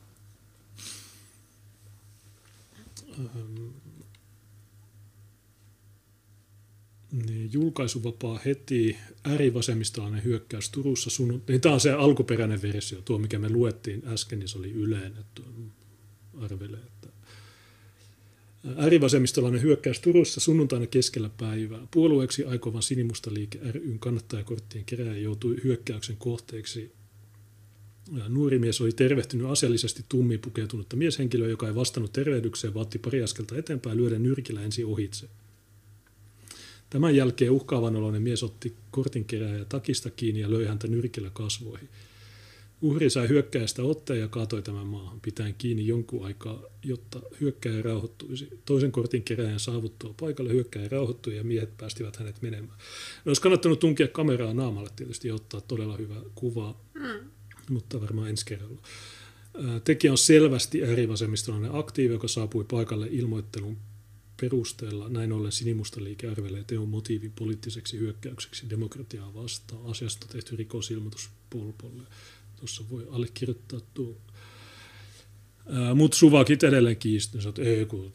niin, 7.11 7.53
julkaisuvapaa 7.53 8.39
heti, 8.45 8.97
äärivasemmistolainen 9.23 10.23
hyökkäys 10.23 10.69
Turussa 10.69 11.09
sunnut... 11.09 11.47
Niin, 11.47 11.61
tämä 11.61 11.73
on 11.73 11.81
se 11.81 11.91
alkuperäinen 11.91 12.61
versio, 12.61 13.01
tuo 13.01 13.17
mikä 13.17 13.39
me 13.39 13.49
luettiin 13.49 14.03
äsken, 14.07 14.39
niin 14.39 14.47
se 14.47 14.57
oli 14.57 14.71
yleennetty. 14.71 15.43
Arvelee, 16.37 16.79
että 16.79 17.07
Äärivasemmistolainen 18.77 19.61
hyökkäys 19.61 19.99
Turussa 19.99 20.39
sunnuntaina 20.39 20.87
keskellä 20.87 21.29
päivää. 21.29 21.87
Puolueeksi 21.91 22.45
aikovan 22.45 22.83
sinimusta 22.83 23.33
liike 23.33 23.59
ryn 23.71 23.99
kannattajakorttien 23.99 24.85
keräjä 24.85 25.17
joutui 25.17 25.57
hyökkäyksen 25.63 26.17
kohteeksi 26.17 26.91
Nuori 28.29 28.59
mies 28.59 28.81
oli 28.81 28.91
tervehtynyt 28.91 29.47
asiallisesti 29.47 30.05
tummiin 30.09 30.39
pukeutunutta 30.39 30.95
mieshenkilöä, 30.95 31.47
joka 31.47 31.67
ei 31.67 31.75
vastannut 31.75 32.13
tervehdykseen, 32.13 32.73
vaatti 32.73 32.99
pari 32.99 33.23
askelta 33.23 33.57
eteenpäin 33.57 33.97
lyödä 33.97 34.19
nyrkillä 34.19 34.61
ensin 34.61 34.85
ohitse. 34.85 35.27
Tämän 36.89 37.15
jälkeen 37.15 37.51
uhkaavan 37.51 37.95
oloinen 37.95 38.21
mies 38.21 38.43
otti 38.43 38.75
kortin 38.91 39.25
ja 39.59 39.65
takista 39.65 40.09
kiinni 40.09 40.41
ja 40.41 40.51
löi 40.51 40.65
häntä 40.65 40.87
nyrkillä 40.87 41.29
kasvoihin. 41.33 41.89
Uhri 42.81 43.09
sai 43.09 43.29
hyökkäjästä 43.29 43.83
otteen 43.83 44.19
ja 44.19 44.27
kaatoi 44.27 44.61
tämän 44.61 44.87
maahan, 44.87 45.21
pitäen 45.21 45.55
kiinni 45.57 45.87
jonkun 45.87 46.25
aikaa, 46.25 46.63
jotta 46.83 47.21
hyökkäjä 47.41 47.81
rauhoittuisi. 47.81 48.47
Toisen 48.65 48.91
kortin 48.91 49.23
keräjän 49.23 49.59
saavuttua 49.59 50.13
paikalle 50.19 50.53
hyökkäjä 50.53 50.87
rauhoittui 50.87 51.35
ja 51.35 51.43
miehet 51.43 51.77
päästivät 51.77 52.15
hänet 52.15 52.41
menemään. 52.41 52.79
Olisi 53.25 53.41
kannattanut 53.41 53.79
tunkea 53.79 54.07
kameraa 54.07 54.53
naamalle 54.53 54.89
tietysti 54.95 55.27
ja 55.27 55.35
ottaa 55.35 55.61
todella 55.61 55.97
hyvä 55.97 56.15
kuva. 56.35 56.75
Mm 56.93 57.29
mutta 57.71 58.01
varmaan 58.01 58.29
ensi 58.29 58.45
kerralla. 58.45 58.81
Tekijä 59.83 60.11
on 60.11 60.17
selvästi 60.17 60.83
äärivasemmistolainen 60.83 61.75
aktiivi, 61.75 62.13
joka 62.13 62.27
saapui 62.27 62.63
paikalle 62.63 63.07
ilmoittelun 63.11 63.77
perusteella. 64.41 65.09
Näin 65.09 65.31
ollen 65.31 65.51
sinimusta 65.51 66.03
liike 66.03 66.27
arvelee 66.27 66.63
teon 66.63 66.89
motiivin 66.89 67.31
poliittiseksi 67.31 67.99
hyökkäykseksi 67.99 68.69
demokratiaa 68.69 69.33
vastaan. 69.33 69.85
Asiasta 69.85 70.27
tehty 70.27 70.55
rikosilmoitus 70.55 71.29
Polpolle. 71.49 72.03
Tuossa 72.55 72.83
voi 72.89 73.07
allekirjoittaa 73.11 73.79
tuo. 73.93 74.17
Mutta 75.95 76.17
Suvakit 76.17 76.63
edelleen 76.63 76.97
kiisti, 76.97 77.37
että 77.49 77.61
ei 77.61 77.85
kun 77.85 78.11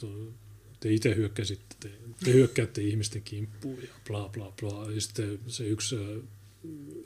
te 0.80 0.92
itse 0.92 1.14
hyökkäsitte, 1.14 1.76
te, 1.80 1.90
te 2.24 2.32
hyökkäätte 2.32 2.82
ihmisten 2.82 3.22
kimppuun 3.22 3.82
ja 3.82 3.88
bla 4.06 4.28
bla 4.28 4.52
bla. 4.60 4.90
Ja 4.90 5.00
sitten 5.00 5.38
se 5.46 5.68
yksi 5.68 5.96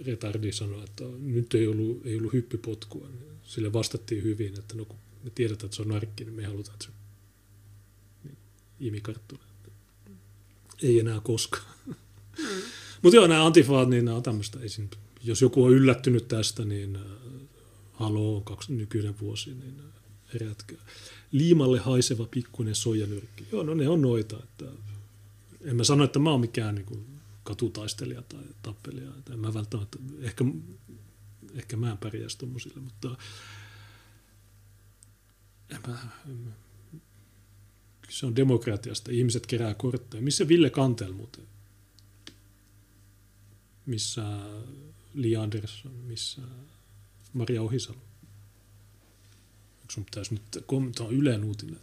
retardi 0.07 0.53
sanoi, 0.53 0.85
että 0.85 1.05
nyt 1.19 1.55
ei 1.55 1.67
ollut, 1.67 2.07
ei 2.07 2.17
ollut 2.17 2.33
hyppypotkua. 2.33 3.09
Sille 3.43 3.73
vastattiin 3.73 4.23
hyvin, 4.23 4.59
että 4.59 4.75
no 4.75 4.85
kun 4.85 4.97
me 5.25 5.31
tiedetään, 5.31 5.67
että 5.67 5.77
se 5.77 5.83
on 5.83 5.89
narkki, 5.89 6.25
niin 6.25 6.35
me 6.35 6.45
halutaan, 6.45 6.75
että 6.75 6.85
se 6.85 6.91
niin, 8.25 8.37
imikarttuna. 8.81 9.43
Ei 10.83 11.01
enää 11.01 11.21
koskaan. 11.21 11.75
Mm. 11.87 11.95
Mutta 13.03 13.17
joo, 13.17 13.27
nämä 13.27 13.47
antifaat, 13.47 13.89
niin 13.89 14.05
nämä 14.05 14.17
on 14.17 14.23
tämmöistä. 14.23 14.59
Jos 15.25 15.43
joku 15.43 15.65
on 15.65 15.73
yllättynyt 15.73 16.29
tästä, 16.29 16.65
niin 16.65 16.97
äh, 16.97 17.03
haloo, 17.93 18.41
kaksi 18.41 18.73
nykyinen 18.73 19.21
vuosi, 19.21 19.51
niin 19.55 19.75
äh, 19.81 20.03
herätkää. 20.35 20.79
Liimalle 21.33 21.79
haiseva 21.79 22.27
pikkuinen 22.31 22.75
soijanyrkki. 22.75 23.45
Joo, 23.53 23.63
no 23.63 23.75
ne 23.75 23.89
on 23.89 24.03
noita. 24.03 24.37
Että 24.43 24.65
en 25.65 25.77
mä 25.77 25.85
sano, 25.85 26.05
että 26.05 26.19
mä 26.19 26.31
oon 26.31 26.41
mikään 26.41 26.75
niin 26.75 26.87
kuin 26.87 27.05
katutaistelija 27.51 28.23
tai 28.23 28.45
tappelija. 28.63 29.11
Että 29.19 29.33
en 29.33 29.39
mä 29.39 29.55
välttämättä, 29.55 29.99
ehkä, 30.21 30.45
ehkä 31.55 31.77
mä 31.77 31.91
en 31.91 31.99
pärjäisi 31.99 32.39
tuommoisille, 32.39 32.81
mutta 32.81 33.17
en 35.71 35.81
mä, 35.87 35.99
en 36.29 36.37
mä, 36.37 36.51
se 38.09 38.27
on 38.27 38.37
demokratiasta. 38.37 39.11
Ihmiset 39.11 39.47
kerää 39.47 39.75
kortteja. 39.75 40.23
Missä 40.23 40.49
Ville 40.49 40.71
Kantel 40.71 41.13
muuten? 41.13 41.45
Missä 43.87 44.23
Li 45.15 45.37
Andersson? 45.37 45.93
Missä 45.93 46.43
Maria 47.33 47.63
Ohisalo? 47.63 47.99
Onko 49.81 49.91
sun 49.93 50.05
pitäisi 50.05 50.35
nyt 50.35 50.65
kommentoida 50.67 51.17
Ylen 51.17 51.45
uutinen? 51.45 51.81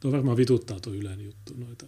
Tuo 0.00 0.12
varmaan 0.12 0.36
vituttaa 0.36 0.80
tuo 0.80 0.92
Ylen 0.92 1.20
juttu. 1.20 1.54
Noita. 1.56 1.86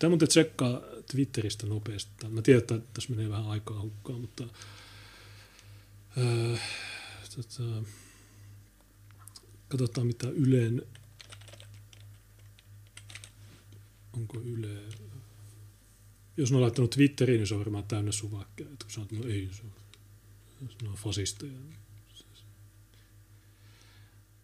Tämä 0.00 0.08
muuten 0.08 0.28
tsekkaa 0.28 0.80
Twitteristä 1.10 1.66
nopeasti. 1.66 2.28
Mä 2.28 2.42
tiedän, 2.42 2.60
että 2.60 2.78
tässä 2.94 3.10
menee 3.10 3.30
vähän 3.30 3.48
aikaa 3.48 3.80
hukkaan, 3.80 4.20
mutta 4.20 4.44
äh, 6.18 6.60
tota, 7.36 7.82
katsotaan 9.68 10.06
mitä 10.06 10.28
Ylen 10.28 10.82
onko 14.16 14.40
Yle... 14.40 14.82
Jos 16.36 16.50
ne 16.50 16.56
on 16.56 16.62
laittanut 16.62 16.90
Twitteriin, 16.90 17.38
niin 17.38 17.46
se 17.46 17.54
on 17.54 17.60
varmaan 17.60 17.84
täynnä 17.84 18.12
suvakkeja. 18.12 18.68
Kun 18.68 18.90
sanot, 18.90 19.12
no 19.12 19.24
ei, 19.26 19.48
se 19.52 19.62
on, 19.62 19.72
se 20.68 20.88
on 20.88 20.94
fasisteja. 20.94 21.52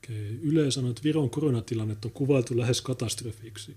Okay. 0.04 0.38
Yle 0.42 0.70
sanoo, 0.70 0.90
että 0.90 1.02
Viron 1.02 1.30
koronatilannet 1.30 2.04
on 2.04 2.10
kuvailtu 2.10 2.58
lähes 2.58 2.80
katastrofiksi. 2.80 3.76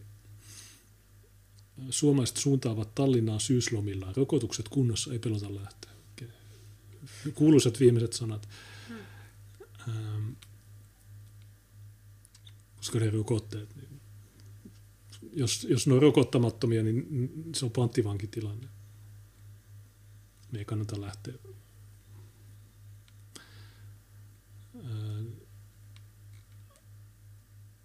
Suomalaiset 1.89 2.37
suuntaavat 2.37 2.95
Tallinnaan 2.95 3.39
syyslomillaan. 3.39 4.15
Rokotukset 4.15 4.69
kunnossa, 4.69 5.13
ei 5.13 5.19
pelota 5.19 5.55
lähteä. 5.55 5.91
Kuuluisat 7.33 7.79
viimeiset 7.79 8.13
sanat. 8.13 8.49
Hmm. 8.87 8.95
Ähm, 9.89 10.29
koska 12.77 12.99
ne 12.99 13.09
rokotteet, 13.09 13.75
niin 13.75 14.01
jos, 15.33 15.67
jos 15.69 15.87
ne 15.87 15.93
on 15.93 16.01
rokottamattomia, 16.01 16.83
niin 16.83 17.31
se 17.55 17.65
on 17.65 17.71
panttivankitilanne. 17.71 18.67
Me 20.51 20.59
ei 20.59 20.65
kannata 20.65 21.01
lähteä. 21.01 21.33
Ää, 24.83 25.23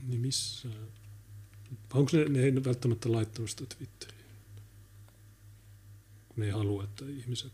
niin 0.03 0.21
missä? 0.21 0.69
Onko 1.95 2.11
ne, 2.17 2.25
ne 2.25 2.43
ei 2.43 2.65
välttämättä 2.65 3.13
laittanut 3.13 3.51
sitä 3.51 3.67
Twitteriin? 3.67 4.25
Kun 6.29 6.37
ne 6.37 6.47
ei 6.47 6.53
halua, 6.53 6.85
että 6.85 7.05
ihmiset... 7.05 7.53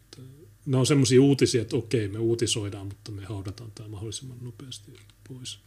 Ne 0.66 0.76
on 0.76 0.86
semmoisia 0.86 1.22
uutisia, 1.22 1.62
että 1.62 1.76
okei, 1.76 2.08
me 2.08 2.18
uutisoidaan, 2.18 2.86
mutta 2.86 3.12
me 3.12 3.24
haudataan 3.24 3.72
tämä 3.74 3.88
mahdollisimman 3.88 4.38
nopeasti 4.40 4.92
pois. 5.28 5.58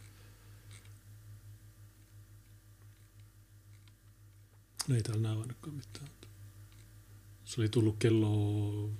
No 4.88 4.96
ei 4.96 5.02
täällä 5.02 5.22
näy 5.22 5.40
ainakaan 5.40 5.76
mitään. 5.76 6.08
Se 7.44 7.60
oli 7.60 7.68
tullut 7.68 7.96
kello, 7.98 8.90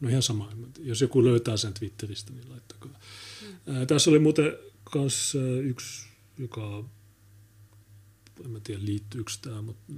no 0.00 0.08
ihan 0.08 0.22
sama. 0.22 0.52
Jos 0.78 1.00
joku 1.00 1.24
löytää 1.24 1.56
sen 1.56 1.74
Twitteristä, 1.74 2.32
niin 2.32 2.50
laittakaa. 2.50 3.00
Mm. 3.42 3.76
Ää, 3.76 3.86
tässä 3.86 4.10
oli 4.10 4.18
muuten 4.18 4.52
myös 4.94 5.36
yksi, 5.62 6.06
joka, 6.38 6.84
en 8.44 8.50
mä 8.50 8.60
tiedä 8.60 8.84
liittyykö 8.84 9.32
tämä, 9.42 9.62
mutta 9.62 9.92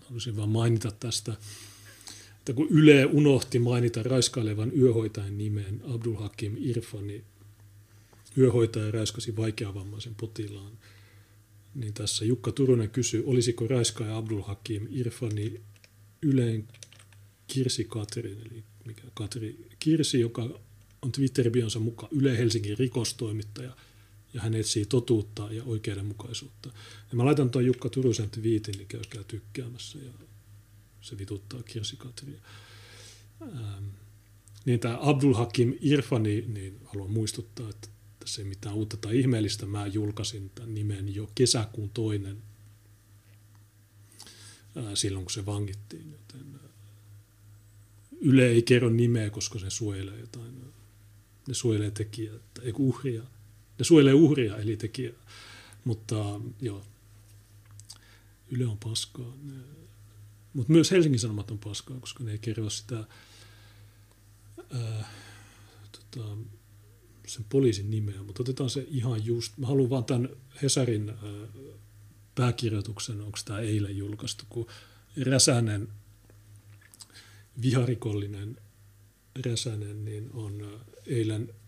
haluaisin 0.00 0.36
vaan 0.36 0.48
mainita 0.48 0.90
tästä, 1.00 1.36
että 2.38 2.52
kun 2.52 2.68
Yle 2.70 3.06
unohti 3.06 3.58
mainita 3.58 4.02
raiskailevan 4.02 4.72
yöhoitajan 4.78 5.38
nimen 5.38 5.80
Abdul 5.84 6.14
Hakim 6.14 6.56
Irfani, 6.58 7.24
yöhoitaja 8.38 8.90
raiskasi 8.90 9.36
vaikeavammaisen 9.36 10.14
potilaan– 10.14 10.72
niin 11.74 11.94
tässä 11.94 12.24
Jukka 12.24 12.52
Turunen 12.52 12.90
kysyy, 12.90 13.22
olisiko 13.26 13.66
Raiska 13.66 14.04
ja 14.04 14.16
Abdul 14.16 14.42
Hakim 14.42 14.86
Irfani 14.90 15.60
Yleen 16.22 16.68
Kirsi 17.46 17.84
Katrin, 17.84 18.38
eli 18.40 18.64
mikä 18.84 19.02
Katri 19.14 19.66
Kirsi, 19.78 20.20
joka 20.20 20.60
on 21.02 21.12
Twitter-bionsa 21.12 21.78
mukaan 21.78 22.12
Yle 22.12 22.38
Helsingin 22.38 22.78
rikostoimittaja, 22.78 23.76
ja 24.34 24.40
hän 24.40 24.54
etsii 24.54 24.84
totuutta 24.84 25.48
ja 25.52 25.64
oikeudenmukaisuutta. 25.64 26.68
Ja 27.10 27.16
mä 27.16 27.24
laitan 27.24 27.50
tuon 27.50 27.66
Jukka 27.66 27.88
Turusen 27.88 28.30
twiitin, 28.30 28.74
niin 28.78 28.88
käykää 28.88 29.22
tykkäämässä, 29.24 29.98
ja 29.98 30.12
se 31.00 31.18
vituttaa 31.18 31.62
Kirsi 31.62 31.96
Katria. 31.96 32.40
Ähm, 33.42 33.84
niin 34.64 34.80
tämä 34.80 34.98
Abdul 35.00 35.34
Hakim 35.34 35.74
Irfani, 35.80 36.44
niin 36.48 36.80
haluan 36.84 37.10
muistuttaa, 37.10 37.70
että 37.70 37.88
tässä 38.18 38.42
ei 38.42 38.48
mitään 38.48 38.74
uutta 38.74 38.96
tai 38.96 39.18
ihmeellistä. 39.18 39.66
Mä 39.66 39.86
julkaisin 39.86 40.50
tämän 40.54 40.74
nimen 40.74 41.14
jo 41.14 41.30
kesäkuun 41.34 41.90
toinen 41.90 42.42
silloin, 44.94 45.24
kun 45.24 45.32
se 45.32 45.46
vangittiin. 45.46 46.12
Joten 46.12 46.60
Yle 48.20 48.46
ei 48.46 48.62
kerro 48.62 48.90
nimeä, 48.90 49.30
koska 49.30 49.58
se 49.58 49.70
suojelee 49.70 50.20
jotain. 50.20 50.62
Ne 51.48 51.54
suojelee 51.54 51.90
tekijää, 51.90 52.34
ei 52.62 52.72
uhria. 52.78 53.22
Ne 53.78 53.84
suojelee 53.84 54.14
uhria, 54.14 54.56
eli 54.56 54.76
tekijää. 54.76 55.14
Mutta 55.84 56.40
joo, 56.60 56.82
Yle 58.50 58.66
on 58.66 58.78
paskaa. 58.78 59.36
Mutta 60.52 60.72
myös 60.72 60.90
Helsingin 60.90 61.20
Sanomat 61.20 61.50
on 61.50 61.58
paskaa, 61.58 62.00
koska 62.00 62.24
ne 62.24 62.32
ei 62.32 62.38
kerro 62.38 62.70
sitä 62.70 63.04
ää, 64.70 65.10
tota, 65.92 66.36
sen 67.26 67.44
poliisin 67.48 67.90
nimeä, 67.90 68.22
mutta 68.22 68.42
otetaan 68.42 68.70
se 68.70 68.86
ihan 68.90 69.26
just. 69.26 69.58
Mä 69.58 69.66
haluan 69.66 69.90
vaan 69.90 70.04
tämän 70.04 70.28
Hesarin 70.62 71.10
äh, 71.10 71.16
pääkirjoituksen, 72.34 73.20
onko 73.20 73.38
tämä 73.44 73.60
eilen 73.60 73.96
julkaistu, 73.96 74.44
kun 74.48 74.66
Räsänen, 75.22 75.88
viharikollinen 77.62 78.56
Räsänen, 79.46 80.04
niin 80.04 80.30
on 80.32 80.60
äh, 80.74 80.80
eilen 81.06 81.48
äh, 81.50 81.61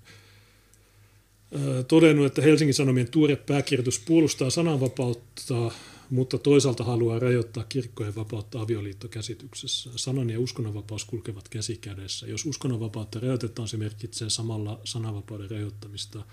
todennut, 1.89 2.27
että 2.27 2.43
Helsingin 2.43 2.75
Sanomien 2.75 3.11
tuore 3.11 3.37
pääkirjoitus 3.37 3.99
puolustaa 3.99 4.51
sananvapautta 4.51 5.71
mutta 6.11 6.39
toisaalta 6.39 6.85
haluaa 6.85 7.19
rajoittaa 7.19 7.65
kirkkojen 7.65 8.15
vapautta 8.15 8.61
avioliittokäsityksessä. 8.61 9.91
Sanan 9.97 10.31
ja 10.31 10.41
uskonnonvapaus 10.41 11.05
kulkevat 11.05 11.49
käsi 11.49 11.77
kädessä. 11.77 12.27
Jos 12.27 12.47
uskonnonvapautta 12.47 13.21
rajoitetaan, 13.21 13.69
se 13.69 13.77
merkitsee 13.77 14.31
samalla 14.31 14.81
sananvapauden 14.85 15.51
rajoittamista 15.51 16.25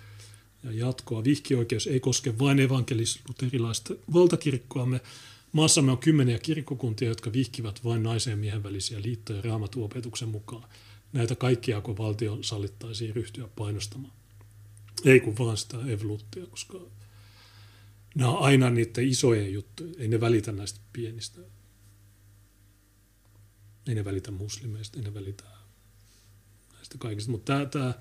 ja 0.63 0.71
jatkoa. 0.71 1.23
Vihkioikeus 1.23 1.87
ei 1.87 1.99
koske 1.99 2.39
vain 2.39 2.59
evankelis-luterilaista 2.59 3.95
valtakirkkoamme. 4.13 5.01
Maassamme 5.51 5.91
on 5.91 5.97
kymmeniä 5.97 6.39
kirkkokuntia, 6.39 7.07
jotka 7.07 7.33
vihkivät 7.33 7.83
vain 7.83 8.03
naisen 8.03 8.31
ja 8.31 8.37
miehen 8.37 8.63
välisiä 8.63 9.01
liittoja 9.01 9.41
raamatuopetuksen 9.41 10.29
mukaan. 10.29 10.63
Näitä 11.13 11.35
kaikkia, 11.35 11.81
kun 11.81 11.97
valtio 11.97 12.37
sallittaisiin 12.41 13.15
ryhtyä 13.15 13.47
painostamaan. 13.55 14.20
Ei 15.05 15.19
kun 15.19 15.37
vaan 15.37 15.57
sitä 15.57 15.77
evoluuttia, 15.87 16.45
koska 16.45 16.77
nämä 18.15 18.31
on 18.31 18.43
aina 18.43 18.69
niiden 18.69 19.07
isojen 19.07 19.53
juttuja. 19.53 19.93
Ei 19.97 20.07
ne 20.07 20.21
välitä 20.21 20.51
näistä 20.51 20.79
pienistä. 20.93 21.41
Ei 23.87 23.95
ne 23.95 24.05
välitä 24.05 24.31
muslimeista, 24.31 24.97
ei 24.97 25.03
ne 25.03 25.13
välitä 25.13 25.43
näistä 26.73 26.95
kaikista. 26.97 27.31
Mutta 27.31 27.53
tämä, 27.53 27.65
tämä, 27.65 27.93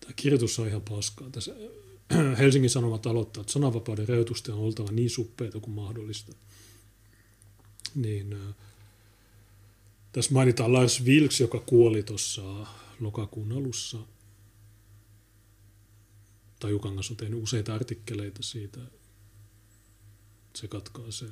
tämä 0.00 0.12
kirjoitus 0.16 0.58
on 0.58 0.68
ihan 0.68 0.82
paskaa. 0.82 1.30
Tässä 1.30 1.54
Helsingin 2.38 2.70
Sanomat 2.70 3.06
aloittaa, 3.06 3.40
että 3.40 3.52
sananvapauden 3.52 4.08
rajoitusten 4.08 4.54
on 4.54 4.60
oltava 4.60 4.90
niin 4.90 5.10
suppeita 5.10 5.60
kuin 5.60 5.74
mahdollista. 5.74 6.32
Niin, 7.94 8.36
tässä 10.12 10.34
mainitaan 10.34 10.72
Lars 10.72 11.04
Vilks, 11.04 11.40
joka 11.40 11.58
kuoli 11.58 12.02
tuossa 12.02 12.66
lokakuun 13.00 13.52
alussa– 13.52 13.98
Tajukangas 16.58 17.10
on 17.10 17.16
tehnyt 17.16 17.42
useita 17.42 17.74
artikkeleita 17.74 18.42
siitä. 18.42 18.80
Se 20.54 20.68
katkaisee. 20.68 21.28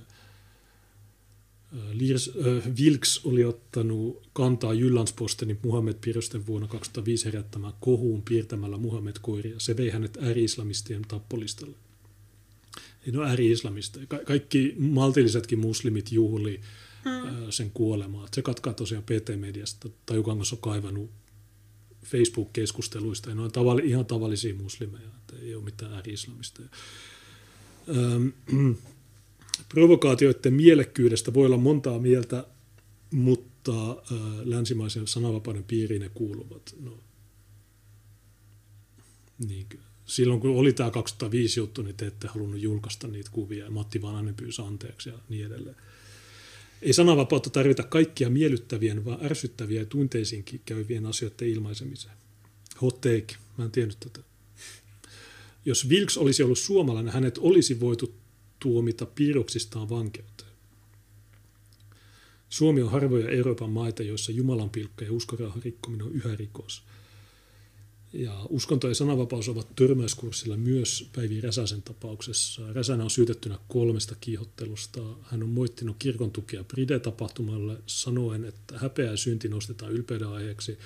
Liers, 1.92 2.30
äh, 2.46 2.76
Vilks 2.78 3.20
oli 3.24 3.44
ottanut 3.44 4.28
kantaa 4.32 4.74
Jyllandspostenin 4.74 5.58
Muhammed 5.62 5.94
Pirosten 6.00 6.46
vuonna 6.46 6.68
2005 6.68 7.24
herättämään 7.24 7.72
kohuun 7.80 8.22
piirtämällä 8.22 8.76
Muhammed 8.76 9.16
koiria. 9.22 9.60
Se 9.60 9.76
vei 9.76 9.90
hänet 9.90 10.18
ääri-islamistien 10.20 11.02
tappolistalle. 11.08 11.76
No 13.12 13.22
ääri-islamista. 13.22 14.00
Ka- 14.08 14.24
kaikki 14.24 14.74
maltillisetkin 14.78 15.58
muslimit 15.58 16.12
juhli 16.12 16.60
hmm. 17.04 17.52
sen 17.52 17.70
kuolemaa. 17.70 18.28
Se 18.34 18.42
katkaa 18.42 18.72
tosiaan 18.72 19.04
PT-mediasta. 19.04 19.88
Tajukangas 20.06 20.52
on 20.52 20.58
kaivannut 20.58 21.10
Facebook-keskusteluista. 22.10 23.28
Ja 23.28 23.34
ne 23.34 23.42
on 23.42 23.52
tavalli, 23.52 23.82
ihan 23.88 24.06
tavallisia 24.06 24.54
muslimeja. 24.54 25.08
Että 25.16 25.36
ei 25.42 25.54
ole 25.54 25.64
mitään 25.64 25.92
ääri-islamista. 25.92 26.62
Ähm, 27.88 28.28
provokaatioiden 29.68 30.54
mielekkyydestä 30.54 31.34
voi 31.34 31.46
olla 31.46 31.56
montaa 31.56 31.98
mieltä, 31.98 32.46
mutta 33.10 33.90
äh, 33.90 34.18
länsimaisen 34.44 35.06
sananvapauden 35.06 35.64
piiriin 35.64 36.02
ne 36.02 36.08
kuuluvat. 36.08 36.74
No, 36.80 36.98
niin, 39.48 39.66
silloin 40.06 40.40
kun 40.40 40.50
oli 40.50 40.72
tämä 40.72 40.90
2005 40.90 41.60
juttu, 41.60 41.82
niin 41.82 41.96
te 41.96 42.06
ette 42.06 42.28
halunnut 42.28 42.60
julkaista 42.60 43.08
niitä 43.08 43.30
kuvia 43.32 43.64
ja 43.64 43.70
Matti 43.70 44.02
Vanhanen 44.02 44.34
pyysi 44.34 44.62
anteeksi 44.62 45.08
ja 45.08 45.18
niin 45.28 45.46
edelleen. 45.46 45.76
Ei 46.82 46.92
sananvapautta 46.92 47.50
tarvita 47.50 47.82
kaikkia 47.82 48.30
miellyttävien, 48.30 49.04
vaan 49.04 49.24
ärsyttäviä 49.24 49.80
ja 49.80 49.86
tunteisiinkin 49.86 50.60
käyvien 50.64 51.06
asioiden 51.06 51.48
ilmaisemiseen. 51.48 52.14
Hot 52.82 53.00
take, 53.00 53.36
mä 53.58 53.64
en 53.64 53.70
tiennyt 53.70 54.00
tätä. 54.00 54.20
Jos 55.64 55.88
Vilks 55.88 56.16
olisi 56.16 56.42
ollut 56.42 56.58
suomalainen, 56.58 57.12
hänet 57.12 57.38
olisi 57.38 57.80
voitu 57.80 58.14
tuomita 58.58 59.06
piirroksistaan 59.06 59.88
vankeuteen. 59.88 60.50
Suomi 62.48 62.82
on 62.82 62.90
harvoja 62.90 63.28
Euroopan 63.28 63.70
maita, 63.70 64.02
joissa 64.02 64.32
Jumalan 64.32 64.70
pilkka 64.70 65.04
ja 65.04 65.12
uskorauhan 65.12 65.62
rikkominen 65.62 66.06
on 66.06 66.12
yhä 66.12 66.36
rikos. 66.36 66.82
Ja 68.16 68.46
uskonto 68.48 68.88
ja 68.88 68.94
sananvapaus 68.94 69.48
ovat 69.48 69.76
törmäyskurssilla 69.76 70.56
myös 70.56 71.08
Päivi 71.16 71.40
Räsäsen 71.40 71.82
tapauksessa. 71.82 72.72
Räsänen 72.72 73.04
on 73.04 73.10
syytettynä 73.10 73.58
kolmesta 73.68 74.14
kiihottelusta. 74.20 75.00
Hän 75.22 75.42
on 75.42 75.48
moittinut 75.48 75.96
kirkon 75.98 76.30
tukea 76.30 76.64
Pride-tapahtumalle 76.64 77.76
sanoen, 77.86 78.44
että 78.44 78.78
häpeä 78.78 79.10
ja 79.10 79.16
synti 79.16 79.48
nostetaan 79.48 79.92
ylpeyden 79.92 80.28
aiheeksi. 80.28 80.78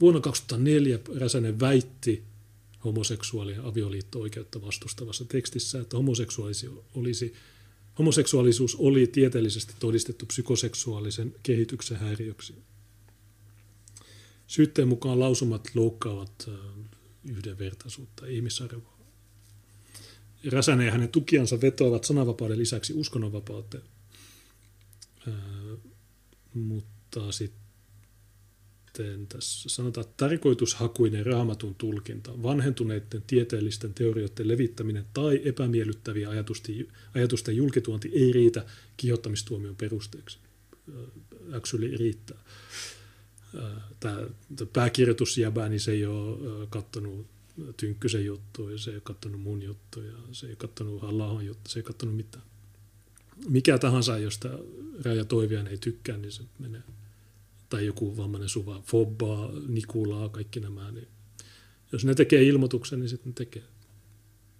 Vuonna 0.00 0.20
2004 0.20 0.98
Räsänen 1.16 1.60
väitti 1.60 2.22
homoseksuaalien 2.84 3.64
avioliitto-oikeutta 3.64 4.62
vastustavassa 4.62 5.24
tekstissä, 5.24 5.80
että 5.80 5.96
olisi, 6.94 7.34
homoseksuaalisuus 7.98 8.76
oli 8.76 9.06
tieteellisesti 9.06 9.74
todistettu 9.78 10.26
psykoseksuaalisen 10.26 11.34
kehityksen 11.42 11.96
häiriöksi. 11.96 12.54
Syytteen 14.46 14.88
mukaan 14.88 15.20
lausumat 15.20 15.68
loukkaavat 15.74 16.50
yhdenvertaisuutta 17.28 18.26
ihmisarvoa. 18.26 18.98
Räsänen 20.50 20.86
ja 20.86 20.92
hänen 20.92 21.08
tukiansa 21.08 21.60
vetoavat 21.60 22.04
sananvapauden 22.04 22.58
lisäksi 22.58 22.92
uskonnonvapauteen. 22.94 23.82
mutta 26.54 27.32
sitten 27.32 29.26
tässä 29.28 29.68
sanotaan, 29.68 30.06
että 30.06 30.28
tarkoitushakuinen 30.28 31.26
raamatun 31.26 31.74
tulkinta, 31.74 32.42
vanhentuneiden 32.42 33.22
tieteellisten 33.26 33.94
teorioiden 33.94 34.48
levittäminen 34.48 35.06
tai 35.14 35.40
epämiellyttäviä 35.44 36.28
ajatusten, 37.14 37.56
julkituonti 37.56 38.10
ei 38.14 38.32
riitä 38.32 38.66
kiihottamistuomion 38.96 39.76
perusteeksi. 39.76 40.38
Actually 41.52 41.96
riittää. 41.96 42.38
Tämä, 44.00 44.16
tämä 44.56 44.70
pääkirjoitusjäbä, 44.72 45.68
niin 45.68 45.80
se 45.80 45.92
ei 45.92 46.06
ole 46.06 46.66
katsonut 46.66 47.26
Tynkkysen 47.76 48.24
juttuja, 48.24 48.78
se 48.78 48.90
ei 48.90 48.96
ole 48.96 49.02
katsonut 49.04 49.40
mun 49.40 49.62
juttuja, 49.62 50.12
se 50.32 50.46
ei 50.46 50.50
ole 50.50 50.56
katsonut 50.56 51.02
halla 51.02 51.42
juttuja, 51.42 51.72
se 51.72 51.78
ei 51.78 51.80
ole 51.80 51.86
katsonut 51.86 52.16
mitään. 52.16 52.44
Mikä 53.48 53.78
tahansa, 53.78 54.18
josta 54.18 54.48
Raja 55.04 55.24
Toivian 55.24 55.66
ei 55.66 55.78
tykkää, 55.78 56.16
niin 56.16 56.32
se 56.32 56.42
menee 56.58 56.82
tai 57.68 57.86
joku 57.86 58.16
vammainen 58.16 58.48
suva, 58.48 58.82
Fobbaa, 58.86 59.52
Nikulaa, 59.68 60.28
kaikki 60.28 60.60
nämä, 60.60 60.90
niin 60.90 61.08
jos 61.92 62.04
ne 62.04 62.14
tekee 62.14 62.42
ilmoituksen, 62.42 63.00
niin 63.00 63.08
sitten 63.08 63.30
ne 63.30 63.34
tekee. 63.34 63.62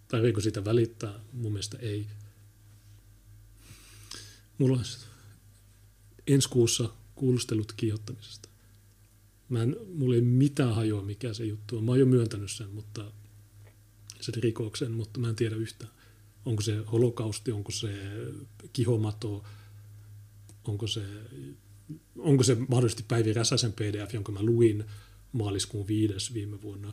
Tai 0.09 0.23
sitä 0.23 0.41
sitä 0.41 0.65
välittää? 0.65 1.21
Mun 1.33 1.53
mielestä 1.53 1.79
ei. 1.79 2.07
Mulla 4.59 4.77
on 4.77 4.85
ensi 6.27 6.49
kuussa 6.49 6.91
kuulustelut 7.15 7.73
kiihottamisesta. 7.73 8.49
Mä 9.53 9.63
en, 9.63 9.77
mulla 9.95 10.15
ei 10.15 10.21
mitään 10.21 10.75
hajoa, 10.75 11.03
mikä 11.03 11.35
se 11.35 11.45
juttu 11.45 11.77
on. 11.77 11.85
Mä 11.85 11.91
oon 11.91 12.01
jo 12.01 12.07
myöntänyt 12.07 12.51
sen, 12.51 12.71
mutta 12.71 13.13
sen 14.21 14.35
rikoksen, 14.43 14.93
mutta 14.93 15.21
mä 15.21 15.29
en 15.29 15.37
tiedä 15.37 15.57
yhtään. 15.57 15.93
Onko 16.45 16.63
se 16.63 16.77
holokausti, 16.93 17.53
onko 17.53 17.73
se 17.73 17.95
kihomato, 18.73 19.45
onko 20.65 20.87
se 20.87 21.03
onko 22.19 22.45
se 22.45 22.55
mahdollisesti 22.55 23.05
Päivi 23.09 23.33
Räsäsen 23.33 23.73
PDF, 23.73 24.15
jonka 24.15 24.33
mä 24.33 24.43
luin 24.43 24.85
maaliskuun 25.33 25.87
viides 25.87 26.35
viime 26.35 26.63
vuonna, 26.63 26.93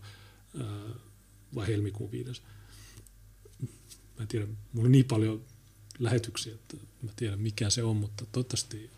vai 1.55 1.67
helmikuun 1.67 2.11
viides. 2.11 2.41
Mä 4.17 4.21
en 4.21 4.27
tiedä, 4.27 4.47
mulla 4.73 4.85
on 4.85 4.91
niin 4.91 5.05
paljon 5.05 5.45
lähetyksiä, 5.99 6.53
että 6.53 6.77
mä 7.01 7.11
tiedän 7.15 7.39
mikä 7.39 7.69
se 7.69 7.83
on, 7.83 7.97
mutta 7.97 8.25
toivottavasti, 8.31 8.89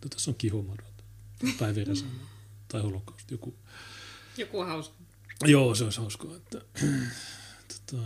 toivottavasti 0.00 0.30
on 0.30 0.34
kihomadot, 0.34 1.04
Päivi 1.58 1.84
Räsänen 1.84 2.37
tai 2.68 2.82
holokaust, 2.82 3.30
joku. 3.30 3.54
Joku 4.36 4.58
hauska. 4.58 4.94
Joo, 5.46 5.74
se 5.74 5.84
olisi 5.84 6.00
hauskaa. 6.00 6.36
Että, 6.36 6.60
tota, 7.68 8.02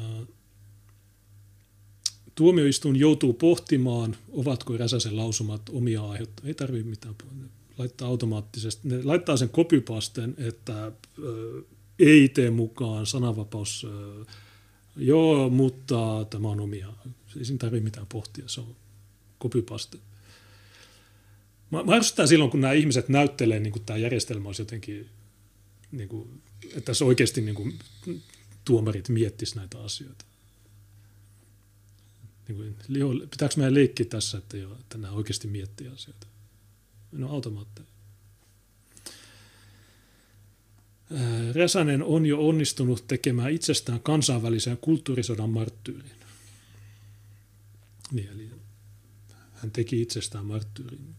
Tuomioistuin 2.35 2.97
joutuu 2.97 3.33
pohtimaan, 3.33 4.17
ovatko 4.33 4.77
Räsäsen 4.77 5.17
lausumat 5.17 5.63
omia 5.69 6.05
aiheuttaa. 6.05 6.47
Ei 6.47 6.55
tarvitse 6.55 6.91
mitään 6.91 7.15
laittaa 7.79 8.09
automaattisesti. 8.09 8.89
Ne 8.89 9.03
laittaa 9.05 9.37
sen 9.37 9.49
kopypasten, 9.49 10.35
että 10.39 10.93
ei 11.99 12.29
tee 12.29 12.51
mukaan 12.51 13.07
sananvapaus. 13.07 13.87
joo, 14.97 15.51
mutta 15.51 16.27
tämä 16.31 16.49
on 16.49 16.61
omia. 16.61 16.89
Ei 17.39 17.45
siinä 17.45 17.59
tarvitse 17.59 17.85
mitään 17.85 18.07
pohtia, 18.07 18.49
se 18.49 18.61
on 18.61 18.77
kopypaste. 19.39 19.99
Mä, 21.73 21.82
mä 21.85 22.27
silloin, 22.27 22.51
kun 22.51 22.61
nämä 22.61 22.73
ihmiset 22.73 23.09
näyttelee, 23.09 23.61
niin 23.61 23.73
kuin 23.73 23.85
tämä 23.85 23.97
järjestelmä 23.97 24.49
olisi 24.49 24.62
jotenkin, 24.62 25.09
niin 25.93 26.09
kuin, 26.09 26.43
että 26.65 26.81
tässä 26.81 27.05
oikeasti 27.05 27.40
niin 27.40 27.55
kuin, 27.55 27.78
tuomarit 28.65 29.09
miettisivät 29.09 29.57
näitä 29.57 29.78
asioita 29.78 30.24
niin 32.49 32.74
kuin, 32.86 33.28
pitääkö 33.31 33.55
meidän 33.57 33.74
leikkiä 33.74 34.07
tässä, 34.07 34.39
että, 34.39 34.57
jo, 34.57 34.77
että 34.81 34.99
nämä 34.99 35.12
oikeasti 35.12 35.49
miettii 35.49 35.89
asioita? 35.89 36.27
No 37.12 37.31
automaatteja. 37.31 37.86
Räsänen 41.55 42.03
on 42.03 42.27
jo 42.27 42.49
onnistunut 42.49 43.07
tekemään 43.07 43.53
itsestään 43.53 44.01
kansainvälisen 44.01 44.77
kulttuurisodan 44.77 45.51
marttyyrin. 45.51 46.11
Niin, 48.12 48.28
eli 48.28 48.51
hän 49.53 49.70
teki 49.70 50.03
itsestään 50.03 50.47
marttyyrin. 50.47 51.15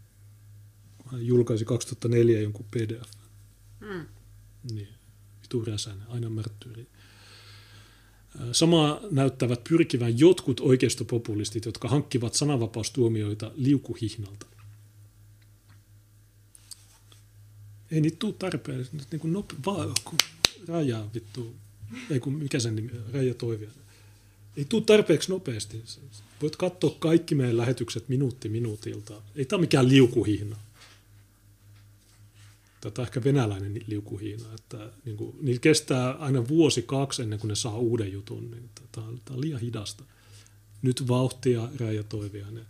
Hän 1.14 1.28
julkaisi 1.28 1.66
2004 1.66 2.42
jonkun 2.42 2.66
PDF. 2.72 3.10
Mm. 3.80 4.06
Niin, 4.72 4.88
vitu 5.42 5.66
Räsänen, 5.66 6.08
aina 6.08 6.30
marttyyri. 6.30 6.88
Samaa 8.52 9.00
näyttävät 9.12 9.64
pyrkivän 9.70 10.20
jotkut 10.20 10.60
oikeistopopulistit, 10.60 11.66
jotka 11.66 11.88
hankkivat 11.88 12.34
sananvapaustuomioita 12.34 13.52
liukuhihnalta. 13.56 14.46
Ei 17.92 18.02
niitä 18.02 18.18
tule 18.20 18.34
tarpeen. 18.40 18.88
Nyt 18.94 19.08
niin 19.12 19.20
kuin 19.20 19.34
nope, 19.34 19.56
vaan, 19.66 19.92
kun 20.04 20.18
raja 20.68 21.08
vittu, 21.14 21.56
ei 22.10 22.20
kun 22.20 22.34
mikä 22.34 22.60
sen 22.60 22.76
nimi, 22.76 22.92
Raja 23.14 23.34
Toivia. 23.34 23.70
Ei 24.58 24.66
tule 24.66 24.84
tarpeeksi 24.84 25.30
nopeasti. 25.30 25.84
Voit 26.42 26.56
katsoa 26.56 26.96
kaikki 27.00 27.36
meidän 27.36 27.58
lähetykset 27.58 28.10
minuutti 28.10 28.50
minuutilta. 28.50 29.22
Ei 29.36 29.46
tämä 29.46 29.58
ole 29.58 29.64
mikään 29.64 29.90
liukuhihna 29.90 30.58
tätä 32.84 33.02
ehkä 33.02 33.24
venäläinen 33.24 33.82
liukuhiina, 33.88 34.54
että 34.54 34.92
niin 35.06 35.18
kuin, 35.18 35.36
niillä 35.42 35.60
kestää 35.60 36.12
aina 36.12 36.48
vuosi 36.48 36.82
kaksi 36.82 37.22
ennen 37.22 37.40
kuin 37.40 37.50
ne 37.50 37.56
saa 37.56 37.78
uuden 37.78 38.12
jutun, 38.12 38.52
niin 38.52 38.70
tämä 38.92 39.08
on, 39.08 39.22
tämä 39.26 39.36
on 39.36 39.42
liian 39.42 39.60
hidasta. 39.60 40.04
Nyt 40.82 41.08
vauhtia, 41.08 41.70
Raija 41.80 42.04
Toiviainen. 42.04 42.66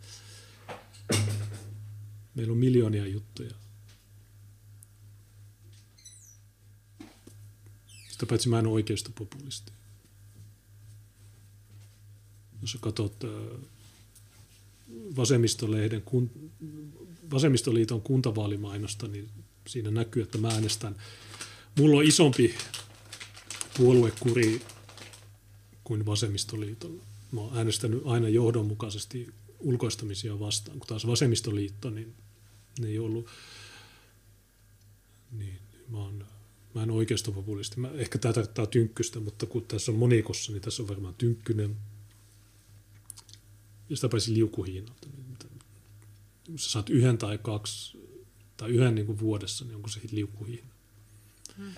Meillä 2.36 2.52
on 2.52 2.58
miljoonia 2.58 3.08
juttuja. 3.08 3.52
Sitä 8.10 8.26
paitsi 8.26 8.50
mä 8.50 8.60
en 8.60 8.68
ole 8.68 8.84
populisti. 9.16 9.72
jos 12.62 12.78
katsot 12.82 13.24
vasemmistolehden, 15.16 16.02
kun, 16.02 16.52
vasemmistoliiton 17.32 18.02
kuntavaalimainosta, 18.02 19.08
niin 19.08 19.30
siinä 19.68 19.92
näkyy, 19.92 20.24
että 20.24 20.38
mä 20.38 20.48
äänestän. 20.48 20.96
Mulla 21.80 21.98
on 21.98 22.04
isompi 22.04 22.56
puoluekuri 23.78 24.62
kuin 25.84 26.06
vasemmistoliitolla. 26.06 27.04
Mä 27.32 27.42
oon 27.42 27.58
äänestänyt 27.58 28.02
aina 28.06 28.30
johdonmukaisesti 28.30 29.30
ulkoistamisia 29.60 30.40
vastaan, 30.40 30.80
kun 30.80 30.88
taas 30.88 31.08
vasemmistoliitto, 31.08 31.90
niin 31.90 32.14
ne 32.80 32.88
ei 32.88 33.00
ollut, 33.00 33.28
niin 35.32 35.60
mä 35.90 35.98
oon 35.98 36.26
mä 36.74 36.84
en 36.84 36.92
oikeistopopulisti. 36.92 37.80
Mä, 37.80 37.92
ehkä 37.94 38.20
tämä 38.20 38.34
tarkoittaa 38.34 38.66
tynkkystä, 38.66 39.20
mutta 39.20 39.46
kun 39.46 39.66
tässä 39.66 39.92
on 39.92 39.98
monikossa, 39.98 40.52
niin 40.52 40.62
tässä 40.62 40.84
on 40.84 40.90
varmaan 40.90 41.16
tynkkynen. 41.16 41.76
Ja 43.90 43.96
sitä 43.96 44.10
paitsi 44.10 44.34
liukuhiinalta. 44.34 45.08
Jos 46.50 46.64
sä 46.64 46.72
saat 46.72 46.90
yhden 46.90 47.18
tai 47.18 47.38
kaksi, 47.38 47.98
tai 48.64 48.72
yhden 48.72 48.96
niin 48.96 49.06
kuin 49.06 49.20
vuodessa, 49.20 49.66
niin 49.66 49.76
onko 49.76 49.90
se 49.90 50.00
liukuhiina? 50.12 50.68
Hmm. 51.58 51.74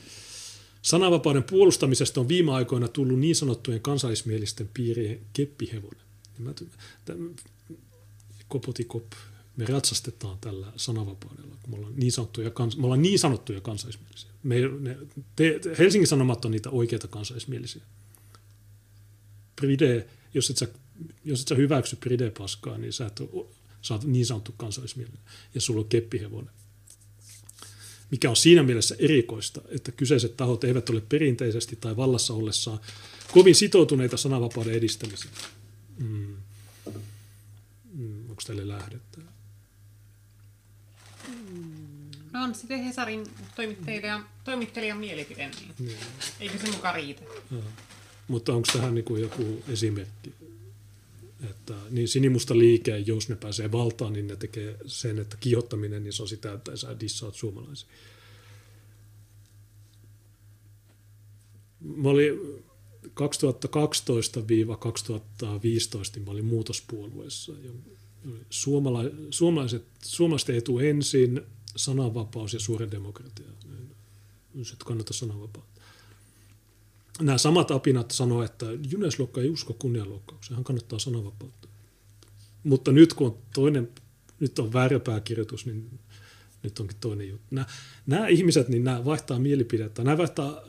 Sananvapauden 0.82 1.44
puolustamisesta 1.44 2.20
on 2.20 2.28
viime 2.28 2.52
aikoina 2.52 2.88
tullut 2.88 3.20
niin 3.20 3.36
sanottujen 3.36 3.82
kansallismielisten 3.82 4.70
piirien 4.74 5.20
keppihevonen. 5.34 6.06
Kopotikop, 8.48 9.12
me 9.58 9.66
ratsastetaan 9.66 10.38
tällä 10.42 10.68
sananvapaudella, 10.76 11.56
kun 11.62 11.72
me 11.72 11.78
ollaan 11.78 11.96
niin 11.96 12.12
sanottuja, 12.12 12.52
kans, 12.52 12.78
me 12.78 12.84
ollaan 12.84 13.02
niin 13.02 13.20
sanottuja 13.20 13.62
kansallismielisiä. 13.62 14.32
Me, 14.44 14.56
ne, 14.80 14.98
te, 15.36 15.60
Helsingin 15.80 16.08
Sanomat 16.08 16.46
on 16.46 16.52
niitä 16.52 16.70
oikeita 16.70 17.08
kansallismielisiä. 17.08 17.84
Pride, 19.56 20.08
jos 20.34 20.50
et 20.50 20.58
sä, 20.58 20.68
jos 21.24 21.42
et 21.42 21.48
sä 21.48 21.56
hyväksy 21.56 21.96
Pride-paskaa, 21.96 22.78
niin 22.78 22.94
sä, 22.94 23.06
et 23.06 23.20
ole, 23.20 23.46
sä 23.82 23.94
oot 23.94 24.04
niin 24.04 24.26
sanottu 24.26 24.54
kansallismielinen 24.58 25.22
ja 25.56 25.62
sulla 25.62 25.82
on 25.82 25.90
keppihevonen 25.90 26.54
mikä 28.16 28.30
on 28.30 28.36
siinä 28.36 28.64
mielessä 28.64 28.96
erikoista, 29.00 29.62
että 29.70 29.92
kyseiset 29.92 30.38
tahot 30.38 30.64
eivät 30.64 30.90
ole 30.90 31.02
perinteisesti 31.10 31.76
tai 31.76 31.98
vallassa 31.98 32.34
ollessaan 32.34 32.80
kovin 33.32 33.56
sitoutuneita 33.56 34.18
sananvapauden 34.18 34.74
edistämiseen. 34.74 35.34
Mm. 35.98 36.36
Mm. 37.94 38.30
Onko 38.30 38.42
teille 38.48 38.68
lähdettä? 38.68 39.22
No 42.32 42.44
on 42.44 42.56
sitten 42.56 42.84
Hesarin 42.84 43.24
toimittajan, 43.56 44.26
toimittajan 44.44 44.98
mielipide, 44.98 45.48
niin 45.60 45.74
mm. 45.80 45.88
eikö 46.40 46.58
se 46.58 46.72
mukaan 46.72 46.96
riitä? 46.96 47.22
Mutta 48.28 48.54
onko 48.54 48.68
tähän 48.74 48.96
niin 48.96 49.06
kuin 49.06 49.22
joku 49.22 49.64
esimerkki? 49.68 50.34
Että 51.50 51.74
niin 51.90 52.08
sinimusta 52.08 52.58
liike, 52.58 52.98
jos 52.98 53.30
ne 53.30 53.36
pääsee 53.36 53.72
valtaan, 53.72 54.14
niin 54.14 54.28
ne 54.28 54.36
tekee 54.36 54.78
sen, 54.86 55.20
että 55.20 55.38
kiihottaminen, 55.40 56.04
niin 56.04 56.14
se 56.14 56.22
on 56.22 56.28
sitä, 56.28 56.54
että 56.54 56.78
sä 56.78 57.00
dissaat 57.00 57.36
suomalaisia. 57.36 57.90
Mä 61.80 62.10
olin 62.10 62.64
2012-2015, 63.06 63.10
niin 66.16 66.26
mä 66.26 66.32
olin 66.32 66.46
muutospuolueessa. 66.46 67.54
Suomala- 68.50 69.12
suomalaiset, 69.30 69.86
suomalaisten 70.04 70.56
etu 70.56 70.80
ensin, 70.80 71.42
sananvapaus 71.76 72.54
ja 72.54 72.60
suuren 72.60 72.92
demokratia. 72.92 73.48
Sitten 74.64 74.86
kannattaa 74.86 75.14
sananvapautta 75.14 75.75
nämä 77.22 77.38
samat 77.38 77.72
apinat 77.72 78.12
sanoo, 78.12 78.44
että 78.44 78.66
Juneslokka 78.92 79.42
ei 79.42 79.50
usko 79.50 79.74
kunnianloukkaukseen, 79.74 80.56
hän 80.56 80.64
kannattaa 80.64 81.00
sananvapautta. 81.00 81.68
Mutta 82.64 82.92
nyt 82.92 83.14
kun 83.14 83.28
on 83.28 83.38
toinen, 83.54 83.90
nyt 84.40 84.60
on 84.60 84.74
väärä 84.74 85.00
pääkirjoitus, 85.00 85.66
niin 85.66 86.00
nyt 86.64 86.80
onkin 86.80 86.98
toinen 87.00 87.30
juttu. 87.30 87.56
Nämä, 87.56 87.68
nämä 88.08 88.28
ihmiset, 88.28 88.70
niin 88.70 88.84
nämä 88.84 89.06
vaihtaa 89.06 89.40
mielipidettä, 89.40 90.04
nämä 90.04 90.18
vaihtaa 90.18 90.62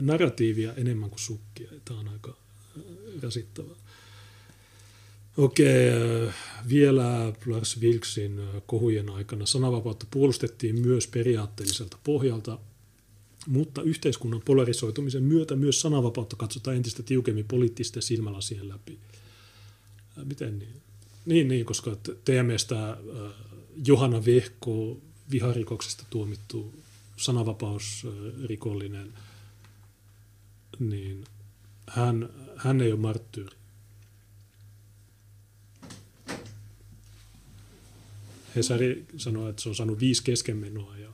narratiivia 0.00 0.74
enemmän 0.74 1.10
kuin 1.10 1.20
sukkia. 1.20 1.70
Tämä 1.84 2.00
on 2.00 2.08
aika 2.08 2.36
rasittavaa. 3.22 3.76
Okei, 5.36 5.90
vielä 6.68 7.32
Lars 7.46 7.80
Vilksin 7.80 8.40
kohujen 8.66 9.10
aikana 9.10 9.46
sananvapautta 9.46 10.06
puolustettiin 10.10 10.80
myös 10.80 11.06
periaatteelliselta 11.06 11.98
pohjalta 12.04 12.58
mutta 13.46 13.82
yhteiskunnan 13.82 14.42
polarisoitumisen 14.44 15.22
myötä 15.22 15.56
myös 15.56 15.80
sananvapautta 15.80 16.36
katsotaan 16.36 16.76
entistä 16.76 17.02
tiukemmin 17.02 17.44
poliittisten 17.48 18.02
silmälasien 18.02 18.68
läpi. 18.68 18.98
Miten 20.24 20.58
niin? 20.58 20.82
Niin, 21.26 21.48
niin 21.48 21.66
koska 21.66 21.96
teidän 22.24 22.46
mielestä 22.46 22.96
Johanna 23.86 24.24
Vehko 24.24 25.00
viharikoksesta 25.30 26.04
tuomittu 26.10 26.74
sananvapausrikollinen, 27.16 29.14
niin 30.78 31.24
hän, 31.86 32.28
hän 32.56 32.80
ei 32.80 32.92
ole 32.92 33.00
marttyyri. 33.00 33.56
Hesari 38.56 39.06
sanoi, 39.16 39.50
että 39.50 39.62
se 39.62 39.68
on 39.68 39.74
saanut 39.74 40.00
viisi 40.00 40.22
keskenmenoa 40.22 40.96
ja 40.96 41.08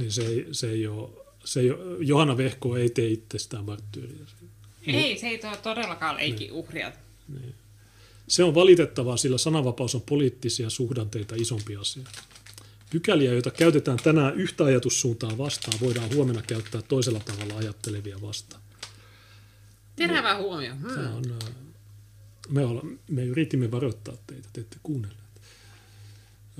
niin 0.00 0.12
se 0.12 0.26
ei, 0.26 0.46
se 0.52 0.70
ei 0.70 0.86
ole, 0.86 1.10
se 1.44 1.60
ei 1.60 1.70
ole, 1.70 1.96
Johanna 2.00 2.36
Vehko 2.36 2.76
ei 2.76 2.90
tee 2.90 3.08
itsestään 3.08 3.64
marttyyriä. 3.64 4.26
Ei, 4.86 5.18
se 5.18 5.26
ei 5.26 5.40
todellakaan 5.62 6.16
leikki 6.16 6.44
niin. 6.44 6.52
uhria. 6.52 6.92
Niin. 7.28 7.54
Se 8.28 8.44
on 8.44 8.54
valitettavaa, 8.54 9.16
sillä 9.16 9.38
sananvapaus 9.38 9.94
on 9.94 10.02
poliittisia 10.02 10.70
suhdanteita 10.70 11.34
isompi 11.38 11.76
asia. 11.76 12.04
Pykäliä, 12.90 13.32
joita 13.32 13.50
käytetään 13.50 13.98
tänään 14.04 14.34
yhtä 14.34 14.64
ajatussuuntaa 14.64 15.38
vastaan, 15.38 15.80
voidaan 15.80 16.14
huomenna 16.14 16.42
käyttää 16.42 16.82
toisella 16.82 17.20
tavalla 17.20 17.56
ajattelevia 17.56 18.20
vastaan. 18.20 18.62
Terävä 19.96 20.36
huomio. 20.36 20.74
Hmm. 20.74 20.94
Tämä 20.94 21.14
on, 21.14 21.24
me, 22.48 22.64
olla, 22.64 22.82
me 23.08 23.24
yritimme 23.24 23.70
varoittaa 23.70 24.14
teitä, 24.26 24.48
te 24.52 24.60
ette 24.60 24.76
kuunnella. 24.82 25.19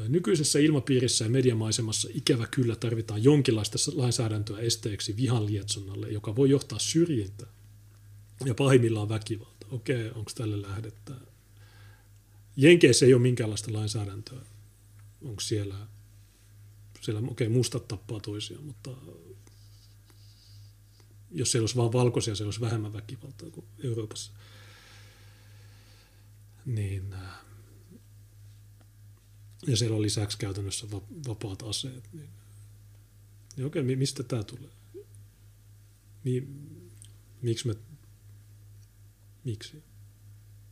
Nykyisessä 0.09 0.59
ilmapiirissä 0.59 1.25
ja 1.25 1.31
mediamaisemassa 1.31 2.09
ikävä 2.15 2.47
kyllä 2.47 2.77
tarvitaan 2.77 3.25
jonkinlaista 3.25 3.79
lainsäädäntöä 3.95 4.59
esteeksi 4.59 5.17
vihan 5.17 5.47
lietsonnalle, 5.47 6.09
joka 6.09 6.37
voi 6.37 6.51
johtaa 6.51 6.79
syrjintään 6.79 7.53
ja 8.45 8.55
pahimmillaan 8.55 9.09
väkivalta. 9.09 9.67
Okei, 9.71 10.11
onko 10.11 10.31
tälle 10.35 10.63
lähdettä? 10.63 11.15
Jenkeissä 12.57 13.07
ei 13.07 13.15
ole 13.15 13.23
minkäänlaista 13.23 13.73
lainsäädäntöä. 13.73 14.41
Onko 15.23 15.41
siellä, 15.41 15.87
siellä 17.01 17.23
okei, 17.29 17.49
mustat 17.49 17.89
tappaa 17.89 18.21
toisiaan, 18.21 18.65
mutta 18.65 18.91
jos 21.31 21.51
siellä 21.51 21.63
olisi 21.63 21.77
vain 21.77 21.93
valkoisia, 21.93 22.35
siellä 22.35 22.49
olisi 22.49 22.61
vähemmän 22.61 22.93
väkivaltaa 22.93 23.51
kuin 23.51 23.67
Euroopassa. 23.85 24.33
Niin, 26.67 27.13
äh, 27.13 27.21
ja 29.67 29.77
siellä 29.77 29.97
on 29.97 30.03
lisäksi 30.03 30.39
käytännössä 30.39 30.87
vapaat 31.29 31.63
aseet. 31.63 32.09
Niin, 32.13 32.29
niin 33.57 33.67
okei, 33.67 33.83
mistä 33.83 34.23
tämä 34.23 34.45
tulee? 34.45 34.71
Mi, 36.25 36.49
miksi 37.43 37.67
me, 37.67 37.75
miksi? 39.45 39.83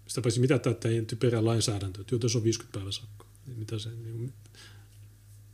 Sitä 0.06 0.20
paitsi 0.20 0.40
mitä 0.40 0.58
tämä 0.58 0.74
teidän 0.74 1.06
typerä 1.06 1.44
lainsäädäntö, 1.44 2.00
että 2.00 2.16
jos 2.22 2.36
on 2.36 2.44
50 2.44 2.78
päivä 2.78 2.92
sakko, 2.92 3.26
niin 3.46 3.58
mitä 3.58 3.78
se, 3.78 3.90
niin, 3.90 4.32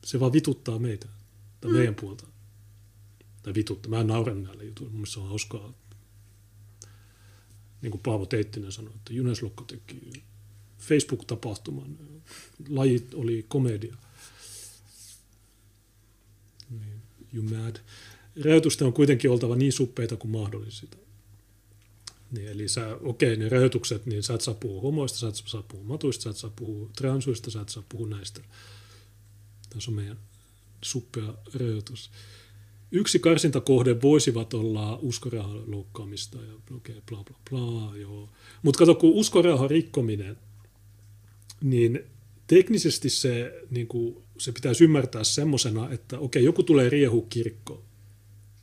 se 0.05 0.21
vaan 0.21 0.33
vituttaa 0.33 0.79
meitä, 0.79 1.09
tai 1.61 1.71
mm. 1.71 1.77
meidän 1.77 1.95
puolta. 1.95 2.27
Tai 3.43 3.55
vituttaa, 3.55 3.91
mä 3.91 4.05
nauran 4.05 4.43
näille 4.43 4.65
jutuille, 4.65 4.95
mun 4.95 5.07
se 5.07 5.21
on 5.21 5.29
hauskaa. 5.29 5.73
Niin 7.83 7.91
kuin 7.91 8.01
Paavo 8.01 8.27
Teittinen 8.27 8.73
sanoi, 8.73 8.93
että 8.95 9.13
Junes 9.13 9.43
Lokko 9.43 9.65
teki 9.65 10.25
Facebook-tapahtuman. 10.79 11.99
Lajit 12.69 13.15
oli 13.15 13.45
komedia. 13.49 13.97
Niin, 16.71 17.03
you 17.35 17.43
mad. 17.43 17.77
Rajoitusten 18.45 18.87
on 18.87 18.93
kuitenkin 18.93 19.31
oltava 19.31 19.57
niin 19.57 19.73
suppeita 19.73 20.17
kuin 20.17 20.31
mahdollista. 20.31 20.97
Niin, 22.31 22.49
eli 22.49 22.69
sä, 22.69 22.99
okei, 23.03 23.37
ne 23.37 23.49
rajoitukset, 23.49 24.07
niin 24.07 24.23
sä 24.23 24.35
et 24.35 24.41
saa 24.41 24.55
puhua 24.55 24.83
homoista, 24.83 25.19
sä 25.19 25.29
et 25.29 25.35
saa 25.47 25.63
puhua 25.63 25.85
matuista, 25.85 26.23
sä 26.23 26.31
et 26.31 26.37
saa 26.37 26.53
puhua 26.57 26.91
transuista, 26.97 27.51
sä 27.51 27.61
et 27.61 27.69
saa 27.69 27.85
puhua 27.89 28.09
näistä. 28.09 28.41
Tässä 29.71 29.91
on 29.91 29.95
meidän 29.95 30.19
suppea 30.83 31.35
rajoitus. 31.55 32.11
Yksi 32.93 33.19
karsintakohde 33.19 34.03
voisivat 34.03 34.55
olla 34.55 34.99
uskorahan 35.03 35.71
loukkaamista 35.71 36.39
ja 36.39 36.55
okay, 36.77 36.95
bla 37.09 37.25
bla 37.25 37.37
bla, 37.51 37.97
joo. 37.97 38.29
Mutta 38.63 38.79
kato, 38.79 38.95
kun 38.95 39.15
uskorahan 39.15 39.71
rikkominen 39.71 40.37
niin 41.65 42.01
teknisesti 42.47 43.11
se, 43.11 43.63
niin 43.71 43.87
kuin, 43.87 44.17
se 44.39 44.53
pitäisi 44.53 44.85
ymmärtää 44.85 45.25
semmoisena, 45.25 45.91
että 45.91 46.19
okei, 46.19 46.45
joku 46.45 46.63
tulee 46.63 46.89
riehu 46.89 47.23
kirkkoon. 47.23 47.83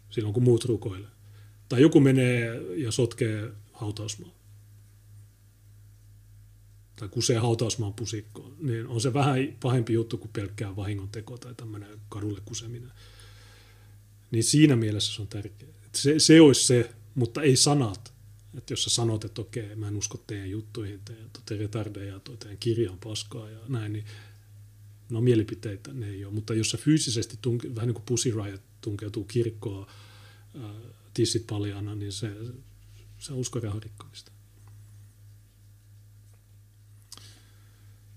silloin 0.09 0.33
kun 0.33 0.43
muut 0.43 0.65
rukoilee. 0.65 1.09
Tai 1.69 1.81
joku 1.81 1.99
menee 1.99 2.61
ja 2.75 2.91
sotkee 2.91 3.51
hautausmaa. 3.73 4.35
Tai 6.95 7.09
kusee 7.09 7.37
hautausmaan 7.37 7.93
pusikkoon. 7.93 8.55
Niin 8.59 8.87
on 8.87 9.01
se 9.01 9.13
vähän 9.13 9.37
pahempi 9.59 9.93
juttu 9.93 10.17
kuin 10.17 10.31
pelkkää 10.33 10.75
vahingon 10.75 11.09
teko 11.09 11.37
tai 11.37 11.55
tämmöinen 11.55 11.99
kadulle 12.09 12.39
kuseminen. 12.45 12.91
Niin 14.31 14.43
siinä 14.43 14.75
mielessä 14.75 15.13
se 15.15 15.21
on 15.21 15.27
tärkeää. 15.27 15.71
Se, 15.95 16.19
se 16.19 16.41
olisi 16.41 16.65
se, 16.65 16.91
mutta 17.15 17.41
ei 17.41 17.55
sanat. 17.55 18.10
Että 18.57 18.73
jos 18.73 18.83
sä 18.83 18.89
sanot, 18.89 19.25
että 19.25 19.41
okei, 19.41 19.75
mä 19.75 19.87
en 19.87 19.97
usko 19.97 20.23
teidän 20.27 20.49
juttuihin, 20.49 20.99
teidän, 21.05 21.29
teidän 21.45 21.61
retardeja, 21.61 22.19
teidän 22.39 22.57
kirjan 22.57 22.97
paskaa 23.03 23.49
ja 23.49 23.59
näin, 23.67 23.93
niin 23.93 24.05
no 25.09 25.21
mielipiteitä 25.21 25.93
ne 25.93 26.09
ei 26.09 26.25
ole. 26.25 26.33
Mutta 26.33 26.53
jos 26.53 26.69
sä 26.69 26.77
fyysisesti, 26.77 27.37
tunke, 27.41 27.75
vähän 27.75 27.87
niin 27.87 27.95
kuin 27.95 28.05
Pussy 28.05 28.31
Riot 28.31 28.61
tunkeutuu 28.81 29.23
kirkkoon 29.23 29.87
ää, 30.61 30.73
tissit 31.13 31.47
paljana, 31.47 31.95
niin 31.95 32.11
se, 32.11 32.31
se 33.19 33.33
on 33.33 33.39
uskorauhan 33.39 33.83
rikkomista. 33.83 34.31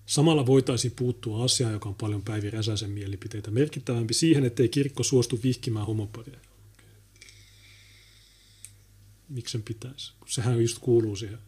Samalla 0.07 0.47
voitaisiin 0.47 0.93
puuttua 0.97 1.45
asiaan, 1.45 1.73
joka 1.73 1.89
on 1.89 1.95
paljon 1.95 2.23
Päivi 2.23 2.51
Räsäsen 2.51 2.91
mielipiteitä 2.91 3.51
merkittävämpi 3.51 4.15
siihen, 4.15 4.45
ettei 4.45 4.69
kirkko 4.69 5.03
suostu 5.03 5.41
vihkimään 5.43 5.87
homopareja. 5.87 6.41
Miksen 9.29 9.63
pitäisi? 9.63 10.13
Sehän 10.27 10.61
just 10.61 10.79
kuuluu 10.79 11.17
siihen. 11.17 11.39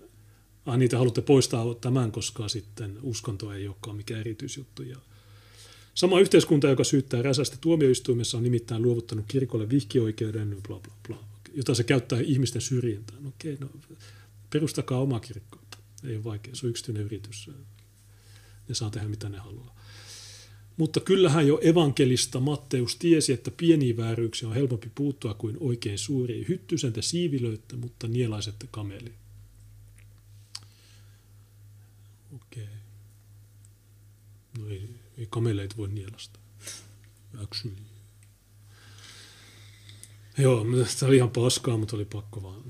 Ah, 0.67 0.79
niitä 0.79 0.99
haluatte 0.99 1.23
poistaa 1.23 1.75
tämän, 1.75 2.13
koska 2.13 2.49
sitten 2.49 2.99
uskonto 3.03 3.53
ei 3.53 3.69
olekaan 3.69 3.97
mikään 3.97 4.21
erityisjuttu. 4.21 4.83
Ja 4.83 4.97
Sama 5.95 6.21
yhteiskunta, 6.21 6.69
joka 6.69 6.85
syyttää 6.85 7.23
Räsästä 7.23 7.57
tuomioistuimessa, 7.61 8.37
on 8.37 8.45
nimittäin 8.45 8.83
luovuttanut 8.83 9.25
kirkolle 9.29 9.69
vihkioikeuden, 9.69 10.57
bla 10.69 10.81
bla 10.81 10.95
bla, 11.09 11.25
jota 11.55 11.75
se 11.75 11.85
käyttää 11.85 12.21
ihmisten 12.21 12.63
syrjintään. 12.63 13.27
Okei, 13.27 13.57
no 13.61 13.71
perustakaa 14.51 15.01
oma 15.01 15.21
kirkko. 15.21 15.59
Ei 16.05 16.17
ole 16.17 16.25
vaikea, 16.25 16.55
se 16.55 16.67
on 16.67 16.71
yksityinen 16.71 17.03
yritys. 17.03 17.51
Ne 18.69 18.75
saa 18.75 18.91
tehdä 18.91 19.09
mitä 19.09 19.29
ne 19.29 19.39
haluaa. 19.39 19.77
Mutta 20.77 21.01
kyllähän 21.01 21.47
jo 21.47 21.61
evankelista 21.63 22.41
Matteus 22.41 22.97
tiesi, 22.97 23.33
että 23.33 23.51
pieniä 23.51 23.97
vääryyksiä 23.97 24.49
on 24.49 24.55
helpompi 24.55 24.91
puuttua 24.95 25.35
kuin 25.35 25.57
oikein 25.61 25.99
suuriin. 25.99 26.49
Hyttysen 26.49 26.93
te 26.93 27.03
siivilöitte, 27.03 27.77
mutta 27.77 28.09
nielaisette 28.09 28.69
kameli. 28.71 29.13
Okei. 32.35 32.69
No 34.59 34.69
ei, 34.69 34.89
ei 35.19 35.27
kameleita 35.31 35.77
voi 35.77 35.89
nielasta. 35.89 36.39
Actually. 37.43 37.77
Joo, 40.39 40.65
tämä 41.01 41.09
oli 41.09 41.17
ihan 41.17 41.31
paskaa, 41.31 41.77
mutta 41.77 41.97
oli 41.97 42.05
pakko 42.05 42.43
vaan. 42.43 42.63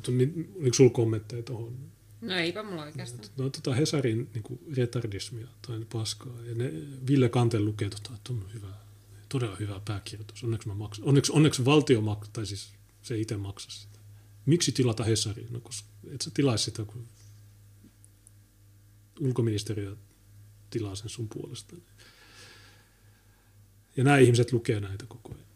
Oliko 0.60 0.74
sulla 0.74 0.90
kommentteja 0.90 1.42
tuohon? 1.42 1.95
No 2.27 2.35
eipä 2.35 2.62
mulla 2.62 2.82
oikeastaan. 2.82 3.28
No 3.36 3.51
tota 3.51 3.74
Hesarin 3.74 4.31
niin 4.35 4.43
kuin 4.43 4.61
retardismia 4.77 5.47
tai 5.66 5.81
paskaa. 5.93 6.43
Ja 6.47 6.55
ne, 6.55 6.73
Ville 7.09 7.28
Kantel 7.28 7.65
lukee, 7.65 7.90
tota, 7.90 8.11
että 8.15 8.32
on 8.32 8.44
hyvä, 8.55 8.73
todella 9.28 9.57
hyvä 9.57 9.81
pääkirjoitus. 9.85 10.44
Onneksi, 10.44 10.69
mä 10.69 10.74
maksan. 10.74 11.05
Onneksi, 11.05 11.32
onneksi 11.32 11.65
valtio 11.65 12.01
maksaa, 12.01 12.32
tai 12.32 12.47
siis 12.47 12.73
se 13.03 13.19
itse 13.19 13.36
maksaa 13.36 13.70
sitä. 13.70 13.98
Miksi 14.47 14.73
tilata 14.73 15.05
Hesariin? 15.05 15.53
No, 15.53 15.61
koska 15.61 15.89
et 16.11 16.20
sä 16.20 16.31
tilaisi 16.35 16.65
sitä, 16.65 16.85
kun 16.85 17.09
ulkoministeriö 19.20 19.97
tilaa 20.70 20.94
sen 20.94 21.09
sun 21.09 21.28
puolesta. 21.28 21.77
Ja 23.97 24.05
nämä 24.05 24.19
ihmiset 24.19 24.53
lukee 24.53 24.81
näitä 24.81 25.07
koko 25.09 25.35
ajan. 25.35 25.47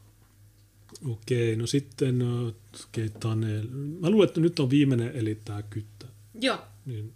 Okei, 1.04 1.56
no 1.56 1.66
sitten 1.66 2.22
okay, 2.22 3.08
Tanel. 3.20 3.68
Mä 4.00 4.10
luulen, 4.10 4.28
että 4.28 4.40
nyt 4.40 4.60
on 4.60 4.70
viimeinen, 4.70 5.16
eli 5.16 5.34
tämä 5.34 5.62
kyttä. 5.62 6.06
Joo. 6.40 6.66
Niin, 6.86 7.14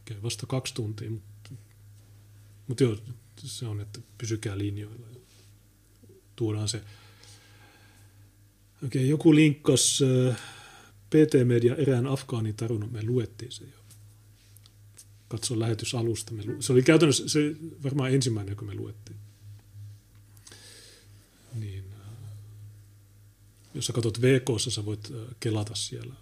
okay, 0.00 0.22
vasta 0.22 0.46
kaksi 0.46 0.74
tuntia, 0.74 1.10
mutta, 1.10 1.50
mutta 2.66 2.84
joo, 2.84 2.96
se 3.36 3.66
on, 3.66 3.80
että 3.80 4.00
pysykää 4.18 4.58
linjoilla. 4.58 5.06
Tuodaan 6.36 6.68
se. 6.68 6.82
Okei, 8.86 9.08
joku 9.08 9.34
linkkas 9.34 10.00
PT 11.10 11.46
Media 11.46 11.76
erään 11.76 12.06
afgaanin 12.06 12.56
tarunan, 12.56 12.92
me 12.92 13.02
luettiin 13.02 13.52
se 13.52 13.64
jo. 13.64 13.80
Katso 15.28 15.58
lähetysalusta. 15.58 16.32
Me 16.34 16.44
lu- 16.44 16.62
se 16.62 16.72
oli 16.72 16.82
käytännössä 16.82 17.28
se 17.28 17.56
varmaan 17.82 18.14
ensimmäinen, 18.14 18.52
joka 18.52 18.64
me 18.64 18.74
luettiin. 18.74 19.16
Niin, 21.54 21.84
jos 23.74 23.86
sä 23.86 23.92
katsot 23.92 24.22
VK, 24.22 24.48
sä 24.68 24.84
voit 24.84 25.12
kelata 25.40 25.74
siellä. 25.74 26.14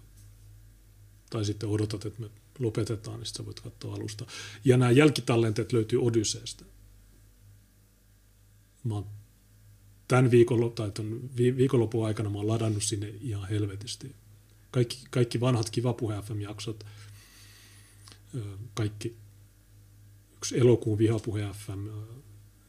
Tai 1.29 1.45
sitten 1.45 1.69
odotat, 1.69 2.05
että 2.05 2.21
me 2.21 2.29
lopetetaan, 2.59 3.19
niin 3.19 3.27
sä 3.27 3.45
voit 3.45 3.59
katsoa 3.59 3.95
alusta. 3.95 4.25
Ja 4.65 4.77
nämä 4.77 4.91
jälkitallenteet 4.91 5.73
löytyy 5.73 6.05
Odysseesta. 6.05 6.65
Mä 8.83 8.93
oon 8.93 9.05
tämän 10.07 10.31
viikon, 10.31 10.71
tai 10.71 10.91
ton 10.91 11.29
viikonlopun 11.35 12.05
aikana 12.05 12.29
mä 12.29 12.37
oon 12.37 12.47
ladannut 12.47 12.83
sinne 12.83 13.13
ihan 13.21 13.49
helvetisti. 13.49 14.15
Kaikki, 14.71 14.97
kaikki 15.09 15.39
vanhat 15.39 15.69
Kiva 15.69 15.95
FM-jaksot, 16.23 16.85
kaikki 18.73 19.15
yksi 20.37 20.59
elokuun 20.59 20.97
Vihapuhe 20.97 21.49
FM, 21.53 21.87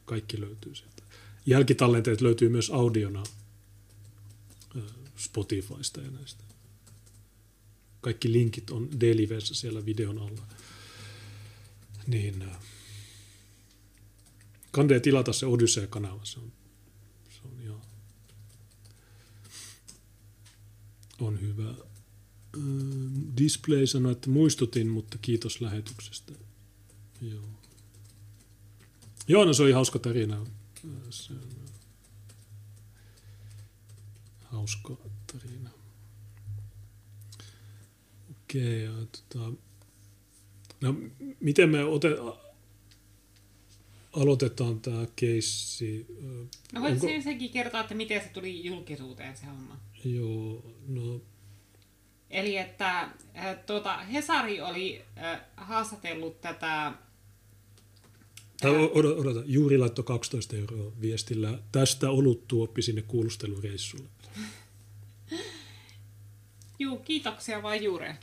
kaikki 0.05 0.41
löytyy 0.41 0.75
sieltä. 0.75 1.03
Jälkitallenteet 1.45 2.21
löytyy 2.21 2.49
myös 2.49 2.69
audiona 2.69 3.23
Spotifysta 5.17 6.01
ja 6.01 6.11
näistä. 6.11 6.50
Kaikki 8.01 8.31
linkit 8.31 8.69
on 8.69 8.99
Delivessä 8.99 9.55
siellä 9.55 9.85
videon 9.85 10.17
alla. 10.17 10.47
Niin, 12.07 12.45
kandee 14.71 14.99
tilata 14.99 15.33
se 15.33 15.45
Odyssey-kanava, 15.45 16.25
se 16.25 16.39
on, 16.39 16.51
se 17.29 17.39
on 17.43 17.61
ihan, 17.63 17.81
on 21.19 21.41
hyvä. 21.41 21.75
Display 23.37 23.87
sanoi, 23.87 24.11
että 24.11 24.29
muistutin, 24.29 24.87
mutta 24.87 25.17
kiitos 25.17 25.61
lähetyksestä. 25.61 26.33
Joo. 27.21 27.49
Joo, 29.27 29.45
no 29.45 29.53
se 29.53 29.63
oli 29.63 29.71
hauska 29.71 29.99
tarina. 29.99 30.45
Se 31.09 31.33
on 31.33 31.49
hauska 34.43 34.97
tarina. 35.33 35.69
Okei, 38.51 38.83
ja 38.83 38.91
tota, 38.91 39.51
no 40.81 40.95
miten 41.39 41.69
me 41.69 41.83
ote, 41.83 42.09
aloitetaan 44.13 44.81
tämä 44.81 45.05
keissi? 45.15 46.05
No 46.73 46.81
voit 46.81 46.93
Onko... 46.93 47.07
sekin 47.23 47.49
kertoa, 47.49 47.81
että 47.81 47.95
miten 47.95 48.21
se 48.21 48.29
tuli 48.29 48.65
julkisuuteen 48.65 49.37
se 49.37 49.45
homma? 49.45 49.79
Joo, 50.05 50.65
no... 50.87 51.21
Eli 52.29 52.57
että 52.57 52.99
äh, 52.99 53.57
tuota, 53.65 53.97
Hesari 53.97 54.61
oli 54.61 55.01
äh, 55.17 55.41
haastatellut 55.57 56.41
tätä 56.41 56.93
tai 58.61 58.71
odota, 58.93 59.21
odota, 59.21 59.43
juuri 59.45 59.77
laittoi 59.77 60.03
12 60.03 60.55
euroa 60.55 60.91
viestillä. 61.01 61.59
Tästä 61.71 62.09
oluttuoppi 62.09 62.81
sinne 62.81 63.01
kuulustelureissulle. 63.01 64.09
Juu, 66.79 66.97
kiitoksia 66.97 67.63
vaan 67.63 67.83
Jure. 67.83 68.17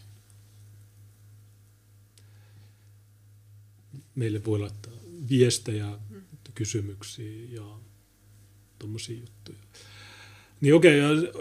Meille 4.19 4.45
voi 4.45 4.59
laittaa 4.59 4.93
viestejä, 5.29 5.99
kysymyksiä 6.55 7.45
ja 7.51 7.79
tuommoisia 8.79 9.21
juttuja. 9.21 9.59
Niin 10.61 10.75
okei, 10.75 11.01
okay, 11.05 11.33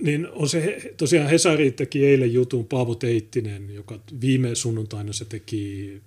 niin 0.00 0.28
on 0.30 0.48
se, 0.48 0.92
tosiaan 0.96 1.30
Hesari 1.30 1.70
teki 1.70 2.06
eilen 2.06 2.32
jutun 2.32 2.64
Paavo 2.64 2.94
Teittinen, 2.94 3.74
joka 3.74 4.00
viime 4.20 4.54
sunnuntaina 4.54 5.12
se 5.12 5.24
teki 5.24 6.02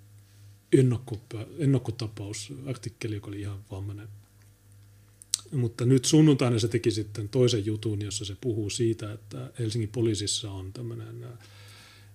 ennakkotapausartikkeli, 1.59 3.15
joka 3.15 3.27
oli 3.27 3.41
ihan 3.41 3.59
vammainen. 3.71 4.07
Mutta 5.51 5.85
nyt 5.85 6.05
sunnuntaina 6.05 6.59
se 6.59 6.67
teki 6.67 6.91
sitten 6.91 7.29
toisen 7.29 7.65
jutun, 7.65 8.01
jossa 8.01 8.25
se 8.25 8.35
puhuu 8.41 8.69
siitä, 8.69 9.13
että 9.13 9.51
Helsingin 9.59 9.89
poliisissa 9.89 10.51
on 10.51 10.73
tämmöinen 10.73 11.23
äh, 11.23 11.29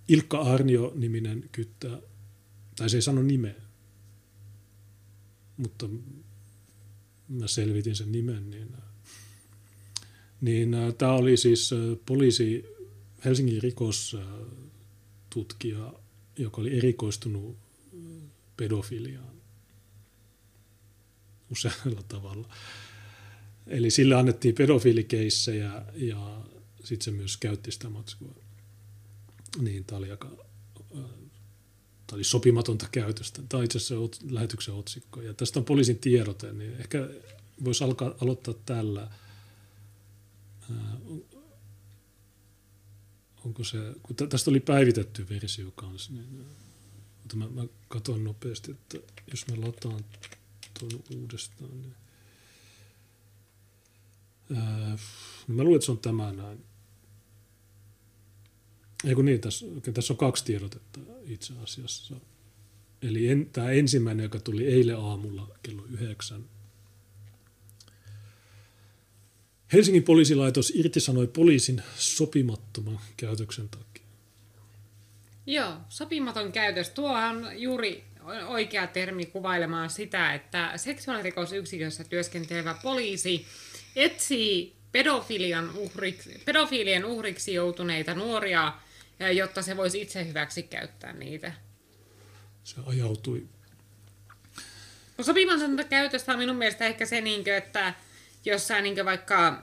Ilkka 0.09 0.39
Arnio-niminen 0.39 1.49
kyttä, 1.53 2.01
tai 2.77 2.91
se 2.91 2.97
ei 2.97 3.03
sano 3.03 3.23
nimeä, 3.23 3.64
mutta 5.57 5.89
mä 7.29 7.47
selvitin 7.47 7.97
sen 7.97 8.13
nimen, 8.13 8.51
niin, 8.51 8.69
äh, 8.75 8.81
niin 10.41 10.75
äh, 10.75 10.95
tämä 10.95 11.13
oli 11.13 11.37
siis 11.37 11.71
poliisi, 12.07 12.65
Helsingin 13.25 13.63
rikostutkija, 13.63 15.93
joka 16.39 16.61
oli 16.61 16.79
erikoistunut 16.79 17.57
pedofiliaan 18.57 19.35
usealla 21.51 22.03
tavalla. 22.09 22.49
Eli 23.67 23.91
sille 23.91 24.15
annettiin 24.15 24.55
pedofilikeissejä 24.55 25.83
ja 25.95 26.45
sitten 26.85 27.05
se 27.05 27.11
myös 27.11 27.37
käytti 27.37 27.73
sitä 27.73 27.89
matskua. 27.89 28.35
Niin, 29.61 29.85
tämä 29.85 29.99
oli 29.99 30.11
aika 30.11 30.31
tämä 32.07 32.17
oli 32.17 32.25
sopimatonta 32.25 32.89
käytöstä. 32.93 33.43
Tämä 33.49 33.59
on 33.59 33.65
itse 33.65 33.79
asiassa 33.79 34.25
lähetyksen 34.31 34.75
otsikko. 34.75 35.23
Ja 35.23 35.35
tästä 35.35 35.59
on 35.59 35.65
poliisin 35.65 35.99
tiedote, 35.99 36.53
niin 36.53 36.77
ehkä 36.81 37.09
voisi 37.65 37.85
alkaa, 37.85 38.15
aloittaa 38.21 38.55
tällä. 38.67 39.11
onko 43.45 43.65
se, 43.65 43.79
kun 44.03 44.17
tästä 44.29 44.51
oli 44.51 44.61
päivitetty 44.61 45.29
versio 45.29 45.71
kanssa, 45.71 46.13
niin 46.13 46.47
mutta 47.25 47.37
mä, 47.37 47.63
mä 47.63 47.69
katson 47.89 48.25
nopeasti, 48.25 48.71
että 48.71 48.99
jos 49.31 49.47
mä 49.47 49.67
lataan 49.67 50.05
tuon 50.79 51.03
uudestaan, 51.17 51.71
niin 51.81 51.95
ää, 54.57 54.99
mä 55.47 55.63
luulen, 55.63 55.77
että 55.77 55.87
se 55.87 55.93
on 55.93 55.99
tämä 55.99 56.33
näin. 56.33 56.65
Ei 59.05 59.15
kun 59.15 59.25
niin, 59.25 59.41
tässä, 59.41 59.67
tässä 59.95 60.13
on 60.13 60.17
kaksi 60.17 60.45
tiedotetta 60.45 61.01
itse 61.27 61.53
asiassa. 61.63 62.15
Eli 63.03 63.29
en, 63.29 63.47
tämä 63.53 63.71
ensimmäinen, 63.71 64.23
joka 64.23 64.39
tuli 64.39 64.67
eilen 64.67 64.97
aamulla 64.97 65.49
kello 65.63 65.85
yhdeksän. 65.85 66.45
Helsingin 69.73 70.03
poliisilaitos 70.03 70.73
irtisanoi 70.75 71.27
poliisin 71.27 71.83
sopimattoman 71.97 73.01
käytöksen 73.17 73.69
takia. 73.69 74.05
Joo, 75.47 75.75
sopimaton 75.89 76.53
käytös. 76.53 76.91
Tuohan 76.91 77.45
on 77.45 77.61
juuri 77.61 78.05
oikea 78.47 78.87
termi 78.87 79.27
kuvailemaan 79.27 79.91
sitä, 79.91 80.35
että 80.35 80.73
seksuaalirikosyksikössä 80.77 82.05
työskentelevä 82.05 82.75
poliisi 82.83 83.47
etsii 83.97 84.77
pedofilian 84.93 85.71
uhriksi, 85.77 86.43
pedofilien 86.45 87.05
uhriksi 87.05 87.55
joutuneita 87.55 88.15
nuoria 88.15 88.73
jotta 89.19 89.63
se 89.63 89.77
voisi 89.77 90.01
itse 90.01 90.27
hyväksi 90.27 90.63
käyttää 90.63 91.13
niitä. 91.13 91.53
Se 92.65 92.77
ajautui. 92.87 93.47
No 95.19 95.25
sopimatonta 95.25 95.85
käytöstä 95.85 96.33
on 96.33 96.39
minun 96.39 96.57
mielestä 96.57 96.87
ehkä 96.87 97.07
se, 97.07 97.23
että 97.57 97.95
jos 98.45 98.69
sä 98.69 98.75
vaikka 99.05 99.63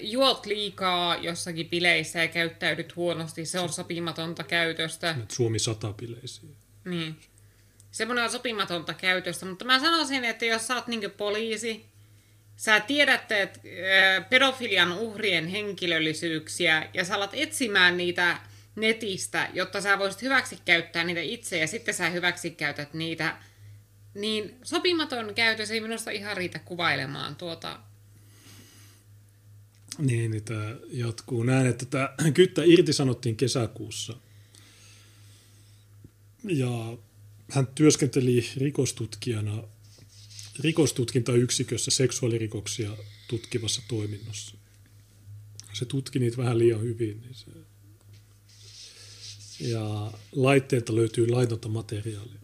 juot 0.00 0.46
liikaa 0.46 1.16
jossakin 1.16 1.70
bileissä 1.70 2.18
ja 2.18 2.28
käyttäydyt 2.28 2.96
huonosti, 2.96 3.46
se 3.46 3.60
on 3.60 3.68
sopimatonta 3.68 4.44
käytöstä. 4.44 5.16
Suomi 5.28 5.58
sata 5.58 5.92
bileisiä. 5.92 6.50
Niin. 6.84 7.20
Semmoinen 7.90 8.24
on 8.24 8.30
sopimatonta 8.30 8.94
käytöstä, 8.94 9.46
mutta 9.46 9.64
mä 9.64 9.80
sanoisin, 9.80 10.24
että 10.24 10.44
jos 10.44 10.66
sä 10.66 10.74
oot 10.74 10.86
niin 10.86 11.10
poliisi, 11.10 11.86
sä 12.56 12.80
tiedät 12.80 13.32
että 13.32 13.60
pedofilian 14.30 14.92
uhrien 14.92 15.46
henkilöllisyyksiä 15.46 16.88
ja 16.94 17.04
sä 17.04 17.14
alat 17.14 17.30
etsimään 17.32 17.96
niitä 17.96 18.38
netistä, 18.76 19.48
jotta 19.52 19.80
sä 19.80 19.98
voisit 19.98 20.22
hyväksi 20.22 20.58
käyttää 20.64 21.04
niitä 21.04 21.20
itse 21.20 21.58
ja 21.58 21.66
sitten 21.66 21.94
sä 21.94 22.10
hyväksi 22.10 22.50
käytät 22.50 22.94
niitä, 22.94 23.36
niin 24.14 24.54
sopimaton 24.62 25.34
käytös 25.34 25.70
ei 25.70 25.80
minusta 25.80 26.10
ihan 26.10 26.36
riitä 26.36 26.58
kuvailemaan 26.58 27.36
tuota. 27.36 27.80
Niin, 29.98 30.30
niin 30.30 30.44
tämä 30.44 30.76
jatkuu 30.88 31.42
näin, 31.42 31.66
että 31.66 31.84
tämä 31.86 32.14
kyttä 32.34 32.62
irtisanottiin 32.64 33.36
kesäkuussa. 33.36 34.16
Ja 36.44 36.96
hän 37.50 37.66
työskenteli 37.66 38.50
rikostutkijana 38.56 39.62
rikostutkintayksikössä 40.60 41.90
seksuaalirikoksia 41.90 42.96
tutkivassa 43.28 43.82
toiminnossa. 43.88 44.56
Se 45.72 45.84
tutki 45.84 46.18
niitä 46.18 46.36
vähän 46.36 46.58
liian 46.58 46.80
hyvin. 46.80 47.20
Niin 47.20 47.34
se... 47.34 47.46
Ja 49.60 50.12
laitteelta 50.32 50.94
löytyy 50.94 51.28
laitonta 51.28 51.68
materiaalia. 51.68 52.40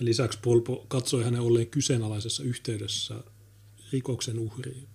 Lisäksi 0.00 0.38
Polpo 0.42 0.84
katsoi 0.88 1.24
hänen 1.24 1.40
olleen 1.40 1.66
kyseenalaisessa 1.66 2.42
yhteydessä 2.42 3.24
rikoksen 3.92 4.38
uhriin. 4.38 4.88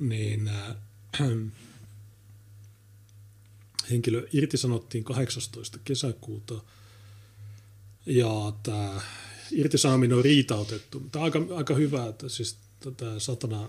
Niin 0.00 0.48
äh, 0.48 0.76
henkilö 3.90 4.28
irtisanottiin 4.32 5.04
18. 5.04 5.78
kesäkuuta 5.84 6.62
ja 8.06 8.52
tämä 8.62 9.00
irtisaaminen 9.54 10.16
on 10.16 10.24
riitautettu. 10.24 11.02
On 11.14 11.22
aika, 11.22 11.46
aika 11.56 11.74
hyvä, 11.74 12.06
että 12.06 12.28
siis 12.28 12.56
tämä 12.96 13.18
satana 13.18 13.68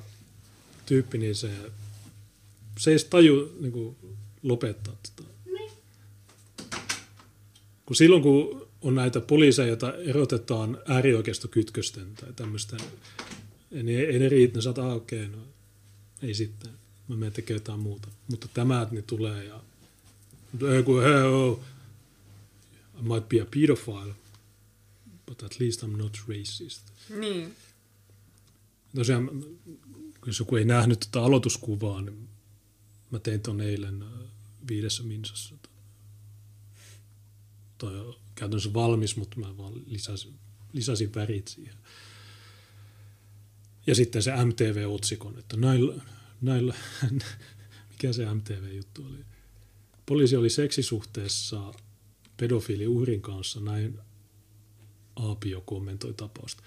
tyyppi, 0.85 1.17
niin 1.17 1.35
se, 1.35 1.49
se 2.79 2.91
ei 2.91 2.97
taju 3.09 3.57
niin 3.59 3.71
kuin, 3.71 3.95
lopettaa 4.43 4.95
tätä. 5.03 5.29
Kun 7.85 7.95
silloin, 7.95 8.21
kun 8.21 8.67
on 8.81 8.95
näitä 8.95 9.21
poliiseja, 9.21 9.67
joita 9.67 9.93
erotetaan 9.93 10.77
äärioikeistokytkösten 10.87 12.07
tai 12.15 12.33
tämmöisten, 12.35 12.79
niin 13.71 13.89
ei, 13.89 14.05
ei 14.05 14.19
ne 14.19 14.29
riitä, 14.29 14.55
ne 14.57 14.61
saat, 14.61 14.77
okei, 14.77 15.25
okay, 15.25 15.35
no 15.35 15.41
ei 16.21 16.33
sitten, 16.33 16.71
mä 17.07 17.15
menen 17.15 17.33
tekemään 17.33 17.59
jotain 17.59 17.79
muuta. 17.79 18.07
Mutta 18.27 18.47
tämä, 18.53 18.87
niin 18.91 19.03
tulee 19.03 19.43
ja 19.43 19.59
kun, 20.85 21.03
hey, 21.03 21.23
oh, 21.23 21.59
I 22.99 23.03
might 23.03 23.29
be 23.29 23.41
a 23.41 23.45
pedophile 23.45 24.13
but 25.25 25.43
at 25.43 25.59
least 25.59 25.83
I'm 25.83 25.97
not 25.97 26.17
racist. 26.27 26.93
Niin. 27.09 27.55
Tosiaan, 28.95 29.29
jos 30.25 30.39
joku 30.39 30.55
ei 30.55 30.65
nähnyt 30.65 30.99
tätä 30.99 31.21
aloituskuvaa, 31.21 32.01
niin 32.01 32.29
mä 33.11 33.19
tein 33.19 33.41
ton 33.41 33.61
eilen 33.61 34.01
äh, 34.01 34.09
viidessä 34.67 35.03
minsassa. 35.03 35.55
Toi 37.77 37.99
on 37.99 38.15
käytännössä 38.35 38.73
valmis, 38.73 39.17
mutta 39.17 39.39
mä 39.39 39.57
vaan 39.57 39.73
lisäsin, 39.85 40.33
lisäsin 40.73 41.13
värit 41.15 41.47
siihen. 41.47 41.75
Ja 43.87 43.95
sitten 43.95 44.23
se 44.23 44.31
MTV-otsikon, 44.45 45.39
että 45.39 45.57
näillä, 45.57 46.01
näillä 46.41 46.75
mikä 47.91 48.13
se 48.13 48.33
MTV-juttu 48.33 49.05
oli? 49.05 49.25
Poliisi 50.05 50.35
oli 50.35 50.49
seksisuhteessa 50.49 51.73
pedofiili 52.37 52.87
uhrin 52.87 53.21
kanssa, 53.21 53.59
näin 53.59 53.99
Aapio 55.15 55.61
kommentoi 55.61 56.13
tapausta. 56.13 56.63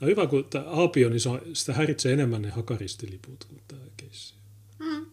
No 0.00 0.06
hyvä, 0.06 0.26
kun 0.26 0.44
tämä 0.44 0.64
Aapio, 0.64 1.08
niin 1.08 1.20
se 1.20 1.28
on, 1.28 1.40
sitä 1.52 1.72
häiritsee 1.72 2.12
enemmän 2.12 2.42
ne 2.42 2.50
hakaristiliput 2.50 3.44
kuin 3.44 3.60
tämä 3.68 3.82
keissi. 3.96 4.34
Mm. 4.78 5.06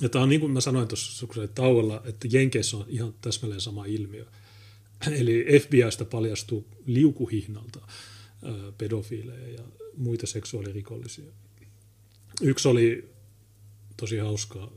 Ja 0.00 0.08
tämä 0.08 0.22
on 0.22 0.28
niin 0.28 0.40
kuin 0.40 0.52
mä 0.52 0.60
sanoin 0.60 0.88
tuossa 0.88 1.26
tauolla, 1.54 2.02
että 2.04 2.28
Jenkeissä 2.30 2.76
on 2.76 2.84
ihan 2.88 3.14
täsmälleen 3.20 3.60
sama 3.60 3.84
ilmiö. 3.84 4.26
Eli 5.20 5.46
FBIstä 5.60 6.04
paljastuu 6.04 6.66
liukuhihnalta 6.86 7.80
pedofiileja 8.78 9.48
ja 9.48 9.62
muita 9.96 10.26
seksuaalirikollisia. 10.26 11.32
Yksi 12.42 12.68
oli 12.68 13.08
tosi 13.96 14.18
hauska, 14.18 14.72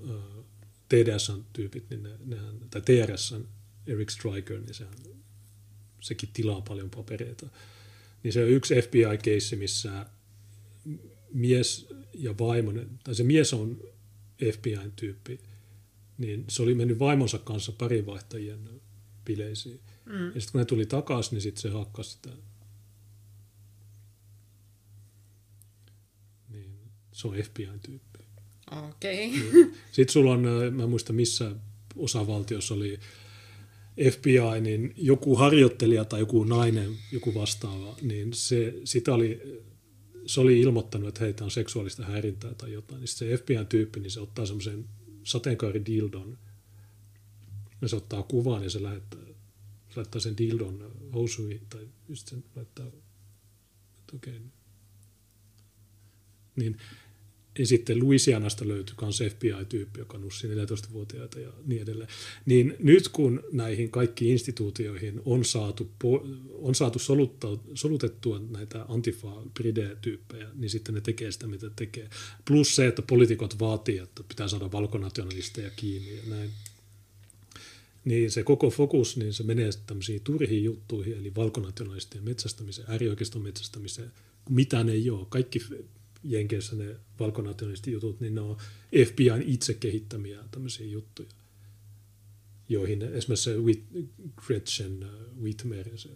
TDSn-tyypit, 0.90 1.90
niin 1.90 2.04
ne, 2.04 2.10
nehän, 2.26 2.56
tai 2.70 2.82
TRSn, 2.82 3.46
Eric 3.88 4.10
Stryker, 4.10 4.60
niin 4.60 4.74
sehän 4.74 4.94
sekin 6.00 6.30
tilaa 6.34 6.62
paljon 6.62 6.90
papereita. 6.90 7.50
Niin 8.24 8.34
se 8.34 8.44
on 8.44 8.50
yksi 8.50 8.76
FBI-keissi, 8.76 9.56
missä 9.56 10.06
mies 11.34 11.88
ja 12.14 12.38
vaimo, 12.38 12.72
tai 13.04 13.16
se 13.16 13.24
mies 13.24 13.54
on 13.54 13.84
FBI-tyyppi, 14.54 15.40
niin 16.18 16.46
se 16.48 16.64
oli 16.64 16.76
mennyt 16.76 17.00
vaimonsa 17.00 17.40
kanssa 17.40 17.72
parinvaihtajien 17.72 18.70
bileisiin. 19.26 19.80
Mm. 20.06 20.26
Ja 20.26 20.42
sitten 20.42 20.52
kun 20.52 20.60
ne 20.60 20.66
tuli 20.66 20.86
takaisin, 20.86 21.32
niin 21.32 21.42
sitten 21.42 21.62
se 21.62 21.70
hakkasi 21.70 22.12
sitä. 22.12 22.30
Niin, 26.50 26.72
se 27.12 27.28
on 27.28 27.36
FBI-tyyppi. 27.44 28.20
Okei. 28.72 29.28
Okay. 29.28 29.52
Niin. 29.54 29.74
Sitten 29.92 30.14
sulla 30.14 30.32
on, 30.32 30.42
mä 30.72 30.84
en 30.84 30.90
muista 30.90 31.14
missä 31.14 31.52
osavaltiossa 31.96 32.74
oli 32.74 33.00
FBI, 34.12 34.62
niin 34.62 34.94
joku 34.98 35.36
harjoittelija 35.36 36.06
tai 36.06 36.20
joku 36.20 36.44
nainen, 36.44 36.92
joku 37.12 37.34
vastaava, 37.34 37.98
niin 38.02 38.34
se, 38.34 38.74
sitä 38.84 39.14
oli, 39.14 39.64
se 40.26 40.42
oli 40.42 40.60
ilmoittanut, 40.60 41.08
että 41.08 41.24
heitä 41.24 41.44
on 41.44 41.52
seksuaalista 41.52 42.06
häirintää 42.06 42.54
tai 42.54 42.74
jotain. 42.74 43.00
Niin 43.00 43.08
se 43.08 43.38
FBI-tyyppi, 43.38 44.00
niin 44.00 44.12
se 44.12 44.20
ottaa 44.20 44.46
semmoisen 44.46 44.86
sateenkaaridildon, 45.24 46.38
ja 47.82 47.88
se 47.88 47.96
ottaa 47.96 48.24
kuvan 48.24 48.64
ja 48.64 48.70
se 48.70 48.84
lähettää, 48.84 49.20
se 49.90 49.96
laittaa 49.96 50.22
sen 50.22 50.38
dildon 50.38 50.92
housuihin, 51.14 51.62
tai 51.70 51.88
just 52.10 52.28
sen 52.28 52.44
laittaa, 52.56 52.88
että 52.88 54.16
okei. 54.16 54.40
Niin 56.56 56.78
ja 57.60 57.68
sitten 57.68 58.00
Louisianasta 58.00 58.68
löytyi 58.68 58.96
myös 59.02 59.24
FBI-tyyppi, 59.30 60.00
joka 60.00 60.18
nussi 60.18 60.48
14-vuotiaita 60.48 61.40
ja 61.40 61.54
niin 61.66 61.82
edelleen. 61.82 62.10
Niin 62.46 62.76
nyt 62.80 63.08
kun 63.08 63.44
näihin 63.52 63.92
kaikkiin 63.92 64.32
instituutioihin 64.32 65.22
on 65.26 65.46
saatu, 65.46 65.92
on 66.54 66.76
saatu 66.76 67.00
solutettua 67.74 68.42
näitä 68.50 68.86
antifa 68.90 69.44
tyyppejä 70.02 70.48
niin 70.56 70.70
sitten 70.70 70.96
ne 70.96 71.02
tekee 71.02 71.32
sitä, 71.32 71.48
mitä 71.48 71.70
tekee. 71.76 72.10
Plus 72.48 72.76
se, 72.76 72.88
että 72.88 73.02
poliitikot 73.02 73.60
vaatii, 73.60 73.98
että 73.98 74.24
pitää 74.24 74.48
saada 74.48 74.72
valkonationalisteja 74.72 75.72
kiinni 75.76 76.16
ja 76.16 76.22
näin. 76.28 76.50
Niin 78.06 78.32
se 78.32 78.44
koko 78.44 78.70
fokus, 78.70 79.18
niin 79.18 79.34
se 79.34 79.44
menee 79.44 79.70
tämmöisiin 79.88 80.22
turhiin 80.22 80.64
juttuihin, 80.64 81.18
eli 81.18 81.36
valkonationalistien 81.36 82.24
metsästämiseen, 82.24 82.92
äärioikeiston 82.92 83.42
metsästämiseen, 83.42 84.12
mitään 84.50 84.90
ei 84.90 85.10
ole. 85.10 85.28
Kaikki 85.30 85.60
Jenkeissä 86.28 86.76
ne 86.76 86.96
valkonationalistit 87.20 87.94
jutut, 87.94 88.20
niin 88.20 88.36
ne 88.36 88.42
on 88.42 88.58
FBIn 89.06 89.42
itse 89.46 89.74
kehittämiä 89.74 90.44
tämmöisiä 90.52 90.86
juttuja, 90.86 91.30
joihin 92.70 93.02
esimerkiksi 93.02 93.44
se 93.44 93.56
Gretchen 94.36 95.04
äh, 95.04 95.10
Whitmer, 95.42 95.98
se, 95.98 96.10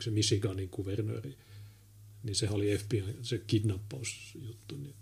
se 0.00 0.10
Michiganin 0.10 0.68
kuvernööri, 0.68 1.36
niin 2.22 2.36
se 2.36 2.50
oli 2.50 2.78
FBI, 2.78 3.04
se 3.22 3.38
kidnappausjuttu, 3.38 4.76
niin 4.76 4.94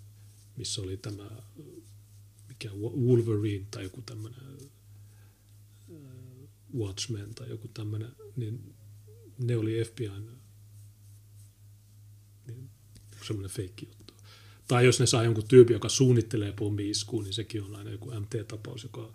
missä 0.56 0.82
oli 0.82 0.96
tämä 0.96 1.30
mikä 2.48 2.70
Wolverine 2.78 3.66
tai 3.70 3.82
joku 3.82 4.02
tämmöinen 4.02 4.40
äh, 5.90 6.48
Watchmen 6.78 7.34
tai 7.34 7.48
joku 7.48 7.68
tämmöinen, 7.68 8.12
niin 8.36 8.74
ne 9.38 9.56
oli 9.56 9.84
FBIn 9.84 10.30
niin 12.46 12.70
semmoinen 13.26 13.50
feikki 13.50 13.86
juttu. 13.86 14.01
Tai 14.68 14.84
jos 14.84 15.00
ne 15.00 15.06
saa 15.06 15.24
jonkun 15.24 15.48
tyypin, 15.48 15.74
joka 15.74 15.88
suunnittelee 15.88 16.52
pommi-iskuun, 16.52 17.24
niin 17.24 17.34
sekin 17.34 17.62
on 17.62 17.76
aina 17.76 17.90
joku 17.90 18.10
MT-tapaus, 18.10 18.82
joka, 18.82 19.12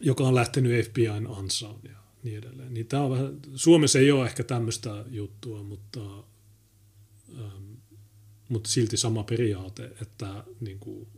joka 0.00 0.24
on 0.24 0.34
lähtenyt 0.34 0.86
FBIn 0.86 1.26
ansaan 1.38 1.80
ja 1.84 1.98
niin 2.22 2.38
edelleen. 2.38 2.74
Niin 2.74 2.86
tämä 2.86 3.02
on 3.02 3.10
vähän, 3.10 3.40
Suomessa 3.54 3.98
ei 3.98 4.10
ole 4.10 4.26
ehkä 4.26 4.44
tämmöistä 4.44 5.04
juttua, 5.10 5.62
mutta, 5.62 6.00
ähm, 7.38 7.72
mutta 8.48 8.70
silti 8.70 8.96
sama 8.96 9.22
periaate, 9.22 9.92
että 10.02 10.44
niin 10.60 10.78
kuin, 10.78 11.08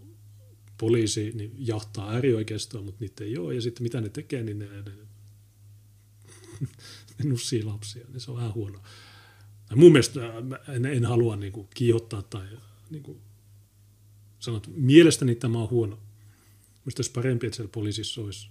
poliisi 0.80 1.32
niin 1.34 1.54
jahtaa 1.58 2.10
äärioikeistoa, 2.10 2.82
mutta 2.82 3.00
niitä 3.00 3.24
ei 3.24 3.38
ole. 3.38 3.54
Ja 3.54 3.60
sitten 3.60 3.82
mitä 3.82 4.00
ne 4.00 4.08
tekee, 4.08 4.42
niin 4.42 4.58
ne, 4.58 4.66
ne, 4.66 4.92
ne 7.18 7.24
nussii 7.24 7.62
lapsia. 7.62 8.06
Niin 8.08 8.20
se 8.20 8.30
on 8.30 8.36
vähän 8.36 8.54
huono. 8.54 8.82
Mun 9.76 9.92
mielestä 9.92 10.20
en, 10.68 10.86
en 10.86 11.04
halua 11.04 11.36
niin 11.36 11.52
kuin, 11.52 11.68
kiihottaa 11.74 12.22
tai 12.22 12.46
niin 12.90 13.02
kuin, 13.02 13.20
sanoa, 14.38 14.56
että 14.56 14.70
mielestäni 14.74 15.34
tämä 15.34 15.58
on 15.58 15.70
huono. 15.70 15.96
Mielestäni 15.96 16.98
olisi 16.98 17.12
parempi, 17.12 17.46
että 17.46 17.56
siellä 17.56 17.70
poliisissa 17.72 18.20
olisi 18.20 18.48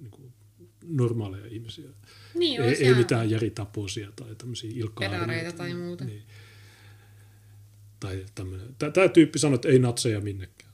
niin 0.00 0.10
kuin, 0.10 0.32
normaaleja 0.84 1.46
ihmisiä. 1.46 1.90
Niin, 2.34 2.60
ei, 2.60 2.86
ei 2.86 2.94
mitään 2.94 3.30
järitapoisia 3.30 4.12
tai 4.12 4.34
tämmöisiä 4.34 4.70
ilkaa. 4.74 5.04
tai 5.52 5.74
muuta. 5.74 6.04
Niin. 6.04 6.22
Tai 8.00 8.26
tämmöinen. 8.34 8.74
Tämä 8.92 9.08
tyyppi 9.08 9.38
sanoi, 9.38 9.54
että 9.54 9.68
ei 9.68 9.78
natseja 9.78 10.20
minnekään. 10.20 10.72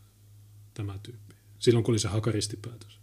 Tämä 0.75 0.99
tyyppi. 1.03 1.35
Silloin 1.59 1.85
kun 1.85 1.93
oli 1.93 1.99
se 1.99 2.09
hakaristipäätös. 2.09 3.01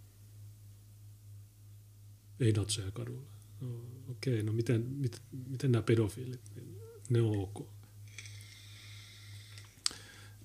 Ei 2.39 2.51
natseja 2.51 2.91
kadulla. 2.91 3.29
No, 3.61 3.92
okei, 4.09 4.43
no 4.43 4.53
miten, 4.53 4.81
miten, 4.81 5.19
miten 5.47 5.71
nämä 5.71 5.81
pedofiilit, 5.81 6.41
ne 7.09 7.21
on 7.21 7.37
ok. 7.37 7.67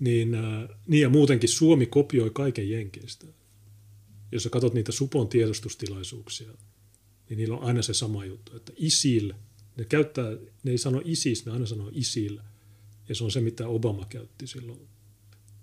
Niin, 0.01 0.35
äh, 0.35 0.69
niin 0.87 1.03
ja 1.03 1.09
muutenkin 1.09 1.49
Suomi 1.49 1.87
kopioi 1.87 2.31
kaiken 2.31 2.71
Jenkeistä. 2.71 3.27
Jos 4.33 4.43
sä 4.43 4.51
katsot 4.51 4.75
niitä 4.75 4.93
Supon 4.93 5.29
tiedostustilaisuuksia, 5.29 6.53
niin 7.29 7.37
niillä 7.37 7.57
on 7.57 7.65
aina 7.65 7.83
se 7.83 7.95
sama 7.95 8.25
juttu, 8.25 8.57
että 8.57 8.73
ISIL, 8.77 9.33
ne 9.77 9.85
käyttää, 9.85 10.31
ne 10.63 10.71
ei 10.71 10.79
sano 10.79 11.03
ISIS, 11.05 11.47
ne 11.47 11.53
aina 11.53 11.67
sanoo 11.67 11.91
ISIL, 11.93 12.39
ja 13.09 13.15
se 13.15 13.25
on 13.25 13.31
se, 13.31 13.41
mitä 13.41 13.69
Obama 13.69 14.05
käytti 14.05 14.47
silloin, 14.47 14.89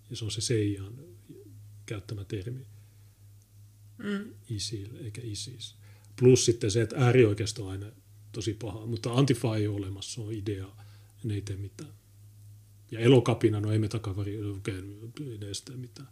ja 0.10 0.16
se 0.16 0.26
on 0.26 0.32
se 0.32 0.42
CIAn 0.42 0.94
käyttämä 1.86 2.24
termi. 2.24 2.66
Mm. 3.98 4.34
ISIL 4.50 4.90
eikä 5.04 5.22
ISIS. 5.24 5.76
Plus 6.20 6.46
sitten 6.46 6.72
se, 6.72 6.82
että 6.82 6.96
äärioikeisto 7.00 7.66
on 7.66 7.72
aina 7.72 7.86
tosi 8.32 8.54
paha, 8.54 8.86
mutta 8.86 9.14
Antifa 9.14 9.56
ei 9.56 9.68
ole 9.68 9.78
olemassa, 9.78 10.14
se 10.14 10.22
on 10.22 10.34
idea, 10.34 10.68
ne 11.24 11.34
ei 11.34 11.42
tee 11.42 11.56
mitään. 11.56 11.90
Ja 12.92 13.00
elokapina, 13.00 13.60
no 13.60 13.72
ei 13.72 13.80
me 13.80 13.88
takavari, 13.88 14.36
ei 14.36 14.42
ne 15.38 15.52
tee 15.66 15.76
mitään. 15.76 16.08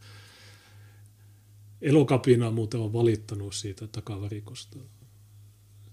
Elokapina 1.81 2.51
muuten 2.51 2.79
on 2.79 2.93
valittanut 2.93 3.55
siitä 3.55 3.87
takavarikosta. 3.87 4.77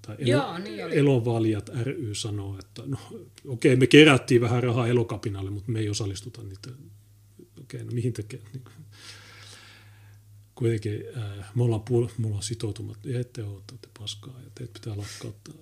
Tai 0.03 0.17
elo, 0.19 0.31
Joo, 0.31 0.59
niin 0.59 0.85
oli. 0.85 0.99
Elovalijat 0.99 1.71
ry 1.83 2.15
sanoo, 2.15 2.59
että 2.59 2.83
no 2.87 2.99
okei, 3.11 3.25
okay, 3.45 3.77
me 3.77 3.87
kerättiin 3.87 4.41
vähän 4.41 4.63
rahaa 4.63 4.89
elokapinalle, 4.89 5.51
mutta 5.51 5.73
me 5.73 5.79
ei 5.79 5.89
osallistuta 5.89 6.43
niitä. 6.43 6.71
Okei, 7.41 7.81
okay, 7.81 7.85
no 7.85 7.91
mihin 7.93 8.13
tekee? 8.13 8.41
Niin 8.53 8.65
kuitenkin 10.61 11.03
äh, 11.17 11.51
me 11.55 11.63
ollaan, 11.63 11.81
puol- 11.81 12.13
me 12.19 12.27
ollaan 12.27 12.43
sitoutumat, 12.43 12.99
ette 13.07 13.45
ole, 13.45 13.63
te 13.81 13.89
paskaa 13.99 14.41
ja 14.45 14.51
teet 14.55 14.73
pitää 14.73 14.97
lakkauttaa. 14.97 15.55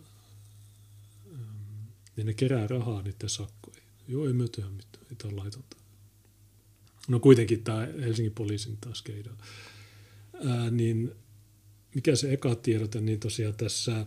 Ähm, 1.32 1.86
ja 2.16 2.24
ne 2.24 2.34
kerää 2.34 2.66
rahaa 2.66 3.02
niiden 3.02 3.28
sakkoihin. 3.28 3.82
Joo, 4.08 4.26
ei 4.26 4.32
me 4.32 4.48
tehdä 4.48 4.70
mitään, 4.70 5.06
ei 5.10 5.16
tämä 5.16 5.36
laitonta. 5.36 5.76
No 7.08 7.20
kuitenkin 7.20 7.64
tämä 7.64 7.88
Helsingin 8.00 8.32
poliisin 8.32 8.76
taas 8.76 9.02
keino. 9.02 9.30
Ää, 10.46 10.70
niin 10.70 11.12
mikä 11.94 12.16
se 12.16 12.32
eka 12.32 12.54
tiedote, 12.54 13.00
niin 13.00 13.20
tosiaan 13.20 13.54
tässä 13.54 14.06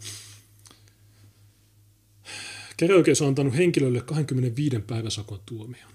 käräjäoikeus 2.77 3.21
on 3.21 3.27
antanut 3.27 3.55
henkilölle 3.55 4.01
25 4.01 4.79
päiväsakon 4.79 5.39
tuomion. 5.45 5.91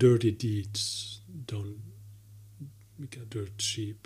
Dirty 0.00 0.36
deeds 0.42 1.22
don't 1.52 1.93
mikä 2.98 3.20
Dirt 3.34 3.60
Sheep. 3.60 4.04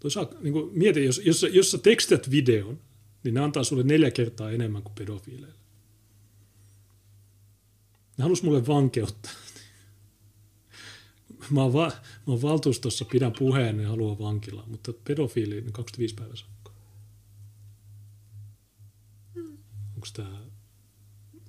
Toisaalta 0.00 0.36
niin 0.40 0.52
kuin, 0.52 0.78
mieti, 0.78 1.04
jos, 1.04 1.20
jos, 1.24 1.46
jos 1.52 1.70
sä 1.70 1.78
tekstät 1.78 2.30
videon, 2.30 2.80
niin 3.24 3.34
ne 3.34 3.40
antaa 3.40 3.64
sulle 3.64 3.82
neljä 3.82 4.10
kertaa 4.10 4.50
enemmän 4.50 4.82
kuin 4.82 4.94
pedofiileille. 4.94 5.58
Ne 8.18 8.22
halus 8.22 8.42
mulle 8.42 8.66
vankeutta. 8.66 9.30
Mä 11.50 11.62
oon, 11.62 11.72
va, 11.72 11.92
mä 12.26 12.32
oon 12.32 12.42
valtuustossa, 12.42 13.04
pidän 13.04 13.32
puheen, 13.38 13.76
ne 13.76 13.84
haluaa 13.84 14.18
vankilaa, 14.18 14.66
mutta 14.66 14.92
pedofiili, 14.92 15.60
niin 15.60 15.72
25 15.72 16.14
päivää 16.14 16.36
sakkoa. 16.36 16.74
Onko 19.94 20.06
tämä 20.12 20.48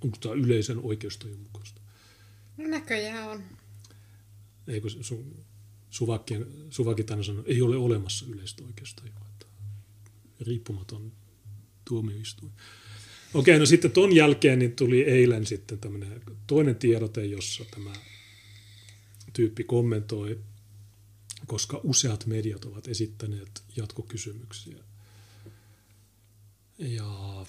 onko 0.04 0.18
tämä 0.20 0.36
yleisen 0.36 0.80
oikeustajun 0.84 1.40
mukaista? 1.40 1.82
No 2.58 2.68
näköjään 2.68 3.30
on. 3.30 3.44
Eikö 4.68 4.90
sun 4.90 5.46
Suvakien, 5.90 6.46
Suvakit 6.70 7.12
aina 7.12 7.24
sanoi, 7.24 7.44
ei 7.48 7.62
ole 7.62 7.78
olemassa 7.78 8.26
yleistä 8.30 8.64
oikeustajua. 8.64 9.20
Riippumaton 10.42 11.12
tuomioistuin. 11.86 12.52
Okei, 13.34 13.60
no 13.60 13.66
sitten 13.66 13.92
ton 13.92 14.16
jälkeen 14.16 14.60
niin 14.60 14.76
tuli 14.76 15.02
eilen 15.02 15.46
sitten 15.46 15.80
tämmöinen 15.80 16.22
toinen 16.48 16.76
tiedote, 16.76 17.26
jossa 17.26 17.66
tämä 17.72 17.94
tyyppi 19.34 19.64
kommentoi, 19.64 20.40
koska 21.48 21.82
useat 21.84 22.26
mediat 22.26 22.66
ovat 22.66 22.88
esittäneet 22.88 23.64
jatkokysymyksiä. 23.76 24.78
Ja 26.78 27.46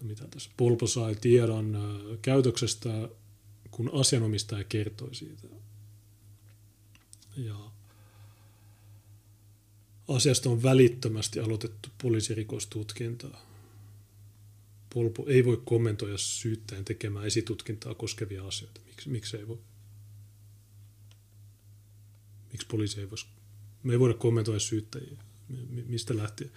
no 0.00 0.06
mitä 0.06 0.28
tässä, 0.28 0.50
Polpo 0.56 0.86
sai 0.86 1.16
tiedon 1.20 1.78
käytöksestä 2.22 3.08
kun 3.76 3.90
asianomistaja 3.92 4.64
kertoi 4.64 5.14
siitä. 5.14 5.48
Ja 7.36 7.70
asiasta 10.08 10.50
on 10.50 10.62
välittömästi 10.62 11.40
aloitettu 11.40 11.88
poliisirikostutkintaa. 12.02 13.46
Polpo 14.94 15.24
ei 15.26 15.44
voi 15.44 15.62
kommentoida 15.64 16.18
syyttäjän 16.18 16.84
tekemään 16.84 17.26
esitutkintaa 17.26 17.94
koskevia 17.94 18.46
asioita. 18.46 18.80
Miksi, 18.86 19.08
miksi 19.08 19.36
ei 19.36 19.48
voi? 19.48 19.58
Miksi 22.52 22.66
poliisi 22.66 23.00
ei 23.00 23.10
voisi? 23.10 23.26
Me 23.82 23.92
ei 23.92 23.98
voida 23.98 24.14
kommentoida 24.14 24.60
syyttäjiä. 24.60 25.22
Mistä 25.86 26.16
lähtien? 26.16 26.50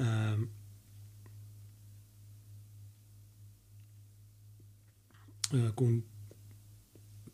Ähm, 0.00 0.42
kun 5.76 6.04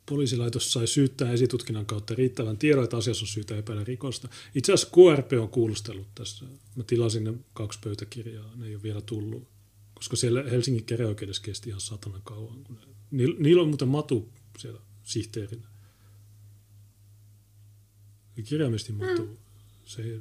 poliisilaitos 0.07 0.73
sai 0.73 0.87
syyttää 0.87 1.33
esitutkinnan 1.33 1.87
kautta 1.87 2.15
riittävän 2.15 2.59
tiedon, 2.59 2.85
että 2.85 2.97
asiassa 2.97 3.25
on 3.25 3.29
syytä 3.29 3.57
epäillä 3.57 3.85
rikosta. 3.85 4.29
Itse 4.55 4.73
asiassa 4.73 4.95
KRP 4.95 5.33
on 5.41 5.49
kuulustellut 5.49 6.07
tässä. 6.15 6.45
Mä 6.77 6.83
tilasin 6.83 7.25
ne 7.25 7.35
kaksi 7.53 7.79
pöytäkirjaa, 7.85 8.57
ne 8.57 8.67
ei 8.67 8.75
ole 8.75 8.83
vielä 8.83 9.01
tullut. 9.01 9.49
Koska 9.95 10.17
siellä 10.17 10.43
Helsingin 10.43 10.85
käräjäoikeudessa 10.85 11.43
kesti 11.43 11.69
ihan 11.69 11.81
satana 11.81 12.21
kauan. 12.25 12.65
Kun 12.65 12.79
ne, 13.11 13.25
niillä 13.39 13.63
on 13.63 13.69
muuten 13.69 13.89
matu 13.89 14.33
siellä 14.59 14.81
sihteerinä. 15.03 15.69
Kirjaimesti 18.45 18.93
matu. 18.93 19.27
Mm. 19.27 19.37
Se, 19.85 20.21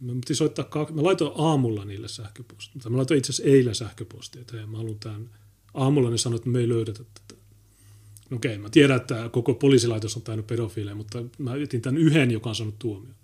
mä, 0.00 0.12
soittaa, 0.32 0.66
mä 0.94 1.02
laitoin 1.02 1.32
aamulla 1.34 1.84
niille 1.84 2.08
sähköpostia. 2.08 2.82
Mä 2.90 2.96
laitoin 2.96 3.18
itse 3.18 3.32
asiassa 3.32 3.52
eilen 3.52 3.74
sähköpostia, 3.74 4.40
että 4.40 4.66
mä 4.66 4.76
haluan 4.76 4.98
tämän 4.98 5.30
aamulla 5.74 6.10
ne 6.10 6.18
sanoivat, 6.18 6.40
että 6.40 6.50
me 6.50 6.58
ei 6.58 6.68
löydetä 6.68 7.04
tätä. 7.04 7.40
No 8.30 8.36
okei, 8.36 8.58
mä 8.58 8.70
tiedän, 8.70 8.96
että 8.96 9.28
koko 9.32 9.54
poliisilaitos 9.54 10.16
on 10.16 10.22
täynnä 10.22 10.42
pedofiileja, 10.42 10.94
mutta 10.94 11.24
mä 11.38 11.54
etin 11.54 11.82
tämän 11.82 12.00
yhden, 12.00 12.30
joka 12.30 12.48
on 12.48 12.54
saanut 12.54 12.78
tuomio. 12.78 13.14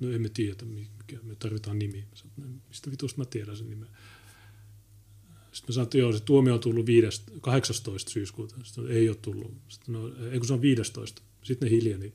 No 0.00 0.10
emme 0.10 0.28
tiedä, 0.28 0.64
mikä, 0.64 1.18
me 1.22 1.34
tarvitaan 1.34 1.78
nimi. 1.78 2.04
Sanoin, 2.14 2.62
mistä 2.68 2.90
vitusta 2.90 3.20
mä 3.20 3.24
tiedän 3.24 3.56
sen 3.56 3.70
nimen. 3.70 3.88
Sitten 5.52 5.72
mä 5.72 5.74
sanoin, 5.74 5.86
että 5.86 5.98
joo, 5.98 6.12
se 6.12 6.20
tuomio 6.20 6.54
on 6.54 6.60
tullut 6.60 6.86
5, 6.86 7.22
18. 7.40 8.10
syyskuuta. 8.10 8.54
Sitten 8.62 8.88
ei 8.88 9.08
ole 9.08 9.16
tullut. 9.22 9.54
Sitten 9.68 9.92
no, 9.92 10.12
ei 10.30 10.38
kun 10.38 10.46
se 10.46 10.52
on 10.52 10.62
15. 10.62 11.22
Sitten 11.42 11.66
ne 11.66 11.76
hiljeni. 11.76 12.12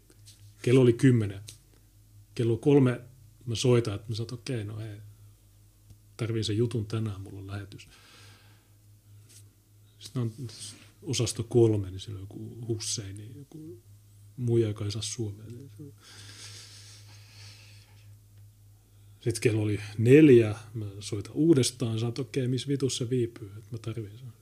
Kello 0.61 0.81
oli 0.81 0.93
10. 0.93 1.39
Kello 2.35 2.57
kolme 2.57 3.01
mä 3.45 3.55
soitan, 3.55 3.95
että 3.95 4.09
mä 4.09 4.15
sanoin, 4.15 4.33
että 4.33 4.53
okei, 4.53 4.63
no 4.63 4.79
ei. 4.79 4.97
Tarviin 6.17 6.45
sen 6.45 6.57
jutun 6.57 6.85
tänään, 6.85 7.21
mulla 7.21 7.39
on 7.39 7.47
lähetys. 7.47 7.87
Sitten 9.99 10.21
on 10.21 10.31
osasto 11.01 11.43
kolme, 11.43 11.91
niin 11.91 11.99
siellä 11.99 12.19
on 12.19 12.23
joku 12.23 12.65
Husseini, 12.67 13.31
joku 13.35 13.81
muija, 14.37 14.67
joka 14.67 14.85
ei 14.85 14.91
saa 14.91 15.01
suomea. 15.01 15.45
Sitten 19.21 19.41
kello 19.41 19.61
oli 19.61 19.79
neljä, 19.97 20.55
mä 20.73 20.85
soitan 20.99 21.33
uudestaan, 21.33 21.99
sanoin, 21.99 22.09
että 22.09 22.21
okei, 22.21 22.47
missä 22.47 22.67
vitussa 22.67 23.05
se 23.05 23.09
viipyy, 23.09 23.51
että 23.57 23.69
mä 23.71 23.77
tarvitsen 23.77 24.19
sen. 24.19 24.33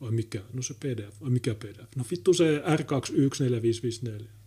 Ai 0.00 0.10
mikä? 0.10 0.42
No 0.52 0.62
se 0.62 0.74
PDF. 0.74 1.22
Ai 1.22 1.30
mikä 1.30 1.54
PDF? 1.54 1.96
No 1.96 2.04
vittu 2.10 2.34
se 2.34 2.58
R21454. 2.58 4.39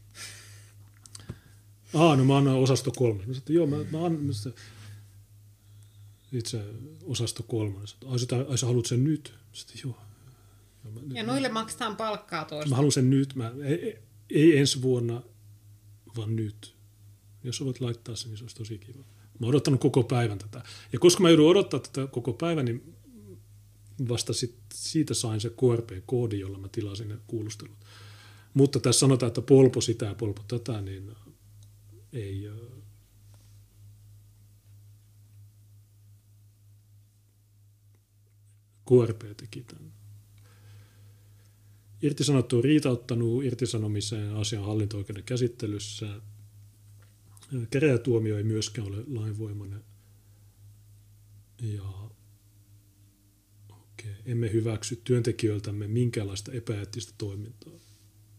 Ah, 1.94 2.18
no 2.18 2.26
mä 2.26 2.38
annan 2.38 2.56
osasto 2.56 2.92
kolme. 2.92 3.26
Mä 3.26 3.34
sanoin, 3.34 3.44
joo, 3.50 3.68
mä, 3.68 3.78
mä 3.78 4.06
annan, 4.06 4.22
mä 4.22 4.34
itse 6.32 6.64
osasto 7.04 7.44
kolme. 7.44 7.80
Ai, 8.06 8.18
ai 8.50 8.58
sä 8.58 8.66
haluat 8.66 8.86
sen 8.86 9.04
nyt? 9.04 9.34
Sitten, 9.52 9.82
joo, 9.84 9.98
ja 11.14 11.24
noille 11.24 11.50
maksetaan 11.50 11.96
palkkaa 11.96 12.46
tuosta. 12.46 12.70
Mä 12.70 12.76
haluan 12.76 12.92
sen 12.92 13.10
nyt. 13.10 13.36
Mä, 13.36 13.52
ei, 13.64 13.98
ei 14.30 14.58
ensi 14.58 14.82
vuonna, 14.82 15.22
vaan 16.18 16.36
nyt. 16.36 16.76
Jos 17.44 17.66
voit 17.66 17.82
laittaa 17.82 18.16
sen, 18.16 18.30
niin 18.30 18.38
se 18.38 18.44
olisi 18.44 18.56
tosi 18.56 18.78
kiva. 18.78 19.00
Mä 19.00 19.46
oon 19.46 19.50
odottanut 19.50 19.82
koko 19.82 20.04
päivän 20.04 20.38
tätä. 20.38 20.64
Ja 20.94 21.00
koska 21.00 21.24
mä 21.24 21.30
joudun 21.30 21.50
odottaa 21.50 21.80
tätä 21.80 22.08
koko 22.08 22.34
päivän, 22.34 22.66
niin 22.66 22.96
vasta 24.10 24.34
sit, 24.34 24.56
siitä 24.74 25.14
sain 25.14 25.42
se 25.42 25.50
KRP-koodi, 25.50 26.40
jolla 26.40 26.58
mä 26.58 26.68
tilasin 26.68 27.10
ne 27.10 27.18
kuulustelut. 27.28 27.78
Mutta 28.54 28.80
tässä 28.80 29.00
sanotaan, 29.00 29.28
että 29.28 29.42
polpo 29.42 29.82
sitä 29.82 30.06
ja 30.06 30.16
polpo 30.16 30.44
tätä, 30.48 30.82
niin 30.82 31.12
ei... 32.14 32.50
KRP 38.86 39.38
teki 39.38 39.62
tämän. 39.62 39.94
Irtisanottu 42.02 42.58
on 42.58 42.64
riitauttanut 42.64 43.44
irtisanomiseen 43.44 44.36
asian 44.36 44.66
hallinto-oikeuden 44.66 45.24
käsittelyssä. 45.24 46.22
Käräjätuomio 47.70 48.38
ei 48.38 48.44
myöskään 48.44 48.88
ole 48.88 49.04
lainvoimainen. 49.08 49.84
Ja 51.62 51.84
okay, 53.70 54.14
emme 54.26 54.54
hyväksy 54.54 55.02
työntekijöiltämme 55.04 55.88
minkäänlaista 55.88 56.52
epäeettistä 56.52 57.14
toimintaa, 57.18 57.74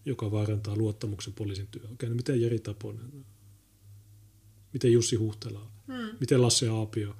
joka 0.04 0.30
vaarantaa 0.30 0.76
luottamuksen 0.76 1.32
poliisin 1.32 1.66
työhön. 1.66 1.92
Okay, 1.92 2.08
no 2.08 2.14
miten 2.14 2.40
Jeri 2.40 2.58
Taponen? 2.58 3.24
Miten 4.74 4.92
Jussi 4.92 5.16
Huhtela? 5.16 5.70
Hmm. 5.86 6.16
Miten 6.20 6.42
Lasse 6.42 6.68
Aapio? 6.68 7.16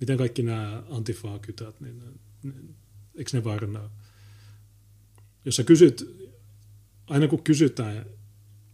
Miten 0.00 0.18
kaikki 0.18 0.42
nämä 0.42 0.82
antifaakytät, 0.90 1.80
niin, 1.80 2.02
niin 2.42 2.74
eikö 3.14 3.30
ne 3.32 3.44
vaaranna 3.44 3.90
jos 5.44 5.56
sä 5.56 5.64
kysyt, 5.64 6.26
aina 7.06 7.28
kun 7.28 7.42
kysytään, 7.42 8.06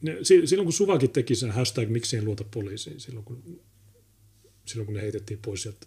ne, 0.03 0.19
silloin 0.23 0.67
kun 0.67 0.73
Suvakin 0.73 1.11
teki 1.11 1.35
sen 1.35 1.51
hashtag 1.51 1.89
miksi 1.89 2.17
en 2.17 2.25
luota 2.25 2.45
poliisiin, 2.45 3.01
silloin 3.01 3.25
kun, 3.25 3.61
silloin 4.65 4.87
kun 4.87 4.95
ne 4.95 5.03
heitettiin 5.03 5.41
pois 5.43 5.63
sieltä 5.63 5.87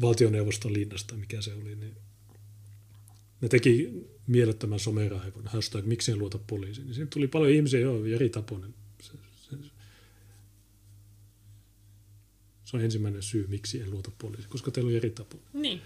valtioneuvoston 0.00 0.72
linnasta, 0.72 1.16
mikä 1.16 1.40
se 1.40 1.54
oli, 1.54 1.76
niin 1.76 1.96
ne 3.40 3.48
teki 3.48 3.92
mielettömän 4.26 4.80
someraivon, 4.80 5.46
hashtag 5.46 5.84
miksi 5.84 6.12
en 6.12 6.18
luota 6.18 6.38
poliisiin. 6.38 6.86
Niin 6.86 6.94
siinä 6.94 7.10
tuli 7.12 7.28
paljon 7.28 7.52
ihmisiä, 7.52 7.80
joo, 7.80 8.04
Jari 8.04 8.28
Taponen. 8.28 8.74
Se, 9.02 9.12
se, 9.36 9.56
se 12.66 12.76
on 12.76 12.82
ensimmäinen 12.82 13.22
syy, 13.22 13.46
miksi 13.46 13.80
en 13.80 13.90
luota 13.90 14.10
poliisiin, 14.18 14.50
koska 14.50 14.70
teillä 14.70 14.88
on 14.88 14.94
Jari 14.94 15.10
Taponen. 15.10 15.46
Niin 15.52 15.80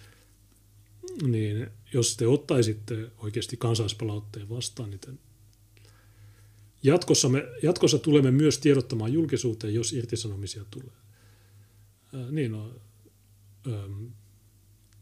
niin 1.23 1.67
jos 1.93 2.17
te 2.17 2.27
ottaisitte 2.27 3.11
oikeasti 3.19 3.57
kansalaispalautteen 3.57 4.49
vastaan, 4.49 4.91
niin 4.91 5.01
te 5.01 5.13
jatkossa, 6.83 7.29
me, 7.29 7.45
jatkossa 7.63 7.99
tulemme 7.99 8.31
myös 8.31 8.59
tiedottamaan 8.59 9.13
julkisuuteen, 9.13 9.75
jos 9.75 9.93
irtisanomisia 9.93 10.65
tulee. 10.71 10.97
Ää, 12.15 12.31
niin 12.31 12.55
on. 12.55 12.81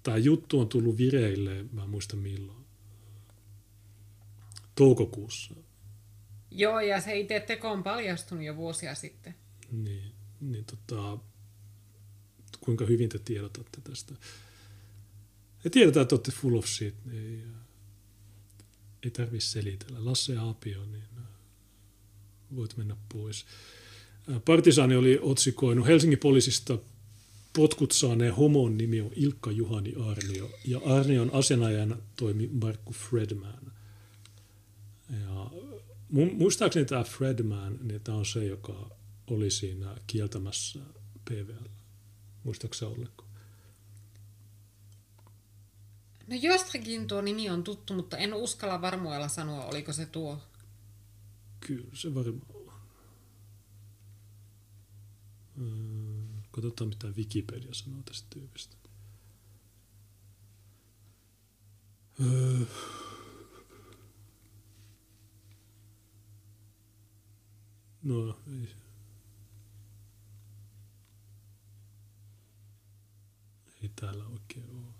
Tämä 0.02 0.16
juttu 0.16 0.60
on 0.60 0.68
tullut 0.68 0.98
vireille, 0.98 1.64
mä 1.72 1.82
en 1.82 1.90
muista 1.90 2.16
milloin, 2.16 2.64
toukokuussa. 4.74 5.54
Joo, 6.50 6.80
ja 6.80 7.00
se 7.00 7.18
itse 7.18 7.40
teko 7.40 7.70
on 7.70 7.82
paljastunut 7.82 8.44
jo 8.44 8.56
vuosia 8.56 8.94
sitten. 8.94 9.34
Niin, 9.72 10.12
niin 10.40 10.64
tota, 10.64 11.18
kuinka 12.60 12.86
hyvin 12.86 13.08
te 13.08 13.18
tiedotatte 13.18 13.80
tästä? 13.80 14.14
Ja 15.64 15.70
tiedetään, 15.70 16.02
että 16.02 16.14
olette 16.14 16.32
full 16.32 16.56
of 16.56 16.66
shit, 16.66 16.94
niin 17.04 17.22
ei, 17.22 17.42
ei 19.02 19.10
tarvitse 19.10 19.50
selitellä. 19.50 20.04
Lasse 20.04 20.36
Aapio, 20.36 20.84
niin 20.84 21.04
äh, 21.18 21.24
voit 22.56 22.76
mennä 22.76 22.96
pois. 23.12 23.46
Äh, 24.30 24.42
Partisaani 24.44 24.96
oli 24.96 25.18
otsikoinut 25.22 25.86
Helsingin 25.86 26.18
poliisista 26.18 26.78
potkut 27.52 27.92
saaneen 27.92 28.34
homon 28.34 28.78
nimi 28.78 29.00
on 29.00 29.10
Ilkka 29.16 29.50
Juhani 29.50 29.94
Arnio. 30.06 30.50
Ja 30.64 30.80
Arnion 30.84 31.30
asianajana 31.32 31.96
toimi 32.16 32.50
Markku 32.52 32.92
Fredman. 32.92 33.72
Ja 35.10 35.50
muistaakseni 36.10 36.86
tämä 36.86 37.04
Fredman, 37.04 37.78
niin 37.82 38.00
tämä 38.00 38.18
on 38.18 38.26
se, 38.26 38.44
joka 38.44 38.90
oli 39.26 39.50
siinä 39.50 39.96
kieltämässä 40.06 40.78
PVL. 41.24 41.77
Muistaakseni 42.48 42.92
ollenko? 42.92 43.24
No 46.26 46.36
jostakin 46.36 47.06
tuo 47.06 47.20
nimi 47.20 47.50
on 47.50 47.64
tuttu, 47.64 47.94
mutta 47.94 48.16
en 48.18 48.34
uskalla 48.34 48.80
varmuudella 48.80 49.28
sanoa, 49.28 49.64
oliko 49.64 49.92
se 49.92 50.06
tuo. 50.06 50.42
Kyllä 51.60 51.88
se 51.94 52.14
varmaan 52.14 52.42
on. 52.54 52.72
Öö, 55.60 56.42
katsotaan, 56.50 56.88
mitä 56.88 57.06
Wikipedia 57.06 57.74
sanoo 57.74 58.02
tästä 58.02 58.26
tyypistä. 58.30 58.76
Öö. 62.20 62.66
No, 68.02 68.38
ei. 68.46 68.87
Ei 73.82 73.90
täällä 74.00 74.26
oikein 74.26 74.70
ole. 74.70 74.94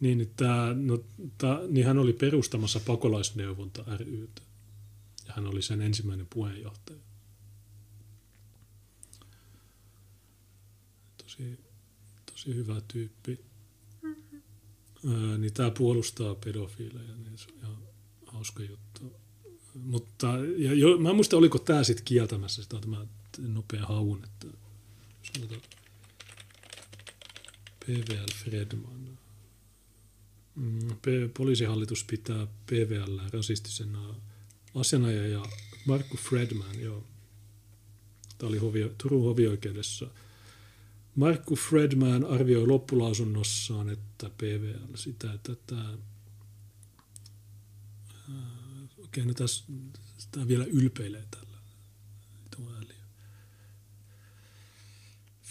Niin, 0.00 0.20
että, 0.20 0.46
no, 0.74 1.04
ta, 1.38 1.60
niin 1.68 1.86
hän 1.86 1.98
oli 1.98 2.12
perustamassa 2.12 2.80
pakolaisneuvonta 2.80 3.84
rytä. 3.96 4.42
Ja 5.26 5.32
hän 5.36 5.46
oli 5.46 5.62
sen 5.62 5.82
ensimmäinen 5.82 6.26
puheenjohtaja. 6.30 7.00
Tosi, 11.22 11.60
tosi 12.32 12.54
hyvä 12.54 12.80
tyyppi. 12.92 13.44
Mm-hmm. 14.02 14.42
Ää, 15.14 15.38
niin 15.38 15.52
tämä 15.52 15.70
puolustaa 15.70 16.34
pedofiileja, 16.34 17.16
niin 17.16 17.38
se 17.38 17.46
on 17.52 17.58
ihan 17.58 17.76
hauska 18.26 18.62
juttu. 18.62 19.20
Mutta 19.74 20.26
ja 20.56 20.74
jo, 20.74 20.98
mä 20.98 21.10
en 21.10 21.16
muista, 21.16 21.36
oliko 21.36 21.58
tämä 21.58 21.84
sitten 21.84 22.04
kieltämässä 22.04 22.62
sitä 22.62 22.80
tämä 22.80 23.06
nopea 23.38 23.86
haun, 23.86 24.24
että 24.24 24.46
jos 25.18 25.48
PVL 27.86 28.32
Fredman. 28.44 29.18
Mm, 30.54 30.88
poliisihallitus 31.36 32.04
pitää 32.04 32.46
PVL 32.66 33.18
rasistisena 33.32 34.14
asianajaja 34.74 35.42
Markku 35.86 36.16
Fredman, 36.16 36.80
joo. 36.80 37.04
Tämä 38.38 38.48
oli 38.48 38.58
hovio, 38.58 38.90
Turun 39.02 39.22
hovioikeudessa. 39.22 40.06
Markku 41.16 41.56
Fredman 41.56 42.24
arvioi 42.24 42.66
loppulausunnossaan, 42.66 43.88
että 43.88 44.30
PVL 44.38 44.94
sitä, 44.96 45.32
että 45.32 45.52
no 49.24 49.34
tässä, 49.34 49.64
tämä 50.30 50.48
vielä 50.48 50.64
ylpeilee 50.64 51.24
tällä. 51.30 51.50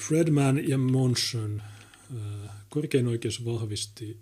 Fredman 0.10 0.70
ja 0.70 0.78
Monson. 0.78 1.62
Korkein 2.70 3.08
oikeus 3.08 3.46
vahvisti 3.46 4.20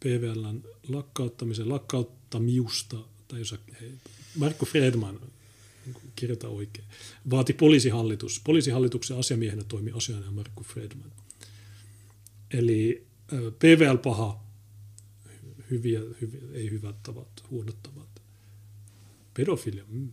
PVLn 0.00 0.62
lakkauttamisen 0.88 1.68
lakkauttamiusta, 1.68 2.96
tai 3.28 3.38
jos 3.38 3.54
hei, 3.80 3.94
Markku 4.36 4.66
Fredman, 4.66 5.20
kirjoita 6.16 6.48
oikein, 6.48 6.86
vaati 7.30 7.52
poliisihallitus. 7.52 8.40
Poliisihallituksen 8.44 9.18
asiamiehenä 9.18 9.64
toimi 9.64 9.90
asianajaja 9.90 10.30
Markku 10.30 10.64
Fredman. 10.64 11.12
Eli 12.50 13.06
PVL 13.58 13.96
paha, 13.96 14.44
hyviä, 15.70 16.00
hyviä, 16.20 16.40
ei 16.52 16.70
hyvät 16.70 17.02
tavat, 17.02 17.28
huonot 17.50 17.82
tavat. 17.82 18.22
Pedofilia, 19.34 19.84
mm. 19.88 20.12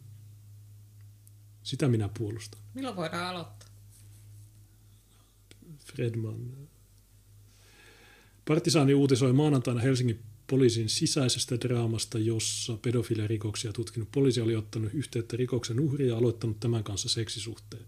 sitä 1.64 1.88
minä 1.88 2.10
puolustan. 2.18 2.62
Milloin 2.74 2.96
voidaan 2.96 3.28
aloittaa? 3.36 3.70
Fredman. 5.86 6.52
Partisaani 8.46 8.94
uutisoi 8.94 9.34
maanantaina 9.34 9.82
Helsingin 9.82 10.20
poliisin 10.48 10.90
sisäisestä 10.90 11.56
draamasta, 11.62 12.20
jossa 12.20 12.78
pedofiliarikoksia 12.82 13.74
tutkinut 13.74 14.12
poliisi 14.12 14.42
oli 14.42 14.56
ottanut 14.56 14.94
yhteyttä 14.94 15.38
rikoksen 15.38 15.80
uhria 15.80 16.08
ja 16.08 16.18
aloittanut 16.18 16.60
tämän 16.60 16.84
kanssa 16.84 17.10
seksisuhteen. 17.10 17.86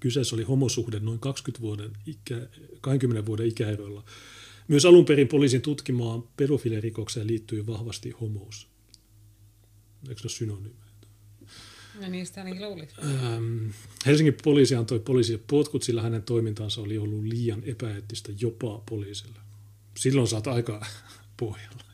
Kyseessä 0.00 0.36
oli 0.36 0.42
homosuhde 0.42 1.00
noin 1.00 1.18
20 1.18 1.62
vuoden 1.62 1.90
ikä, 2.06 2.48
20 2.80 3.26
vuoden 3.26 3.46
ikäeroilla. 3.46 4.04
Myös 4.68 4.84
alun 4.84 5.04
perin 5.04 5.28
poliisin 5.28 5.62
tutkimaan 5.62 6.22
pedofilirikokseen 6.36 7.26
liittyy 7.26 7.66
vahvasti 7.66 8.10
homous. 8.10 8.68
Eikö 10.08 10.20
se 10.20 10.26
ole 10.26 10.32
synonyymi? 10.32 10.84
No 12.00 12.08
niistä 12.08 12.40
ainakin 12.40 12.62
luulit. 12.62 12.94
Ähm, 13.04 13.68
Helsingin 14.06 14.36
poliisi 14.44 14.74
antoi 14.74 15.00
poliisille 15.00 15.42
potkut, 15.46 15.82
sillä 15.82 16.02
hänen 16.02 16.22
toimintansa 16.22 16.80
oli 16.80 16.98
ollut 16.98 17.24
liian 17.24 17.62
epäeettistä 17.64 18.32
jopa 18.40 18.82
poliisille. 18.88 19.38
Silloin 19.96 20.28
saat 20.28 20.46
aika 20.46 20.86
pohjalla. 21.40 21.84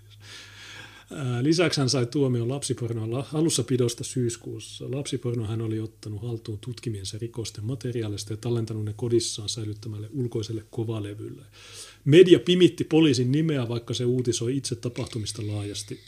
Lisäksi 1.42 1.80
hän 1.80 1.90
sai 1.90 2.06
tuomion 2.06 2.48
lapsipornon 2.48 3.24
alussapidosta 3.32 4.04
syyskuussa. 4.04 4.90
Lapsiporno 4.90 5.46
hän 5.46 5.60
oli 5.60 5.80
ottanut 5.80 6.22
haltuun 6.22 6.58
tutkimiensa 6.58 7.18
rikosten 7.18 7.64
materiaalista 7.64 8.32
ja 8.32 8.36
tallentanut 8.36 8.84
ne 8.84 8.92
kodissaan 8.96 9.48
säilyttämälle 9.48 10.08
ulkoiselle 10.12 10.64
kovalevylle. 10.70 11.42
Media 12.04 12.38
pimitti 12.38 12.84
poliisin 12.84 13.32
nimeä, 13.32 13.68
vaikka 13.68 13.94
se 13.94 14.04
uutisoi 14.04 14.56
itse 14.56 14.76
tapahtumista 14.76 15.46
laajasti. 15.46 16.00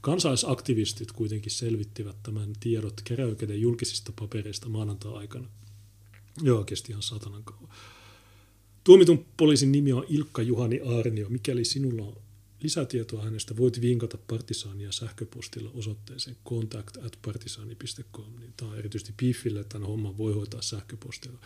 Kansalaisaktivistit 0.00 1.12
kuitenkin 1.12 1.52
selvittivät 1.52 2.16
tämän 2.22 2.52
tiedot 2.60 3.00
keräykeiden 3.04 3.60
julkisista 3.60 4.12
papereista 4.20 4.68
maanantai-aikana. 4.68 5.48
Joo, 6.42 6.64
kesti 6.64 6.92
ihan 6.92 7.02
satanan 7.02 7.44
kauan. 7.44 7.68
Tuomitun 8.84 9.24
poliisin 9.36 9.72
nimi 9.72 9.92
on 9.92 10.06
Ilkka 10.08 10.42
Juhani 10.42 10.80
Arnio. 10.80 11.28
Mikäli 11.28 11.64
sinulla 11.64 12.02
on 12.02 12.16
lisätietoa 12.62 13.22
hänestä, 13.22 13.56
voit 13.56 13.80
vinkata 13.80 14.18
partisaania 14.26 14.92
sähköpostilla 14.92 15.70
osoitteeseen 15.74 16.36
contact 16.46 16.96
at. 16.96 17.18
Niin 18.40 18.52
tämä 18.56 18.70
on 18.70 18.78
erityisesti 18.78 19.14
Piffille, 19.16 19.60
että 19.60 19.72
tämän 19.72 19.88
homman 19.88 20.18
voi 20.18 20.32
hoitaa 20.32 20.62
sähköpostilla. 20.62 21.38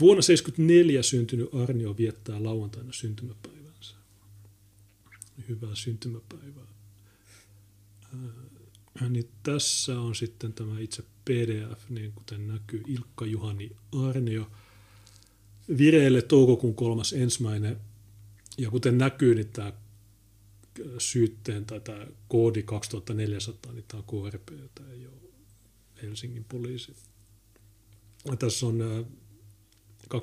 Vuonna 0.00 0.22
1974 0.22 1.02
syntynyt 1.02 1.54
Arnio 1.54 1.96
viettää 1.96 2.44
lauantaina 2.44 2.92
syntymäpäivänsä. 2.92 3.94
Hyvää 5.48 5.74
syntymäpäivää. 5.74 6.66
Äh, 9.02 9.10
niin 9.10 9.28
tässä 9.42 10.00
on 10.00 10.14
sitten 10.14 10.52
tämä 10.52 10.80
itse 10.80 11.02
PDF, 11.24 11.88
niin 11.88 12.12
kuten 12.12 12.48
näkyy, 12.48 12.82
Ilkka 12.86 13.26
Juhani 13.26 13.70
Arnio. 13.92 14.50
Vireille 15.78 16.22
toukokuun 16.22 16.74
kolmas 16.74 17.12
ensimmäinen. 17.12 17.76
Ja 18.58 18.70
kuten 18.70 18.98
näkyy, 18.98 19.34
niin 19.34 19.48
tämä 19.48 19.72
syytteen 20.98 21.64
tai 21.64 21.80
tämä 21.80 22.06
koodi 22.28 22.62
2400, 22.62 23.72
niin 23.72 23.84
tämä 23.88 24.02
on 24.06 24.30
KRP, 24.30 24.48
tämä 24.74 24.90
ei 24.90 25.06
ole 25.06 25.16
Helsingin 26.02 26.44
poliisi. 26.44 26.96
Ja 28.24 28.36
tässä 28.36 28.66
on 28.66 29.06
2016-2017, 30.14 30.18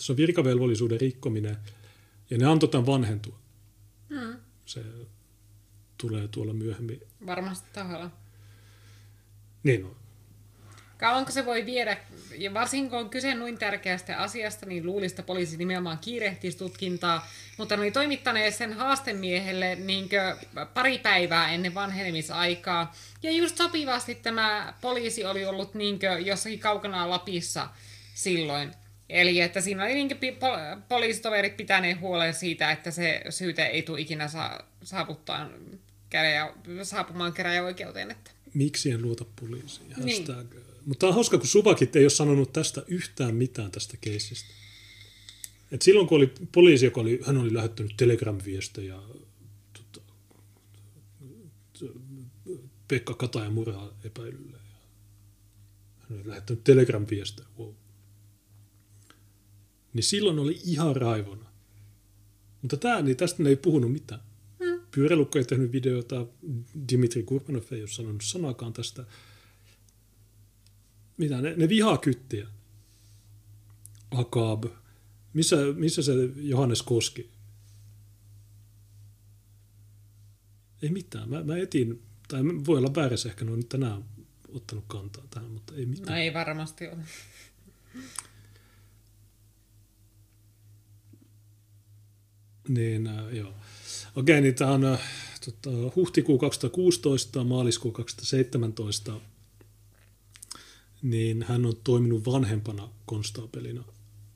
se 0.00 0.12
on 0.12 0.16
virkavelvollisuuden 0.16 1.00
rikkominen, 1.00 1.56
ja 2.30 2.38
ne 2.38 2.46
antoi 2.46 2.68
tämän 2.68 2.86
vanhentua. 2.86 3.38
Hmm. 4.08 4.36
Se 4.66 4.84
tulee 5.98 6.28
tuolla 6.28 6.52
myöhemmin. 6.54 7.00
Varmasti 7.26 7.68
tahalla. 7.72 8.10
Niin 9.62 9.84
on. 9.84 10.01
Kauanko 11.02 11.32
se 11.32 11.46
voi 11.46 11.66
viedä, 11.66 11.96
ja 12.38 12.54
varsinkin 12.54 12.90
kun 12.90 12.98
on 12.98 13.10
kyse 13.10 13.34
noin 13.34 13.58
tärkeästä 13.58 14.16
asiasta, 14.16 14.66
niin 14.66 14.86
luulisi, 14.86 15.12
että 15.12 15.22
poliisi 15.22 15.56
nimenomaan 15.56 15.98
kiirehtisi 15.98 16.58
tutkintaa, 16.58 17.28
mutta 17.58 17.76
ne 17.76 17.82
oli 17.82 17.90
toimittaneet 17.90 18.54
sen 18.54 18.72
haastemiehelle 18.72 19.74
niin 19.74 20.08
pari 20.74 20.98
päivää 20.98 21.52
ennen 21.52 21.74
vanhenemisaikaa. 21.74 22.94
Ja 23.22 23.30
just 23.30 23.56
sopivasti 23.56 24.14
tämä 24.14 24.74
poliisi 24.80 25.24
oli 25.24 25.44
ollut 25.44 25.74
niin 25.74 25.98
jossakin 26.24 26.58
kaukana 26.58 27.10
Lapissa 27.10 27.68
silloin. 28.14 28.70
Eli 29.08 29.40
että 29.40 29.60
siinä 29.60 29.84
oli 29.84 29.94
niin 29.94 30.18
pol- 30.20 30.80
poliisitoverit 30.88 31.56
pitäneet 31.56 32.00
huolen 32.00 32.34
siitä, 32.34 32.70
että 32.70 32.90
se 32.90 33.22
syyte 33.30 33.62
ei 33.62 33.82
tule 33.82 34.00
ikinä 34.00 34.28
saa, 34.28 34.66
saavuttaa 34.82 35.50
käräjä, 36.10 36.52
saapumaan 36.82 37.32
käräjäoikeuteen. 37.32 38.10
Että. 38.10 38.30
Miksi 38.54 38.90
en 38.90 39.02
luota 39.02 39.24
poliisiin? 39.40 39.94
Niin. 39.96 40.26
Mutta 40.86 41.00
tämä 41.00 41.08
on 41.08 41.14
hauska, 41.14 41.38
kun 41.38 41.46
Suvakit 41.46 41.96
ei 41.96 42.04
ole 42.04 42.10
sanonut 42.10 42.52
tästä 42.52 42.82
yhtään 42.86 43.34
mitään 43.34 43.70
tästä 43.70 43.96
keisistä. 44.00 44.54
Et 45.72 45.82
silloin 45.82 46.06
kun 46.06 46.16
oli 46.16 46.32
poliisi, 46.52 46.84
joka 46.84 47.00
oli, 47.00 47.20
hän 47.26 47.36
oli 47.36 47.54
lähettänyt 47.54 47.96
Telegram-viestejä 47.96 48.98
tota, 49.72 50.02
Pekka 52.88 53.14
Kataja 53.14 53.50
murhaa 53.50 53.90
epäilylle. 54.04 54.58
Hän 55.98 56.18
oli 56.18 56.28
lähettänyt 56.28 56.64
Telegram-viestejä. 56.64 57.46
Wow. 57.58 57.74
Niin 59.92 60.04
silloin 60.04 60.38
oli 60.38 60.60
ihan 60.64 60.96
raivona. 60.96 61.46
Mutta 62.62 62.76
tämä, 62.76 63.02
niin 63.02 63.16
tästä 63.16 63.42
ne 63.42 63.48
ei 63.48 63.56
puhunut 63.56 63.92
mitään. 63.92 64.20
Hmm. 64.64 64.80
Pyörälukko 64.94 65.38
ei 65.38 65.44
tehnyt 65.44 65.72
videota, 65.72 66.26
Dimitri 66.90 67.22
Kurbanov 67.22 67.62
ei 67.70 67.80
ole 67.80 67.88
sanonut 67.88 68.22
sanakaan 68.24 68.72
tästä 68.72 69.04
mitä 71.16 71.40
ne, 71.40 71.54
ne 71.56 71.68
vihaa 71.68 71.98
kyttiä. 71.98 72.46
Akab. 74.10 74.64
Missä, 75.32 75.56
missä 75.76 76.02
se 76.02 76.12
Johannes 76.36 76.82
Koski? 76.82 77.30
Ei 80.82 80.90
mitään. 80.90 81.30
Mä, 81.30 81.42
mä 81.42 81.56
etin, 81.56 82.02
tai 82.28 82.40
voi 82.66 82.78
olla 82.78 82.94
väärässä 82.94 83.28
ehkä, 83.28 83.44
ne 83.44 83.50
on 83.50 83.66
tänään 83.68 84.04
ottanut 84.48 84.84
kantaa 84.88 85.24
tähän, 85.30 85.50
mutta 85.50 85.74
ei 85.74 85.86
mitään. 85.86 86.08
No 86.08 86.22
ei 86.22 86.34
varmasti 86.34 86.88
ole. 86.88 86.96
Niin, 92.68 93.06
äh, 93.06 93.34
joo. 93.34 93.54
Okei, 94.16 94.40
niin 94.40 94.54
tämä 94.54 94.70
on 94.70 94.84
äh, 94.84 95.00
tota, 95.44 95.70
huhtikuu 95.96 96.38
2016, 96.38 97.44
maaliskuu 97.44 97.92
2017 97.92 99.20
niin 101.02 101.42
hän 101.42 101.66
on 101.66 101.76
toiminut 101.84 102.26
vanhempana 102.26 102.88
konstaapelina 103.06 103.84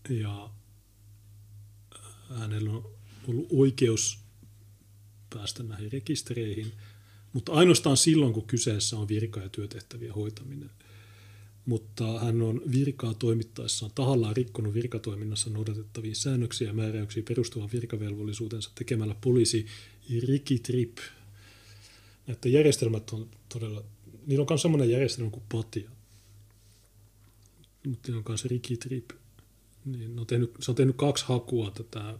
ja 0.08 0.50
hänellä 2.28 2.70
on 2.70 2.90
ollut 3.28 3.46
oikeus 3.52 4.18
päästä 5.34 5.62
näihin 5.62 5.92
rekistereihin, 5.92 6.72
mutta 7.32 7.52
ainoastaan 7.52 7.96
silloin, 7.96 8.32
kun 8.32 8.46
kyseessä 8.46 8.96
on 8.96 9.08
virka- 9.08 9.40
ja 9.40 9.48
työtehtäviä 9.48 10.12
hoitaminen. 10.12 10.70
Mutta 11.66 12.20
hän 12.20 12.42
on 12.42 12.62
virkaa 12.72 13.14
toimittaessaan 13.14 13.92
tahallaan 13.94 14.36
rikkonut 14.36 14.74
virkatoiminnassa 14.74 15.50
noudatettaviin 15.50 16.16
säännöksiä 16.16 16.68
ja 16.68 16.74
määräyksiä 16.74 17.22
perustuvan 17.28 17.70
virkavelvollisuutensa 17.72 18.70
tekemällä 18.74 19.14
poliisi 19.20 19.66
rikitrip. 20.26 20.98
Näitä 22.26 22.48
järjestelmät 22.48 23.10
on 23.10 23.30
todella, 23.48 23.84
niillä 24.26 24.42
on 24.42 24.46
myös 24.50 24.62
sellainen 24.62 24.90
järjestelmä 24.90 25.30
kuin 25.30 25.44
PATIA, 25.52 25.90
mutta 27.86 28.12
on 28.16 28.24
kanssa 28.24 28.48
rikitrip. 28.48 29.10
niin 29.84 30.18
on 30.18 30.26
tehnyt, 30.26 30.54
se 30.60 30.70
on 30.70 30.74
tehnyt 30.74 30.96
kaksi 30.96 31.24
hakua 31.28 31.70
tätä, 31.70 32.18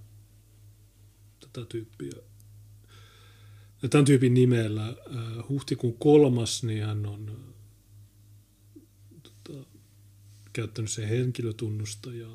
tätä 1.41 1.67
tyyppiä. 1.67 2.13
Ja 3.83 3.89
tämän 3.89 4.05
tyypin 4.05 4.35
nimellä 4.35 4.89
äh, 4.89 5.49
huhtikuun 5.49 5.99
kolmas, 5.99 6.63
niin 6.63 6.85
hän 6.85 7.07
on 7.07 7.29
äh, 7.29 8.83
tota, 9.23 9.67
käyttänyt 10.53 10.91
sen 10.91 11.09
henkilötunnusta 11.09 12.15
ja 12.15 12.29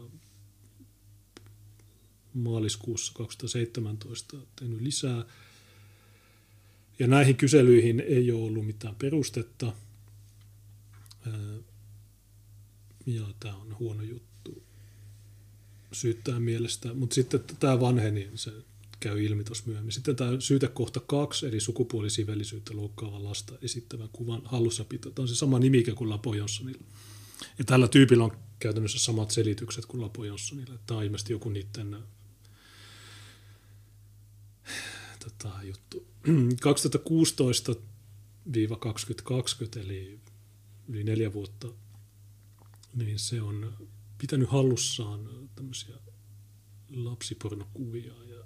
maaliskuussa 2.33 3.13
2017 3.13 4.37
tehnyt 4.55 4.81
lisää. 4.81 5.25
Ja 6.99 7.07
näihin 7.07 7.37
kyselyihin 7.37 7.99
ei 7.99 8.31
ole 8.31 8.43
ollut 8.43 8.65
mitään 8.65 8.95
perustetta. 8.95 9.73
Ja 13.05 13.27
tämä 13.39 13.55
on 13.55 13.79
huono 13.79 14.03
juttu 14.03 14.63
syyttää 15.91 16.39
mielestä. 16.39 16.93
Mutta 16.93 17.13
sitten 17.13 17.43
tämä 17.59 17.79
vanheni, 17.79 18.29
se 18.35 18.51
käy 18.99 19.23
ilmi 19.23 19.43
tuossa 19.43 19.63
myöhemmin. 19.67 19.91
Sitten 19.91 20.15
tämä 20.15 20.31
syytekohta 20.39 20.99
kaksi, 20.99 21.45
eli 21.45 21.59
sukupuolisivellisyyttä 21.59 22.75
loukkaava 22.75 23.23
lasta 23.23 23.53
esittävän 23.61 24.09
kuvan 24.13 24.41
hallussapito. 24.45 25.11
Tämä 25.11 25.23
on 25.23 25.27
se 25.27 25.35
sama 25.35 25.59
nimike 25.59 25.91
kuin 25.91 26.09
Lapo 26.09 26.33
Jonssonilla. 26.33 26.83
Ja 27.57 27.65
tällä 27.65 27.87
tyypillä 27.87 28.23
on 28.23 28.37
käytännössä 28.59 28.99
samat 28.99 29.31
selitykset 29.31 29.85
kuin 29.85 30.01
Lapo 30.01 30.25
Jonssonilla. 30.25 30.77
Tämä 30.87 30.97
on 30.97 31.03
ilmeisesti 31.03 31.33
joku 31.33 31.49
niiden 31.49 31.97
tota, 35.23 35.51
juttu. 35.63 36.07
2016-2020, 36.27 36.31
eli 39.79 40.19
yli 40.87 41.03
neljä 41.03 41.33
vuotta, 41.33 41.67
niin 42.95 43.19
se 43.19 43.41
on 43.41 43.73
pitänyt 44.17 44.49
hallussaan 44.49 45.49
tämmöisiä 45.55 45.95
lapsipornokuvia. 46.89 48.13
Ja 48.23 48.43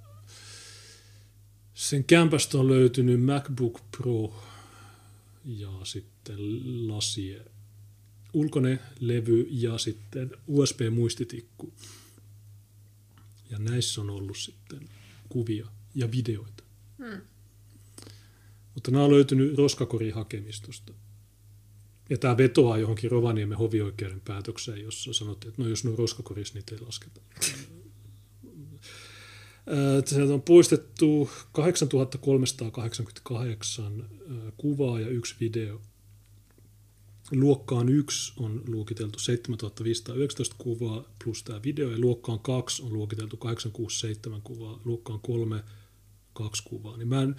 sen 1.73 2.03
kämpästä 2.03 2.57
on 2.57 2.67
löytynyt 2.67 3.23
MacBook 3.23 3.81
Pro 3.97 4.43
ja 5.45 5.79
sitten 5.83 6.37
lasie, 6.87 7.45
ulkoinen 8.33 8.79
levy 8.99 9.47
ja 9.49 9.77
sitten 9.77 10.31
USB-muistitikku. 10.47 11.73
Ja 13.49 13.59
näissä 13.59 14.01
on 14.01 14.09
ollut 14.09 14.37
sitten 14.37 14.89
kuvia 15.29 15.67
ja 15.95 16.11
videoita. 16.11 16.63
Hmm. 16.97 17.21
Mutta 18.73 18.91
nämä 18.91 19.03
on 19.03 19.11
löytynyt 19.11 19.57
roskakorihakemistosta. 19.57 20.93
Ja 22.09 22.17
tämä 22.17 22.37
vetoaa 22.37 22.77
johonkin 22.77 23.11
Rovaniemen 23.11 23.57
hovioikeuden 23.57 24.21
päätökseen, 24.25 24.83
jossa 24.83 25.13
sanottiin, 25.13 25.49
että 25.49 25.61
no 25.61 25.67
jos 25.67 25.83
ne 25.83 25.89
on 25.89 25.97
roskakorissa, 25.97 26.53
niitä 26.53 26.75
ei 26.75 26.81
lasketa. 26.81 27.21
Sieltä 30.05 30.33
on 30.33 30.41
poistettu 30.41 31.29
8388 31.51 34.09
kuvaa 34.57 34.99
ja 34.99 35.07
yksi 35.07 35.35
video. 35.39 35.81
Luokkaan 37.31 37.89
1 37.89 38.33
on 38.37 38.63
luokiteltu 38.67 39.19
7519 39.19 40.55
kuvaa 40.57 41.03
plus 41.23 41.43
tämä 41.43 41.63
video, 41.63 41.91
ja 41.91 41.99
luokkaan 41.99 42.39
2 42.39 42.83
on 42.83 42.93
luokiteltu 42.93 43.37
867 43.37 44.41
kuvaa, 44.41 44.81
luokkaan 44.85 45.19
3 45.19 45.63
kaksi 46.33 46.63
kuvaa. 46.63 46.97
Niin 46.97 47.07
mä 47.07 47.21
en, 47.21 47.35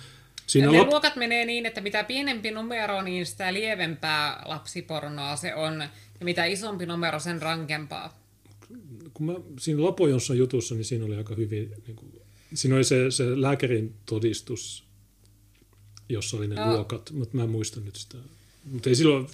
Siinä 0.47 0.71
ne 0.71 0.79
lop... 0.79 0.89
luokat 0.89 1.17
menee 1.17 1.45
niin, 1.45 1.67
että 1.67 1.81
mitä 1.81 2.05
pienempi 2.05 2.51
numero, 2.51 3.03
niin 3.03 3.27
sitä 3.27 3.53
lievempää 3.53 4.43
lapsipornoa 4.45 5.37
se 5.37 5.55
on, 5.55 5.81
ja 6.21 6.25
mitä 6.25 6.45
isompi 6.45 6.87
numero, 6.87 7.21
sen 7.21 7.43
rankempaa. 7.43 8.21
Kun 9.15 9.27
mä, 9.27 9.33
siinä 9.61 9.85
Lapojonssa 9.85 10.35
jutussa, 10.35 10.75
niin 10.75 10.85
siinä 10.85 11.05
oli 11.05 11.17
aika 11.17 11.35
hyvin, 11.35 11.73
niin 11.87 11.97
kuin, 11.97 12.23
siinä 12.55 12.77
oli 12.77 12.85
se, 12.85 13.11
se 13.11 13.41
lääkärin 13.41 13.95
todistus, 14.07 14.85
jossa 16.09 16.37
oli 16.37 16.49
ne 16.49 16.55
no. 16.55 16.71
luokat, 16.71 17.11
mutta 17.11 17.37
mä 17.37 17.43
en 17.43 17.51
muista 17.51 17.81
nyt 17.81 17.97
sitä. 17.97 18.17
Mutta 18.65 18.89
ei 18.89 18.95
silloin 18.95 19.29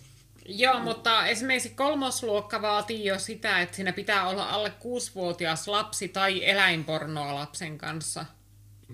Joo, 0.46 0.80
mutta 0.80 1.26
esimerkiksi 1.26 1.68
kolmosluokka 1.68 2.62
vaatii 2.62 3.04
jo 3.04 3.18
sitä, 3.18 3.60
että 3.60 3.76
siinä 3.76 3.92
pitää 3.92 4.28
olla 4.28 4.48
alle 4.48 4.70
kuusivuotias 4.70 5.68
lapsi 5.68 6.08
tai 6.08 6.48
eläinpornoa 6.48 7.34
lapsen 7.34 7.78
kanssa. 7.78 8.26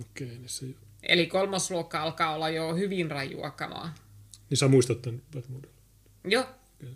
Okei, 0.00 0.26
niin 0.26 0.48
se... 0.48 0.66
Eli 1.08 1.26
kolmosluokka 1.26 2.02
alkaa 2.02 2.34
olla 2.34 2.48
jo 2.48 2.74
hyvin 2.74 3.10
rajuakamaa. 3.10 3.94
Niin 4.50 4.58
sä 4.58 4.68
muistat 4.68 5.02
tämän 5.02 5.22
varmuudella? 5.34 5.74
Joo. 6.24 6.42
Okay. 6.42 6.94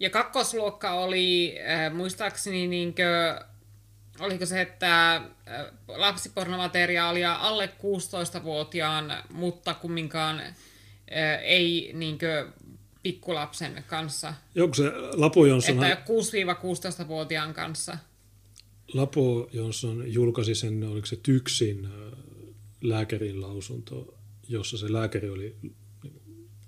Ja 0.00 0.10
kakkosluokka 0.10 0.92
oli, 0.92 1.58
äh, 1.70 1.94
muistaakseni, 1.94 2.66
niinkö, 2.66 3.40
oliko 4.20 4.46
se, 4.46 4.60
että 4.60 5.16
äh, 5.16 5.24
lapsipornomateriaalia 5.88 7.34
alle 7.34 7.70
16-vuotiaan, 7.78 9.12
mutta 9.32 9.74
kumminkaan 9.74 10.40
äh, 10.40 10.54
ei 11.42 11.90
niinkö 11.94 12.48
pikkulapsen 13.02 13.84
kanssa. 13.86 14.34
Onko 14.60 14.74
se 14.74 14.92
Lapo 15.12 15.46
Jonsson... 15.46 15.84
Että 15.84 16.04
6-16-vuotiaan 17.04 17.54
kanssa. 17.54 17.98
Lapo 18.94 19.48
Jonsson 19.52 20.12
julkaisi 20.12 20.54
sen, 20.54 20.84
oliko 20.84 21.06
se 21.06 21.16
Tyksin 21.16 21.88
lääkärin 22.80 23.40
lausunto, 23.40 24.14
jossa 24.48 24.78
se 24.78 24.92
lääkäri 24.92 25.30
oli 25.30 25.56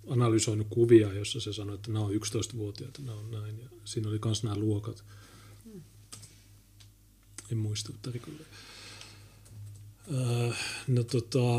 analysoinut 0.08 0.66
kuvia, 0.70 1.12
jossa 1.12 1.40
se 1.40 1.52
sanoi, 1.52 1.74
että 1.74 1.92
nämä 1.92 2.04
on 2.04 2.12
11-vuotiaita, 2.12 3.02
nämä 3.02 3.18
on 3.18 3.30
näin. 3.30 3.58
Ja 3.58 3.68
siinä 3.84 4.08
oli 4.08 4.18
myös 4.24 4.42
nämä 4.42 4.56
luokat. 4.56 5.04
En 7.52 7.58
muista 7.58 7.92
tarkalleen. 8.02 8.46
Äh, 10.50 10.58
no 10.88 11.02
tota... 11.02 11.58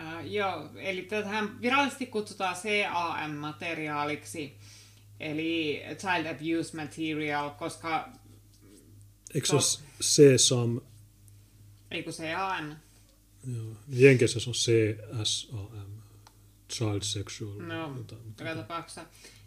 Äh, 0.00 0.26
joo, 0.26 0.70
eli 0.76 1.02
tähän 1.02 1.60
virallisesti 1.60 2.06
kutsutaan 2.06 2.56
CAM-materiaaliksi 2.56 4.56
eli 5.22 5.82
child 5.98 6.26
abuse 6.26 6.76
material, 6.76 7.50
koska... 7.50 8.08
Eikö 9.34 9.46
se 9.46 9.54
ole 9.54 9.62
CSAM? 10.02 10.80
Eikö 11.92 12.10
CAM? 12.10 12.76
Joo, 13.54 13.76
Jenkessä 13.88 14.40
se 14.40 14.50
on 14.50 14.54
CSAM, 14.54 16.02
child 16.72 17.02
sexual. 17.02 17.60
No, 17.60 18.04
joka 18.38 18.54
tapauksessa. 18.54 19.04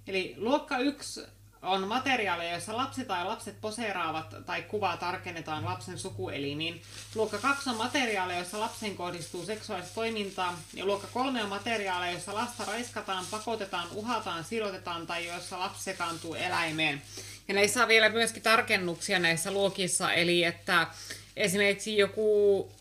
Eli 0.08 0.34
luokka 0.38 0.78
1 0.78 1.22
on 1.62 1.88
materiaaleja, 1.88 2.52
joissa 2.52 2.78
lapsi 2.78 3.06
tai 3.06 3.26
lapset 3.26 3.62
poseeraavat 3.62 4.36
tai 4.46 4.62
kuvaa 4.62 4.98
tarkennetaan 4.98 5.66
lapsen 5.66 6.00
sukuelimiin. 6.00 6.82
Luokka 7.16 7.38
2 7.38 7.70
on 7.70 7.78
materiaaleja, 7.78 8.40
joissa 8.40 8.60
lapsen 8.60 8.96
kohdistuu 8.96 9.46
seksuaalista 9.46 9.96
toimintaa. 9.96 10.60
Ja 10.74 10.86
luokka 10.86 11.08
3 11.14 11.44
on 11.44 11.50
materiaaleja, 11.50 12.12
joissa 12.12 12.34
lasta 12.34 12.66
raiskataan, 12.66 13.26
pakotetaan, 13.32 13.88
uhataan, 13.94 14.44
silotetaan 14.44 15.08
tai 15.08 15.28
joissa 15.28 15.60
lapsi 15.60 15.84
sekaantuu 15.84 16.34
eläimeen. 16.34 17.02
Ja 17.48 17.54
näissä 17.54 17.82
on 17.82 17.88
vielä 17.88 18.10
myöskin 18.10 18.44
tarkennuksia 18.44 19.20
näissä 19.20 19.52
luokissa, 19.52 20.14
eli 20.14 20.44
että 20.44 20.88
esimerkiksi 21.38 21.98
joku 21.98 22.72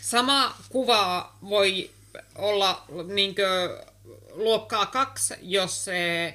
sama 0.00 0.56
kuva 0.68 1.32
voi 1.48 1.90
olla 2.34 2.84
niin 3.06 3.34
luokkaa 4.30 4.86
kaksi, 4.86 5.34
jos 5.42 5.84
se 5.84 6.34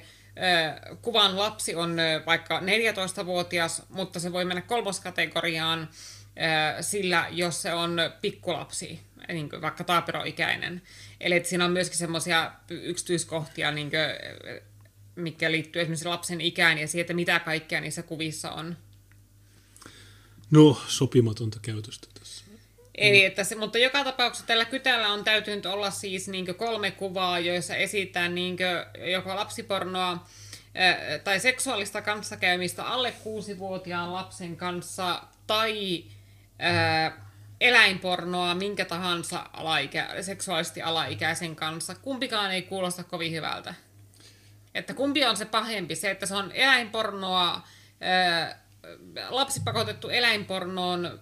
kuvan 1.02 1.38
lapsi 1.38 1.74
on 1.74 1.96
vaikka 2.26 2.60
14-vuotias, 2.60 3.82
mutta 3.88 4.20
se 4.20 4.32
voi 4.32 4.44
mennä 4.44 4.62
kolmoskategoriaan 4.62 5.88
sillä, 6.80 7.26
jos 7.30 7.62
se 7.62 7.72
on 7.72 7.96
pikkulapsi, 8.20 9.00
niin 9.28 9.50
kuin 9.50 9.62
vaikka 9.62 9.84
taaperoikäinen. 9.84 10.82
Eli 11.20 11.36
että 11.36 11.48
siinä 11.48 11.64
on 11.64 11.72
myöskin 11.72 11.98
semmoisia 11.98 12.52
yksityiskohtia, 12.70 13.70
niin 13.70 13.90
kuin, 13.90 14.00
mikä 15.14 15.52
liittyy 15.52 15.82
esimerkiksi 15.82 16.08
lapsen 16.08 16.40
ikään 16.40 16.78
ja 16.78 16.88
siihen, 16.88 17.00
että 17.00 17.14
mitä 17.14 17.40
kaikkea 17.40 17.80
niissä 17.80 18.02
kuvissa 18.02 18.50
on. 18.50 18.76
No, 20.50 20.80
sopimatonta 20.86 21.58
käytöstä 21.62 22.08
tässä. 22.18 22.44
Eli 22.94 23.24
että 23.24 23.44
se, 23.44 23.54
mutta 23.54 23.78
joka 23.78 24.04
tapauksessa 24.04 24.46
tällä 24.46 24.64
kytällä 24.64 25.08
on 25.08 25.24
täytynyt 25.24 25.66
olla 25.66 25.90
siis 25.90 26.28
niin 26.28 26.54
kolme 26.54 26.90
kuvaa, 26.90 27.38
joissa 27.38 27.76
esitään 27.76 28.34
niin 28.34 28.56
joko 29.12 29.36
lapsipornoa 29.36 30.26
tai 31.24 31.40
seksuaalista 31.40 32.02
kanssakäymistä 32.02 32.84
alle 32.84 33.12
kuusi-vuotiaan 33.12 34.12
lapsen 34.12 34.56
kanssa 34.56 35.22
tai 35.46 36.04
ää, 36.58 37.28
eläinpornoa 37.60 38.54
minkä 38.54 38.84
tahansa 38.84 39.50
alaikä, 39.52 40.08
seksuaalisesti 40.20 40.82
alaikäisen 40.82 41.56
kanssa. 41.56 41.94
Kumpikaan 41.94 42.50
ei 42.50 42.62
kuulosta 42.62 43.04
kovin 43.04 43.32
hyvältä. 43.32 43.74
Että 44.74 44.94
kumpi 44.94 45.24
on 45.24 45.36
se 45.36 45.44
pahempi? 45.44 45.96
Se, 45.96 46.10
että 46.10 46.26
se 46.26 46.34
on 46.34 46.52
eläinpornoa, 46.52 47.62
ää, 48.00 48.67
lapsipakotettu 49.28 50.08
eläinpornoon 50.08 51.20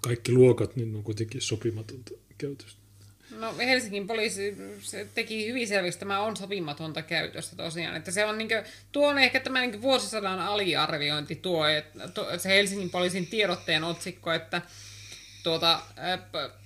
kaikki 0.00 0.32
luokat 0.32 0.76
niin 0.76 0.96
on 0.96 1.02
kuitenkin 1.02 1.40
sopimatonta 1.40 2.10
käytöstä. 2.38 2.75
No 3.36 3.54
Helsingin 3.58 4.06
poliisi 4.06 4.56
se 4.80 5.06
teki 5.14 5.48
hyvin 5.48 5.68
selväksi, 5.68 5.96
että 5.96 5.98
tämä 5.98 6.20
on 6.20 6.36
sopimatonta 6.36 7.02
käytöstä 7.02 7.56
tosiaan. 7.56 7.96
Että 7.96 8.10
se 8.10 8.24
on, 8.24 8.38
niin 8.38 8.48
kuin, 8.48 8.62
tuo 8.92 9.08
on 9.08 9.18
ehkä 9.18 9.40
tämä 9.40 9.60
niin 9.60 9.82
vuosisadan 9.82 10.40
aliarviointi 10.40 11.36
tuo, 11.36 11.66
että 11.66 12.38
se 12.38 12.48
Helsingin 12.48 12.90
poliisin 12.90 13.26
tiedotteen 13.26 13.84
otsikko, 13.84 14.32
että 14.32 14.62
tuota, 15.42 15.80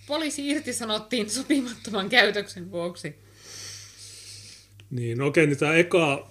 poliisi 0.06 0.48
irtisanottiin 0.48 1.30
sopimattoman 1.30 2.08
käytöksen 2.08 2.70
vuoksi. 2.70 3.14
Niin, 4.90 5.18
no 5.18 5.26
okei, 5.26 5.46
niin 5.46 5.58
tämä 5.58 5.74
eka 5.74 6.30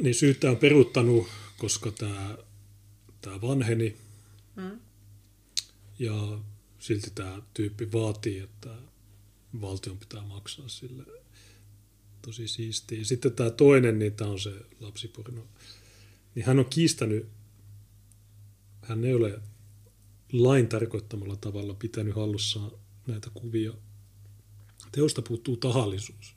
niin 0.00 0.14
syyttä 0.14 0.50
on 0.50 0.56
peruuttanut, 0.56 1.28
koska 1.56 1.90
tämä, 1.90 2.36
tämä 3.20 3.40
vanheni. 3.40 3.96
Hmm. 4.56 4.80
Ja 5.98 6.38
silti 6.78 7.10
tämä 7.14 7.42
tyyppi 7.54 7.92
vaatii, 7.92 8.38
että 8.40 8.70
valtion 9.60 9.98
pitää 9.98 10.22
maksaa 10.22 10.68
sille. 10.68 11.04
Tosi 12.22 12.48
siistiä. 12.48 13.04
Sitten 13.04 13.32
tämä 13.32 13.50
toinen, 13.50 13.98
niin 13.98 14.12
tämä 14.12 14.30
on 14.30 14.40
se 14.40 14.52
lapsiporno. 14.80 15.46
Niin 16.34 16.46
hän 16.46 16.58
on 16.58 16.66
kiistänyt, 16.66 17.26
hän 18.82 19.04
ei 19.04 19.14
ole 19.14 19.40
lain 20.32 20.68
tarkoittamalla 20.68 21.36
tavalla 21.36 21.74
pitänyt 21.74 22.16
hallussaan 22.16 22.70
näitä 23.06 23.30
kuvia. 23.34 23.72
Teosta 24.92 25.22
puuttuu 25.22 25.56
tahallisuus. 25.56 26.34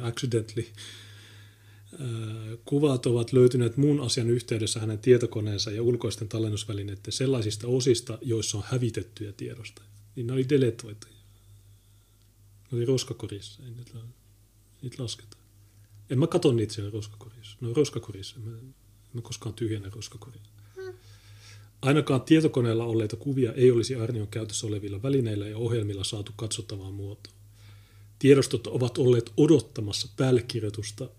Accidentally. 0.00 0.66
Kuvat 2.64 3.06
ovat 3.06 3.32
löytyneet 3.32 3.76
muun 3.76 4.00
asian 4.00 4.30
yhteydessä 4.30 4.80
hänen 4.80 4.98
tietokoneensa 4.98 5.70
ja 5.70 5.82
ulkoisten 5.82 6.28
tallennusvälineiden 6.28 7.12
sellaisista 7.12 7.68
osista, 7.68 8.18
joissa 8.22 8.58
on 8.58 8.64
hävitettyjä 8.66 9.32
tiedosta. 9.32 9.82
Niin 10.16 10.26
ne 10.26 10.32
oli 10.32 10.48
deletoituja. 10.48 11.15
Ne 12.70 12.76
oli 12.76 12.84
roskakorissa, 12.84 13.62
ei 13.64 13.70
niitä, 13.70 13.98
niitä 14.82 15.02
lasketa. 15.02 15.36
En 16.10 16.18
mä 16.18 16.26
katso 16.26 16.52
niitä 16.52 16.74
siellä 16.74 16.90
roskakorissa. 16.90 17.56
Ne 17.60 17.68
on 17.68 17.76
roskakorissa. 17.76 18.38
Mä, 18.38 18.56
mä 19.12 19.20
koskaan 19.20 19.54
tyhjennä 19.54 19.90
roskakoria. 19.94 20.42
Ainakaan 21.82 22.22
tietokoneella 22.22 22.84
olleita 22.84 23.16
kuvia 23.16 23.52
ei 23.52 23.70
olisi 23.70 23.94
Arnion 23.94 24.28
käytössä 24.28 24.66
olevilla 24.66 25.02
välineillä 25.02 25.48
ja 25.48 25.58
ohjelmilla 25.58 26.04
saatu 26.04 26.32
katsottavaan 26.36 26.94
muotoon. 26.94 27.36
Tiedostot 28.18 28.66
ovat 28.66 28.98
olleet 28.98 29.32
odottamassa 29.36 30.08
päällekirjoitusta 30.16 31.10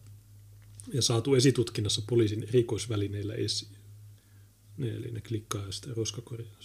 ja 0.94 1.02
saatu 1.02 1.36
esitutkinnassa 1.36 2.02
poliisin 2.10 2.44
erikoisvälineillä 2.44 3.34
esiin. 3.34 3.78
Ne, 4.78 4.90
eli 4.90 5.12
ne 5.12 5.22
klikkaa 5.22 5.72
sitä 5.72 5.88
roskakorjaa. 5.96 6.60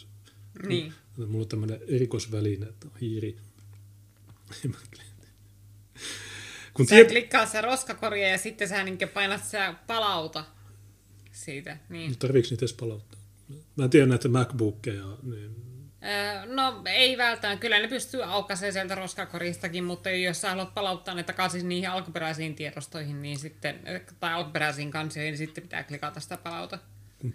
Niin. 0.67 0.93
Mulla 1.17 1.43
on 1.43 1.49
tämmöinen 1.49 1.81
erikoisväline, 1.89 2.67
että 2.67 2.87
on 2.87 3.01
hiiri. 3.01 3.37
Kun 6.75 6.87
sä 6.87 6.95
tiet... 6.95 7.09
klikkaa 7.09 7.47
se 7.47 7.61
roskakorja 7.61 8.29
ja 8.29 8.39
sitten 8.39 8.69
sä 8.69 8.85
niin 8.85 8.99
painat 9.15 9.45
se 9.45 9.59
palauta 9.87 10.45
siitä. 11.33 11.77
Niin. 11.89 12.19
Tarviiko 12.19 12.49
niitä 12.51 12.65
edes 12.65 12.73
palauttaa? 12.73 13.21
Mä 13.77 13.89
tiedän 13.89 14.09
näitä 14.09 14.29
MacBookeja. 14.29 15.17
Niin... 15.23 15.63
No 16.47 16.83
ei 16.87 17.19
välttämättä, 17.19 17.61
kyllä 17.61 17.79
ne 17.79 17.89
pystyy 17.89 18.23
aukaisemaan 18.23 18.73
sieltä 18.73 18.95
roskakoristakin, 18.95 19.85
mutta 19.85 20.11
jos 20.11 20.41
sä 20.41 20.51
haluat 20.51 20.75
palauttaa 20.75 21.15
ne 21.15 21.23
takaisin 21.23 21.69
niihin 21.69 21.91
alkuperäisiin 21.91 22.55
tiedostoihin 22.55 23.23
niin 23.23 23.39
sitten, 23.39 23.81
tai 24.21 24.33
alkuperäisiin 24.33 24.91
kansioihin, 24.91 25.33
niin 25.33 25.39
sitten 25.39 25.63
pitää 25.63 25.85
klikata 25.85 26.21
sitä 26.21 26.37
palauta. 26.37 26.79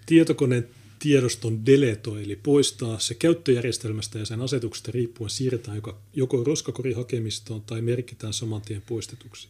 Tietokoneen 0.06 0.70
tiedoston 1.00 1.66
deletoi, 1.66 2.24
eli 2.24 2.36
poistaa 2.36 3.00
se 3.00 3.14
käyttöjärjestelmästä 3.14 4.20
ja 4.20 4.26
sen 4.26 4.42
asetuksesta 4.42 4.92
riippuen 4.92 5.30
siirretään 5.30 5.78
joko, 5.78 6.02
joko 6.14 6.44
roskakorihakemistoon 6.44 7.62
tai 7.62 7.82
merkitään 7.82 8.34
saman 8.34 8.62
tien 8.62 8.82
poistetuksi. 8.82 9.48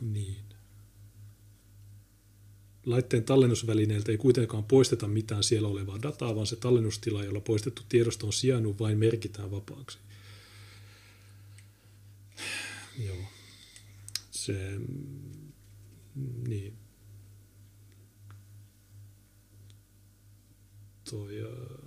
Niin. 0.00 0.36
Laitteen 2.86 3.24
tallennusvälineeltä 3.24 4.12
ei 4.12 4.18
kuitenkaan 4.18 4.64
poisteta 4.64 5.08
mitään 5.08 5.44
siellä 5.44 5.68
olevaa 5.68 6.02
dataa, 6.02 6.34
vaan 6.34 6.46
se 6.46 6.56
tallennustila, 6.56 7.24
jolla 7.24 7.40
poistettu 7.40 7.82
tiedosto 7.88 8.26
on 8.26 8.32
sijainnut, 8.32 8.80
vain 8.80 8.98
merkitään 8.98 9.50
vapaaksi. 9.50 9.98
Joo. 13.06 13.16
Se, 14.30 14.80
niin. 16.48 16.85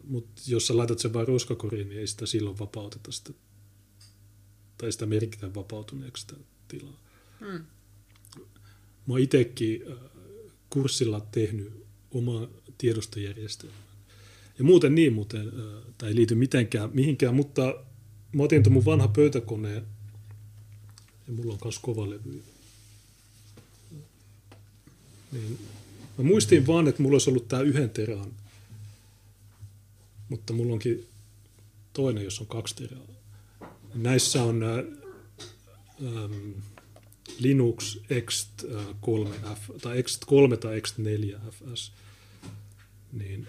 Mutta 0.04 0.42
jos 0.48 0.68
sä 0.68 0.78
laitat 0.78 1.00
sen 1.00 1.14
vain 1.14 1.28
roskakoriin, 1.28 1.90
niin 1.90 2.00
ei 2.00 2.08
sitä 2.08 2.26
silloin 2.26 2.60
vapauteta 2.60 3.12
sitä, 3.12 3.34
tai 4.78 4.92
sitä 4.92 5.06
merkitä 5.06 5.54
vapautuneeksi 5.56 6.22
sitä 6.22 6.36
tilaa. 6.68 7.00
Hmm. 7.40 7.66
Mä 9.08 9.14
oon 9.14 9.20
itsekin 9.20 9.84
kurssilla 10.70 11.20
tehnyt 11.20 11.86
oma 12.12 12.50
tiedostojärjestelmän. 12.78 13.80
Ja 14.58 14.64
muuten 14.64 14.96
niin 14.96 15.14
muuten, 15.14 15.52
tai 15.98 16.10
ei 16.10 16.16
liity 16.16 16.36
mitenkään, 16.36 16.90
mihinkään, 16.94 17.36
mutta 17.36 17.84
mä 18.32 18.44
otin 18.44 18.64
mun 18.70 18.86
vanha 18.86 19.08
pöytäkone 19.08 19.74
ja 19.74 19.82
mulla 21.28 21.54
on 21.54 21.60
myös 21.64 21.80
kova 21.80 22.10
levy. 22.10 22.44
Niin, 25.32 25.60
mä 26.18 26.24
muistin 26.24 26.68
vaan, 26.68 26.88
että 26.88 27.02
mulla 27.02 27.16
olisi 27.16 27.30
ollut 27.30 27.48
tää 27.48 27.62
yhden 27.62 27.90
terän, 27.90 28.32
mutta 30.30 30.54
mulla 30.54 30.74
onkin 30.74 31.08
toinen, 31.94 32.24
jos 32.24 32.40
on 32.40 32.48
kaksi 32.48 32.76
terää. 32.76 33.06
Näissä 33.96 34.44
on 34.44 34.64
ähm, 34.64 36.52
Linux 37.40 37.98
X3F, 38.12 39.80
tai 39.82 40.02
X3 40.02 40.58
tai 40.58 40.80
X4FS, 40.80 41.92
niin 43.12 43.48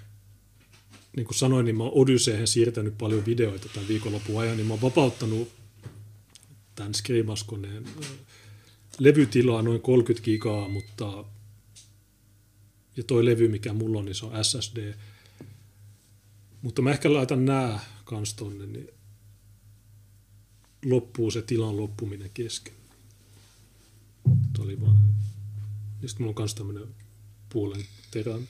niin 1.16 1.26
kuin 1.26 1.36
sanoin, 1.36 1.64
niin 1.64 1.76
mä 1.76 1.84
oon 1.84 1.92
Odysseen 1.94 2.46
siirtänyt 2.46 2.98
paljon 2.98 3.26
videoita 3.26 3.68
tämän 3.74 3.88
viikonlopun 3.88 4.40
ajan, 4.40 4.56
niin 4.56 4.66
mä 4.66 4.72
oon 4.74 4.82
vapauttanut 4.82 5.48
tämän 6.74 6.94
Skrimaskoneen 6.94 7.84
levytilaa 8.98 9.62
noin 9.62 9.80
30 9.80 10.24
gigaa, 10.24 10.68
mutta 10.68 11.24
ja 12.96 13.02
toi 13.04 13.24
levy, 13.24 13.48
mikä 13.48 13.72
mulla 13.72 13.98
on, 13.98 14.04
niin 14.04 14.14
se 14.14 14.26
on 14.26 14.44
SSD. 14.44 14.94
Mutta 16.62 16.82
mä 16.82 16.90
ehkä 16.90 17.12
laitan 17.12 17.44
nää 17.44 17.80
kans 18.04 18.34
tonne, 18.34 18.66
niin 18.66 18.88
loppuu 20.84 21.30
se 21.30 21.42
tilan 21.42 21.76
loppuminen 21.76 22.30
kesken. 22.34 22.74
Tuo 24.52 24.64
oli 24.64 24.80
vaan... 24.80 24.98
Ja 26.02 26.08
sitten 26.08 26.22
mulla 26.22 26.30
on 26.30 26.34
kans 26.34 26.54
tämmönen 26.54 26.94
puolen 27.48 27.84
terän 28.10 28.48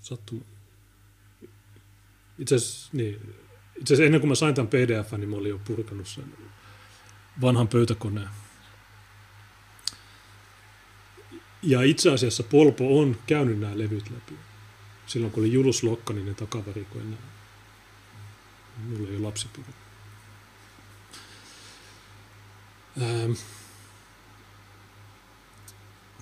sattuma. 0.00 0.44
Itse 2.38 2.54
asiassa, 2.54 2.90
niin, 2.92 3.14
itse 3.80 3.94
asiassa 3.94 4.04
ennen 4.04 4.20
kuin 4.20 4.28
mä 4.28 4.34
sain 4.34 4.54
tämän 4.54 4.68
pdf 4.68 5.12
niin 5.12 5.30
mä 5.30 5.36
olin 5.36 5.50
jo 5.50 5.58
purkanut 5.58 6.08
sen 6.08 6.34
vanhan 7.40 7.68
pöytäkoneen. 7.68 8.28
Ja 11.62 11.82
itse 11.82 12.10
asiassa 12.10 12.42
Polpo 12.42 13.00
on 13.00 13.16
käynyt 13.26 13.60
nämä 13.60 13.78
levyt 13.78 14.10
läpi. 14.10 14.49
Silloin 15.10 15.32
kun 15.32 15.42
oli 15.42 15.52
Julus 15.52 15.82
Lokka, 15.82 16.12
niin 16.12 16.36
nämä. 16.94 17.16
Mulla 18.88 19.08
ei 19.08 19.16
ole 19.16 19.26
lapsipuolta. 19.26 19.70
Ähm. 23.02 23.32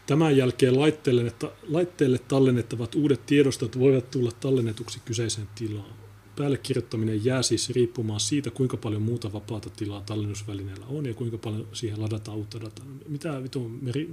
Tämän 0.07 0.36
jälkeen 0.36 0.81
laitteelle, 0.81 1.33
laitteelle 1.68 2.18
tallennettavat 2.18 2.94
uudet 2.94 3.26
tiedostot 3.26 3.78
voivat 3.78 4.10
tulla 4.10 4.33
tallennetuksi 4.33 5.00
kyseiseen 5.05 5.49
tilaan. 5.55 5.94
Päälle 6.36 6.58
kirjoittaminen 6.58 7.25
jää 7.25 7.42
siis 7.42 7.70
riippumaan 7.70 8.20
siitä, 8.20 8.50
kuinka 8.50 8.76
paljon 8.76 9.02
muuta 9.02 9.33
vapaata 9.33 9.70
tilaa 9.70 10.00
tallennusvälineellä 10.00 10.86
on 10.86 11.07
ja 11.07 11.15
kuinka 11.15 11.39
paljon 11.39 11.68
siihen 11.73 12.00
ladataan 12.00 12.36
uutta 12.36 12.60
dataa. 12.60 12.86
Mitä 13.08 13.42
vitu 13.42 13.68
meri... 13.68 14.10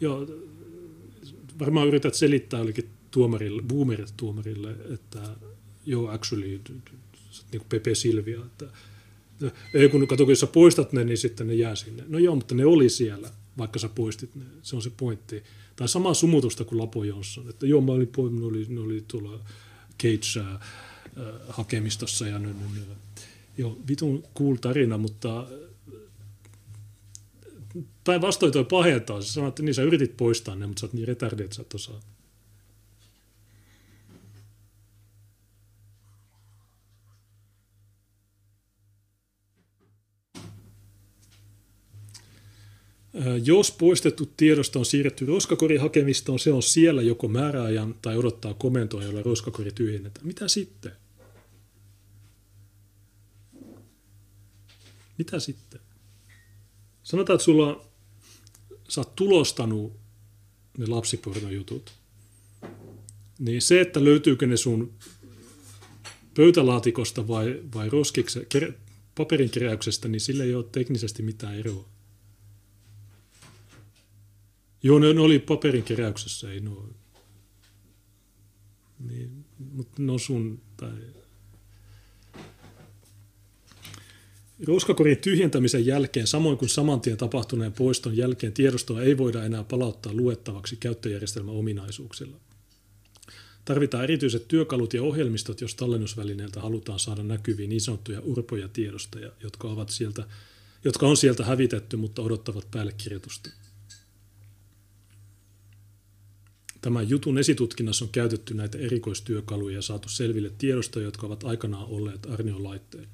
Joo, 0.00 0.26
varmaan 1.58 1.88
yrität 1.88 2.14
selittää 2.14 2.58
jollekin 2.58 2.93
tuomarille, 3.14 3.62
boomer-tuomarille, 3.62 4.76
että 4.94 5.20
joo, 5.86 6.08
actually, 6.08 6.46
niin 6.46 6.82
kuin 7.50 7.68
Pepe 7.68 7.94
Silvia, 7.94 8.40
että 8.46 8.66
ei 9.74 9.88
kun 9.88 10.08
kato, 10.08 10.26
kun 10.26 10.36
sä 10.36 10.46
poistat 10.46 10.92
ne, 10.92 11.04
niin 11.04 11.18
sitten 11.18 11.46
ne 11.46 11.54
jää 11.54 11.74
sinne. 11.74 12.04
No 12.08 12.18
joo, 12.18 12.34
mutta 12.34 12.54
ne 12.54 12.64
oli 12.64 12.88
siellä, 12.88 13.30
vaikka 13.58 13.78
sä 13.78 13.88
poistit 13.88 14.34
ne. 14.34 14.44
Se 14.62 14.76
on 14.76 14.82
se 14.82 14.90
pointti. 14.96 15.42
Tai 15.76 15.88
sama 15.88 16.14
sumutusta 16.14 16.64
kuin 16.64 16.78
Lapo 16.78 17.04
Jonsson, 17.04 17.50
että 17.50 17.66
joo, 17.66 17.80
mä 17.80 17.92
olin, 17.92 18.10
ne 18.40 18.44
oli, 18.44 18.66
ne 18.68 18.80
oli 18.80 19.04
tuolla 19.08 19.40
Cage-hakemistossa 20.02 22.26
ja 22.26 22.38
ne, 22.38 22.48
ne, 22.48 22.54
ne. 22.74 22.80
jo 23.58 23.78
vitun 23.88 24.24
cool 24.38 24.54
tarina, 24.54 24.98
mutta 24.98 25.46
päinvastoin 28.04 28.52
toi 28.52 28.64
pahentaa. 28.64 29.22
Sä 29.22 29.32
sanoit, 29.32 29.52
että 29.52 29.62
niin 29.62 29.74
sä 29.74 29.82
yritit 29.82 30.16
poistaa 30.16 30.56
ne, 30.56 30.66
mutta 30.66 30.80
sä 30.80 30.86
oot 30.86 30.92
niin 30.92 31.08
retardi, 31.08 31.42
että 31.42 31.56
sä 31.56 31.62
et 31.62 31.74
osaa. 31.74 32.00
Jos 43.44 43.70
poistettu 43.70 44.32
tiedosto 44.36 44.78
on 44.78 44.86
siirretty 44.86 45.26
roskakorihakemistoon, 45.26 46.38
se 46.38 46.52
on 46.52 46.62
siellä 46.62 47.02
joko 47.02 47.28
määräajan 47.28 47.94
tai 48.02 48.16
odottaa 48.16 48.54
komentoa, 48.54 49.04
jolla 49.04 49.22
roskakori 49.22 49.72
tyhjennetään. 49.72 50.26
Mitä 50.26 50.48
sitten? 50.48 50.92
Mitä 55.18 55.38
sitten? 55.38 55.80
Sanotaan, 57.02 57.34
että 57.34 57.44
sulla, 57.44 57.86
sä 58.88 59.00
oot 59.00 59.16
tulostanut 59.16 59.96
ne 60.78 60.86
lapsipornojutut. 60.86 61.92
Niin 63.38 63.62
se, 63.62 63.80
että 63.80 64.04
löytyykö 64.04 64.46
ne 64.46 64.56
sun 64.56 64.92
pöytälaatikosta 66.36 67.28
vai, 67.28 67.62
vai 67.74 67.90
roskikse, 67.90 68.46
paperinkeräyksestä, 69.14 70.08
niin 70.08 70.20
sillä 70.20 70.44
ei 70.44 70.54
ole 70.54 70.64
teknisesti 70.72 71.22
mitään 71.22 71.58
eroa. 71.58 71.93
Joo, 74.84 74.98
ne, 74.98 75.08
oli 75.08 75.38
paperinkeräyksessä, 75.38 76.52
ei 76.52 76.60
no. 76.60 76.88
Niin, 79.08 79.44
mutta 79.72 80.02
no 80.02 80.18
sun, 80.18 80.60
tai 80.76 80.92
Roskakorin 84.66 85.16
tyhjentämisen 85.16 85.86
jälkeen, 85.86 86.26
samoin 86.26 86.58
kuin 86.58 86.68
samantien 86.68 87.16
tapahtuneen 87.16 87.72
poiston 87.72 88.16
jälkeen, 88.16 88.52
tiedostoa 88.52 89.02
ei 89.02 89.18
voida 89.18 89.44
enää 89.44 89.64
palauttaa 89.64 90.12
luettavaksi 90.14 90.76
käyttöjärjestelmän 90.76 91.54
ominaisuuksilla. 91.54 92.36
Tarvitaan 93.64 94.04
erityiset 94.04 94.48
työkalut 94.48 94.94
ja 94.94 95.02
ohjelmistot, 95.02 95.60
jos 95.60 95.74
tallennusvälineeltä 95.74 96.60
halutaan 96.60 96.98
saada 96.98 97.22
näkyviin 97.22 97.70
niin 97.70 97.80
sanottuja 97.80 98.20
urpoja 98.20 98.68
tiedostoja, 98.68 99.32
jotka, 99.42 99.68
ovat 99.68 99.90
sieltä, 99.90 100.24
jotka 100.84 101.06
on 101.08 101.16
sieltä 101.16 101.44
hävitetty, 101.44 101.96
mutta 101.96 102.22
odottavat 102.22 102.70
päällekirjoitusta. 102.70 103.50
Tämän 106.84 107.10
jutun 107.10 107.38
esitutkinnassa 107.38 108.04
on 108.04 108.10
käytetty 108.10 108.54
näitä 108.54 108.78
erikoistyökaluja 108.78 109.74
ja 109.74 109.82
saatu 109.82 110.08
selville 110.08 110.52
tiedostoja, 110.58 111.04
jotka 111.04 111.26
ovat 111.26 111.44
aikanaan 111.44 111.86
olleet 111.86 112.26
Arnion 112.26 112.64
laitteilla. 112.64 113.08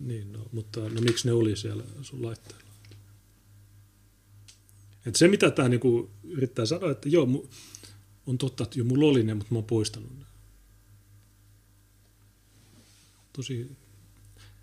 Niin, 0.00 0.32
no, 0.32 0.46
mutta 0.52 0.80
no 0.80 1.00
miksi 1.00 1.28
ne 1.28 1.32
oli 1.32 1.56
siellä 1.56 1.84
sun 2.02 2.22
laitteella? 2.22 2.70
Et 5.06 5.16
se, 5.16 5.28
mitä 5.28 5.50
tämä 5.50 5.68
niinku 5.68 6.10
yrittää 6.24 6.66
sanoa, 6.66 6.90
että 6.90 7.08
joo, 7.08 7.48
on 8.26 8.38
totta, 8.38 8.64
että 8.64 8.78
jo 8.78 8.84
mulla 8.84 9.06
oli 9.06 9.22
ne, 9.22 9.34
mutta 9.34 9.54
mä 9.54 9.58
oon 9.58 9.64
poistanut 9.64 10.18
ne. 10.18 10.24
Tosi, 13.32 13.70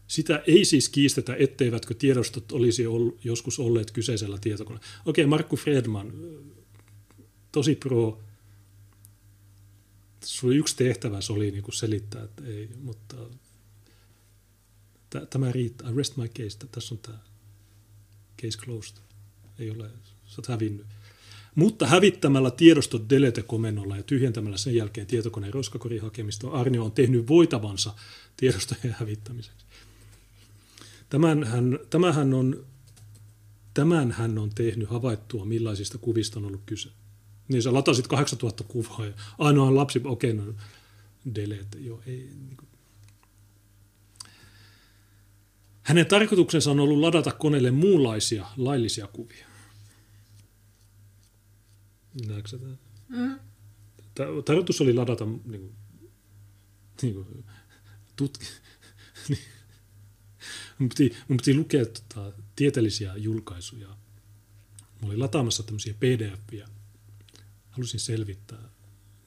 sitä 0.07 0.43
ei 0.47 0.65
siis 0.65 0.89
kiistetä, 0.89 1.35
etteivätkö 1.39 1.93
tiedostot 1.93 2.51
olisi 2.51 2.87
ollut, 2.87 3.25
joskus 3.25 3.59
olleet 3.59 3.91
kyseisellä 3.91 4.37
tietokoneella. 4.37 4.87
Okei, 5.05 5.25
Markku 5.25 5.55
Fredman, 5.55 6.13
tosi 7.53 7.75
pro. 7.75 8.19
Sulla 10.23 10.55
yksi 10.55 10.75
tehtävä 10.75 11.21
se 11.21 11.33
oli 11.33 11.51
niin 11.51 11.63
kuin 11.63 11.75
selittää, 11.75 12.23
että 12.23 12.43
ei, 12.45 12.69
mutta 12.81 13.15
tämä 15.29 15.51
riittää. 15.51 15.89
I 15.89 15.95
rest 15.95 16.17
my 16.17 16.27
case. 16.27 16.57
Tässä 16.71 16.95
on 16.95 16.99
tämä 16.99 17.17
case 18.41 18.57
closed. 18.57 18.97
Ei 19.59 19.69
ole, 19.69 19.89
sä 20.25 20.35
oot 20.37 20.47
hävinnyt. 20.47 20.85
Mutta 21.55 21.87
hävittämällä 21.87 22.51
tiedostot 22.51 23.09
delete-komennolla 23.09 23.97
ja 23.97 24.03
tyhjentämällä 24.03 24.57
sen 24.57 24.75
jälkeen 24.75 25.07
tietokoneen 25.07 25.53
roskakorihakemista 25.53 26.51
Arnio 26.51 26.85
on 26.85 26.91
tehnyt 26.91 27.27
voitavansa 27.27 27.93
tiedostojen 28.37 28.95
hävittämiseksi. 28.99 29.65
Tämän 31.09 31.43
hän, 31.43 31.79
tämähän 31.89 32.33
on, 32.33 32.65
tämän 33.73 34.11
hän 34.11 34.37
on 34.37 34.49
tehnyt 34.55 34.89
havaittua, 34.89 35.45
millaisista 35.45 35.97
kuvista 35.97 36.39
on 36.39 36.45
ollut 36.45 36.61
kyse. 36.65 36.89
Niin 37.47 37.63
sä 37.63 37.73
latasit 37.73 38.07
8000 38.07 38.63
kuvaa 38.63 39.05
ja 39.05 39.13
ainoa 39.37 39.75
lapsi, 39.75 40.01
okei, 40.03 40.31
okay, 40.31 40.45
no 40.45 40.53
delete, 41.35 41.79
joo, 41.79 42.01
ei, 42.05 42.17
niin 42.17 42.57
kuin. 42.57 42.69
Hänen 45.83 46.05
tarkoituksensa 46.05 46.71
on 46.71 46.79
ollut 46.79 46.99
ladata 46.99 47.31
koneelle 47.31 47.71
muunlaisia 47.71 48.45
laillisia 48.57 49.07
kuvia. 49.07 49.47
Näetkö 52.27 52.49
sä 52.49 52.57
mm. 53.09 53.39
Tarkoitus 54.45 54.81
oli 54.81 54.93
ladata 54.93 55.25
niin 55.25 55.61
kuin, 55.61 55.75
niin 57.01 57.13
kuin, 57.13 57.45
tutki, 58.15 58.45
mun, 60.79 60.89
piti, 60.89 61.17
mun 61.27 61.37
piti 61.37 61.55
lukea 61.55 61.85
tota, 61.85 62.31
tieteellisiä 62.55 63.15
julkaisuja. 63.15 63.87
Mä 65.01 65.07
olin 65.07 65.19
lataamassa 65.19 65.63
tämmöisiä 65.63 65.93
pdf-jä 65.93 66.67
halusin 67.73 67.99
selvittää, 67.99 68.69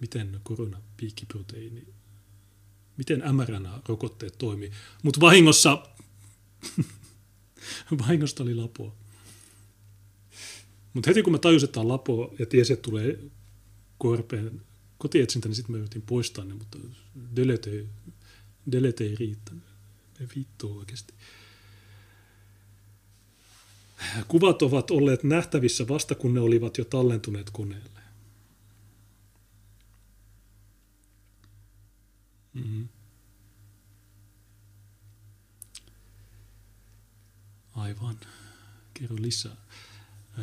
miten 0.00 0.40
koronapiikkiproteiini, 0.42 1.86
miten 2.96 3.22
mRNA-rokotteet 3.32 4.38
toimii. 4.38 4.70
Mutta 5.02 5.20
vahingossa, 5.20 5.88
vahingosta 7.98 8.42
oli 8.42 8.54
lapoa. 8.54 8.96
Mutta 10.94 11.10
heti 11.10 11.22
kun 11.22 11.32
mä 11.32 11.38
tajusin, 11.38 11.68
että 11.68 11.80
on 11.80 11.88
lapoa 11.88 12.34
ja 12.38 12.46
tiesin, 12.46 12.74
että 12.74 12.84
tulee 12.84 13.18
korpeen 13.98 14.62
kotietsintä, 14.98 15.48
niin 15.48 15.56
sitten 15.56 15.76
mä 15.76 15.78
yritin 15.78 16.02
poistaa 16.02 16.44
ne, 16.44 16.54
mutta 16.54 16.78
delete, 17.36 17.86
delete 18.72 19.04
ei 19.04 19.16
riittänyt. 19.16 19.64
Ne 20.20 20.28
vittu 20.36 20.78
oikeasti. 20.78 21.14
Kuvat 24.28 24.62
ovat 24.62 24.90
olleet 24.90 25.24
nähtävissä 25.24 25.88
vasta 25.88 26.14
kun 26.14 26.34
ne 26.34 26.40
olivat 26.40 26.78
jo 26.78 26.84
tallentuneet 26.84 27.50
koneelle. 27.50 27.95
Mm-hmm. 32.56 32.88
Aivan. 37.74 38.16
Kerro 38.94 39.16
lisää. 39.20 39.56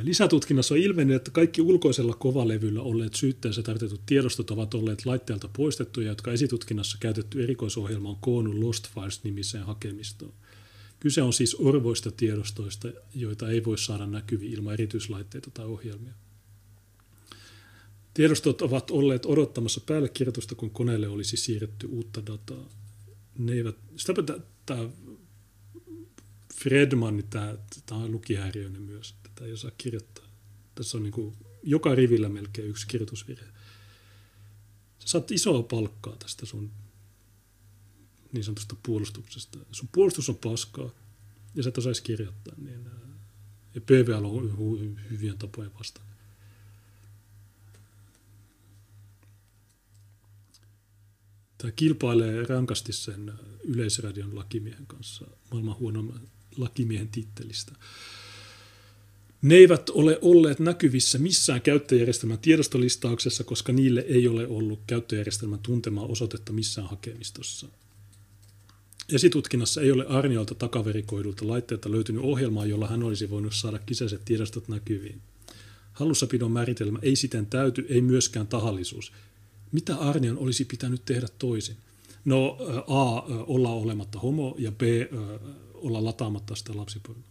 Lisätutkinnassa 0.01 0.73
on 0.73 0.79
ilmennyt, 0.79 1.15
että 1.15 1.31
kaikki 1.31 1.61
ulkoisella 1.61 2.13
kovalevyllä 2.13 2.81
olleet 2.81 3.15
syytteessä 3.15 3.63
tarvitut 3.63 4.01
tiedostot 4.05 4.51
ovat 4.51 4.73
olleet 4.73 5.05
laitteelta 5.05 5.47
poistettuja, 5.47 6.07
jotka 6.07 6.31
esitutkinnassa 6.31 6.97
käytetty 6.99 7.43
erikoisohjelma 7.43 8.09
on 8.09 8.17
koonnut 8.21 8.55
Lost 8.55 8.87
Files-nimiseen 8.93 9.63
hakemistoon. 9.63 10.33
Kyse 10.99 11.21
on 11.21 11.33
siis 11.33 11.55
orvoista 11.55 12.11
tiedostoista, 12.11 12.87
joita 13.15 13.49
ei 13.49 13.65
voi 13.65 13.77
saada 13.77 14.05
näkyviin 14.05 14.53
ilman 14.53 14.73
erityislaitteita 14.73 15.51
tai 15.51 15.65
ohjelmia. 15.65 16.13
Tiedostot 18.13 18.61
ovat 18.61 18.91
olleet 18.91 19.25
odottamassa 19.25 19.81
päällekirjoitusta, 19.81 20.55
kun 20.55 20.69
koneelle 20.69 21.07
olisi 21.07 21.37
siirretty 21.37 21.87
uutta 21.87 22.25
dataa. 22.25 22.69
Ne 23.37 23.53
eivät, 23.53 23.75
sitä 23.95 24.13
tämä 24.65 24.89
Fredman, 26.55 27.23
tämä, 27.29 27.57
tämä 27.85 28.03
on 28.03 28.11
lukihäiriöinen 28.11 28.81
myös, 28.81 29.15
tätä 29.23 29.45
ei 29.45 29.53
osaa 29.53 29.71
kirjoittaa. 29.77 30.25
Tässä 30.75 30.97
on 30.97 31.03
niin 31.03 31.13
kuin 31.13 31.35
joka 31.63 31.95
rivillä 31.95 32.29
melkein 32.29 32.67
yksi 32.67 32.87
kirjoitusvirhe. 32.87 33.45
Sä 34.99 35.07
saat 35.07 35.31
isoa 35.31 35.63
palkkaa 35.63 36.15
tästä 36.15 36.45
sun 36.45 36.71
niin 38.31 38.43
sanotusta 38.43 38.75
puolustuksesta. 38.83 39.59
Sun 39.71 39.89
puolustus 39.91 40.29
on 40.29 40.35
paskaa 40.35 40.89
ja 41.55 41.63
sä 41.63 41.69
et 41.69 41.77
osaisi 41.77 42.03
kirjoittaa. 42.03 42.55
Niin, 42.57 42.85
ja 43.75 43.81
PVL 43.81 44.25
on 44.25 44.99
hyvien 45.09 45.37
tapojen 45.37 45.71
vastaan. 45.79 46.12
Tämä 51.63 51.71
kilpailee 51.75 52.45
rankasti 52.45 52.93
sen 52.93 53.33
yleisradion 53.63 54.35
lakimiehen 54.35 54.85
kanssa 54.87 55.25
maailman 55.51 55.75
huonomman 55.79 56.21
lakimiehen 56.57 57.07
tittelistä. 57.07 57.71
Ne 59.41 59.55
eivät 59.55 59.89
ole 59.89 60.19
olleet 60.21 60.59
näkyvissä 60.59 61.17
missään 61.17 61.61
käyttöjärjestelmän 61.61 62.39
tiedostolistauksessa, 62.39 63.43
koska 63.43 63.73
niille 63.73 64.05
ei 64.07 64.27
ole 64.27 64.47
ollut 64.47 64.79
käyttöjärjestelmän 64.87 65.59
tuntemaa 65.59 66.05
osoitetta 66.05 66.53
missään 66.53 66.89
hakemistossa. 66.89 67.67
Esitutkinnassa 69.13 69.81
ei 69.81 69.91
ole 69.91 70.05
Arniolta 70.07 70.55
takaverikoidulta 70.55 71.47
laitteelta 71.47 71.91
löytynyt 71.91 72.23
ohjelmaa, 72.23 72.65
jolla 72.65 72.87
hän 72.87 73.03
olisi 73.03 73.29
voinut 73.29 73.55
saada 73.55 73.79
kiseiset 73.79 74.21
tiedostot 74.25 74.67
näkyviin. 74.67 75.21
Hallussapidon 75.93 76.51
määritelmä 76.51 76.99
ei 77.01 77.15
siten 77.15 77.45
täyty, 77.45 77.85
ei 77.89 78.01
myöskään 78.01 78.47
tahallisuus– 78.47 79.11
mitä 79.73 79.95
Arnion 79.97 80.37
olisi 80.37 80.65
pitänyt 80.65 81.05
tehdä 81.05 81.27
toisin? 81.39 81.77
No 82.25 82.57
A, 82.87 83.21
olla 83.21 83.69
olematta 83.69 84.19
homo 84.19 84.55
ja 84.57 84.71
B, 84.71 84.81
olla 85.73 86.03
lataamatta 86.03 86.55
sitä 86.55 86.77
lapsipornoa. 86.77 87.23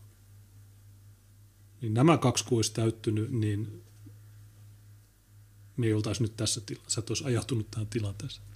Niin 1.81 1.95
nämä 1.95 2.19
kaksi 2.19 2.45
kun 2.45 2.59
olisi 2.59 2.73
täyttynyt, 2.73 3.31
niin 3.31 3.83
me 5.77 5.87
ei 5.87 5.93
oltaisi 5.93 6.23
nyt 6.23 6.37
tässä. 6.37 6.61
Sä 6.89 7.01
et 7.01 7.11
olisi 7.11 7.25
ajahtunut 7.25 7.71
tähän 7.71 7.87
tilanteeseen. 7.87 8.47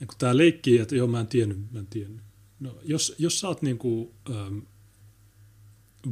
Ja 0.00 0.06
kun 0.06 0.18
tämä 0.18 0.36
leikkii, 0.36 0.78
että 0.78 0.96
joo, 0.96 1.06
mä 1.06 1.20
en 1.20 1.26
tiennyt, 1.26 1.72
mä 1.72 1.78
en 1.78 1.86
tiennyt. 1.86 2.31
No, 2.62 2.78
jos, 2.84 3.14
jos 3.18 3.40
sä 3.40 3.48
oot 3.48 3.62
niin 3.62 3.78
kuin, 3.78 4.10
ähm, 4.30 4.58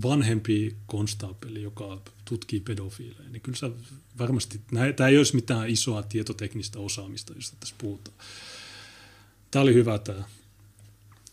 vanhempi 0.02 0.76
konstaapeli, 0.86 1.62
joka 1.62 2.02
tutkii 2.24 2.60
pedofiileja, 2.60 3.30
niin 3.30 3.42
kyllä 3.42 3.58
sä 3.58 3.70
varmasti, 4.18 4.60
tämä 4.96 5.08
ei 5.08 5.18
olisi 5.18 5.34
mitään 5.34 5.68
isoa 5.68 6.02
tietoteknistä 6.02 6.78
osaamista, 6.78 7.32
josta 7.32 7.56
tässä 7.60 7.74
puhutaan. 7.78 8.16
Tämä 9.50 9.62
oli 9.62 9.74
hyvä 9.74 9.98
tämä. 9.98 10.24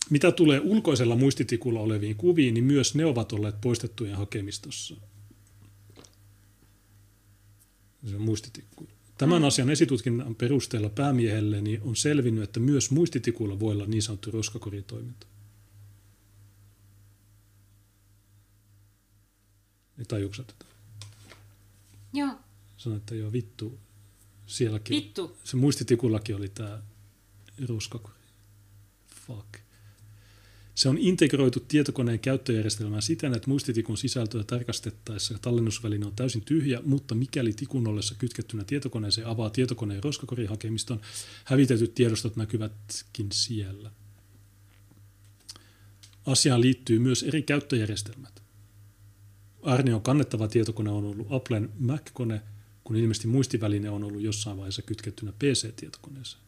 Mitä 0.09 0.31
tulee 0.31 0.59
ulkoisella 0.59 1.15
muistitikulla 1.15 1.79
oleviin 1.79 2.15
kuviin, 2.15 2.53
niin 2.53 2.63
myös 2.63 2.95
ne 2.95 3.05
ovat 3.05 3.33
olleet 3.33 3.61
poistettujen 3.61 4.17
hakemistossa. 4.17 4.95
Se 8.09 8.15
on 8.15 8.21
muistitikku. 8.21 8.87
Tämän 9.17 9.41
mm. 9.41 9.47
asian 9.47 9.69
esitutkinnan 9.69 10.35
perusteella 10.35 10.89
päämiehelle 10.89 11.61
niin 11.61 11.81
on 11.81 11.95
selvinnyt, 11.95 12.43
että 12.43 12.59
myös 12.59 12.91
muistitikulla 12.91 13.59
voi 13.59 13.73
olla 13.73 13.85
niin 13.85 14.03
sanottu 14.03 14.31
roskakoritoiminta. 14.31 15.27
Niin 19.97 20.07
tajuuko 20.07 20.35
tätä? 20.37 20.65
Joo. 22.13 22.35
Sanoin, 22.77 22.99
että 22.99 23.15
joo, 23.15 23.31
vittu. 23.31 23.79
Sielläkin. 24.45 24.95
Vittu. 24.95 25.37
Se 25.43 25.57
muistitikullakin 25.57 26.35
oli 26.35 26.49
tämä 26.49 26.81
roskakori. 27.67 28.13
Fuck. 29.27 29.66
Se 30.77 30.89
on 30.89 30.97
integroitu 30.97 31.59
tietokoneen 31.59 32.19
käyttöjärjestelmään 32.19 33.01
siten, 33.01 33.33
että 33.33 33.49
muistitikun 33.49 33.97
sisältöä 33.97 34.43
tarkastettaessa 34.43 35.37
tallennusväline 35.41 36.05
on 36.05 36.15
täysin 36.15 36.41
tyhjä, 36.41 36.81
mutta 36.85 37.15
mikäli 37.15 37.53
tikun 37.53 37.87
ollessa 37.87 38.15
kytkettynä 38.15 38.63
tietokoneeseen 38.63 39.27
avaa 39.27 39.49
tietokoneen 39.49 40.03
roskakorihakemiston, 40.03 41.01
hävitetyt 41.45 41.95
tiedostot 41.95 42.35
näkyvätkin 42.35 43.27
siellä. 43.31 43.91
Asiaan 46.25 46.61
liittyy 46.61 46.99
myös 46.99 47.23
eri 47.23 47.41
käyttöjärjestelmät. 47.41 48.43
Arnion 49.61 50.01
kannettava 50.01 50.47
tietokone 50.47 50.89
on 50.89 51.05
ollut 51.05 51.27
Applen 51.29 51.69
Mac-kone, 51.79 52.41
kun 52.83 52.95
ilmeisesti 52.95 53.27
muistiväline 53.27 53.89
on 53.89 54.03
ollut 54.03 54.21
jossain 54.21 54.57
vaiheessa 54.57 54.81
kytkettynä 54.81 55.31
PC-tietokoneeseen. 55.31 56.46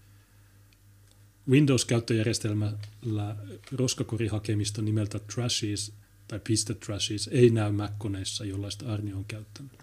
Windows-käyttöjärjestelmällä 1.49 3.35
roskakorihakemista 3.71 4.81
nimeltä 4.81 5.19
Trashes 5.19 5.93
tai 6.27 6.39
Piste 6.43 6.73
Trashes 6.73 7.29
ei 7.31 7.49
näy 7.49 7.71
Mac-koneissa, 7.71 8.45
jollaista 8.45 8.93
Arni 8.93 9.13
on 9.13 9.25
käyttänyt. 9.25 9.79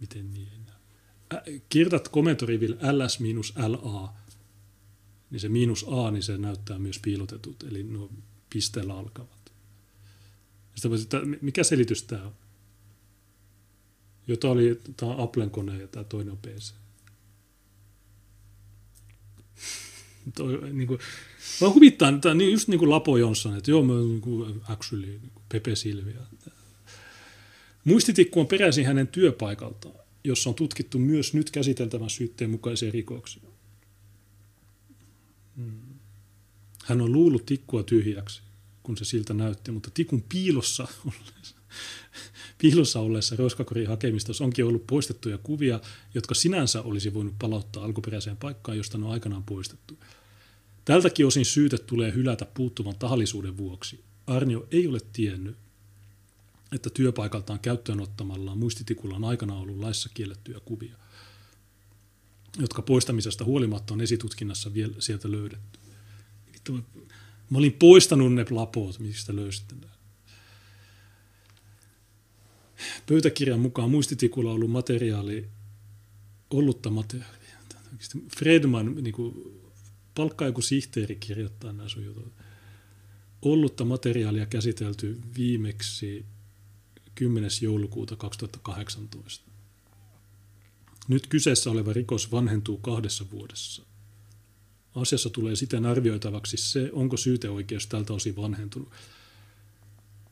Miten 0.00 0.30
niin 0.30 0.48
ei 0.52 0.58
näy? 0.58 1.60
kirjoitat 1.68 2.08
komentoriville 2.08 2.76
ls-la, 2.76 4.14
niin 5.30 5.40
se 5.40 5.48
miinus 5.48 5.86
a, 5.88 6.10
niin 6.10 6.22
se 6.22 6.38
näyttää 6.38 6.78
myös 6.78 6.98
piilotetut, 6.98 7.62
eli 7.62 7.82
nuo 7.82 8.10
pisteellä 8.50 8.94
alkavat. 8.94 9.52
Sitten 10.74 11.38
mikä 11.40 11.64
selitys 11.64 12.02
tämä 12.02 12.22
on? 12.22 12.34
Jota 14.26 14.50
oli, 14.50 14.80
tämä 14.96 15.12
on 15.12 15.20
Applen 15.20 15.50
kone 15.50 15.80
ja 15.80 15.88
tämä 15.88 16.04
toinen 16.04 16.32
on 16.32 16.38
PC. 16.38 16.79
Niin 20.72 20.86
kuin, 20.86 21.00
mä 21.60 21.68
huvittaa, 21.68 22.08
että 22.08 22.34
niin, 22.34 22.52
just 22.52 22.68
niin 22.68 22.78
kuin 22.78 22.90
Lapo 22.90 23.18
Jonsson, 23.18 23.56
että 23.56 23.70
joo, 23.70 23.82
mä 23.82 23.94
niin 23.94 24.20
kuin, 24.20 24.60
actually, 24.68 25.06
niin 25.06 25.30
kuin 25.34 25.44
Pepe 25.48 25.76
Silvia. 25.76 26.20
Muistitikku 27.84 28.40
on 28.40 28.46
peräisin 28.46 28.86
hänen 28.86 29.08
työpaikaltaan, 29.08 29.94
jossa 30.24 30.50
on 30.50 30.54
tutkittu 30.54 30.98
myös 30.98 31.34
nyt 31.34 31.50
käsiteltävän 31.50 32.10
syytteen 32.10 32.50
mukaisia 32.50 32.90
rikoksia. 32.90 33.42
Hmm. 35.56 35.80
Hän 36.84 37.00
on 37.00 37.12
luullut 37.12 37.46
tikkua 37.46 37.82
tyhjäksi, 37.82 38.42
kun 38.82 38.96
se 38.96 39.04
siltä 39.04 39.34
näytti, 39.34 39.70
mutta 39.70 39.90
tikun 39.94 40.22
piilossa 40.28 40.88
ollessa, 41.06 41.56
piilossa 42.58 43.00
olleessa 43.00 43.36
roskakorin 43.36 43.88
hakemistossa 43.88 44.44
onkin 44.44 44.64
ollut 44.64 44.86
poistettuja 44.86 45.38
kuvia, 45.38 45.80
jotka 46.14 46.34
sinänsä 46.34 46.82
olisi 46.82 47.14
voinut 47.14 47.34
palauttaa 47.38 47.84
alkuperäiseen 47.84 48.36
paikkaan, 48.36 48.78
josta 48.78 48.98
ne 48.98 49.04
on 49.04 49.12
aikanaan 49.12 49.44
poistettu. 49.44 49.98
Tältäkin 50.90 51.26
osin 51.26 51.44
syyte 51.44 51.78
tulee 51.78 52.14
hylätä 52.14 52.44
puuttuvan 52.44 52.98
tahallisuuden 52.98 53.56
vuoksi. 53.56 54.04
Arnio 54.26 54.68
ei 54.70 54.86
ole 54.86 54.98
tiennyt, 55.12 55.56
että 56.72 56.90
työpaikaltaan 56.90 57.60
käyttöön 57.60 58.00
ottamallaan 58.00 58.58
muistitikulla 58.58 59.16
on 59.16 59.24
aikana 59.24 59.54
ollut 59.54 59.78
laissa 59.78 60.08
kiellettyjä 60.14 60.60
kuvia, 60.64 60.96
jotka 62.58 62.82
poistamisesta 62.82 63.44
huolimatta 63.44 63.94
on 63.94 64.00
esitutkinnassa 64.00 64.74
vielä 64.74 64.94
sieltä 64.98 65.30
löydetty. 65.30 65.78
Mä 67.50 67.58
olin 67.58 67.72
poistanut 67.72 68.34
ne 68.34 68.46
lapot, 68.50 68.98
mistä 68.98 69.36
löysitte. 69.36 69.74
Pöytäkirjan 73.06 73.60
mukaan 73.60 73.90
muistitikulla 73.90 74.50
on 74.50 74.54
ollut 74.54 74.70
materiaali, 74.70 75.48
ollutta 76.50 76.90
materiaalia. 76.90 77.56
Fredman 78.38 78.94
niin 78.94 79.14
kuin, 79.14 79.59
palkkaa 80.14 80.48
joku 80.48 80.62
sihteeri 80.62 81.16
kirjoittaa 81.16 81.72
nämä 81.72 81.88
sun 81.88 82.04
jutut. 82.04 82.32
Ollutta 83.42 83.84
materiaalia 83.84 84.46
käsitelty 84.46 85.20
viimeksi 85.36 86.24
10. 87.14 87.50
joulukuuta 87.60 88.16
2018. 88.16 89.50
Nyt 91.08 91.26
kyseessä 91.26 91.70
oleva 91.70 91.92
rikos 91.92 92.32
vanhentuu 92.32 92.78
kahdessa 92.78 93.24
vuodessa. 93.30 93.82
Asiassa 94.94 95.30
tulee 95.30 95.56
siten 95.56 95.86
arvioitavaksi 95.86 96.56
se, 96.56 96.90
onko 96.92 97.16
syyteoikeus 97.16 97.86
tältä 97.86 98.12
osin 98.12 98.36
vanhentunut. 98.36 98.88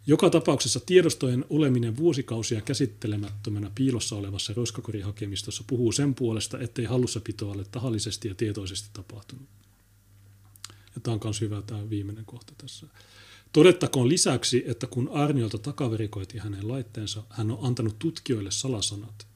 Joka 0.06 0.30
tapauksessa 0.30 0.80
tiedostojen 0.80 1.44
oleminen 1.50 1.96
vuosikausia 1.96 2.60
käsittelemättömänä 2.60 3.70
piilossa 3.74 4.16
olevassa 4.16 4.52
roskakorihakemistossa 4.56 5.64
puhuu 5.66 5.92
sen 5.92 6.14
puolesta, 6.14 6.60
ettei 6.60 6.84
hallussapito 6.84 7.50
ole 7.50 7.64
tahallisesti 7.64 8.28
ja 8.28 8.34
tietoisesti 8.34 8.90
tapahtunut. 8.92 9.57
Ja 10.98 11.02
tämä 11.02 11.14
on 11.14 11.20
myös 11.24 11.40
hyvä 11.40 11.62
tämä 11.62 11.90
viimeinen 11.90 12.24
kohta 12.24 12.52
tässä. 12.58 12.86
Todettakoon 13.52 14.08
lisäksi, 14.08 14.64
että 14.66 14.86
kun 14.86 15.08
Arniolta 15.08 15.58
takaverikoitiin 15.58 16.42
hänen 16.42 16.68
laitteensa, 16.68 17.22
hän 17.30 17.50
on 17.50 17.58
antanut 17.66 17.98
tutkijoille 17.98 18.50
salasanat, 18.50 19.26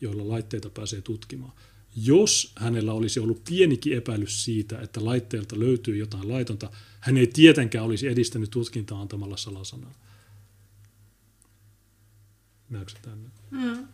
joilla 0.00 0.28
laitteita 0.28 0.70
pääsee 0.70 1.00
tutkimaan. 1.00 1.52
Jos 1.96 2.52
hänellä 2.56 2.92
olisi 2.92 3.20
ollut 3.20 3.44
pienikin 3.44 3.96
epäilys 3.96 4.44
siitä, 4.44 4.80
että 4.80 5.04
laitteelta 5.04 5.58
löytyy 5.58 5.96
jotain 5.96 6.28
laitonta, 6.28 6.70
hän 7.00 7.16
ei 7.16 7.26
tietenkään 7.26 7.84
olisi 7.84 8.08
edistänyt 8.08 8.50
tutkintaa 8.50 9.00
antamalla 9.00 9.36
salasanaa. 9.36 9.94
Näetkö 12.68 12.98
tänne? 13.02 13.30
Mm. 13.50 13.88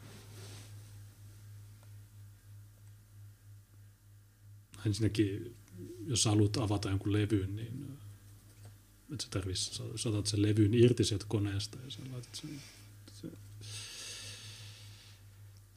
Ensinnäkin 4.86 5.55
jos 6.06 6.24
haluat 6.24 6.56
avata 6.56 6.90
jonkun 6.90 7.12
levyn, 7.12 7.56
niin 7.56 7.98
että 9.12 9.24
sä 9.24 9.30
tarvitsisi, 9.30 9.82
saatat 9.96 10.26
sen 10.26 10.42
levyn 10.42 10.74
irti 10.74 11.04
sieltä 11.04 11.24
koneesta 11.28 11.78
ja 11.84 11.90
sä 11.90 11.98
laitat 12.12 12.34
sen. 12.34 12.50
Se. 13.12 13.28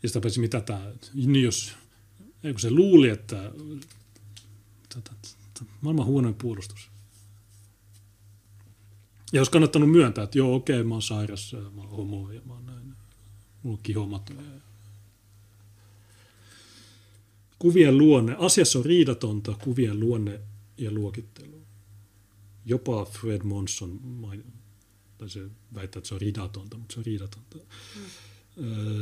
Ja 0.04 0.10
sitä 0.10 0.22
paitsi 0.22 0.40
mitä 0.40 0.62
tämä, 0.62 0.92
niin 1.14 1.44
jos, 1.44 1.72
ei 2.44 2.54
kun 2.54 2.60
se 2.60 2.72
luuli, 2.72 3.10
että 3.10 3.52
tätä, 4.90 5.12
tätä, 5.54 5.72
maailman 5.82 6.06
huonoin 6.06 6.36
puolustus. 6.36 6.90
Ja 9.34 9.40
olisi 9.40 9.52
kannattanut 9.52 9.92
myöntää, 9.92 10.24
että 10.24 10.38
joo, 10.38 10.56
okei, 10.56 10.84
mä 10.84 10.96
oon 10.96 11.02
sairas, 11.02 11.56
mä 11.76 11.82
oon 11.82 11.90
homo 11.90 12.32
ja 12.32 12.42
mä 12.46 12.54
oon 12.54 12.66
näin. 12.66 12.96
Mulla 13.64 13.78
on 13.78 13.84
kihomat 13.84 14.30
Kuvien 17.60 17.98
luonne. 17.98 18.36
Asiassa 18.40 18.80
on 18.80 18.86
riidatonta 18.86 19.56
kuvien 19.64 20.00
luonne 20.00 20.40
ja 20.78 20.92
luokittelu. 20.92 21.62
Jopa 22.66 23.06
Fred 23.06 23.42
Monson, 23.44 24.00
tai 25.18 25.30
se 25.30 25.50
väittää, 25.76 26.00
että 26.00 26.08
se 26.08 26.14
on 26.14 26.22
riidatonta, 26.22 26.78
mutta 26.78 26.94
se 26.94 27.00
on 27.00 27.06
riidatonta. 27.06 27.58
Mm. 27.58 27.66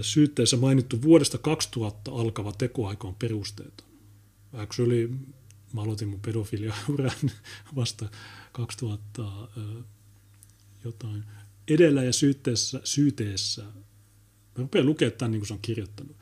Syytteessä 0.01 0.57
mainittu 0.57 1.01
vuodesta 1.01 1.37
2000 1.37 2.11
alkava 2.11 2.51
tekoaika 2.51 3.07
on 3.07 3.15
perusteeton. 3.15 3.87
Actually, 4.53 5.07
mä 5.73 5.81
aloitin 5.81 6.07
mun 6.07 6.19
pedofilia 6.19 6.73
uran 6.89 7.11
vasta 7.75 8.09
2000 8.51 9.23
jotain. 10.83 11.23
Edellä 11.67 12.03
ja 12.03 12.13
syytteessä, 12.13 12.81
syyteessä, 12.83 13.63
mä 13.63 13.73
rupean 14.55 14.85
lukemaan 14.85 15.17
tämän 15.17 15.31
niin 15.31 15.39
kuin 15.39 15.47
se 15.47 15.53
on 15.53 15.59
kirjoittanut. 15.61 16.16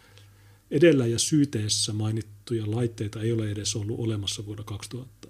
Edellä 0.72 1.06
ja 1.06 1.20
syyteessä 1.20 1.94
mainittuja 1.94 2.72
laitteita 2.72 3.22
ei 3.22 3.32
ole 3.32 3.52
edes 3.52 3.76
ollut 3.76 4.00
olemassa 4.00 4.46
vuonna 4.46 4.64
2000. 4.64 5.28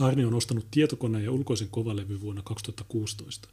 Arni 0.00 0.24
on 0.24 0.34
ostanut 0.34 0.70
tietokoneen 0.70 1.24
ja 1.24 1.32
ulkoisen 1.32 1.68
kovalevy 1.68 2.20
vuonna 2.20 2.42
2016. 2.42 3.48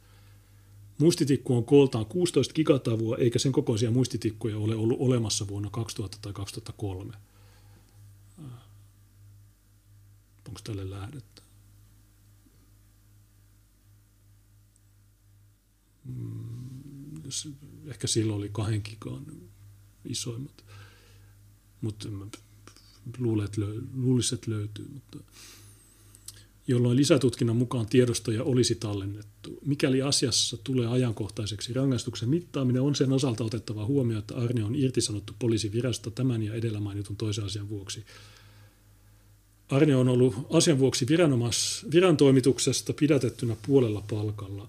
Muistitikku 0.98 1.56
on 1.56 1.64
kooltaan 1.64 2.06
16 2.06 2.54
gigatavua, 2.54 3.16
eikä 3.16 3.38
sen 3.38 3.52
kokoisia 3.52 3.90
muistitikkuja 3.90 4.58
ole 4.58 4.74
ollut 4.74 5.00
olemassa 5.00 5.48
vuonna 5.48 5.70
2000 5.70 6.18
tai 6.22 6.32
2003. 6.32 7.14
Onko 10.48 10.60
tälle 10.64 10.90
lähdettä? 10.90 11.42
Mm, 16.04 17.22
ehkä 17.86 18.06
silloin 18.06 18.38
oli 18.38 18.48
kahden 18.52 18.82
gigan 18.84 19.26
isoimmat. 20.04 20.64
Mutta 21.80 22.08
luulen, 23.18 23.44
että 23.44 23.60
että 24.32 24.50
löytyy. 24.50 24.88
Mutta 24.92 25.18
jolloin 26.66 26.96
lisätutkinnan 26.96 27.56
mukaan 27.56 27.86
tiedostoja 27.86 28.44
olisi 28.44 28.74
tallennettu. 28.74 29.58
Mikäli 29.64 30.02
asiassa 30.02 30.56
tulee 30.64 30.86
ajankohtaiseksi, 30.86 31.72
rangaistuksen 31.72 32.28
mittaaminen 32.28 32.82
on 32.82 32.94
sen 32.94 33.12
osalta 33.12 33.44
otettava 33.44 33.86
huomioon, 33.86 34.18
että 34.18 34.36
Arne 34.36 34.64
on 34.64 34.74
irtisanottu 34.74 35.32
poliisivirasta 35.38 36.10
tämän 36.10 36.42
ja 36.42 36.54
edellä 36.54 36.80
mainitun 36.80 37.16
toisen 37.16 37.44
asian 37.44 37.68
vuoksi. 37.68 38.04
Arne 39.68 39.96
on 39.96 40.08
ollut 40.08 40.34
asian 40.50 40.78
vuoksi 40.78 41.06
viranomais, 41.08 41.86
virantoimituksesta 41.92 42.92
pidätettynä 42.92 43.56
puolella 43.66 44.04
palkalla. 44.10 44.68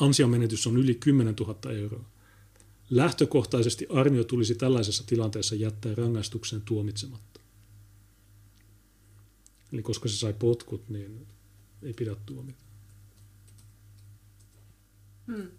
Ansionmenetys 0.00 0.66
on 0.66 0.76
yli 0.76 0.94
10 0.94 1.34
000 1.40 1.72
euroa. 1.72 2.11
Lähtökohtaisesti 2.94 3.86
Arnio 3.90 4.24
tulisi 4.24 4.54
tällaisessa 4.54 5.04
tilanteessa 5.06 5.54
jättää 5.54 5.94
rangaistuksen 5.94 6.62
tuomitsematta. 6.62 7.40
Eli 9.72 9.82
koska 9.82 10.08
se 10.08 10.16
sai 10.16 10.32
potkut, 10.32 10.88
niin 10.88 11.26
ei 11.82 11.92
pidä 11.92 12.16
tuomita. 12.26 12.62
Hmm. 15.26 15.50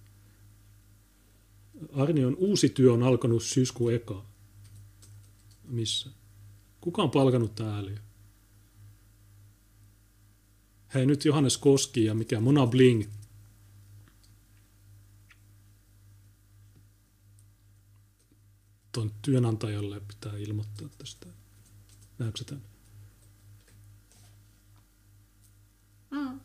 Arnion 1.94 2.36
uusi 2.36 2.70
työ 2.70 2.94
on 2.94 3.04
alkanut 3.04 3.44
syyskuun 3.44 3.94
eka. 3.94 4.26
Missä? 5.64 6.10
Kuka 6.82 7.04
on 7.04 7.12
palkanut 7.12 7.56
täällä? 7.56 7.92
Hei 10.94 11.06
nyt 11.06 11.26
Johannes 11.26 11.58
Koski 11.58 12.06
ja 12.06 12.14
mikä 12.14 12.40
Mona 12.40 12.68
Bling. 12.68 13.04
Tuon 18.94 19.12
työnantajalle 19.22 20.00
pitää 20.00 20.38
ilmoittaa 20.38 20.90
tästä. 20.98 21.28
Näetkö 22.20 22.44
tämän? 22.44 22.64
Mm. 26.12 26.40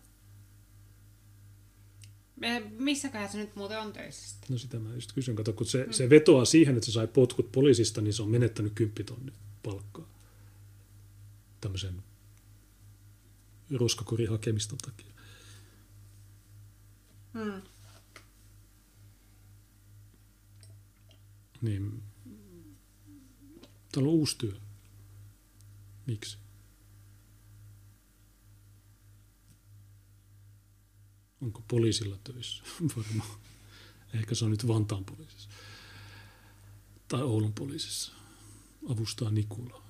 Missäköhän 2.79 3.29
se 3.29 3.39
nyt 3.39 3.57
muuten 3.57 3.81
on 3.81 3.93
töissä? 3.93 4.37
No 4.49 4.59
sitä 4.59 4.79
mä 4.79 4.95
just 4.95 5.13
kysyn. 5.13 5.37
Kato, 5.37 5.53
kun 5.53 5.67
se, 5.67 5.85
mm. 5.85 5.93
se 5.93 6.11
vetoaa 6.11 6.45
siihen, 6.45 6.77
että 6.77 6.87
se 6.87 6.93
sai 6.93 7.07
potkut 7.07 7.53
poliisista, 7.53 8.01
niin 8.01 8.15
se 8.15 8.23
on 8.23 8.31
menettänyt 8.31 8.73
kymppitonnin 8.75 9.35
palkkaa. 9.63 10.09
Tämmöisen 11.61 12.03
roskakurin 13.71 14.31
hakemiston 14.31 14.79
takia. 14.79 15.13
Mm. 17.35 17.63
Niin 21.63 22.03
täällä 23.93 24.09
on 24.09 24.15
uusi 24.15 24.39
työ. 24.39 24.61
Miksi? 26.07 26.39
Onko 31.41 31.63
poliisilla 31.69 32.19
töissä? 32.25 32.65
Varmaan. 32.97 33.39
Ehkä 34.15 34.35
se 34.35 34.45
on 34.45 34.51
nyt 34.51 34.69
Vantaan 34.69 35.05
poliisissa. 35.05 35.49
Tai 37.09 37.23
Oulun 37.23 37.53
poliisissa. 37.53 38.13
Avustaa 38.89 39.31
Nikula. 39.31 39.83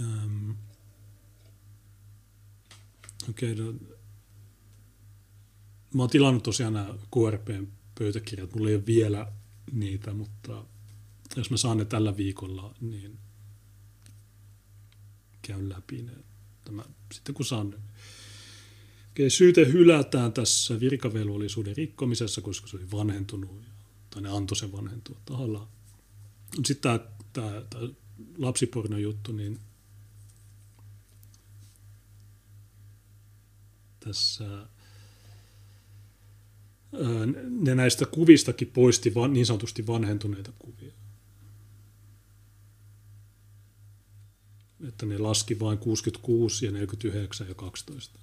Ähm. 0.00 0.50
Okei, 3.28 3.52
okay, 3.52 3.64
no. 3.64 3.72
Mä 5.94 6.02
oon 6.02 6.10
tilannut 6.10 6.42
tosiaan 6.42 6.72
nämä 6.72 6.94
KRPn 7.14 7.66
pöytäkirjat. 7.98 8.54
Mulla 8.54 8.68
ei 8.68 8.74
ole 8.74 8.86
vielä 8.86 9.32
niitä, 9.72 10.12
mutta 10.12 10.64
jos 11.36 11.50
mä 11.50 11.56
saan 11.56 11.78
ne 11.78 11.84
tällä 11.84 12.16
viikolla, 12.16 12.74
niin 12.80 13.18
käyn 15.42 15.68
läpi 15.68 16.02
ne. 16.02 16.12
Tämä, 16.64 16.84
sitten 17.12 17.34
kun 17.34 17.46
saan 17.46 17.70
ne. 17.70 17.76
Okei, 19.10 19.30
syyte 19.30 19.66
hylätään 19.66 20.32
tässä 20.32 20.80
virkavelvollisuuden 20.80 21.76
rikkomisessa, 21.76 22.40
koska 22.40 22.66
se 22.66 22.76
oli 22.76 22.90
vanhentunut, 22.90 23.62
tai 24.10 24.22
ne 24.22 24.28
antoi 24.28 24.56
sen 24.56 24.72
vanhentua 24.72 25.16
tahallaan. 25.24 25.68
Sitten 26.64 26.76
tämä, 26.82 26.98
tämä, 27.32 27.62
tämä 27.70 27.88
lapsiporno 28.38 28.98
juttu, 28.98 29.32
niin 29.32 29.58
tässä 34.00 34.66
ne 37.50 37.74
näistä 37.74 38.06
kuvistakin 38.06 38.68
poisti 38.68 39.12
niin 39.28 39.46
sanotusti 39.46 39.86
vanhentuneita 39.86 40.52
kuvia. 40.58 40.92
Että 44.88 45.06
ne 45.06 45.18
laski 45.18 45.60
vain 45.60 45.78
66 45.78 46.66
ja 46.66 46.72
49 46.72 47.48
ja 47.48 47.54
12, 47.54 48.18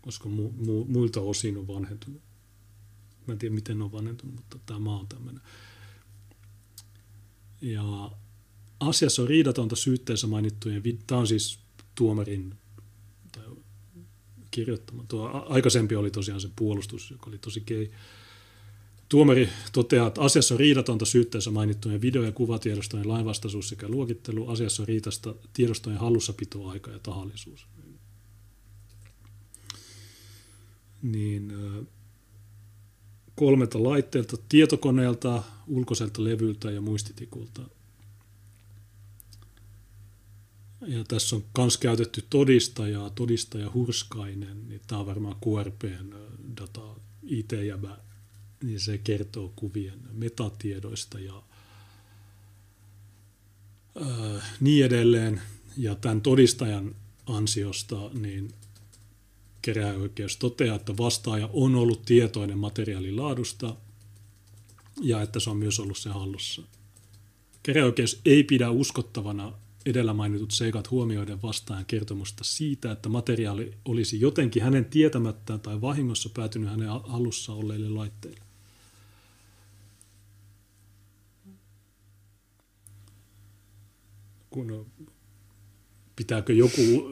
koska 0.00 0.28
mu, 0.28 0.50
mu, 0.50 0.84
muilta 0.84 1.20
osin 1.20 1.56
on 1.56 1.66
vanhentunut. 1.66 2.22
Mä 3.26 3.32
en 3.32 3.38
tiedä, 3.38 3.54
miten 3.54 3.78
ne 3.78 3.84
on 3.84 3.92
vanhentunut, 3.92 4.34
mutta 4.34 4.58
tämä 4.66 4.96
on 4.96 5.08
tämmöinen. 5.08 5.42
Ja 7.60 8.10
asiassa 8.80 9.22
on 9.22 9.28
riidatonta 9.28 9.76
syytteessä 9.76 10.26
mainittujen, 10.26 10.82
tämä 11.06 11.20
on 11.20 11.26
siis 11.26 11.58
tuomarin 11.94 12.54
kirjoittama. 14.50 15.04
Tuo 15.08 15.46
aikaisempi 15.48 15.96
oli 15.96 16.10
tosiaan 16.10 16.40
se 16.40 16.48
puolustus, 16.56 17.10
joka 17.10 17.30
oli 17.30 17.38
tosi 17.38 17.60
kei. 17.60 17.90
Tuomari 19.10 19.48
toteaa, 19.72 20.06
että 20.06 20.20
asiassa 20.20 20.54
on 20.54 20.60
riidatonta 20.60 21.04
syytteessä 21.04 21.50
mainittujen 21.50 22.02
video- 22.02 22.22
ja 22.22 22.32
kuvatiedostojen 22.32 23.08
lainvastaisuus 23.08 23.68
sekä 23.68 23.88
luokittelu. 23.88 24.48
Asiassa 24.48 24.82
on 24.82 24.88
riitasta 24.88 25.34
tiedostojen 25.52 25.98
hallussapitoaika 25.98 26.90
ja 26.90 26.98
tahallisuus. 26.98 27.66
Niin 31.02 31.52
kolmelta 33.34 33.82
laitteelta, 33.82 34.36
tietokoneelta, 34.48 35.42
ulkoiselta 35.66 36.24
levyltä 36.24 36.70
ja 36.70 36.80
muistitikulta– 36.80 37.62
ja 40.86 41.04
tässä 41.04 41.36
on 41.36 41.44
myös 41.58 41.78
käytetty 41.78 42.24
todistajaa, 42.30 43.10
todistaja 43.10 43.70
Hurskainen, 43.74 44.68
niin 44.68 44.80
tämä 44.86 45.00
on 45.00 45.06
varmaan 45.06 45.36
QRPn 45.46 46.14
data 46.60 46.96
IT-jäbä, 47.22 47.98
niin 48.62 48.80
se 48.80 48.98
kertoo 48.98 49.52
kuvien 49.56 49.98
metatiedoista 50.12 51.18
ja 51.18 51.42
ää, 54.00 54.42
niin 54.60 54.84
edelleen. 54.84 55.42
Ja 55.76 55.94
tämän 55.94 56.20
todistajan 56.20 56.94
ansiosta 57.26 58.10
niin 58.14 58.50
keräoikeus 59.62 60.36
toteaa, 60.36 60.76
että 60.76 60.96
vastaaja 60.96 61.50
on 61.52 61.74
ollut 61.74 62.02
tietoinen 62.04 62.58
materiaalin 62.58 63.16
laadusta 63.16 63.76
ja 65.00 65.22
että 65.22 65.40
se 65.40 65.50
on 65.50 65.56
myös 65.56 65.80
ollut 65.80 65.98
se 65.98 66.10
hallussa. 66.10 66.62
Keräoikeus 67.62 68.20
ei 68.24 68.44
pidä 68.44 68.70
uskottavana 68.70 69.52
edellä 69.86 70.14
mainitut 70.14 70.50
seikat 70.50 70.90
huomioiden 70.90 71.42
vastaan 71.42 71.86
kertomusta 71.86 72.44
siitä, 72.44 72.92
että 72.92 73.08
materiaali 73.08 73.74
olisi 73.84 74.20
jotenkin 74.20 74.62
hänen 74.62 74.84
tietämättään 74.84 75.60
tai 75.60 75.80
vahingossa 75.80 76.28
päätynyt 76.28 76.70
hänen 76.70 76.88
alussa 76.88 77.52
olleille 77.52 77.88
laitteille. 77.88 78.49
Kun 84.50 84.86
pitääkö 86.16 86.52
joku, 86.52 87.10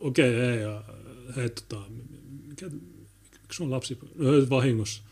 okei, 0.00 0.30
okay, 0.30 0.46
hei, 0.46 0.58
hei 1.36 1.50
tota, 1.50 1.84
mikä, 2.48 2.70
miksi 3.42 3.62
on 3.62 3.70
lapsi, 3.70 3.98
vahingossa. 4.50 5.02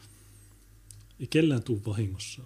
Ei 1.21 1.27
kellään 1.27 1.63
tule 1.63 1.81
vahingossa 1.87 2.43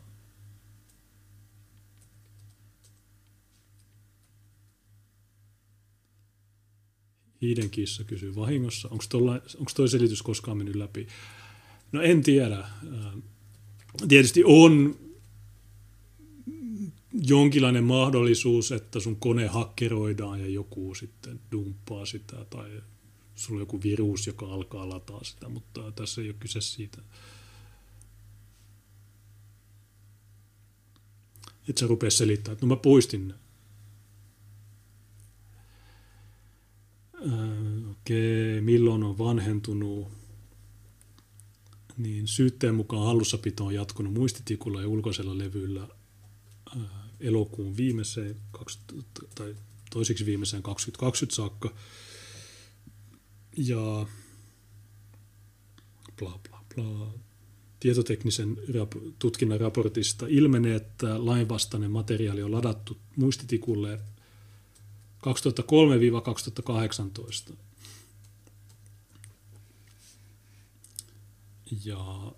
Niiden 7.40 7.70
kissa 7.70 8.04
kysyy 8.04 8.34
vahingossa. 8.34 8.88
Onko 8.88 9.70
toi 9.76 9.88
selitys 9.88 10.22
koskaan 10.22 10.56
mennyt 10.56 10.74
läpi? 10.74 11.06
No 11.92 12.02
en 12.02 12.22
tiedä. 12.22 12.68
Tietysti 14.08 14.42
on 14.44 14.98
jonkinlainen 17.22 17.84
mahdollisuus, 17.84 18.72
että 18.72 19.00
sun 19.00 19.16
kone 19.16 19.46
hakkeroidaan 19.46 20.40
ja 20.40 20.48
joku 20.48 20.94
sitten 20.94 21.40
dumppaa 21.52 22.06
sitä 22.06 22.44
tai 22.50 22.82
sulla 23.34 23.58
on 23.58 23.62
joku 23.62 23.82
virus, 23.82 24.26
joka 24.26 24.46
alkaa 24.46 24.88
lataa 24.88 25.24
sitä, 25.24 25.48
mutta 25.48 25.92
tässä 25.92 26.20
ei 26.20 26.28
ole 26.28 26.36
kyse 26.40 26.60
siitä. 26.60 26.98
Että 31.68 31.80
sä 31.80 31.86
rupea 31.86 32.10
selittämään, 32.10 32.52
että 32.52 32.66
no 32.66 32.68
mä 32.68 32.76
poistin 32.76 33.28
ne. 33.28 33.34
Okei, 37.90 38.52
okay, 38.52 38.60
milloin 38.60 39.02
on 39.02 39.18
vanhentunut? 39.18 40.08
Niin 41.96 42.28
syytteen 42.28 42.74
mukaan 42.74 43.06
hallussapito 43.06 43.66
on 43.66 43.74
jatkunut 43.74 44.14
muistitikulla 44.14 44.80
ja 44.80 44.88
ulkoisella 44.88 45.38
levyllä 45.38 45.88
elokuun 47.20 47.76
viimeiseen, 47.76 48.36
tai 49.34 49.56
toiseksi 49.90 50.26
viimeiseen 50.26 50.62
2020 50.62 51.36
saakka. 51.36 51.74
Ja 53.56 54.06
bla 56.18 56.38
bla 56.48 56.64
bla. 56.74 57.14
Tietoteknisen 57.80 58.56
rap- 58.68 59.14
tutkinnan 59.18 59.60
raportista 59.60 60.26
ilmenee, 60.28 60.74
että 60.76 61.26
lainvastainen 61.26 61.90
materiaali 61.90 62.42
on 62.42 62.52
ladattu 62.52 62.98
muistitikulle 63.16 64.00
2003-2018. 67.50 67.54
Ja 71.84 72.32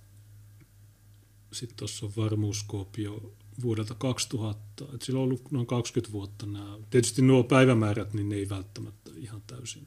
sitten 1.52 1.76
tuossa 1.76 2.06
on 2.06 2.12
varmuuskoopio 2.16 3.32
vuodelta 3.62 3.94
2000. 3.94 4.84
Et 4.94 5.02
sillä 5.02 5.18
on 5.18 5.24
ollut 5.24 5.50
noin 5.50 5.66
20 5.66 6.12
vuotta 6.12 6.46
nämä. 6.46 6.78
Tietysti 6.90 7.22
nuo 7.22 7.44
päivämäärät, 7.44 8.14
niin 8.14 8.28
ne 8.28 8.34
ei 8.34 8.48
välttämättä 8.48 9.10
ihan 9.16 9.42
täysin 9.46 9.86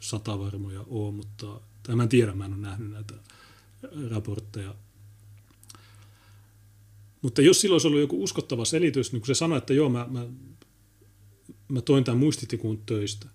satavarmoja 0.00 0.84
ole, 0.86 1.12
mutta 1.12 1.60
tai 1.82 1.96
mä 1.96 2.02
en 2.02 2.08
tiedä, 2.08 2.34
mä 2.34 2.44
en 2.44 2.52
ole 2.52 2.60
nähnyt 2.60 2.90
näitä 2.90 3.14
raportteja. 4.10 4.74
Mutta 7.22 7.42
jos 7.42 7.60
silloin 7.60 7.74
olisi 7.74 7.88
ollut 7.88 8.00
joku 8.00 8.22
uskottava 8.22 8.64
selitys, 8.64 9.12
niin 9.12 9.20
kun 9.20 9.26
se 9.26 9.34
sanoi, 9.34 9.58
että 9.58 9.74
joo, 9.74 9.88
mä, 9.88 10.06
mä, 10.10 10.26
mä 11.68 11.80
toin 11.80 12.04
tämän 12.04 12.18
muistitikun 12.18 12.82
töistä, 12.86 13.28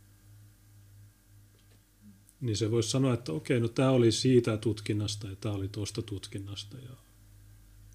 niin 2.41 2.57
se 2.57 2.72
voisi 2.72 2.89
sanoa, 2.89 3.14
että 3.14 3.31
okei, 3.31 3.59
no 3.59 3.67
tämä 3.67 3.91
oli 3.91 4.11
siitä 4.11 4.57
tutkinnasta 4.57 5.27
ja 5.27 5.35
tämä 5.35 5.56
oli 5.56 5.67
tuosta 5.67 6.01
tutkinnasta 6.01 6.77
ja 6.77 6.91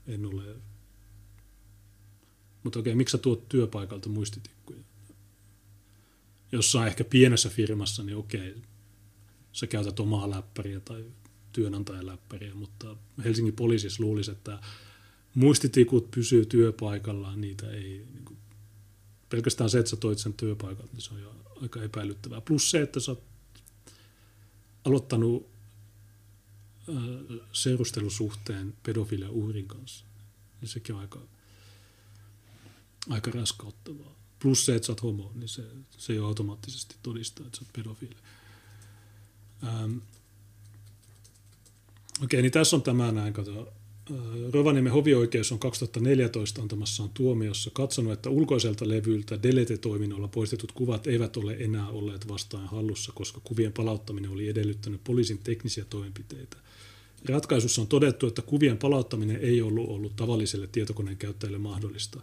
en 0.06 0.26
ole... 0.26 0.56
Mutta 2.62 2.78
okei, 2.78 2.94
miksi 2.94 3.12
sä 3.12 3.18
tuot 3.18 3.48
työpaikalta 3.48 4.08
muistitikkuja? 4.08 4.80
Jossain 6.52 6.86
ehkä 6.86 7.04
pienessä 7.04 7.48
firmassa, 7.48 8.02
niin 8.02 8.16
okei, 8.16 8.62
sä 9.52 9.66
käytät 9.66 10.00
omaa 10.00 10.30
läppäriä 10.30 10.80
tai 10.80 11.04
työnantajan 11.52 12.06
läppäriä, 12.06 12.54
mutta 12.54 12.96
Helsingin 13.24 13.56
poliisissa 13.56 14.02
luulisi, 14.02 14.30
että 14.30 14.60
muistitikut 15.34 16.10
pysyy 16.10 16.46
työpaikallaan, 16.46 17.40
niitä 17.40 17.70
ei... 17.70 18.06
Niin 18.12 18.24
kuin, 18.24 18.38
pelkästään 19.28 19.70
se, 19.70 19.78
että 19.78 19.90
sä 19.90 19.96
toit 19.96 20.18
sen 20.18 20.34
työpaikalta, 20.34 20.92
niin 20.92 21.02
se 21.02 21.14
on 21.14 21.20
jo 21.20 21.34
aika 21.62 21.82
epäilyttävää. 21.82 22.40
Plus 22.40 22.70
se, 22.70 22.82
että 22.82 23.00
sä 23.00 23.12
oot 23.12 23.22
aloittanut 24.84 25.53
seurustelusuhteen 27.52 28.74
pedofilia 28.82 29.30
uhrin 29.30 29.68
kanssa, 29.68 30.04
niin 30.60 30.68
sekin 30.68 30.94
on 30.94 31.00
aika, 31.00 31.20
aika 33.08 33.30
raskauttavaa. 33.30 34.14
Plus 34.38 34.66
se, 34.66 34.74
että 34.74 34.86
sä 34.86 34.92
oot 34.92 35.02
homo, 35.02 35.32
niin 35.34 35.48
se, 35.48 35.62
se 35.98 36.12
ei 36.12 36.18
automaattisesti 36.18 36.96
todista, 37.02 37.42
että 37.46 37.58
sä 37.58 37.64
oot 37.64 37.72
pedofiili. 37.72 38.16
Ähm. 39.62 39.96
Okei, 42.24 42.42
niin 42.42 42.52
tässä 42.52 42.76
on 42.76 42.82
tämä 42.82 43.12
näin, 43.12 43.32
kato. 43.32 43.72
Rovaniemen 44.52 44.92
hovioikeus 44.92 45.52
on 45.52 45.58
2014 45.58 46.62
antamassaan 46.62 47.10
tuomiossa 47.14 47.70
katsonut, 47.74 48.12
että 48.12 48.30
ulkoiselta 48.30 48.88
levyltä 48.88 49.42
delete-toiminnolla 49.42 50.28
poistetut 50.28 50.72
kuvat 50.72 51.06
eivät 51.06 51.36
ole 51.36 51.56
enää 51.60 51.88
olleet 51.88 52.28
vastaan 52.28 52.66
hallussa, 52.66 53.12
koska 53.14 53.40
kuvien 53.44 53.72
palauttaminen 53.72 54.30
oli 54.30 54.48
edellyttänyt 54.48 55.00
poliisin 55.04 55.38
teknisiä 55.38 55.84
toimenpiteitä. 55.84 56.56
Ratkaisussa 57.28 57.80
on 57.80 57.86
todettu, 57.86 58.26
että 58.26 58.42
kuvien 58.42 58.78
palauttaminen 58.78 59.36
ei 59.40 59.62
ollut 59.62 59.88
ollut 59.88 60.16
tavalliselle 60.16 60.66
tietokoneen 60.66 61.16
käyttäjälle 61.16 61.58
mahdollista. 61.58 62.20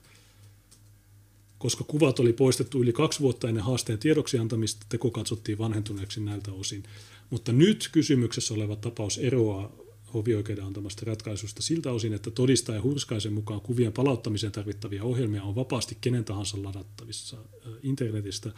Koska 1.58 1.84
kuvat 1.84 2.20
oli 2.20 2.34
poistettu 2.34 2.82
yli 2.82 2.94
kaksi 2.94 3.20
vuotta 3.20 3.48
ennen 3.48 3.64
haasteen 3.64 4.00
tiedoksi 4.00 4.38
antamista, 4.38 4.86
teko 4.90 5.12
katsottiin 5.12 5.58
vanhentuneeksi 5.58 6.20
näiltä 6.20 6.52
osin. 6.52 6.84
Mutta 7.30 7.52
nyt 7.52 7.90
kysymyksessä 7.92 8.54
oleva 8.54 8.76
tapaus 8.76 9.18
eroaa 9.18 9.72
hovioikeuden 10.14 10.64
antamasta 10.66 11.06
ratkaisusta 11.06 11.62
siltä 11.62 11.92
osin, 11.92 12.14
että 12.14 12.32
todistaja 12.32 12.82
Hurskaisen 12.82 13.34
mukaan 13.34 13.62
kuvien 13.62 13.94
palauttamiseen 13.94 14.52
tarvittavia 14.52 15.04
ohjelmia 15.04 15.44
on 15.44 15.56
vapaasti 15.56 15.98
kenen 16.02 16.26
tahansa 16.26 16.64
ladattavissa 16.64 17.38
internetistä. 17.84 18.52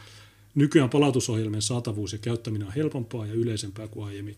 Nykyään 0.54 0.90
palautusohjelmien 0.90 1.62
saatavuus 1.62 2.12
ja 2.12 2.18
käyttäminen 2.18 2.66
on 2.66 2.74
helpompaa 2.74 3.26
ja 3.26 3.34
yleisempää 3.34 3.88
kuin 3.88 4.06
aiemmin. 4.06 4.36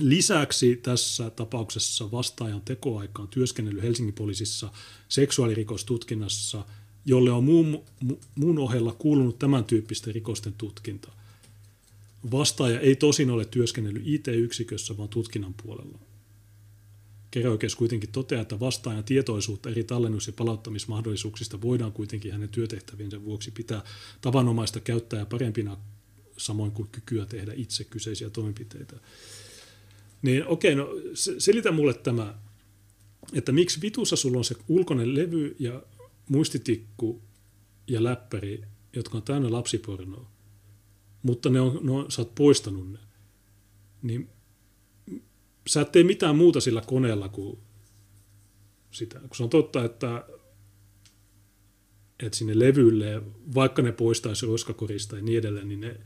Lisäksi 0.00 0.76
tässä 0.76 1.30
tapauksessa 1.30 2.10
vastaajan 2.10 2.60
tekoaikaan 2.60 3.28
työskennellyt 3.28 3.82
Helsingin 3.82 4.14
poliisissa 4.14 4.72
seksuaalirikostutkinnassa, 5.08 6.64
jolle 7.06 7.30
on 7.30 7.44
muun, 7.44 7.84
muun 8.34 8.58
ohella 8.58 8.92
kuulunut 8.92 9.38
tämän 9.38 9.64
tyyppisten 9.64 10.14
rikosten 10.14 10.52
tutkinta. 10.58 11.12
Vastaaja 12.30 12.80
ei 12.80 12.96
tosin 12.96 13.30
ole 13.30 13.44
työskennellyt 13.44 14.02
IT-yksikössä, 14.06 14.96
vaan 14.96 15.08
tutkinnan 15.08 15.54
puolella. 15.62 15.98
Keräoikeus 17.30 17.76
kuitenkin 17.76 18.12
toteaa, 18.12 18.42
että 18.42 18.60
vastaajan 18.60 19.04
tietoisuutta 19.04 19.70
eri 19.70 19.84
tallennus- 19.84 20.26
ja 20.26 20.32
palauttamismahdollisuuksista 20.32 21.62
voidaan 21.62 21.92
kuitenkin 21.92 22.32
hänen 22.32 22.48
työtehtäviensä 22.48 23.24
vuoksi 23.24 23.50
pitää 23.50 23.82
tavanomaista 24.20 24.80
käyttäjää 24.80 25.26
parempina, 25.26 25.76
samoin 26.36 26.72
kuin 26.72 26.88
kykyä 26.88 27.26
tehdä 27.26 27.52
itse 27.56 27.84
kyseisiä 27.84 28.30
toimenpiteitä. 28.30 28.96
Niin 30.24 30.46
okei, 30.46 30.74
no 30.74 30.88
selitä 31.38 31.72
mulle 31.72 31.94
tämä, 31.94 32.38
että 33.32 33.52
miksi 33.52 33.80
vitussa 33.82 34.16
sulla 34.16 34.38
on 34.38 34.44
se 34.44 34.54
ulkoinen 34.68 35.14
levy 35.14 35.56
ja 35.58 35.82
muistitikku 36.28 37.22
ja 37.86 38.04
läppäri, 38.04 38.62
jotka 38.96 39.16
on 39.16 39.22
täynnä 39.22 39.52
lapsipornoa, 39.52 40.30
mutta 41.22 41.50
ne 41.50 41.60
on, 41.60 41.80
no, 41.82 42.10
sä 42.10 42.22
oot 42.22 42.34
poistanut 42.34 42.92
ne. 42.92 42.98
Niin 44.02 44.28
sä 45.66 45.80
et 45.80 45.92
tee 45.92 46.04
mitään 46.04 46.36
muuta 46.36 46.60
sillä 46.60 46.80
koneella 46.86 47.28
kuin 47.28 47.58
sitä. 48.90 49.20
Kun 49.20 49.36
se 49.36 49.42
on 49.42 49.50
totta, 49.50 49.84
että, 49.84 50.26
että 52.20 52.38
sinne 52.38 52.58
levylle, 52.58 53.22
vaikka 53.54 53.82
ne 53.82 53.92
poistaisi 53.92 54.46
roskakorista 54.46 55.16
ja 55.16 55.22
niin 55.22 55.38
edelleen, 55.38 55.68
niin 55.68 55.80
ne, 55.80 56.00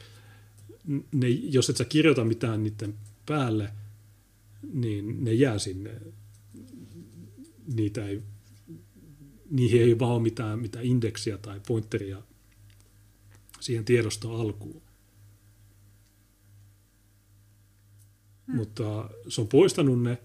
ne, 1.13 1.29
jos 1.29 1.71
et 1.71 1.77
sä 1.77 1.85
kirjoita 1.85 2.25
mitään 2.25 2.63
niiden 2.63 2.95
päälle, 3.27 3.73
niin 4.62 5.25
ne 5.25 5.33
jää 5.33 5.59
sinne. 5.59 6.01
Niitä 7.75 8.07
ei, 8.07 8.23
niihin 9.51 9.83
ei 9.83 9.99
vaan 9.99 10.12
ole 10.12 10.23
mitään, 10.23 10.59
mitään 10.59 10.85
indeksiä 10.85 11.39
tai 11.39 11.61
pointeria 11.67 12.23
siihen 13.61 13.85
tiedostoon 13.85 14.41
alkuun. 14.41 14.83
Hmm. 18.47 18.57
Mutta 18.57 19.11
se 19.28 19.41
on 19.41 19.49
poistanut 19.49 20.03
ne, 20.03 20.19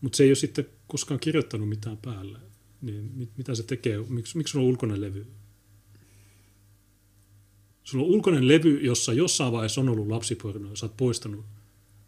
mutta 0.00 0.16
se 0.16 0.22
ei 0.22 0.28
ole 0.28 0.34
sitten 0.34 0.66
koskaan 0.86 1.20
kirjoittanut 1.20 1.68
mitään 1.68 1.98
päälle. 2.02 2.38
Niin 2.82 3.10
mit, 3.14 3.30
mitä 3.36 3.54
se 3.54 3.62
tekee? 3.62 3.98
Miksi, 4.08 4.36
miksi 4.36 4.52
sulla 4.52 4.64
on 4.64 4.70
ulkoinen 4.70 5.00
levy? 5.00 5.26
Sulla 7.84 8.04
on 8.04 8.10
ulkoinen 8.10 8.48
levy, 8.48 8.80
jossa 8.80 9.12
jossain 9.12 9.52
vaiheessa 9.52 9.80
on 9.80 9.88
ollut 9.88 10.08
lapsiporno 10.08 10.70
ja 10.70 10.76
sä 10.76 10.86
oot 10.86 10.96
poistanut. 10.96 11.44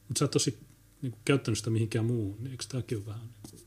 Mutta 0.08 0.18
sä 0.18 0.24
et 0.24 0.30
tosi 0.30 0.58
niin 1.04 1.14
käyttänyt 1.24 1.58
sitä 1.58 1.70
mihinkään 1.70 2.04
muuhun. 2.04 2.36
Niin 2.38 2.50
eikö 2.50 2.64
tämäkin 2.68 2.98
ole 2.98 3.06
vähän 3.06 3.22
niin 3.22 3.50
kuin... 3.50 3.62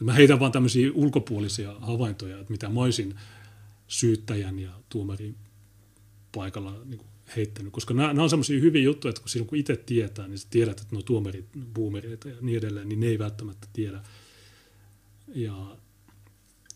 Mä 0.00 0.12
heitän 0.12 0.40
vaan 0.40 0.52
tämmöisiä 0.52 0.90
ulkopuolisia 0.94 1.76
havaintoja, 1.80 2.38
että 2.38 2.50
mitä 2.50 2.68
mä 2.68 2.80
olisin 2.80 3.14
syyttäjän 3.88 4.58
ja 4.58 4.70
tuomarin 4.88 5.36
paikalla 6.34 6.82
niin 6.84 6.98
kuin 6.98 7.08
heittänyt, 7.36 7.72
koska 7.72 7.94
nämä, 7.94 8.08
nämä 8.08 8.22
on 8.22 8.30
semmoisia 8.30 8.60
hyviä 8.60 8.82
juttuja, 8.82 9.10
että 9.10 9.20
kun 9.22 9.28
silloin 9.28 9.48
kun 9.48 9.58
itse 9.58 9.76
tietää, 9.76 10.28
niin 10.28 10.38
sä 10.38 10.46
tiedät, 10.50 10.80
että 10.80 10.94
nuo 10.94 11.02
tuomarit, 11.02 11.46
boomereita 11.74 12.28
ja 12.28 12.36
niin 12.40 12.58
edelleen, 12.58 12.88
niin 12.88 13.00
ne 13.00 13.06
ei 13.06 13.18
välttämättä 13.18 13.68
tiedä. 13.72 14.02
Ja 15.34 15.76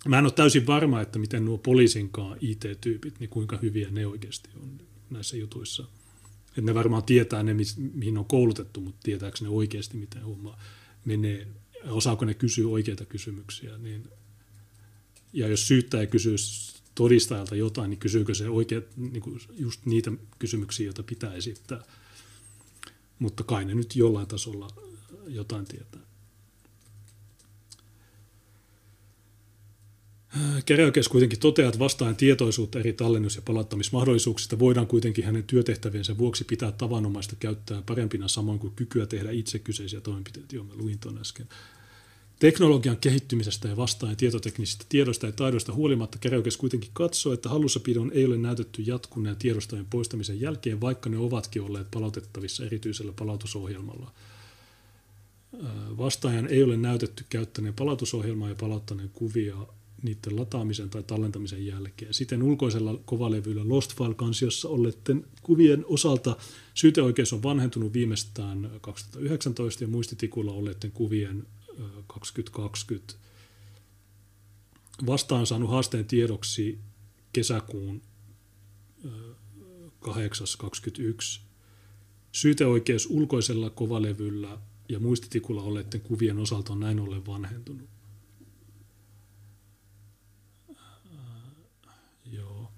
Mä 0.08 0.18
en 0.18 0.24
ole 0.24 0.32
täysin 0.32 0.66
varma, 0.66 1.00
että 1.00 1.18
miten 1.18 1.44
nuo 1.44 1.58
poliisinkaan 1.58 2.38
IT-tyypit, 2.40 3.20
niin 3.20 3.30
kuinka 3.30 3.58
hyviä 3.62 3.90
ne 3.90 4.06
oikeasti 4.06 4.48
on 4.62 4.80
näissä 5.10 5.36
jutuissa. 5.36 5.84
Että 6.60 6.70
ne 6.70 6.74
varmaan 6.74 7.02
tietää 7.02 7.42
ne, 7.42 7.56
mihin 7.94 8.18
on 8.18 8.24
koulutettu, 8.24 8.80
mutta 8.80 9.00
tietääkö 9.02 9.36
ne 9.40 9.48
oikeasti, 9.48 9.96
miten 9.96 10.22
homma 10.22 10.58
menee. 11.04 11.46
Osaako 11.88 12.24
ne 12.24 12.34
kysyä 12.34 12.68
oikeita 12.68 13.04
kysymyksiä. 13.04 13.78
Niin, 13.78 14.08
ja 15.32 15.48
jos 15.48 15.68
syyttäjä 15.68 16.06
kysyy 16.06 16.36
todistajalta 16.94 17.56
jotain, 17.56 17.90
niin 17.90 17.98
kysyykö 17.98 18.34
se 18.34 18.48
oikein 18.48 18.82
niin 18.96 19.22
kuin 19.22 19.40
just 19.50 19.86
niitä 19.86 20.12
kysymyksiä, 20.38 20.86
joita 20.86 21.02
pitää 21.02 21.34
esittää. 21.34 21.84
Mutta 23.18 23.44
kai 23.44 23.64
ne 23.64 23.74
nyt 23.74 23.96
jollain 23.96 24.28
tasolla 24.28 24.68
jotain 25.26 25.64
tietää. 25.64 26.00
Käräjäoikeus 30.66 31.08
kuitenkin 31.08 31.38
toteaa, 31.38 31.68
että 31.68 31.78
vastaan 31.78 32.16
tietoisuutta 32.16 32.78
eri 32.78 32.92
tallennus- 32.92 33.36
ja 33.36 33.42
palauttamismahdollisuuksista 33.42 34.58
voidaan 34.58 34.86
kuitenkin 34.86 35.24
hänen 35.24 35.44
työtehtäviensä 35.44 36.18
vuoksi 36.18 36.44
pitää 36.44 36.72
tavanomaista 36.72 37.36
käyttää 37.36 37.82
parempina 37.82 38.28
samoin 38.28 38.58
kuin 38.58 38.72
kykyä 38.76 39.06
tehdä 39.06 39.30
itse 39.30 39.58
kyseisiä 39.58 40.00
toimenpiteitä, 40.00 40.56
joo 40.56 40.66
luin 40.74 40.98
tuon 40.98 41.18
äsken. 41.18 41.48
Teknologian 42.38 42.96
kehittymisestä 42.96 43.68
ja 43.68 43.76
vastaan 43.76 44.16
tietoteknisistä 44.16 44.84
tiedosta 44.88 45.26
ja 45.26 45.32
taidoista 45.32 45.72
huolimatta 45.72 46.18
käräjäoikeus 46.18 46.56
kuitenkin 46.56 46.90
katsoo, 46.92 47.32
että 47.32 47.48
hallussapidon 47.48 48.12
ei 48.14 48.24
ole 48.24 48.36
näytetty 48.38 48.82
jatkuneen 48.82 49.36
tiedostojen 49.36 49.86
poistamisen 49.90 50.40
jälkeen, 50.40 50.80
vaikka 50.80 51.10
ne 51.10 51.18
ovatkin 51.18 51.62
olleet 51.62 51.90
palautettavissa 51.90 52.64
erityisellä 52.64 53.12
palautusohjelmalla. 53.12 54.12
Vastaajan 55.98 56.46
ei 56.46 56.62
ole 56.62 56.76
näytetty 56.76 57.24
käyttäneen 57.28 57.74
palautusohjelmaa 57.74 58.48
ja 58.48 58.54
palauttaneen 58.54 59.10
kuvia 59.12 59.56
niiden 60.02 60.36
lataamisen 60.36 60.90
tai 60.90 61.02
tallentamisen 61.02 61.66
jälkeen. 61.66 62.14
Siten 62.14 62.42
ulkoisella 62.42 63.00
kovalevyllä 63.04 63.68
Lost 63.68 63.96
File-kansiossa 63.96 64.68
olleiden 64.68 65.26
kuvien 65.42 65.84
osalta 65.86 66.36
syyteoikeus 66.74 67.32
on 67.32 67.42
vanhentunut 67.42 67.92
viimeistään 67.92 68.70
2019 68.80 69.84
ja 69.84 69.88
muistitikulla 69.88 70.52
olleiden 70.52 70.92
kuvien 70.92 71.46
2020. 72.06 73.14
Vastaan 75.06 75.46
saanut 75.46 75.70
haasteen 75.70 76.04
tiedoksi 76.04 76.78
kesäkuun 77.32 78.02
8.21. 80.04 81.40
Syyteoikeus 82.32 83.06
ulkoisella 83.10 83.70
kovalevyllä 83.70 84.58
ja 84.88 85.00
muistitikulla 85.00 85.62
olleiden 85.62 86.00
kuvien 86.00 86.38
osalta 86.38 86.72
on 86.72 86.80
näin 86.80 87.00
ollen 87.00 87.26
vanhentunut. 87.26 87.88
Joo. 92.32 92.72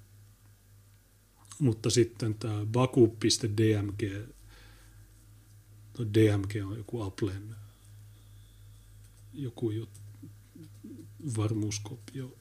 Mutta 1.63 1.91
sitten 1.91 2.35
tämä 2.35 2.67
baku.dmg, 2.67 4.03
DMG 6.15 6.67
on 6.67 6.77
joku 6.77 7.03
Applen 7.03 7.55
joku 9.33 9.71
jo, 9.71 9.89
varmuuskopio. 11.37 12.37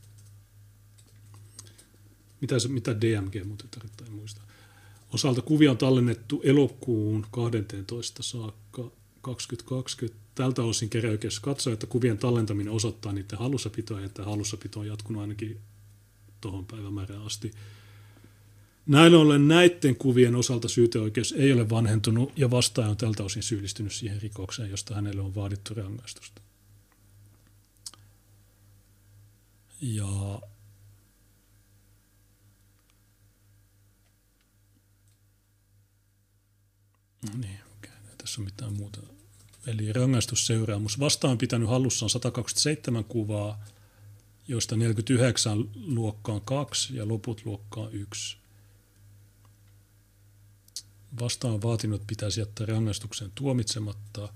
Mitä, 2.42 2.60
se, 2.60 2.68
mitä 2.68 3.02
DMG 3.02 3.46
muuten 3.46 3.70
tarkoittaa, 3.70 4.08
en 4.08 4.14
muista. 4.14 4.42
Osalta 5.14 5.42
kuvia 5.42 5.72
on 5.72 5.78
tallennettu 5.78 6.42
elokuun 6.44 7.26
12 7.32 8.24
saakka 8.24 8.92
2020. 9.22 10.22
Tältä 10.36 10.64
osin 10.64 10.90
keräykeys 10.90 11.40
katsoo, 11.40 11.74
että 11.74 11.88
kuvien 11.88 12.18
tallentaminen 12.18 12.74
osoittaa 12.74 13.14
niiden 13.14 13.40
hallussapitoa 13.40 14.00
ja 14.00 14.06
että 14.06 14.24
hallussapito 14.24 14.80
on 14.80 14.88
jatkunut 14.88 15.22
ainakin 15.22 15.60
tuohon 16.42 16.66
päivämäärään 16.66 17.22
asti. 17.22 17.52
Näin 18.92 19.16
ollen 19.16 19.48
näiden 19.48 19.96
kuvien 19.96 20.36
osalta 20.36 20.68
syyteoikeus 20.68 21.32
ei 21.32 21.54
ole 21.54 21.70
vanhentunut 21.70 22.40
ja 22.40 22.52
vastaaja 22.52 22.90
on 22.90 22.98
tältä 22.98 23.24
osin 23.24 23.44
syyllistynyt 23.44 23.94
siihen 23.94 24.22
rikokseen, 24.22 24.70
josta 24.70 24.96
hänelle 24.96 25.22
on 25.22 25.36
vaadittu 25.36 25.74
rangaistusta. 25.74 26.42
Ja 29.82 30.42
No 37.22 37.30
niin. 37.38 37.60
Okay. 37.78 37.96
Tässä 38.18 38.42
on 38.42 38.46
mitään 38.46 38.74
muuta. 38.74 39.00
Eli 39.68 39.94
rangaistusseuraamus. 39.94 41.00
Vastaan 41.00 41.38
pitänyt 41.38 41.70
hallussaan 41.70 42.10
127 42.10 43.04
kuvaa, 43.04 43.64
joista 44.48 44.76
49 44.76 45.70
luokkaan 45.88 46.42
2 46.42 46.96
ja 46.96 47.08
loput 47.08 47.46
luokkaan 47.46 47.92
1. 47.92 48.41
Vastaan 51.20 51.62
vaatinut 51.62 52.08
pitäisi 52.08 52.40
jättää 52.40 52.66
rangaistuksen 52.66 53.32
tuomitsematta. 53.36 54.30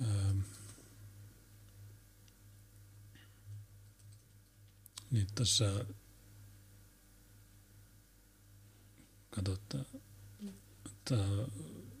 Öö. 0.00 0.34
Niin 5.10 5.26
tässä, 5.34 5.84
kato, 9.30 9.52
että, 9.52 9.78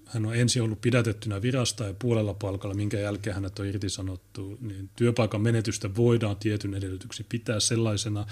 hän 0.06 0.26
on 0.26 0.36
ensin 0.36 0.62
ollut 0.62 0.80
pidätettynä 0.80 1.42
virasta 1.42 1.84
ja 1.84 1.94
puolella 1.98 2.34
palkalla, 2.34 2.74
minkä 2.74 2.98
jälkeen 2.98 3.34
hänet 3.34 3.58
on 3.58 3.66
irtisanottu, 3.66 4.58
niin 4.60 4.90
työpaikan 4.96 5.40
menetystä 5.40 5.96
voidaan 5.96 6.36
tietyn 6.36 6.74
edellytyksin 6.74 7.26
pitää 7.28 7.60
sellaisena 7.60 8.26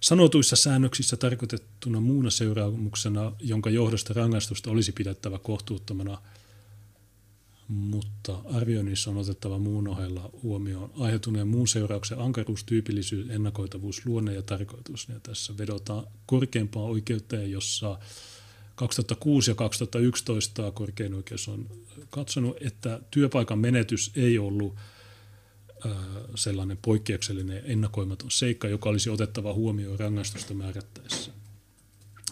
sanotuissa 0.00 0.56
säännöksissä 0.56 1.16
tarkoitettuna 1.16 2.00
muuna 2.00 2.30
seuraamuksena, 2.30 3.32
jonka 3.40 3.70
johdosta 3.70 4.14
rangaistusta 4.14 4.70
olisi 4.70 4.92
pidettävä 4.92 5.38
kohtuuttomana– 5.38 6.18
mutta 7.68 8.40
arvioinnissa 8.54 9.10
on 9.10 9.16
otettava 9.16 9.58
muun 9.58 9.88
ohella 9.88 10.30
huomioon 10.42 10.90
aiheutuneen 11.00 11.48
muun 11.48 11.68
seurauksen 11.68 12.18
ankaruus, 12.18 12.64
tyypillisyys, 12.64 13.30
ennakoitavuus, 13.30 14.06
luonne 14.06 14.34
ja 14.34 14.42
tarkoitus. 14.42 15.08
Ja 15.08 15.20
tässä 15.20 15.58
vedotaan 15.58 16.06
korkeimpaan 16.26 16.86
oikeuteen, 16.86 17.50
jossa 17.50 17.98
2006 18.74 19.50
ja 19.50 19.54
2011 19.54 20.70
korkein 20.72 21.14
oikeus 21.14 21.48
on 21.48 21.66
katsonut, 22.10 22.56
että 22.60 23.00
työpaikan 23.10 23.58
menetys 23.58 24.10
ei 24.16 24.38
ollut 24.38 24.74
sellainen 26.34 26.78
poikkeuksellinen 26.82 27.62
ennakoimaton 27.64 28.30
seikka, 28.30 28.68
joka 28.68 28.88
olisi 28.88 29.10
otettava 29.10 29.54
huomioon 29.54 29.98
rangaistusta 29.98 30.54
määrättäessä. 30.54 31.32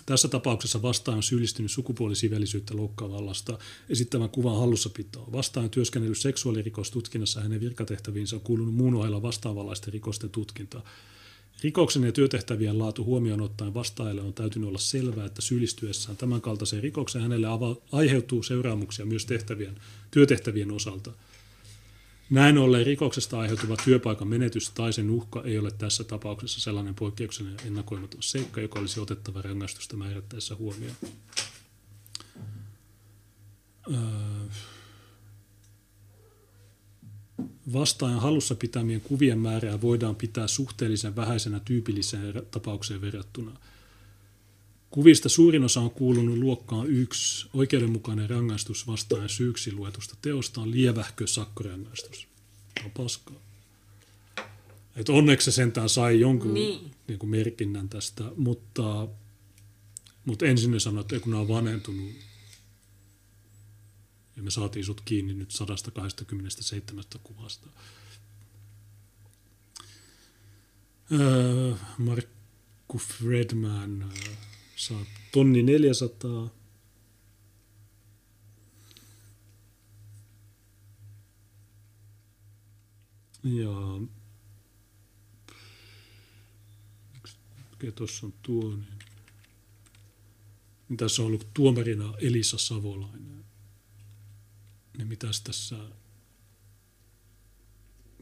Tässä 0.06 0.28
tapauksessa 0.28 0.82
vastaan 0.82 1.22
syyllistynyt 1.22 1.70
sukupuolisivellisyyttä 1.70 2.76
loukkaavallasta 2.76 3.58
esittävän 3.88 4.30
kuvan 4.30 4.58
hallussapitoa. 4.58 5.32
Vastaan 5.32 5.70
työskennellyt 5.70 6.18
seksuaalirikostutkinnassa 6.18 7.40
hänen 7.40 7.60
virkatehtäviinsä 7.60 8.36
on 8.36 8.42
kuulunut 8.42 8.74
muun 8.74 8.94
ohella 8.94 9.22
vastaavanlaisten 9.22 9.92
rikosten 9.92 10.30
tutkinta. 10.30 10.82
Rikoksen 11.62 12.02
ja 12.02 12.12
työtehtävien 12.12 12.78
laatu 12.78 13.04
huomioon 13.04 13.40
ottaen 13.40 13.74
vastaajalle 13.74 14.22
on 14.22 14.34
täytynyt 14.34 14.68
olla 14.68 14.78
selvää, 14.78 15.26
että 15.26 15.42
syyllistyessään 15.42 16.16
tämänkaltaiseen 16.16 16.82
rikokseen 16.82 17.22
hänelle 17.22 17.46
aiheutuu 17.92 18.42
seuraamuksia 18.42 19.06
myös 19.06 19.26
tehtävien, 19.26 19.74
työtehtävien 20.10 20.70
osalta– 20.70 21.12
näin 22.30 22.58
ollen 22.58 22.86
rikoksesta 22.86 23.40
aiheutuva 23.40 23.76
työpaikan 23.84 24.28
menetys 24.28 24.70
tai 24.70 24.92
sen 24.92 25.10
uhka 25.10 25.42
ei 25.44 25.58
ole 25.58 25.70
tässä 25.70 26.04
tapauksessa 26.04 26.60
sellainen 26.60 26.94
poikkeuksellinen 26.94 27.66
ennakoimaton 27.66 28.22
seikka, 28.22 28.60
joka 28.60 28.78
olisi 28.80 29.00
otettava 29.00 29.42
rangaistusta 29.42 29.96
määrättäessä 29.96 30.54
huomioon. 30.54 30.96
Öö. 33.92 33.98
Vastaajan 37.72 38.20
halussa 38.20 38.54
pitämien 38.54 39.00
kuvien 39.00 39.38
määrää 39.38 39.80
voidaan 39.80 40.16
pitää 40.16 40.46
suhteellisen 40.46 41.16
vähäisenä 41.16 41.60
tyypilliseen 41.60 42.42
tapaukseen 42.50 43.00
verrattuna– 43.00 43.56
Kuvista 44.90 45.28
suurin 45.28 45.64
osa 45.64 45.80
on 45.80 45.90
kuulunut 45.90 46.38
luokkaan 46.38 46.86
yksi. 46.86 47.48
Oikeudenmukainen 47.54 48.30
rangaistus 48.30 48.86
vastaan 48.86 49.28
syyksi 49.28 49.72
luetusta 49.72 50.16
teosta 50.22 50.60
on 50.60 50.70
lievähkö 50.70 51.26
sakkorangaistus. 51.26 52.28
On 52.84 52.90
paskaa. 52.90 53.36
Et 54.96 55.08
onneksi 55.08 55.44
se 55.44 55.54
sentään 55.54 55.88
sai 55.88 56.20
jonkun 56.20 56.54
niin. 56.54 56.90
Niin 57.08 57.18
kuin 57.18 57.30
merkinnän 57.30 57.88
tästä, 57.88 58.24
mutta, 58.36 59.08
mutta 60.24 60.46
ensin 60.46 60.70
ne 60.70 60.80
sanoi, 60.80 61.00
että 61.00 61.20
kun 61.20 61.32
ne 61.32 61.38
on 61.38 61.48
vanhentunut, 61.48 62.10
ja 64.36 64.42
me 64.42 64.50
saatiin 64.50 64.84
sut 64.84 65.00
kiinni 65.00 65.34
nyt 65.34 65.50
127 65.50 67.04
kuvasta. 67.22 67.66
Öö, 71.12 71.74
Markku 71.98 72.98
Fredman, 72.98 74.02
öö, 74.02 74.34
saat 74.76 75.08
tonni 75.32 75.62
400. 75.62 76.50
Ja 83.44 84.00
mikä 87.70 87.92
tuossa 87.92 88.26
on 88.26 88.34
tuo, 88.42 88.70
niin, 88.70 88.86
niin 90.88 90.96
tässä 90.96 91.22
on 91.22 91.26
ollut 91.26 91.48
tuomarina 91.54 92.14
Elisa 92.18 92.58
Savolainen. 92.58 93.44
Niin 94.98 95.08
mitäs 95.08 95.40
tässä 95.40 95.76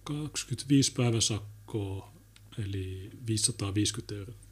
25 0.04 0.92
päiväsakkoa, 0.92 2.12
eli 2.58 3.10
550 3.26 4.14
euroa. 4.14 4.43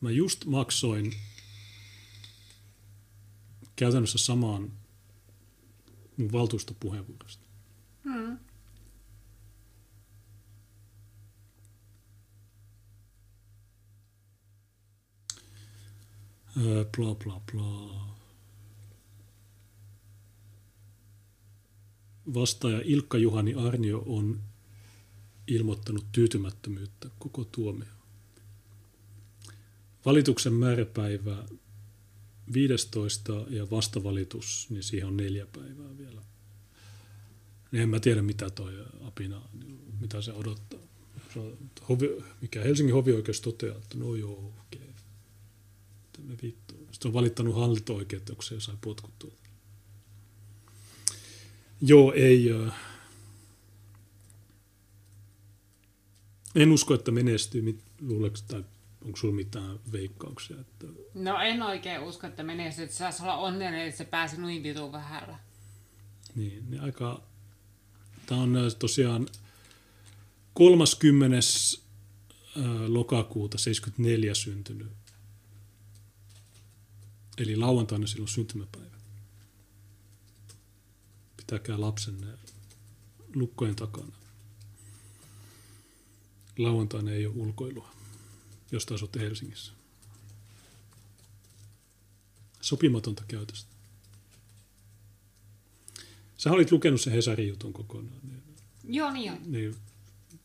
Mä 0.00 0.10
just 0.10 0.44
maksoin 0.44 1.12
käytännössä 3.76 4.18
samaan 4.18 4.72
mun 6.16 6.32
valtuustopuheenvuorosta. 6.32 7.46
Hmm. 8.04 8.38
Öö, 16.56 16.84
bla 16.96 17.14
bla 17.14 17.40
bla. 17.52 18.06
Vastaaja 22.34 22.80
Ilkka 22.84 23.18
Juhani 23.18 23.54
Arnio 23.54 24.02
on 24.06 24.42
ilmoittanut 25.46 26.06
tyytymättömyyttä 26.12 27.10
koko 27.18 27.44
tuomio. 27.44 27.95
Valituksen 30.06 30.52
määräpäivä 30.52 31.44
15 32.52 33.32
ja 33.48 33.70
vastavalitus, 33.70 34.66
niin 34.70 34.82
siihen 34.82 35.08
on 35.08 35.16
neljä 35.16 35.46
päivää 35.46 35.98
vielä. 35.98 36.22
Niin 37.72 37.82
en 37.82 37.88
mä 37.88 38.00
tiedä, 38.00 38.22
mitä 38.22 38.50
toi 38.50 38.72
apina, 39.00 39.42
mitä 40.00 40.22
se 40.22 40.32
odottaa. 40.32 40.80
Hovi, 41.88 42.24
mikä 42.40 42.62
Helsingin 42.62 42.94
hovioikeus 42.94 43.40
toteaa, 43.40 43.76
että 43.76 43.98
no 43.98 44.14
joo, 44.14 44.52
okei. 44.60 44.90
Okay. 46.32 46.52
Sitten 46.92 47.08
on 47.08 47.12
valittanut 47.12 47.54
hallinto-oikeutukseen 47.54 48.56
ja 48.56 48.60
sai 48.60 48.76
potkut 48.80 49.18
tuolta. 49.18 49.36
Joo, 51.80 52.12
ei. 52.12 52.50
En 56.54 56.72
usko, 56.72 56.94
että 56.94 57.10
menestyy. 57.10 57.78
Luuleeko, 58.00 58.36
tai 58.48 58.64
onko 59.06 59.16
sulla 59.16 59.34
mitään 59.34 59.80
veikkauksia? 59.92 60.60
Että... 60.60 60.86
No 61.14 61.40
en 61.40 61.62
oikein 61.62 62.00
usko, 62.00 62.26
että 62.26 62.42
menestyy. 62.42 62.84
Että 62.84 62.96
saisi 62.96 63.22
olla 63.22 63.36
onnellinen, 63.36 63.86
että 63.86 63.98
se 63.98 64.04
pääsi 64.04 64.40
noin 64.40 64.62
vitun 64.62 64.92
vähällä. 64.92 65.38
Niin, 66.34 66.70
niin 66.70 66.82
aika... 66.82 67.22
Tämä 68.26 68.40
on 68.40 68.56
tosiaan 68.78 69.26
30. 70.54 71.38
lokakuuta 72.88 73.58
74 73.58 74.34
syntynyt. 74.34 74.92
Eli 77.38 77.56
lauantaina 77.56 78.06
silloin 78.06 78.28
syntymäpäivä 78.28 78.96
pitäkää 81.36 81.80
lapsenne 81.80 82.26
lukkojen 83.34 83.76
takana. 83.76 84.12
Lauantaina 86.58 87.10
ei 87.10 87.26
ole 87.26 87.34
ulkoilua, 87.36 87.95
jos 88.72 88.86
taas 88.86 89.02
olette 89.02 89.20
Helsingissä. 89.20 89.72
Sopimatonta 92.60 93.22
käytöstä. 93.28 93.70
Sä 96.36 96.50
olit 96.50 96.72
lukenut 96.72 97.00
sen 97.00 97.12
Hesarin 97.12 97.48
jutun 97.48 97.72
kokonaan. 97.72 98.20
Niin, 98.22 98.42
Joo, 98.96 99.12
niin 99.12 99.32
on. 99.32 99.38
Niin, 99.46 99.74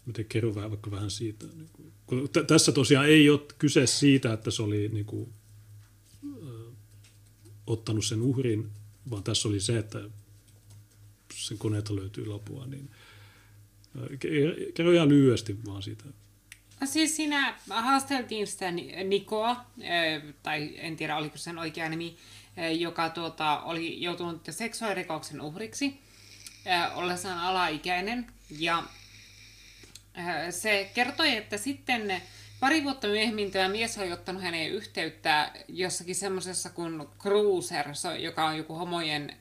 mä 0.05 0.13
kerron 0.29 0.55
vähän, 0.55 0.71
vaikka 0.71 0.91
vähän 0.91 1.11
siitä. 1.11 1.45
Niin 1.45 1.69
kun, 2.07 2.29
t- 2.29 2.47
tässä 2.47 2.71
tosiaan 2.71 3.09
ei 3.09 3.29
ole 3.29 3.41
kyse 3.57 3.87
siitä, 3.87 4.33
että 4.33 4.51
se 4.51 4.63
oli 4.63 4.87
niin 4.87 5.05
kuin, 5.05 5.29
ö, 6.43 6.71
ottanut 7.67 8.05
sen 8.05 8.21
uhrin, 8.21 8.69
vaan 9.09 9.23
tässä 9.23 9.47
oli 9.47 9.59
se, 9.59 9.77
että 9.77 10.09
sen 11.33 11.57
koneelta 11.57 11.95
löytyy 11.95 12.25
lapua, 12.25 12.67
niin 12.67 12.89
kerro 14.75 14.91
ihan 14.91 15.09
lyhyesti 15.09 15.65
vaan 15.65 15.83
siitä. 15.83 16.03
Siis 16.85 17.15
siinä 17.15 17.55
haasteltiin 17.69 18.47
sitä 18.47 18.71
Nikoa, 19.03 19.65
tai 20.43 20.73
en 20.77 20.95
tiedä 20.95 21.17
oliko 21.17 21.37
sen 21.37 21.57
oikea 21.57 21.89
nimi, 21.89 22.17
joka 22.77 23.09
tuota, 23.09 23.61
oli 23.61 24.01
joutunut 24.01 24.41
seksuaalirikoksen 24.49 25.41
uhriksi 25.41 25.99
ollessaan 26.93 27.39
alaikäinen. 27.39 28.27
Ja 28.49 28.83
se 30.49 30.91
kertoi, 30.93 31.35
että 31.35 31.57
sitten 31.57 32.21
pari 32.59 32.83
vuotta 32.83 33.07
myöhemmin 33.07 33.51
tämä 33.51 33.69
mies 33.69 33.97
oli 33.97 34.11
ottanut 34.11 34.43
häneen 34.43 34.71
yhteyttä 34.71 35.51
jossakin 35.67 36.15
semmoisessa 36.15 36.69
kuin 36.69 37.07
Cruiser, 37.19 37.87
joka 38.19 38.45
on 38.45 38.57
joku 38.57 38.73
homojen 38.75 39.37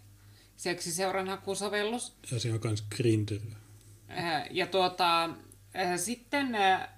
seksiseuranhakusovellus. 0.56 2.12
Ja 2.30 2.40
se 2.40 2.52
on 2.52 2.60
myös 2.64 2.84
Grindr. 2.96 3.40
Ja 4.50 4.66
tuota, 4.66 5.30
sitten 5.96 6.56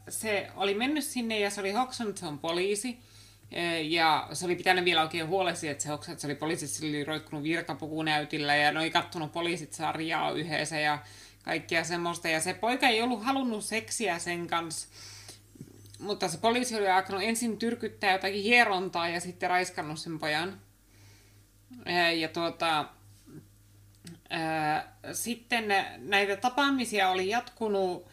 se 0.08 0.48
oli 0.56 0.74
mennyt 0.74 1.04
sinne 1.04 1.38
ja 1.38 1.50
se 1.50 1.60
oli 1.60 1.72
hoksannut, 1.72 2.10
että 2.10 2.20
se 2.20 2.26
on 2.26 2.38
poliisi. 2.38 2.98
Ja 3.82 4.28
se 4.32 4.44
oli 4.44 4.56
pitänyt 4.56 4.84
vielä 4.84 5.02
oikein 5.02 5.26
huolesi, 5.26 5.68
että 5.68 5.82
se 5.82 5.88
hoksasi, 5.88 6.12
että 6.12 6.20
se 6.20 6.26
oli 6.26 6.34
poliisi, 6.34 6.68
se 6.68 6.86
oli 6.86 7.04
roikkunut 7.04 7.44
virkapukunäytillä 7.44 8.56
ja 8.56 8.72
ne 8.72 8.80
oli 8.80 8.90
kattonut 8.90 9.32
poliisit 9.32 9.72
sarjaa 9.72 10.30
yhdessä 10.30 10.80
ja 10.80 10.98
kaikkia 11.42 11.84
semmoista. 11.84 12.28
Ja 12.28 12.40
se 12.40 12.54
poika 12.54 12.88
ei 12.88 13.02
ollut 13.02 13.24
halunnut 13.24 13.64
seksiä 13.64 14.18
sen 14.18 14.46
kanssa, 14.46 14.88
mutta 15.98 16.28
se 16.28 16.38
poliisi 16.38 16.76
oli 16.76 16.88
alkanut 16.88 17.22
ensin 17.22 17.58
tyrkyttää 17.58 18.12
jotakin 18.12 18.42
hierontaa 18.42 19.08
ja 19.08 19.20
sitten 19.20 19.50
raiskannut 19.50 19.98
sen 19.98 20.18
pojan. 20.18 20.60
Ja 22.16 22.28
tuota, 22.28 22.88
sitten 25.12 25.74
näitä 25.98 26.36
tapaamisia 26.36 27.10
oli 27.10 27.28
jatkunut, 27.28 28.08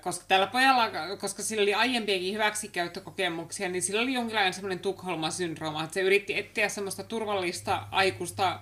koska 0.00 0.24
tällä 0.28 0.46
pojalla, 0.46 1.16
koska 1.16 1.42
sillä 1.42 1.62
oli 1.62 1.74
aiempiakin 1.74 2.34
hyväksikäyttökokemuksia, 2.34 3.68
niin 3.68 3.82
sillä 3.82 4.00
oli 4.00 4.14
jonkinlainen 4.14 4.54
semmoinen 4.54 4.78
Tukholma-syndrooma, 4.78 5.84
että 5.84 5.94
se 5.94 6.00
yritti 6.00 6.38
etsiä 6.38 6.68
semmoista 6.68 7.02
turvallista 7.02 7.86
aikuista 7.90 8.60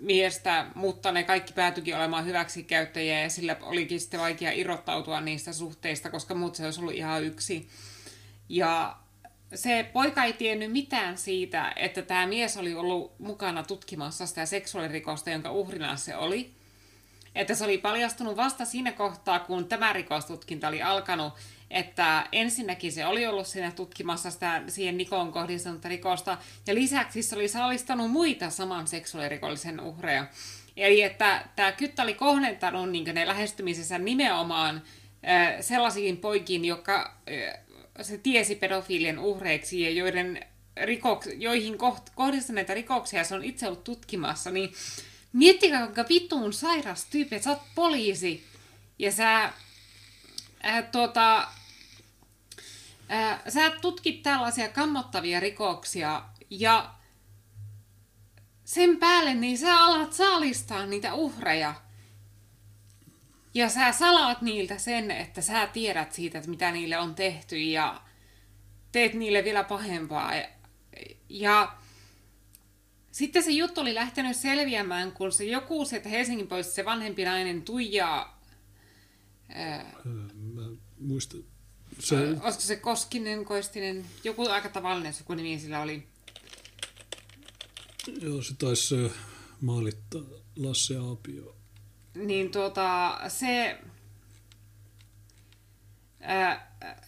miestä, 0.00 0.66
mutta 0.74 1.12
ne 1.12 1.22
kaikki 1.22 1.52
päätyikin 1.52 1.96
olemaan 1.96 2.26
hyväksikäyttäjiä 2.26 3.20
ja 3.20 3.28
sillä 3.28 3.56
olikin 3.62 4.00
sitten 4.00 4.20
vaikea 4.20 4.52
irrottautua 4.52 5.20
niistä 5.20 5.52
suhteista, 5.52 6.10
koska 6.10 6.34
muut 6.34 6.54
se 6.54 6.64
olisi 6.64 6.80
ollut 6.80 6.94
ihan 6.94 7.24
yksi. 7.24 7.68
Ja 8.48 8.96
se 9.54 9.90
poika 9.92 10.24
ei 10.24 10.32
tiennyt 10.32 10.72
mitään 10.72 11.18
siitä, 11.18 11.72
että 11.76 12.02
tämä 12.02 12.26
mies 12.26 12.56
oli 12.56 12.74
ollut 12.74 13.18
mukana 13.18 13.62
tutkimassa 13.62 14.26
sitä 14.26 14.46
seksuaalirikosta, 14.46 15.30
jonka 15.30 15.52
uhrina 15.52 15.96
se 15.96 16.16
oli. 16.16 16.55
Että 17.36 17.54
se 17.54 17.64
oli 17.64 17.78
paljastunut 17.78 18.36
vasta 18.36 18.64
siinä 18.64 18.92
kohtaa, 18.92 19.38
kun 19.38 19.68
tämä 19.68 19.92
rikostutkinta 19.92 20.68
oli 20.68 20.82
alkanut, 20.82 21.32
että 21.70 22.26
ensinnäkin 22.32 22.92
se 22.92 23.06
oli 23.06 23.26
ollut 23.26 23.46
siinä 23.46 23.70
tutkimassa 23.70 24.30
sitä 24.30 24.62
siihen 24.68 24.96
Nikon 24.96 25.32
kohdistunutta 25.32 25.88
rikosta, 25.88 26.38
ja 26.66 26.74
lisäksi 26.74 27.22
se 27.22 27.36
oli 27.36 27.48
saalistanut 27.48 28.10
muita 28.10 28.50
saman 28.50 28.86
seksuaalirikollisen 28.86 29.80
uhreja. 29.80 30.26
Eli 30.76 31.02
että 31.02 31.44
tämä 31.56 31.72
kyttä 31.72 32.02
oli 32.02 32.14
kohdentanut 32.14 32.90
niin 32.90 33.14
ne 33.14 33.26
lähestymisessä 33.26 33.98
nimenomaan 33.98 34.82
sellaisiin 35.60 36.16
poikiin, 36.16 36.64
jotka 36.64 37.14
se 38.02 38.18
tiesi 38.18 38.54
pedofiilien 38.54 39.18
uhreiksi 39.18 39.82
ja 39.82 39.90
joiden 39.90 40.46
rikoks, 40.82 41.28
joihin 41.36 41.78
koht, 41.78 42.10
kohdistuneita 42.14 42.74
rikoksia 42.74 43.24
se 43.24 43.34
on 43.34 43.44
itse 43.44 43.66
ollut 43.66 43.84
tutkimassa, 43.84 44.50
niin 44.50 44.72
miettikää 45.36 45.80
kuinka 45.80 46.04
vittuun 46.08 46.52
sairas 46.52 47.04
tyyppi, 47.04 47.36
että 47.36 47.44
sä 47.44 47.50
oot 47.50 47.62
poliisi 47.74 48.46
ja 48.98 49.12
sä, 49.12 49.52
ää, 50.62 50.82
tuota, 50.82 51.48
ää, 53.08 53.42
sä 53.48 53.70
tutkit 53.70 54.22
tällaisia 54.22 54.68
kammottavia 54.68 55.40
rikoksia 55.40 56.22
ja 56.50 56.94
sen 58.64 58.96
päälle 58.96 59.34
niin 59.34 59.58
sä 59.58 59.80
alat 59.80 60.12
saalistaa 60.12 60.86
niitä 60.86 61.14
uhreja– 61.14 61.74
ja 63.56 63.68
sä 63.68 63.92
salaat 63.92 64.42
niiltä 64.42 64.78
sen, 64.78 65.10
että 65.10 65.40
sä 65.40 65.66
tiedät 65.66 66.12
siitä, 66.12 66.38
että 66.38 66.50
mitä 66.50 66.70
niille 66.70 66.98
on 66.98 67.14
tehty 67.14 67.58
ja 67.58 68.00
teet 68.92 69.14
niille 69.14 69.44
vielä 69.44 69.64
pahempaa. 69.64 70.32
Ja 71.28 71.72
sitten 73.16 73.42
se 73.42 73.50
juttu 73.50 73.80
oli 73.80 73.94
lähtenyt 73.94 74.36
selviämään, 74.36 75.12
kun 75.12 75.32
se 75.32 75.44
joku 75.44 75.84
sieltä 75.84 76.08
Helsingin 76.08 76.48
pois, 76.48 76.74
se 76.74 76.84
vanhempi 76.84 77.24
nainen 77.24 77.62
Tuija... 77.62 78.32
Ää, 79.48 79.92
Mä 80.54 80.62
muistan. 81.00 81.40
Se... 81.98 82.16
Ää, 82.16 82.22
olisiko 82.22 82.60
se 82.60 82.76
Koskinen, 82.76 83.44
Koistinen, 83.44 84.04
joku 84.24 84.48
aika 84.48 84.68
tavallinen 84.68 85.14
sukunimi 85.14 85.58
sillä 85.58 85.80
oli. 85.80 86.06
Joo, 88.20 88.42
se 88.42 88.54
taisi 88.54 89.12
maalittaa 89.60 90.22
Lasse 90.56 90.96
Aapio. 90.96 91.56
Niin 92.14 92.50
tuota, 92.50 93.18
se, 93.28 93.78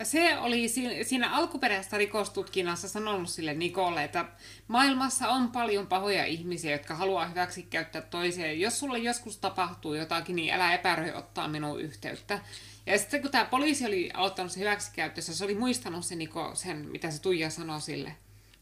se 0.02 0.38
oli 0.38 0.68
siinä 1.02 1.30
alkuperäisessä 1.30 1.98
rikostutkinnassa 1.98 2.88
sanonut 2.88 3.30
sille 3.30 3.54
Nikolle, 3.54 4.04
että 4.04 4.24
maailmassa 4.68 5.28
on 5.28 5.52
paljon 5.52 5.86
pahoja 5.86 6.24
ihmisiä, 6.24 6.72
jotka 6.72 6.94
haluaa 6.94 7.28
hyväksi 7.28 7.62
käyttää 7.62 8.02
toisia. 8.02 8.52
Jos 8.52 8.78
sulle 8.78 8.98
joskus 8.98 9.36
tapahtuu 9.36 9.94
jotakin, 9.94 10.36
niin 10.36 10.54
älä 10.54 10.74
epäröi 10.74 11.12
ottaa 11.12 11.48
minuun 11.48 11.80
yhteyttä. 11.80 12.40
Ja 12.86 12.98
sitten 12.98 13.22
kun 13.22 13.30
tämä 13.30 13.44
poliisi 13.44 13.86
oli 13.86 14.10
aloittanut 14.14 14.52
se 14.52 14.60
hyväksikäyttössä, 14.60 15.34
se 15.34 15.44
oli 15.44 15.54
muistanut 15.54 16.04
se 16.04 16.14
Niko 16.14 16.54
sen, 16.54 16.88
mitä 16.90 17.10
se 17.10 17.22
Tuija 17.22 17.50
sanoi 17.50 17.80
sille. 17.80 18.16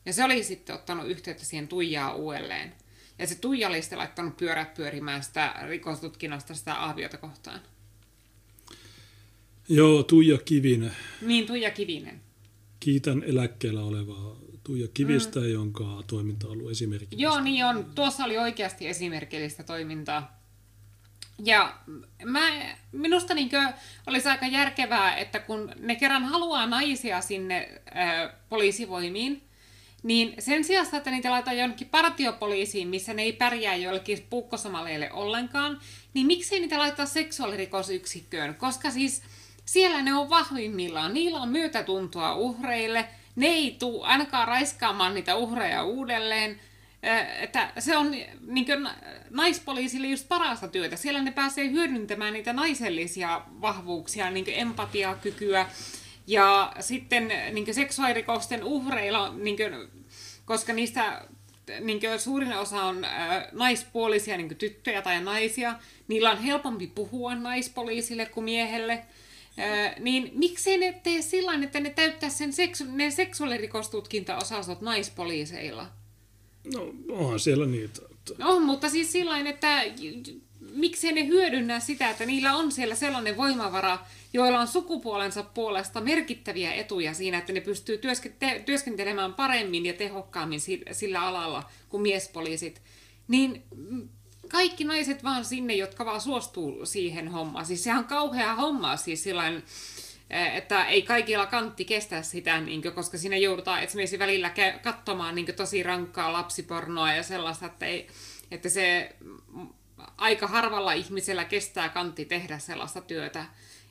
Ja 0.06 0.12
se 0.12 0.24
oli 0.24 0.44
sitten 0.44 0.74
ottanut 0.74 1.08
yhteyttä 1.08 1.44
siihen 1.44 1.68
Tuijaa 1.68 2.14
uudelleen. 2.14 2.74
Ja 3.18 3.26
se 3.26 3.34
Tuija 3.34 3.68
oli 3.68 3.82
sitten 3.82 3.98
laittanut 3.98 4.36
pyörät 4.36 4.74
pyörimään 4.74 5.22
sitä 5.22 5.54
rikostutkinnasta 5.68 6.54
sitä 6.54 6.74
aaviota 6.74 7.18
kohtaan. 7.18 7.60
Joo, 9.68 10.02
Tuija 10.02 10.38
Kivinen. 10.38 10.92
Niin, 11.22 11.46
Tuija 11.46 11.70
Kivinen. 11.70 12.20
Kiitän 12.80 13.22
eläkkeellä 13.26 13.82
olevaa 13.82 14.36
Tuija 14.64 14.88
Kivistä, 14.94 15.40
mm. 15.40 15.52
jonka 15.52 16.02
toiminta 16.06 16.46
on 16.46 16.52
ollut 16.52 16.70
esimerkillistä. 16.70 17.22
Joo, 17.22 17.40
niin 17.40 17.64
on. 17.64 17.90
Tuossa 17.94 18.24
oli 18.24 18.38
oikeasti 18.38 18.88
esimerkillistä 18.88 19.62
toimintaa. 19.62 20.36
Ja 21.44 21.78
mä, 22.24 22.74
minusta 22.92 23.34
niin 23.34 23.50
olisi 24.06 24.28
aika 24.28 24.46
järkevää, 24.46 25.16
että 25.16 25.38
kun 25.38 25.72
ne 25.80 25.96
kerran 25.96 26.24
haluaa 26.24 26.66
naisia 26.66 27.20
sinne 27.20 27.82
ää, 27.94 28.34
poliisivoimiin, 28.48 29.42
niin 30.02 30.34
sen 30.38 30.64
sijaan, 30.64 30.96
että 30.96 31.10
niitä 31.10 31.30
laitetaan 31.30 31.58
jonnekin 31.58 31.88
partiopoliisiin, 31.88 32.88
missä 32.88 33.14
ne 33.14 33.22
ei 33.22 33.32
pärjää 33.32 33.76
joillekin 33.76 34.26
pukkosomaleille 34.30 35.12
ollenkaan, 35.12 35.80
niin 36.14 36.26
miksei 36.26 36.60
niitä 36.60 36.78
laittaa 36.78 37.06
seksuaalirikosyksikköön? 37.06 38.54
Koska 38.54 38.90
siis 38.90 39.22
siellä 39.66 40.02
ne 40.02 40.14
on 40.14 40.30
vahvimmillaan. 40.30 41.14
Niillä 41.14 41.40
on 41.40 41.48
myötätuntoa 41.48 42.34
uhreille. 42.34 43.08
Ne 43.36 43.46
ei 43.46 43.76
tule 43.78 44.06
ainakaan 44.06 44.48
raiskaamaan 44.48 45.14
niitä 45.14 45.34
uhreja 45.36 45.84
uudelleen. 45.84 46.60
Että 47.40 47.72
se 47.78 47.96
on 47.96 48.10
niin 48.46 48.66
naispoliisille 49.30 50.06
just 50.06 50.28
parasta 50.28 50.68
työtä. 50.68 50.96
Siellä 50.96 51.22
ne 51.22 51.30
pääsee 51.30 51.70
hyödyntämään 51.70 52.32
niitä 52.32 52.52
naisellisia 52.52 53.42
vahvuuksia, 53.60 54.30
niin 54.30 54.46
empatiakykyä. 54.48 55.66
Ja 56.26 56.72
sitten 56.80 57.32
niin 57.52 57.74
seksuaalirikosten 57.74 58.64
uhreilla, 58.64 59.34
niin 59.34 59.56
kuin, 59.56 60.04
koska 60.44 60.72
niistä 60.72 61.24
niin 61.80 62.00
suurin 62.18 62.52
osa 62.52 62.82
on 62.82 63.06
naispuolisia 63.52 64.36
niin 64.36 64.56
tyttöjä 64.56 65.02
tai 65.02 65.20
naisia, 65.20 65.74
niillä 66.08 66.30
on 66.30 66.42
helpompi 66.42 66.86
puhua 66.86 67.34
naispoliisille 67.34 68.26
kuin 68.26 68.44
miehelle 68.44 69.04
niin 70.00 70.30
miksei 70.34 70.78
ne 70.78 71.00
tee 71.02 71.22
sillä 71.22 71.64
että 71.64 71.80
ne 71.80 71.90
täyttää 71.90 72.28
sen 72.28 72.52
seksu- 72.52 72.90
ne 72.90 73.10
seksuaalirikostutkintaosastot 73.10 74.80
naispoliiseilla? 74.80 75.86
No, 76.74 76.94
onhan 77.08 77.40
siellä 77.40 77.66
niitä. 77.66 78.00
No, 78.38 78.60
mutta 78.60 78.88
siis 78.88 79.12
sillä 79.12 79.38
että 79.38 79.84
miksei 80.74 81.12
ne 81.12 81.26
hyödynnä 81.26 81.80
sitä, 81.80 82.10
että 82.10 82.26
niillä 82.26 82.56
on 82.56 82.72
siellä 82.72 82.94
sellainen 82.94 83.36
voimavara, 83.36 83.98
joilla 84.32 84.60
on 84.60 84.68
sukupuolensa 84.68 85.42
puolesta 85.42 86.00
merkittäviä 86.00 86.74
etuja 86.74 87.14
siinä, 87.14 87.38
että 87.38 87.52
ne 87.52 87.60
pystyy 87.60 88.00
työskentelemään 88.66 89.34
paremmin 89.34 89.86
ja 89.86 89.92
tehokkaammin 89.92 90.60
sillä 90.92 91.20
alalla 91.20 91.70
kuin 91.88 92.02
miespoliisit. 92.02 92.82
Niin 93.28 93.62
kaikki 94.56 94.84
naiset 94.84 95.24
vaan 95.24 95.44
sinne, 95.44 95.74
jotka 95.74 96.04
vaan 96.04 96.20
suostuu 96.20 96.86
siihen 96.86 97.28
hommaan. 97.28 97.66
Siis 97.66 97.84
sehän 97.84 97.98
on 97.98 98.04
kauhea 98.04 98.54
homma, 98.54 98.96
siis 98.96 99.22
sillain, 99.22 99.64
eh, 100.30 100.56
että 100.56 100.84
ei 100.84 101.02
kaikilla 101.02 101.46
kantti 101.46 101.84
kestä 101.84 102.22
sitä, 102.22 102.60
niin 102.60 102.82
kuin, 102.82 102.94
koska 102.94 103.18
siinä 103.18 103.36
joudutaan 103.36 103.82
esimerkiksi 103.82 104.18
välillä 104.18 104.52
katsomaan 104.82 105.34
niin 105.34 105.46
kuin, 105.46 105.56
tosi 105.56 105.82
rankkaa 105.82 106.32
lapsipornoa 106.32 107.12
ja 107.12 107.22
sellaista, 107.22 107.66
että, 107.66 107.86
ei, 107.86 108.08
että 108.50 108.68
se 108.68 109.16
aika 110.16 110.46
harvalla 110.46 110.92
ihmisellä 110.92 111.44
kestää 111.44 111.88
kantti 111.88 112.24
tehdä 112.24 112.58
sellaista 112.58 113.00
työtä. 113.00 113.46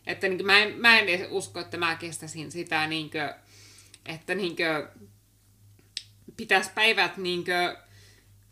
Että 0.08 0.28
niin 0.28 0.38
kuin, 0.38 0.46
mä, 0.46 0.60
en, 0.60 0.78
mä 0.78 1.00
en 1.00 1.32
usko, 1.32 1.60
että 1.60 1.78
mä 1.78 1.96
kestäisin 1.96 2.52
sitä, 2.52 2.88
niin 2.88 3.10
kuin, 3.10 3.30
että 4.06 4.36
niin 4.36 4.56
kuin, 4.56 5.08
pitäisi 6.38 6.72
päivät 6.76 7.18
niin 7.18 7.44
kuin, 7.46 7.85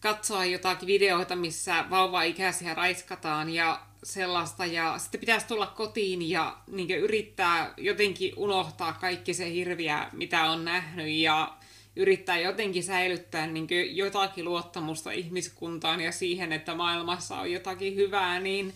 katsoa 0.03 0.45
jotakin 0.45 0.87
videoita, 0.87 1.35
missä 1.35 1.85
vauva-ikäisiä 1.89 2.73
raiskataan 2.73 3.49
ja 3.49 3.81
sellaista, 4.03 4.65
ja 4.65 4.97
sitten 4.97 5.19
pitäisi 5.19 5.47
tulla 5.47 5.67
kotiin 5.67 6.29
ja 6.29 6.57
niin 6.67 6.91
yrittää 6.91 7.73
jotenkin 7.77 8.33
unohtaa 8.37 8.93
kaikki 8.93 9.33
se 9.33 9.51
hirviä, 9.51 10.09
mitä 10.11 10.43
on 10.43 10.65
nähnyt, 10.65 11.07
ja 11.07 11.53
yrittää 11.95 12.39
jotenkin 12.39 12.83
säilyttää 12.83 13.47
niin 13.47 13.67
jotakin 13.95 14.45
luottamusta 14.45 15.11
ihmiskuntaan 15.11 16.01
ja 16.01 16.11
siihen, 16.11 16.53
että 16.53 16.75
maailmassa 16.75 17.35
on 17.35 17.51
jotakin 17.51 17.95
hyvää, 17.95 18.39
niin 18.39 18.73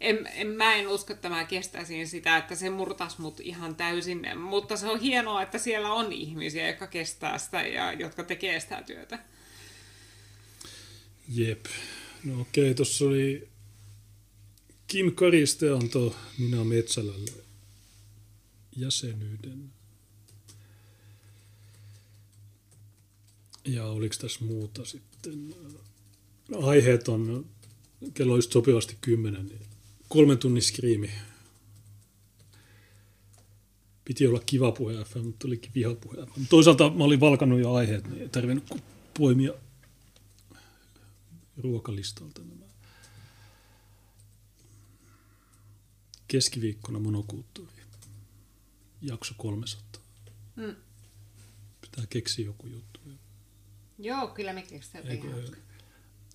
en, 0.00 0.30
en, 0.34 0.46
mä 0.46 0.74
en 0.74 0.88
usko, 0.88 1.12
että 1.12 1.28
mä 1.28 1.44
kestäisin 1.44 2.08
sitä, 2.08 2.36
että 2.36 2.54
se 2.54 2.70
murtaisi 2.70 3.20
mut 3.20 3.40
ihan 3.40 3.76
täysin, 3.76 4.38
mutta 4.38 4.76
se 4.76 4.86
on 4.86 5.00
hienoa, 5.00 5.42
että 5.42 5.58
siellä 5.58 5.92
on 5.92 6.12
ihmisiä, 6.12 6.66
jotka 6.66 6.86
kestää 6.86 7.38
sitä 7.38 7.62
ja 7.62 7.92
jotka 7.92 8.24
tekee 8.24 8.60
sitä 8.60 8.82
työtä. 8.86 9.18
Jep. 11.28 11.66
No 12.24 12.40
okei, 12.40 12.74
tuossa 12.74 13.04
oli 13.04 13.48
Kim 14.86 15.14
Kariste 15.14 15.70
antoi 15.70 16.14
Minä 16.38 16.64
Metsälälle 16.64 17.44
jäsenyyden. 18.76 19.72
Ja 23.64 23.86
oliko 23.86 24.14
tässä 24.20 24.44
muuta 24.44 24.84
sitten? 24.84 25.54
Aiheet 26.62 27.08
on, 27.08 27.46
kello 28.14 28.34
olisi 28.34 28.48
sopivasti 28.50 28.96
kymmenen, 29.00 29.46
niin 29.46 29.60
kolmen 30.08 30.38
tunnin 30.38 30.62
skriimi. 30.62 31.10
Piti 34.04 34.26
olla 34.26 34.40
kiva 34.46 34.72
puhe 34.72 35.04
FM, 35.04 35.24
mutta 35.24 35.46
olikin 35.46 35.70
vihapuhe 35.74 36.16
FM. 36.16 36.44
Toisaalta 36.48 36.90
mä 36.90 37.04
olin 37.04 37.20
valkannut 37.20 37.60
jo 37.60 37.72
aiheet, 37.72 38.08
niin 38.08 38.22
ei 38.22 38.28
tarvinnut 38.28 38.82
poimia 39.18 39.52
ruokalistalta 41.56 42.42
nämä. 42.42 42.66
Keskiviikkona 46.28 46.98
monokulttuuri. 46.98 47.72
Jakso 49.02 49.34
300. 49.36 50.02
Mm. 50.56 50.76
Pitää 51.80 52.04
keksiä 52.10 52.44
joku 52.44 52.66
juttu. 52.66 53.00
Joo, 53.98 54.28
kyllä 54.28 54.52
me 54.52 54.62
keksitään 54.62 55.06
ei, 55.06 55.22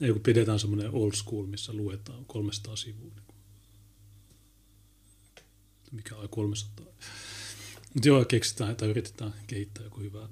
ei, 0.01 0.11
kun 0.11 0.21
pidetään 0.21 0.59
semmoinen 0.59 0.91
old 0.91 1.13
school, 1.13 1.45
missä 1.45 1.73
luetaan 1.73 2.25
300 2.25 2.75
sivua. 2.75 3.11
Niin 3.15 3.23
mikä 5.91 6.15
on 6.15 6.29
300. 6.29 6.85
Mutta 7.93 8.07
joo, 8.07 8.25
keksitään 8.25 8.75
tai 8.75 8.89
yritetään 8.89 9.33
kehittää 9.47 9.83
joku 9.83 9.99
hyvä 9.99 10.29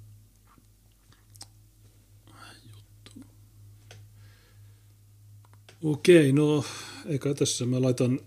Okei, 5.84 6.32
no 6.32 6.66
eikä 7.06 7.34
tässä 7.34 7.66
mä 7.66 7.82
laitan 7.82 8.20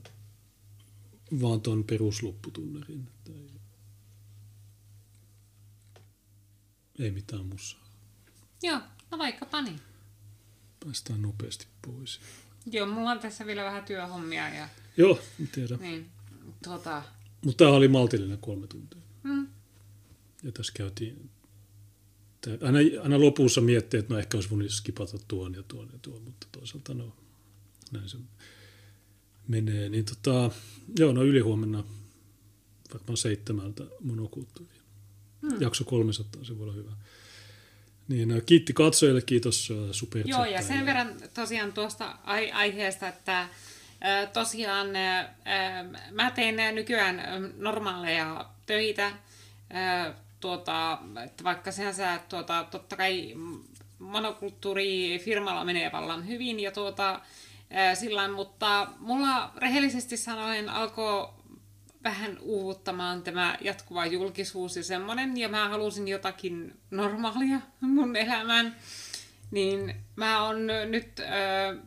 vaan 1.41 1.61
ton 1.61 1.85
peruslopputunnerin. 1.85 3.09
Ei, 3.29 3.51
ei 6.99 7.11
mitään 7.11 7.47
musaa. 7.47 7.89
Joo, 8.63 8.81
no 9.11 9.19
vaikka 9.19 9.47
pani. 9.47 9.77
Päästään 10.85 11.23
nopeasti 11.23 11.67
pois. 11.87 12.21
Joo, 12.67 12.87
mulla 12.87 13.11
on 13.11 13.19
tässä 13.19 13.47
vielä 13.47 13.65
vähän 13.65 13.85
työhommia. 13.85 14.49
Ja... 14.55 14.69
Joo, 14.97 15.21
tiedän. 15.53 15.79
Niin, 15.81 16.11
tota... 16.65 17.03
Mutta 17.45 17.65
tämä 17.65 17.77
oli 17.77 17.89
maltillinen 17.89 18.39
kolme 18.39 18.67
tuntia. 18.67 19.01
Mm. 19.23 19.49
Ja 20.43 20.53
tässä 20.53 20.73
käytiin... 20.77 21.31
Aina, 22.63 22.79
aina 23.03 23.21
lopussa 23.21 23.61
miettii, 23.61 24.01
että 24.01 24.15
no 24.15 24.21
ehkä 24.21 24.37
olisi 24.37 24.51
voinut 24.51 24.71
skipata 24.71 25.19
tuon 25.29 25.55
ja 25.55 25.63
tuon 25.63 25.89
ja 25.93 25.99
tuon, 26.03 26.23
mutta 26.23 26.47
toisaalta 26.53 26.95
no 26.95 27.17
näin 27.91 28.09
se 28.09 28.19
menee. 29.49 29.89
Niin 29.89 30.05
tota, 30.05 30.51
joo, 30.99 31.13
no 31.13 31.23
ylihuomenna 31.23 31.85
varmaan 32.95 33.17
seitsemältä 33.17 33.85
monokulttuuriin. 34.01 34.81
Hmm. 35.43 35.61
Jakso 35.63 35.85
300, 35.85 36.45
se 36.45 36.59
voi 36.59 36.63
olla 36.63 36.75
hyvä. 36.75 36.91
Niin, 38.09 38.31
äh, 38.31 38.43
kiitti 38.47 38.73
katsojille, 38.73 39.23
kiitos 39.23 39.71
äh, 39.71 39.93
super 39.93 40.23
Joo, 40.27 40.45
ja 40.45 40.63
sen 40.63 40.87
verran 40.87 41.15
tosiaan 41.35 41.73
tuosta 41.73 42.19
aiheesta, 42.53 43.09
että 43.09 43.41
äh, 43.41 43.49
tosiaan 44.33 44.87
mä 46.11 46.31
teen 46.31 46.75
nykyään 46.75 47.23
normaaleja 47.57 48.51
töitä, 48.67 49.13
tuota, 50.41 50.99
että 51.25 51.45
vaikka 51.45 51.73
sehän 51.73 51.95
sä 51.95 52.21
tuota, 52.29 52.67
totta 52.71 52.97
kai 52.97 53.35
monokulttuurifirmalla 53.99 55.65
menee 55.65 55.93
vallan 55.93 56.27
hyvin 56.27 56.61
ja 56.61 56.71
tuota, 56.71 57.21
sillä 57.95 58.33
mutta 58.33 58.93
mulla 58.99 59.53
rehellisesti 59.57 60.17
sanoen 60.17 60.69
alkoi 60.69 61.29
vähän 62.05 62.39
uuvuttamaan 62.41 63.23
tämä 63.23 63.59
jatkuva 63.61 64.07
julkisuus 64.07 64.77
ja 64.77 64.83
semmoinen, 64.83 65.37
ja 65.37 65.49
mä 65.49 65.69
halusin 65.69 66.09
jotakin 66.09 66.81
normaalia 66.91 67.61
mun 67.81 68.17
elämään, 68.17 68.77
niin 69.51 69.95
mä 70.17 70.45
oon 70.45 70.67
nyt 70.91 71.21
äh, 71.21 71.87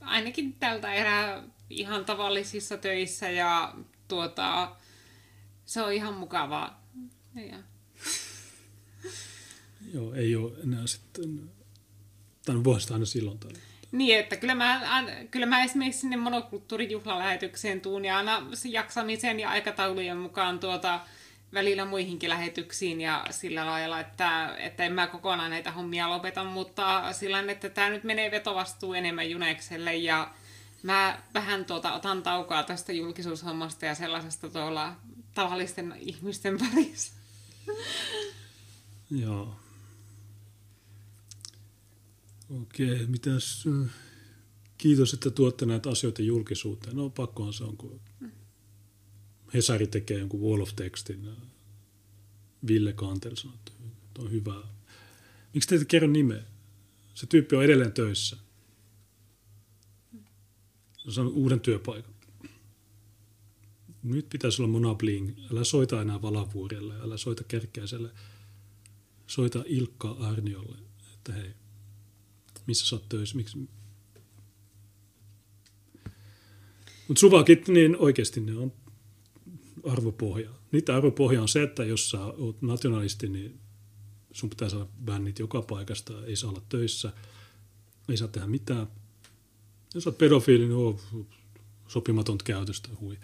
ainakin 0.00 0.52
tältä 0.52 0.92
erää 0.92 1.42
ihan 1.70 2.04
tavallisissa 2.04 2.76
töissä 2.76 3.30
ja 3.30 3.74
tuota, 4.08 4.76
se 5.64 5.82
on 5.82 5.92
ihan 5.92 6.14
mukavaa. 6.14 6.86
Ja. 7.34 7.58
Joo, 9.94 10.14
ei 10.14 10.36
ole 10.36 10.52
enää 10.62 10.86
sitten, 10.86 11.50
tai 12.44 12.64
vuosista 12.64 12.94
aina 12.94 13.06
silloin 13.06 13.38
tällä. 13.38 13.58
Niin, 13.92 14.18
että 14.18 14.36
kyllä 14.36 14.54
mä, 14.54 14.80
kyllä 15.30 15.46
mä 15.46 15.64
esimerkiksi 15.64 16.00
sinne 16.00 16.16
monokulttuurijuhlalähetykseen 16.16 17.80
tuun 17.80 18.04
ja 18.04 18.16
aina 18.16 18.46
jaksamisen 18.64 19.40
ja 19.40 19.50
aikataulujen 19.50 20.16
mukaan 20.16 20.58
tuota, 20.60 21.00
välillä 21.54 21.84
muihinkin 21.84 22.30
lähetyksiin 22.30 23.00
ja 23.00 23.24
sillä 23.30 23.66
lailla, 23.66 24.00
että, 24.00 24.56
että 24.58 24.84
en 24.84 24.92
mä 24.92 25.06
kokonaan 25.06 25.50
näitä 25.50 25.72
hommia 25.72 26.10
lopeta, 26.10 26.44
mutta 26.44 27.12
sillä 27.12 27.44
että 27.48 27.68
tämä 27.68 27.90
nyt 27.90 28.04
menee 28.04 28.30
vetovastuu 28.30 28.94
enemmän 28.94 29.30
Junekselle 29.30 29.96
ja 29.96 30.30
mä 30.82 31.18
vähän 31.34 31.64
tuota, 31.64 31.92
otan 31.92 32.22
taukoa 32.22 32.62
tästä 32.62 32.92
julkisuushommasta 32.92 33.86
ja 33.86 33.94
sellaisesta 33.94 34.48
tuolla 34.48 34.96
tavallisten 35.34 35.94
ihmisten 35.98 36.58
parissa. 36.58 37.12
Joo. 39.10 39.61
Okei, 42.60 43.06
mitäs... 43.06 43.64
Kiitos, 44.78 45.14
että 45.14 45.30
tuotte 45.30 45.66
näitä 45.66 45.90
asioita 45.90 46.22
julkisuuteen. 46.22 46.96
No 46.96 47.10
pakkohan 47.10 47.52
se 47.52 47.64
on, 47.64 47.76
kun 47.76 48.00
Hesari 49.54 49.86
tekee 49.86 50.18
jonkun 50.18 50.40
wall 50.40 50.60
of 50.60 50.76
textin. 50.76 51.28
Ville 52.66 52.92
Kantel 52.92 53.34
sanoo, 53.34 53.54
että 53.54 53.72
on 54.18 54.30
hyvä. 54.30 54.62
Miksi 55.54 55.68
te 55.68 55.74
ette 55.74 55.84
kerro 55.84 56.08
nimeä? 56.08 56.44
Se 57.14 57.26
tyyppi 57.26 57.56
on 57.56 57.64
edelleen 57.64 57.92
töissä. 57.92 58.36
Se 61.08 61.20
on 61.20 61.28
uuden 61.28 61.60
työpaikan. 61.60 62.14
Nyt 64.02 64.28
pitäisi 64.28 64.62
olla 64.62 64.72
Monabling. 64.72 65.30
Älä 65.52 65.64
soita 65.64 66.02
enää 66.02 66.22
Valavuorelle, 66.22 66.94
älä 67.00 67.16
soita 67.16 67.44
Kärkkäiselle. 67.44 68.10
Soita 69.26 69.64
Ilkka 69.66 70.10
Arniolle, 70.10 70.78
että 71.14 71.32
hei, 71.32 71.54
missä 72.66 72.86
sä 72.86 72.96
oot 72.96 73.08
töissä, 73.08 73.36
miksi... 73.36 73.58
Mutta 77.08 77.20
suvakit, 77.20 77.68
niin 77.68 77.96
oikeasti 77.96 78.40
ne 78.40 78.56
on 78.56 78.72
arvopohja. 79.90 80.50
Niitä 80.72 80.96
arvopohja 80.96 81.42
on 81.42 81.48
se, 81.48 81.62
että 81.62 81.84
jos 81.84 82.10
sä 82.10 82.24
oot 82.24 82.62
nationalisti, 82.62 83.28
niin 83.28 83.60
sun 84.32 84.50
pitää 84.50 84.68
saada 84.68 84.86
bännit 85.04 85.38
joka 85.38 85.62
paikasta, 85.62 86.24
ei 86.26 86.36
saa 86.36 86.50
olla 86.50 86.62
töissä, 86.68 87.12
ei 88.08 88.16
saa 88.16 88.28
tehdä 88.28 88.46
mitään. 88.46 88.86
Jos 89.94 90.06
oot 90.06 90.18
pedofiili, 90.18 90.64
niin 90.64 90.76
on 90.76 91.26
sopimatonta 91.88 92.44
käytöstä, 92.44 92.88
hui. 93.00 93.18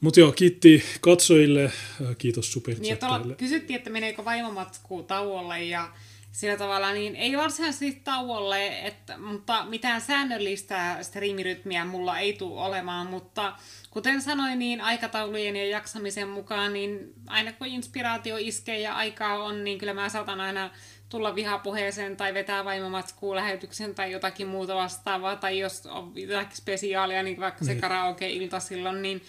Mutta 0.00 0.20
joo, 0.20 0.32
kiitti 0.32 0.82
katsojille, 1.00 1.72
kiitos 2.18 2.52
superchatteille. 2.52 3.26
Niin, 3.26 3.36
kysyttiin, 3.36 3.76
että 3.76 3.90
meneekö 3.90 4.24
vaimomatsku 4.24 5.02
tauolle 5.02 5.64
ja 5.64 5.94
sillä 6.32 6.56
tavalla, 6.56 6.92
niin 6.92 7.16
ei 7.16 7.36
varsinaisesti 7.36 8.00
tauolle, 8.04 8.78
että, 8.78 9.18
mutta 9.18 9.64
mitään 9.64 10.00
säännöllistä 10.00 10.98
striimirytmiä 11.02 11.84
mulla 11.84 12.18
ei 12.18 12.32
tule 12.32 12.60
olemaan, 12.60 13.06
mutta 13.06 13.52
kuten 13.90 14.22
sanoin, 14.22 14.58
niin 14.58 14.80
aikataulujen 14.80 15.56
ja 15.56 15.68
jaksamisen 15.68 16.28
mukaan, 16.28 16.72
niin 16.72 17.12
aina 17.26 17.52
kun 17.52 17.66
inspiraatio 17.66 18.36
iskee 18.38 18.80
ja 18.80 18.94
aikaa 18.94 19.42
on, 19.42 19.64
niin 19.64 19.78
kyllä 19.78 19.94
mä 19.94 20.08
saatan 20.08 20.40
aina 20.40 20.70
tulla 21.08 21.34
vihapuheeseen 21.34 22.16
tai 22.16 22.34
vetää 22.34 22.64
vaimomatskuun 22.64 23.36
lähetyksen 23.36 23.94
tai 23.94 24.12
jotakin 24.12 24.46
muuta 24.46 24.74
vastaavaa, 24.74 25.36
tai 25.36 25.58
jos 25.58 25.86
on 25.86 26.12
jotakin 26.14 26.56
spesiaalia, 26.56 27.22
niin 27.22 27.40
vaikka 27.40 27.64
se 27.64 27.72
niin. 27.72 27.80
karaoke-ilta 27.80 28.60
silloin, 28.60 29.02
niin 29.02 29.22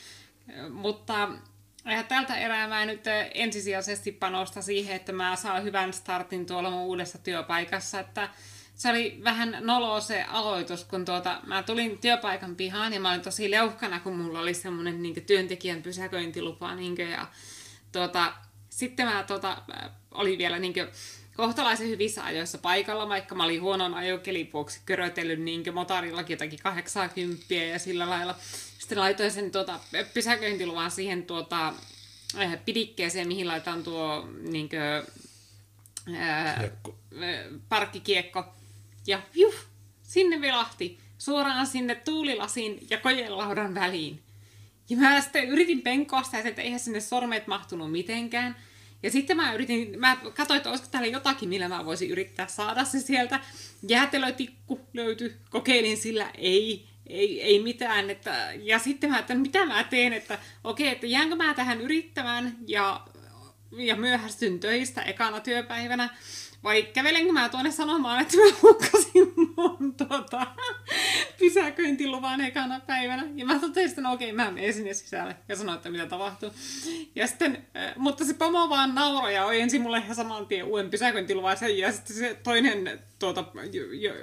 mutta 0.69 1.29
ja 1.85 2.03
tältä 2.03 2.35
erää 2.35 2.67
mä 2.67 2.85
nyt 2.85 3.05
ensisijaisesti 3.33 4.11
panosta 4.11 4.61
siihen, 4.61 4.95
että 4.95 5.11
mä 5.11 5.35
saan 5.35 5.63
hyvän 5.63 5.93
startin 5.93 6.45
tuolla 6.45 6.69
mun 6.69 6.81
uudessa 6.81 7.17
työpaikassa, 7.17 7.99
että 7.99 8.29
se 8.75 8.89
oli 8.89 9.21
vähän 9.23 9.57
noloa 9.59 9.99
se 9.99 10.23
aloitus, 10.23 10.83
kun 10.83 11.05
tuota, 11.05 11.41
mä 11.45 11.63
tulin 11.63 11.97
työpaikan 11.97 12.55
pihaan 12.55 12.93
ja 12.93 12.99
mä 12.99 13.09
olin 13.11 13.21
tosi 13.21 13.51
leuhkana, 13.51 13.99
kun 13.99 14.17
mulla 14.17 14.39
oli 14.39 14.53
semmoinen 14.53 15.01
niin 15.01 15.25
työntekijän 15.25 15.81
pysäköintilupa. 15.81 16.75
Niin 16.75 16.95
kuin, 16.95 17.11
ja 17.11 17.27
tuota, 17.91 18.33
sitten 18.69 19.05
mä 19.05 19.23
tuota, 19.23 19.61
olin 20.11 20.37
vielä 20.37 20.59
niin 20.59 20.73
kuin, 20.73 20.87
kohtalaisen 21.35 21.89
hyvissä 21.89 22.23
ajoissa 22.23 22.57
paikalla, 22.57 23.09
vaikka 23.09 23.35
mä 23.35 23.43
olin 23.43 23.61
huonon 23.61 23.93
ajokelin 23.93 24.49
vuoksi 24.53 24.81
körötellyt 24.85 25.41
niin 25.41 25.73
motarillakin 25.73 26.33
jotakin 26.33 26.59
80 26.59 27.53
ja 27.53 27.79
sillä 27.79 28.09
lailla. 28.09 28.35
Sitten 28.93 29.03
laitoin 29.03 29.31
sen 29.31 29.51
tuota, 29.51 29.79
pysäköintiluvan 30.13 30.91
siihen 30.91 31.23
tuota, 31.23 31.73
äh, 32.39 32.57
pidikkeeseen, 32.65 33.27
mihin 33.27 33.47
laitan 33.47 33.83
tuo 33.83 34.29
niin 34.49 34.69
kuin, 34.69 34.81
äh, 36.17 36.55
parkkikiekko. 37.69 38.45
Ja 39.07 39.21
juh, 39.33 39.55
sinne 40.03 40.41
vilahti 40.41 40.99
suoraan 41.17 41.67
sinne 41.67 41.95
tuulilasin 41.95 42.87
ja 42.89 42.97
kojelaudan 42.97 43.75
väliin. 43.75 44.23
Ja 44.89 44.97
mä 44.97 45.21
sitten 45.21 45.47
yritin 45.49 45.81
penkoa 45.81 46.23
sitä, 46.23 46.39
että 46.39 46.61
eihän 46.61 46.79
sinne 46.79 46.99
sormet 46.99 47.47
mahtunut 47.47 47.91
mitenkään. 47.91 48.55
Ja 49.03 49.11
sitten 49.11 49.37
mä 49.37 49.53
yritin, 49.53 49.99
mä 49.99 50.17
katsoin, 50.35 50.57
että 50.57 50.69
olisiko 50.69 50.89
täällä 50.91 51.07
jotakin, 51.07 51.49
millä 51.49 51.69
mä 51.69 51.85
voisin 51.85 52.09
yrittää 52.09 52.47
saada 52.47 52.85
se 52.85 52.99
sieltä. 52.99 53.39
Jäätelötikku 53.87 54.79
löytyi, 54.93 55.35
kokeilin 55.49 55.97
sillä, 55.97 56.31
ei, 56.37 56.92
ei, 57.07 57.41
ei 57.41 57.63
mitään. 57.63 58.09
Että, 58.09 58.49
ja 58.63 58.79
sitten 58.79 59.09
mä 59.09 59.19
että 59.19 59.35
mitä 59.35 59.65
mä 59.65 59.83
teen, 59.83 60.13
että 60.13 60.39
okei, 60.63 60.87
että 60.87 61.07
jäänkö 61.07 61.35
mä 61.35 61.53
tähän 61.53 61.81
yrittämään 61.81 62.57
ja, 62.67 63.05
ja 63.71 63.95
myöhästyn 63.95 64.59
töistä 64.59 65.01
ekana 65.01 65.39
työpäivänä. 65.39 66.09
Vai 66.63 66.83
kävelenkö 66.83 67.31
mä 67.31 67.49
tuonne 67.49 67.71
sanomaan, 67.71 68.21
että 68.21 68.37
mä 68.37 68.43
hukkasin 68.61 69.33
mun 69.57 69.95
tota, 69.95 70.47
pysäköintiluvan 71.39 72.41
ekana 72.41 72.79
päivänä. 72.79 73.23
Ja 73.35 73.45
mä 73.45 73.59
totesin, 73.59 73.89
että 73.89 74.01
no 74.01 74.13
okei, 74.13 74.33
mä 74.33 74.51
menen 74.51 74.73
sinne 74.73 74.93
sisälle 74.93 75.35
ja 75.49 75.55
sanoin, 75.55 75.75
että 75.75 75.89
mitä 75.89 76.05
tapahtuu. 76.05 76.49
Ja 77.15 77.27
sitten, 77.27 77.67
äh, 77.77 77.93
mutta 77.95 78.25
se 78.25 78.33
pomo 78.33 78.69
vaan 78.69 78.95
nauroi 78.95 79.33
ja 79.33 79.45
ojensi 79.45 79.79
mulle 79.79 79.97
ihan 79.97 80.15
saman 80.15 80.47
tien 80.47 80.65
uuden 80.65 80.89
pysäköintiluvan. 80.89 81.57
Ja 81.77 81.91
sitten 81.91 82.15
se 82.15 82.39
toinen 82.43 82.99
tuota, 83.19 83.45
jo, 83.71 83.83
jo, 83.91 84.13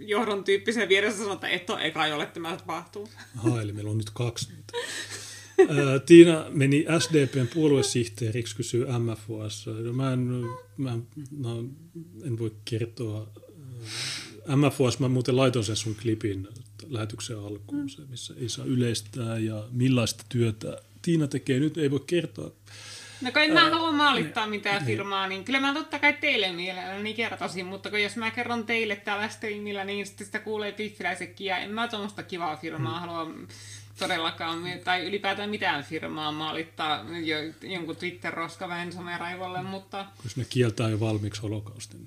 johdon 0.00 0.44
tyyppisen 0.44 0.88
vieressä 0.88 1.18
sanoi, 1.18 1.34
että 1.34 1.48
et 1.48 1.70
ole 1.70 1.86
eka, 1.86 2.06
jolle 2.06 2.26
tämä 2.26 2.56
tapahtuu. 2.56 3.08
Aha, 3.38 3.62
eli 3.62 3.72
meillä 3.72 3.90
on 3.90 3.98
nyt 3.98 4.10
kaksi. 4.10 4.48
Tiina 6.06 6.46
meni 6.50 6.86
SDPn 6.98 7.48
puoluesihteeriksi, 7.54 8.56
kysyy 8.56 8.86
MFOS. 8.98 9.66
No, 9.84 9.92
mä, 9.92 10.12
en, 10.12 10.20
mä 10.76 10.98
no, 11.38 11.64
en 12.24 12.38
voi 12.38 12.52
kertoa. 12.64 13.30
MFOS, 14.56 14.98
mä 14.98 15.08
muuten 15.08 15.36
laitoin 15.36 15.64
sen 15.64 15.76
sun 15.76 15.96
klipin 16.02 16.48
lähetyksen 16.88 17.38
alkuun, 17.38 17.90
se, 17.90 18.02
missä 18.10 18.34
ei 18.36 18.48
saa 18.48 18.64
yleistää 18.64 19.38
ja 19.38 19.64
millaista 19.70 20.24
työtä 20.28 20.82
Tiina 21.02 21.26
tekee. 21.26 21.60
Nyt 21.60 21.78
ei 21.78 21.90
voi 21.90 22.00
kertoa. 22.06 22.52
No 23.20 23.32
kun 23.32 23.42
en 23.42 23.52
mä 23.52 23.70
halua 23.70 23.92
maalittaa 23.92 24.46
mitään 24.46 24.76
niin. 24.76 24.86
firmaa, 24.86 25.26
niin 25.26 25.44
kyllä 25.44 25.60
mä 25.60 25.74
totta 25.74 25.98
kai 25.98 26.12
teille 26.12 26.52
mielelläni 26.52 27.14
kertoisin, 27.14 27.66
mutta 27.66 27.90
kun 27.90 28.02
jos 28.02 28.16
mä 28.16 28.30
kerron 28.30 28.66
teille 28.66 28.96
täällä 28.96 29.28
streamillä, 29.28 29.84
niin 29.84 30.06
sitten 30.06 30.26
sitä 30.26 30.38
kuulee 30.38 30.72
piffiläisetkin, 30.72 31.46
ja 31.46 31.58
en 31.58 31.70
mä 31.70 31.88
tuommoista 31.88 32.22
kivaa 32.22 32.56
firmaa 32.56 33.00
hmm. 33.00 33.08
halua 33.08 33.34
todellakaan, 33.98 34.58
tai 34.84 35.06
ylipäätään 35.06 35.50
mitään 35.50 35.84
firmaa 35.84 36.32
maalittaa 36.32 37.04
jo, 37.24 37.36
jonkun 37.62 37.96
Twitter-roskaväen 37.96 38.92
someraivolle, 38.92 39.62
mutta... 39.62 40.06
Koska 40.22 40.40
ne 40.40 40.46
kieltää 40.50 40.88
jo 40.88 41.00
valmiiksi 41.00 41.42
holokaustin. 41.42 42.06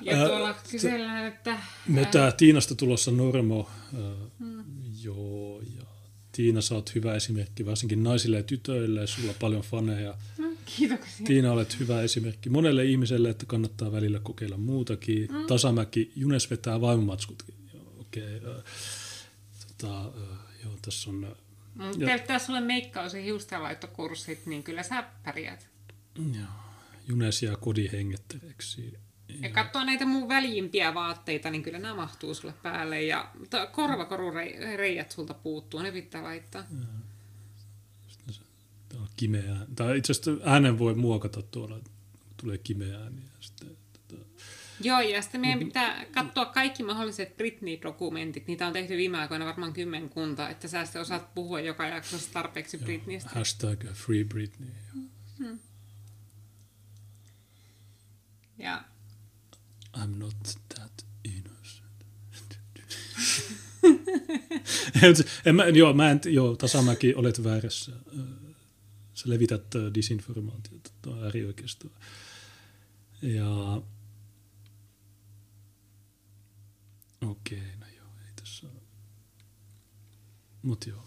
Ja 0.00 0.26
tuolla 0.26 0.50
äh, 0.50 0.56
kysellään, 0.70 1.26
että... 1.26 1.58
Mutta 1.88 2.32
Tiinasta 2.32 2.74
tulossa 2.74 3.10
Normo, 3.10 3.70
äh, 3.94 4.00
hmm. 4.38 4.64
joo, 5.02 5.60
ja 5.78 5.86
Tiina, 6.32 6.60
sä 6.60 6.74
oot 6.74 6.94
hyvä 6.94 7.14
esimerkki, 7.14 7.66
varsinkin 7.66 8.02
naisille 8.02 8.36
ja 8.36 8.42
tytöille, 8.42 9.06
sulla 9.06 9.28
on 9.28 9.36
paljon 9.40 9.62
faneja. 9.62 10.14
No, 10.38 10.45
kiitoksia. 10.76 11.26
Tiina, 11.26 11.52
olet 11.52 11.80
hyvä 11.80 12.02
esimerkki 12.02 12.50
monelle 12.50 12.84
ihmiselle, 12.84 13.30
että 13.30 13.46
kannattaa 13.46 13.92
välillä 13.92 14.20
kokeilla 14.22 14.56
muutakin. 14.56 15.28
Mm. 15.32 15.46
Tasamäki, 15.46 16.12
Junes 16.16 16.50
vetää 16.50 16.80
vaimomatskutkin. 16.80 17.54
Okei, 18.00 18.36
okay. 18.36 18.62
tota, 19.66 20.12
joo, 20.64 20.72
tässä 20.82 21.10
on... 21.10 21.36
Mm, 21.74 22.06
Pelttää 22.06 22.38
sulle 22.38 22.60
meikkaus- 22.60 23.14
ja 23.14 23.22
hiustenlaittokurssit, 23.22 24.46
niin 24.46 24.62
kyllä 24.62 24.82
sä 24.82 25.04
pärjäät. 25.24 25.68
Joo. 26.16 26.46
Junes 27.08 27.42
jää 27.42 27.56
kodin 27.56 27.90
hengettereksi. 27.90 28.92
Ja 29.42 29.50
katsoa 29.50 29.84
näitä 29.84 30.06
mun 30.06 30.28
väljimpiä 30.28 30.94
vaatteita, 30.94 31.50
niin 31.50 31.62
kyllä 31.62 31.78
nämä 31.78 31.94
mahtuu 31.94 32.34
sulle 32.34 32.54
päälle. 32.62 33.02
Ja 33.02 33.30
korvakorureijät 33.72 35.10
sulta 35.10 35.34
puuttuu, 35.34 35.82
ne 35.82 35.92
pitää 35.92 36.22
laittaa. 36.22 36.62
Tämä 36.62 37.05
on 38.94 39.08
kimeä. 39.16 39.56
Tai 39.76 39.98
itse 39.98 40.12
asiassa 40.12 40.30
äänen 40.44 40.78
voi 40.78 40.94
muokata 40.94 41.42
tuolla, 41.42 41.80
tulee 42.36 42.58
kimeä 42.58 42.98
ääni. 42.98 43.20
Ja 43.20 43.30
sitten, 43.40 43.76
tota... 43.92 44.22
Joo, 44.80 45.00
ja 45.00 45.22
sitten 45.22 45.40
meidän 45.40 45.58
pitää 45.58 46.04
katsoa 46.04 46.44
kaikki 46.44 46.82
mahdolliset 46.82 47.36
Britney-dokumentit. 47.36 48.46
Niitä 48.46 48.66
on 48.66 48.72
tehty 48.72 48.96
viime 48.96 49.18
aikoina 49.18 49.46
varmaan 49.46 49.72
kymmenkunta, 49.72 50.48
että 50.48 50.68
sä 50.68 50.84
sitten 50.84 51.02
osaat 51.02 51.34
puhua 51.34 51.60
joka 51.60 51.86
jaksossa 51.86 52.32
tarpeeksi 52.32 52.78
Britneystä. 52.78 53.30
Hashtag 53.34 53.84
Free 53.92 54.24
Britney. 54.24 54.70
Hmm. 55.38 55.58
Ja 58.58 58.84
I'm 59.96 60.18
not 60.18 60.36
that 60.74 61.06
innocent. 61.24 61.86
en 65.46 65.54
mä, 65.54 65.64
joo, 65.64 65.92
mä 65.92 66.10
en, 66.10 66.20
joo, 66.24 66.56
Tasamäki, 66.56 67.14
olet 67.14 67.44
väärässä. 67.44 67.92
Sä 69.16 69.30
levität 69.30 69.64
disinformaatiota, 69.94 70.90
tuo 71.02 71.24
äärioikeistoa. 71.24 71.90
Ja 73.22 73.82
okei, 77.22 77.58
okay, 77.58 77.76
no 77.80 77.86
joo, 77.96 78.08
ei 78.26 78.32
tässä. 78.36 78.66
Mut 80.62 80.86
joo. 80.86 81.04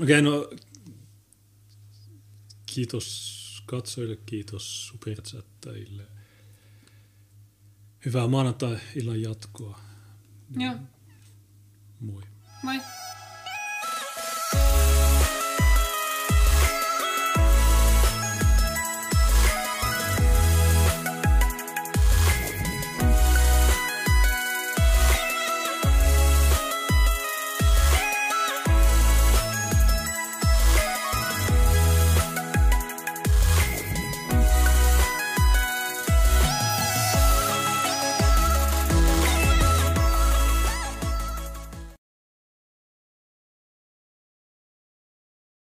Okei, 0.00 0.20
okay, 0.20 0.22
no 0.22 0.50
kiitos 2.66 3.62
katsojille, 3.66 4.16
kiitos 4.16 4.86
superchattajille. 4.86 6.06
Hyvää 8.04 8.26
maanantai-illan 8.26 9.22
jatkoa. 9.22 9.80
Joo. 10.56 10.76
Moi. 12.00 12.22
Moi. 12.62 12.80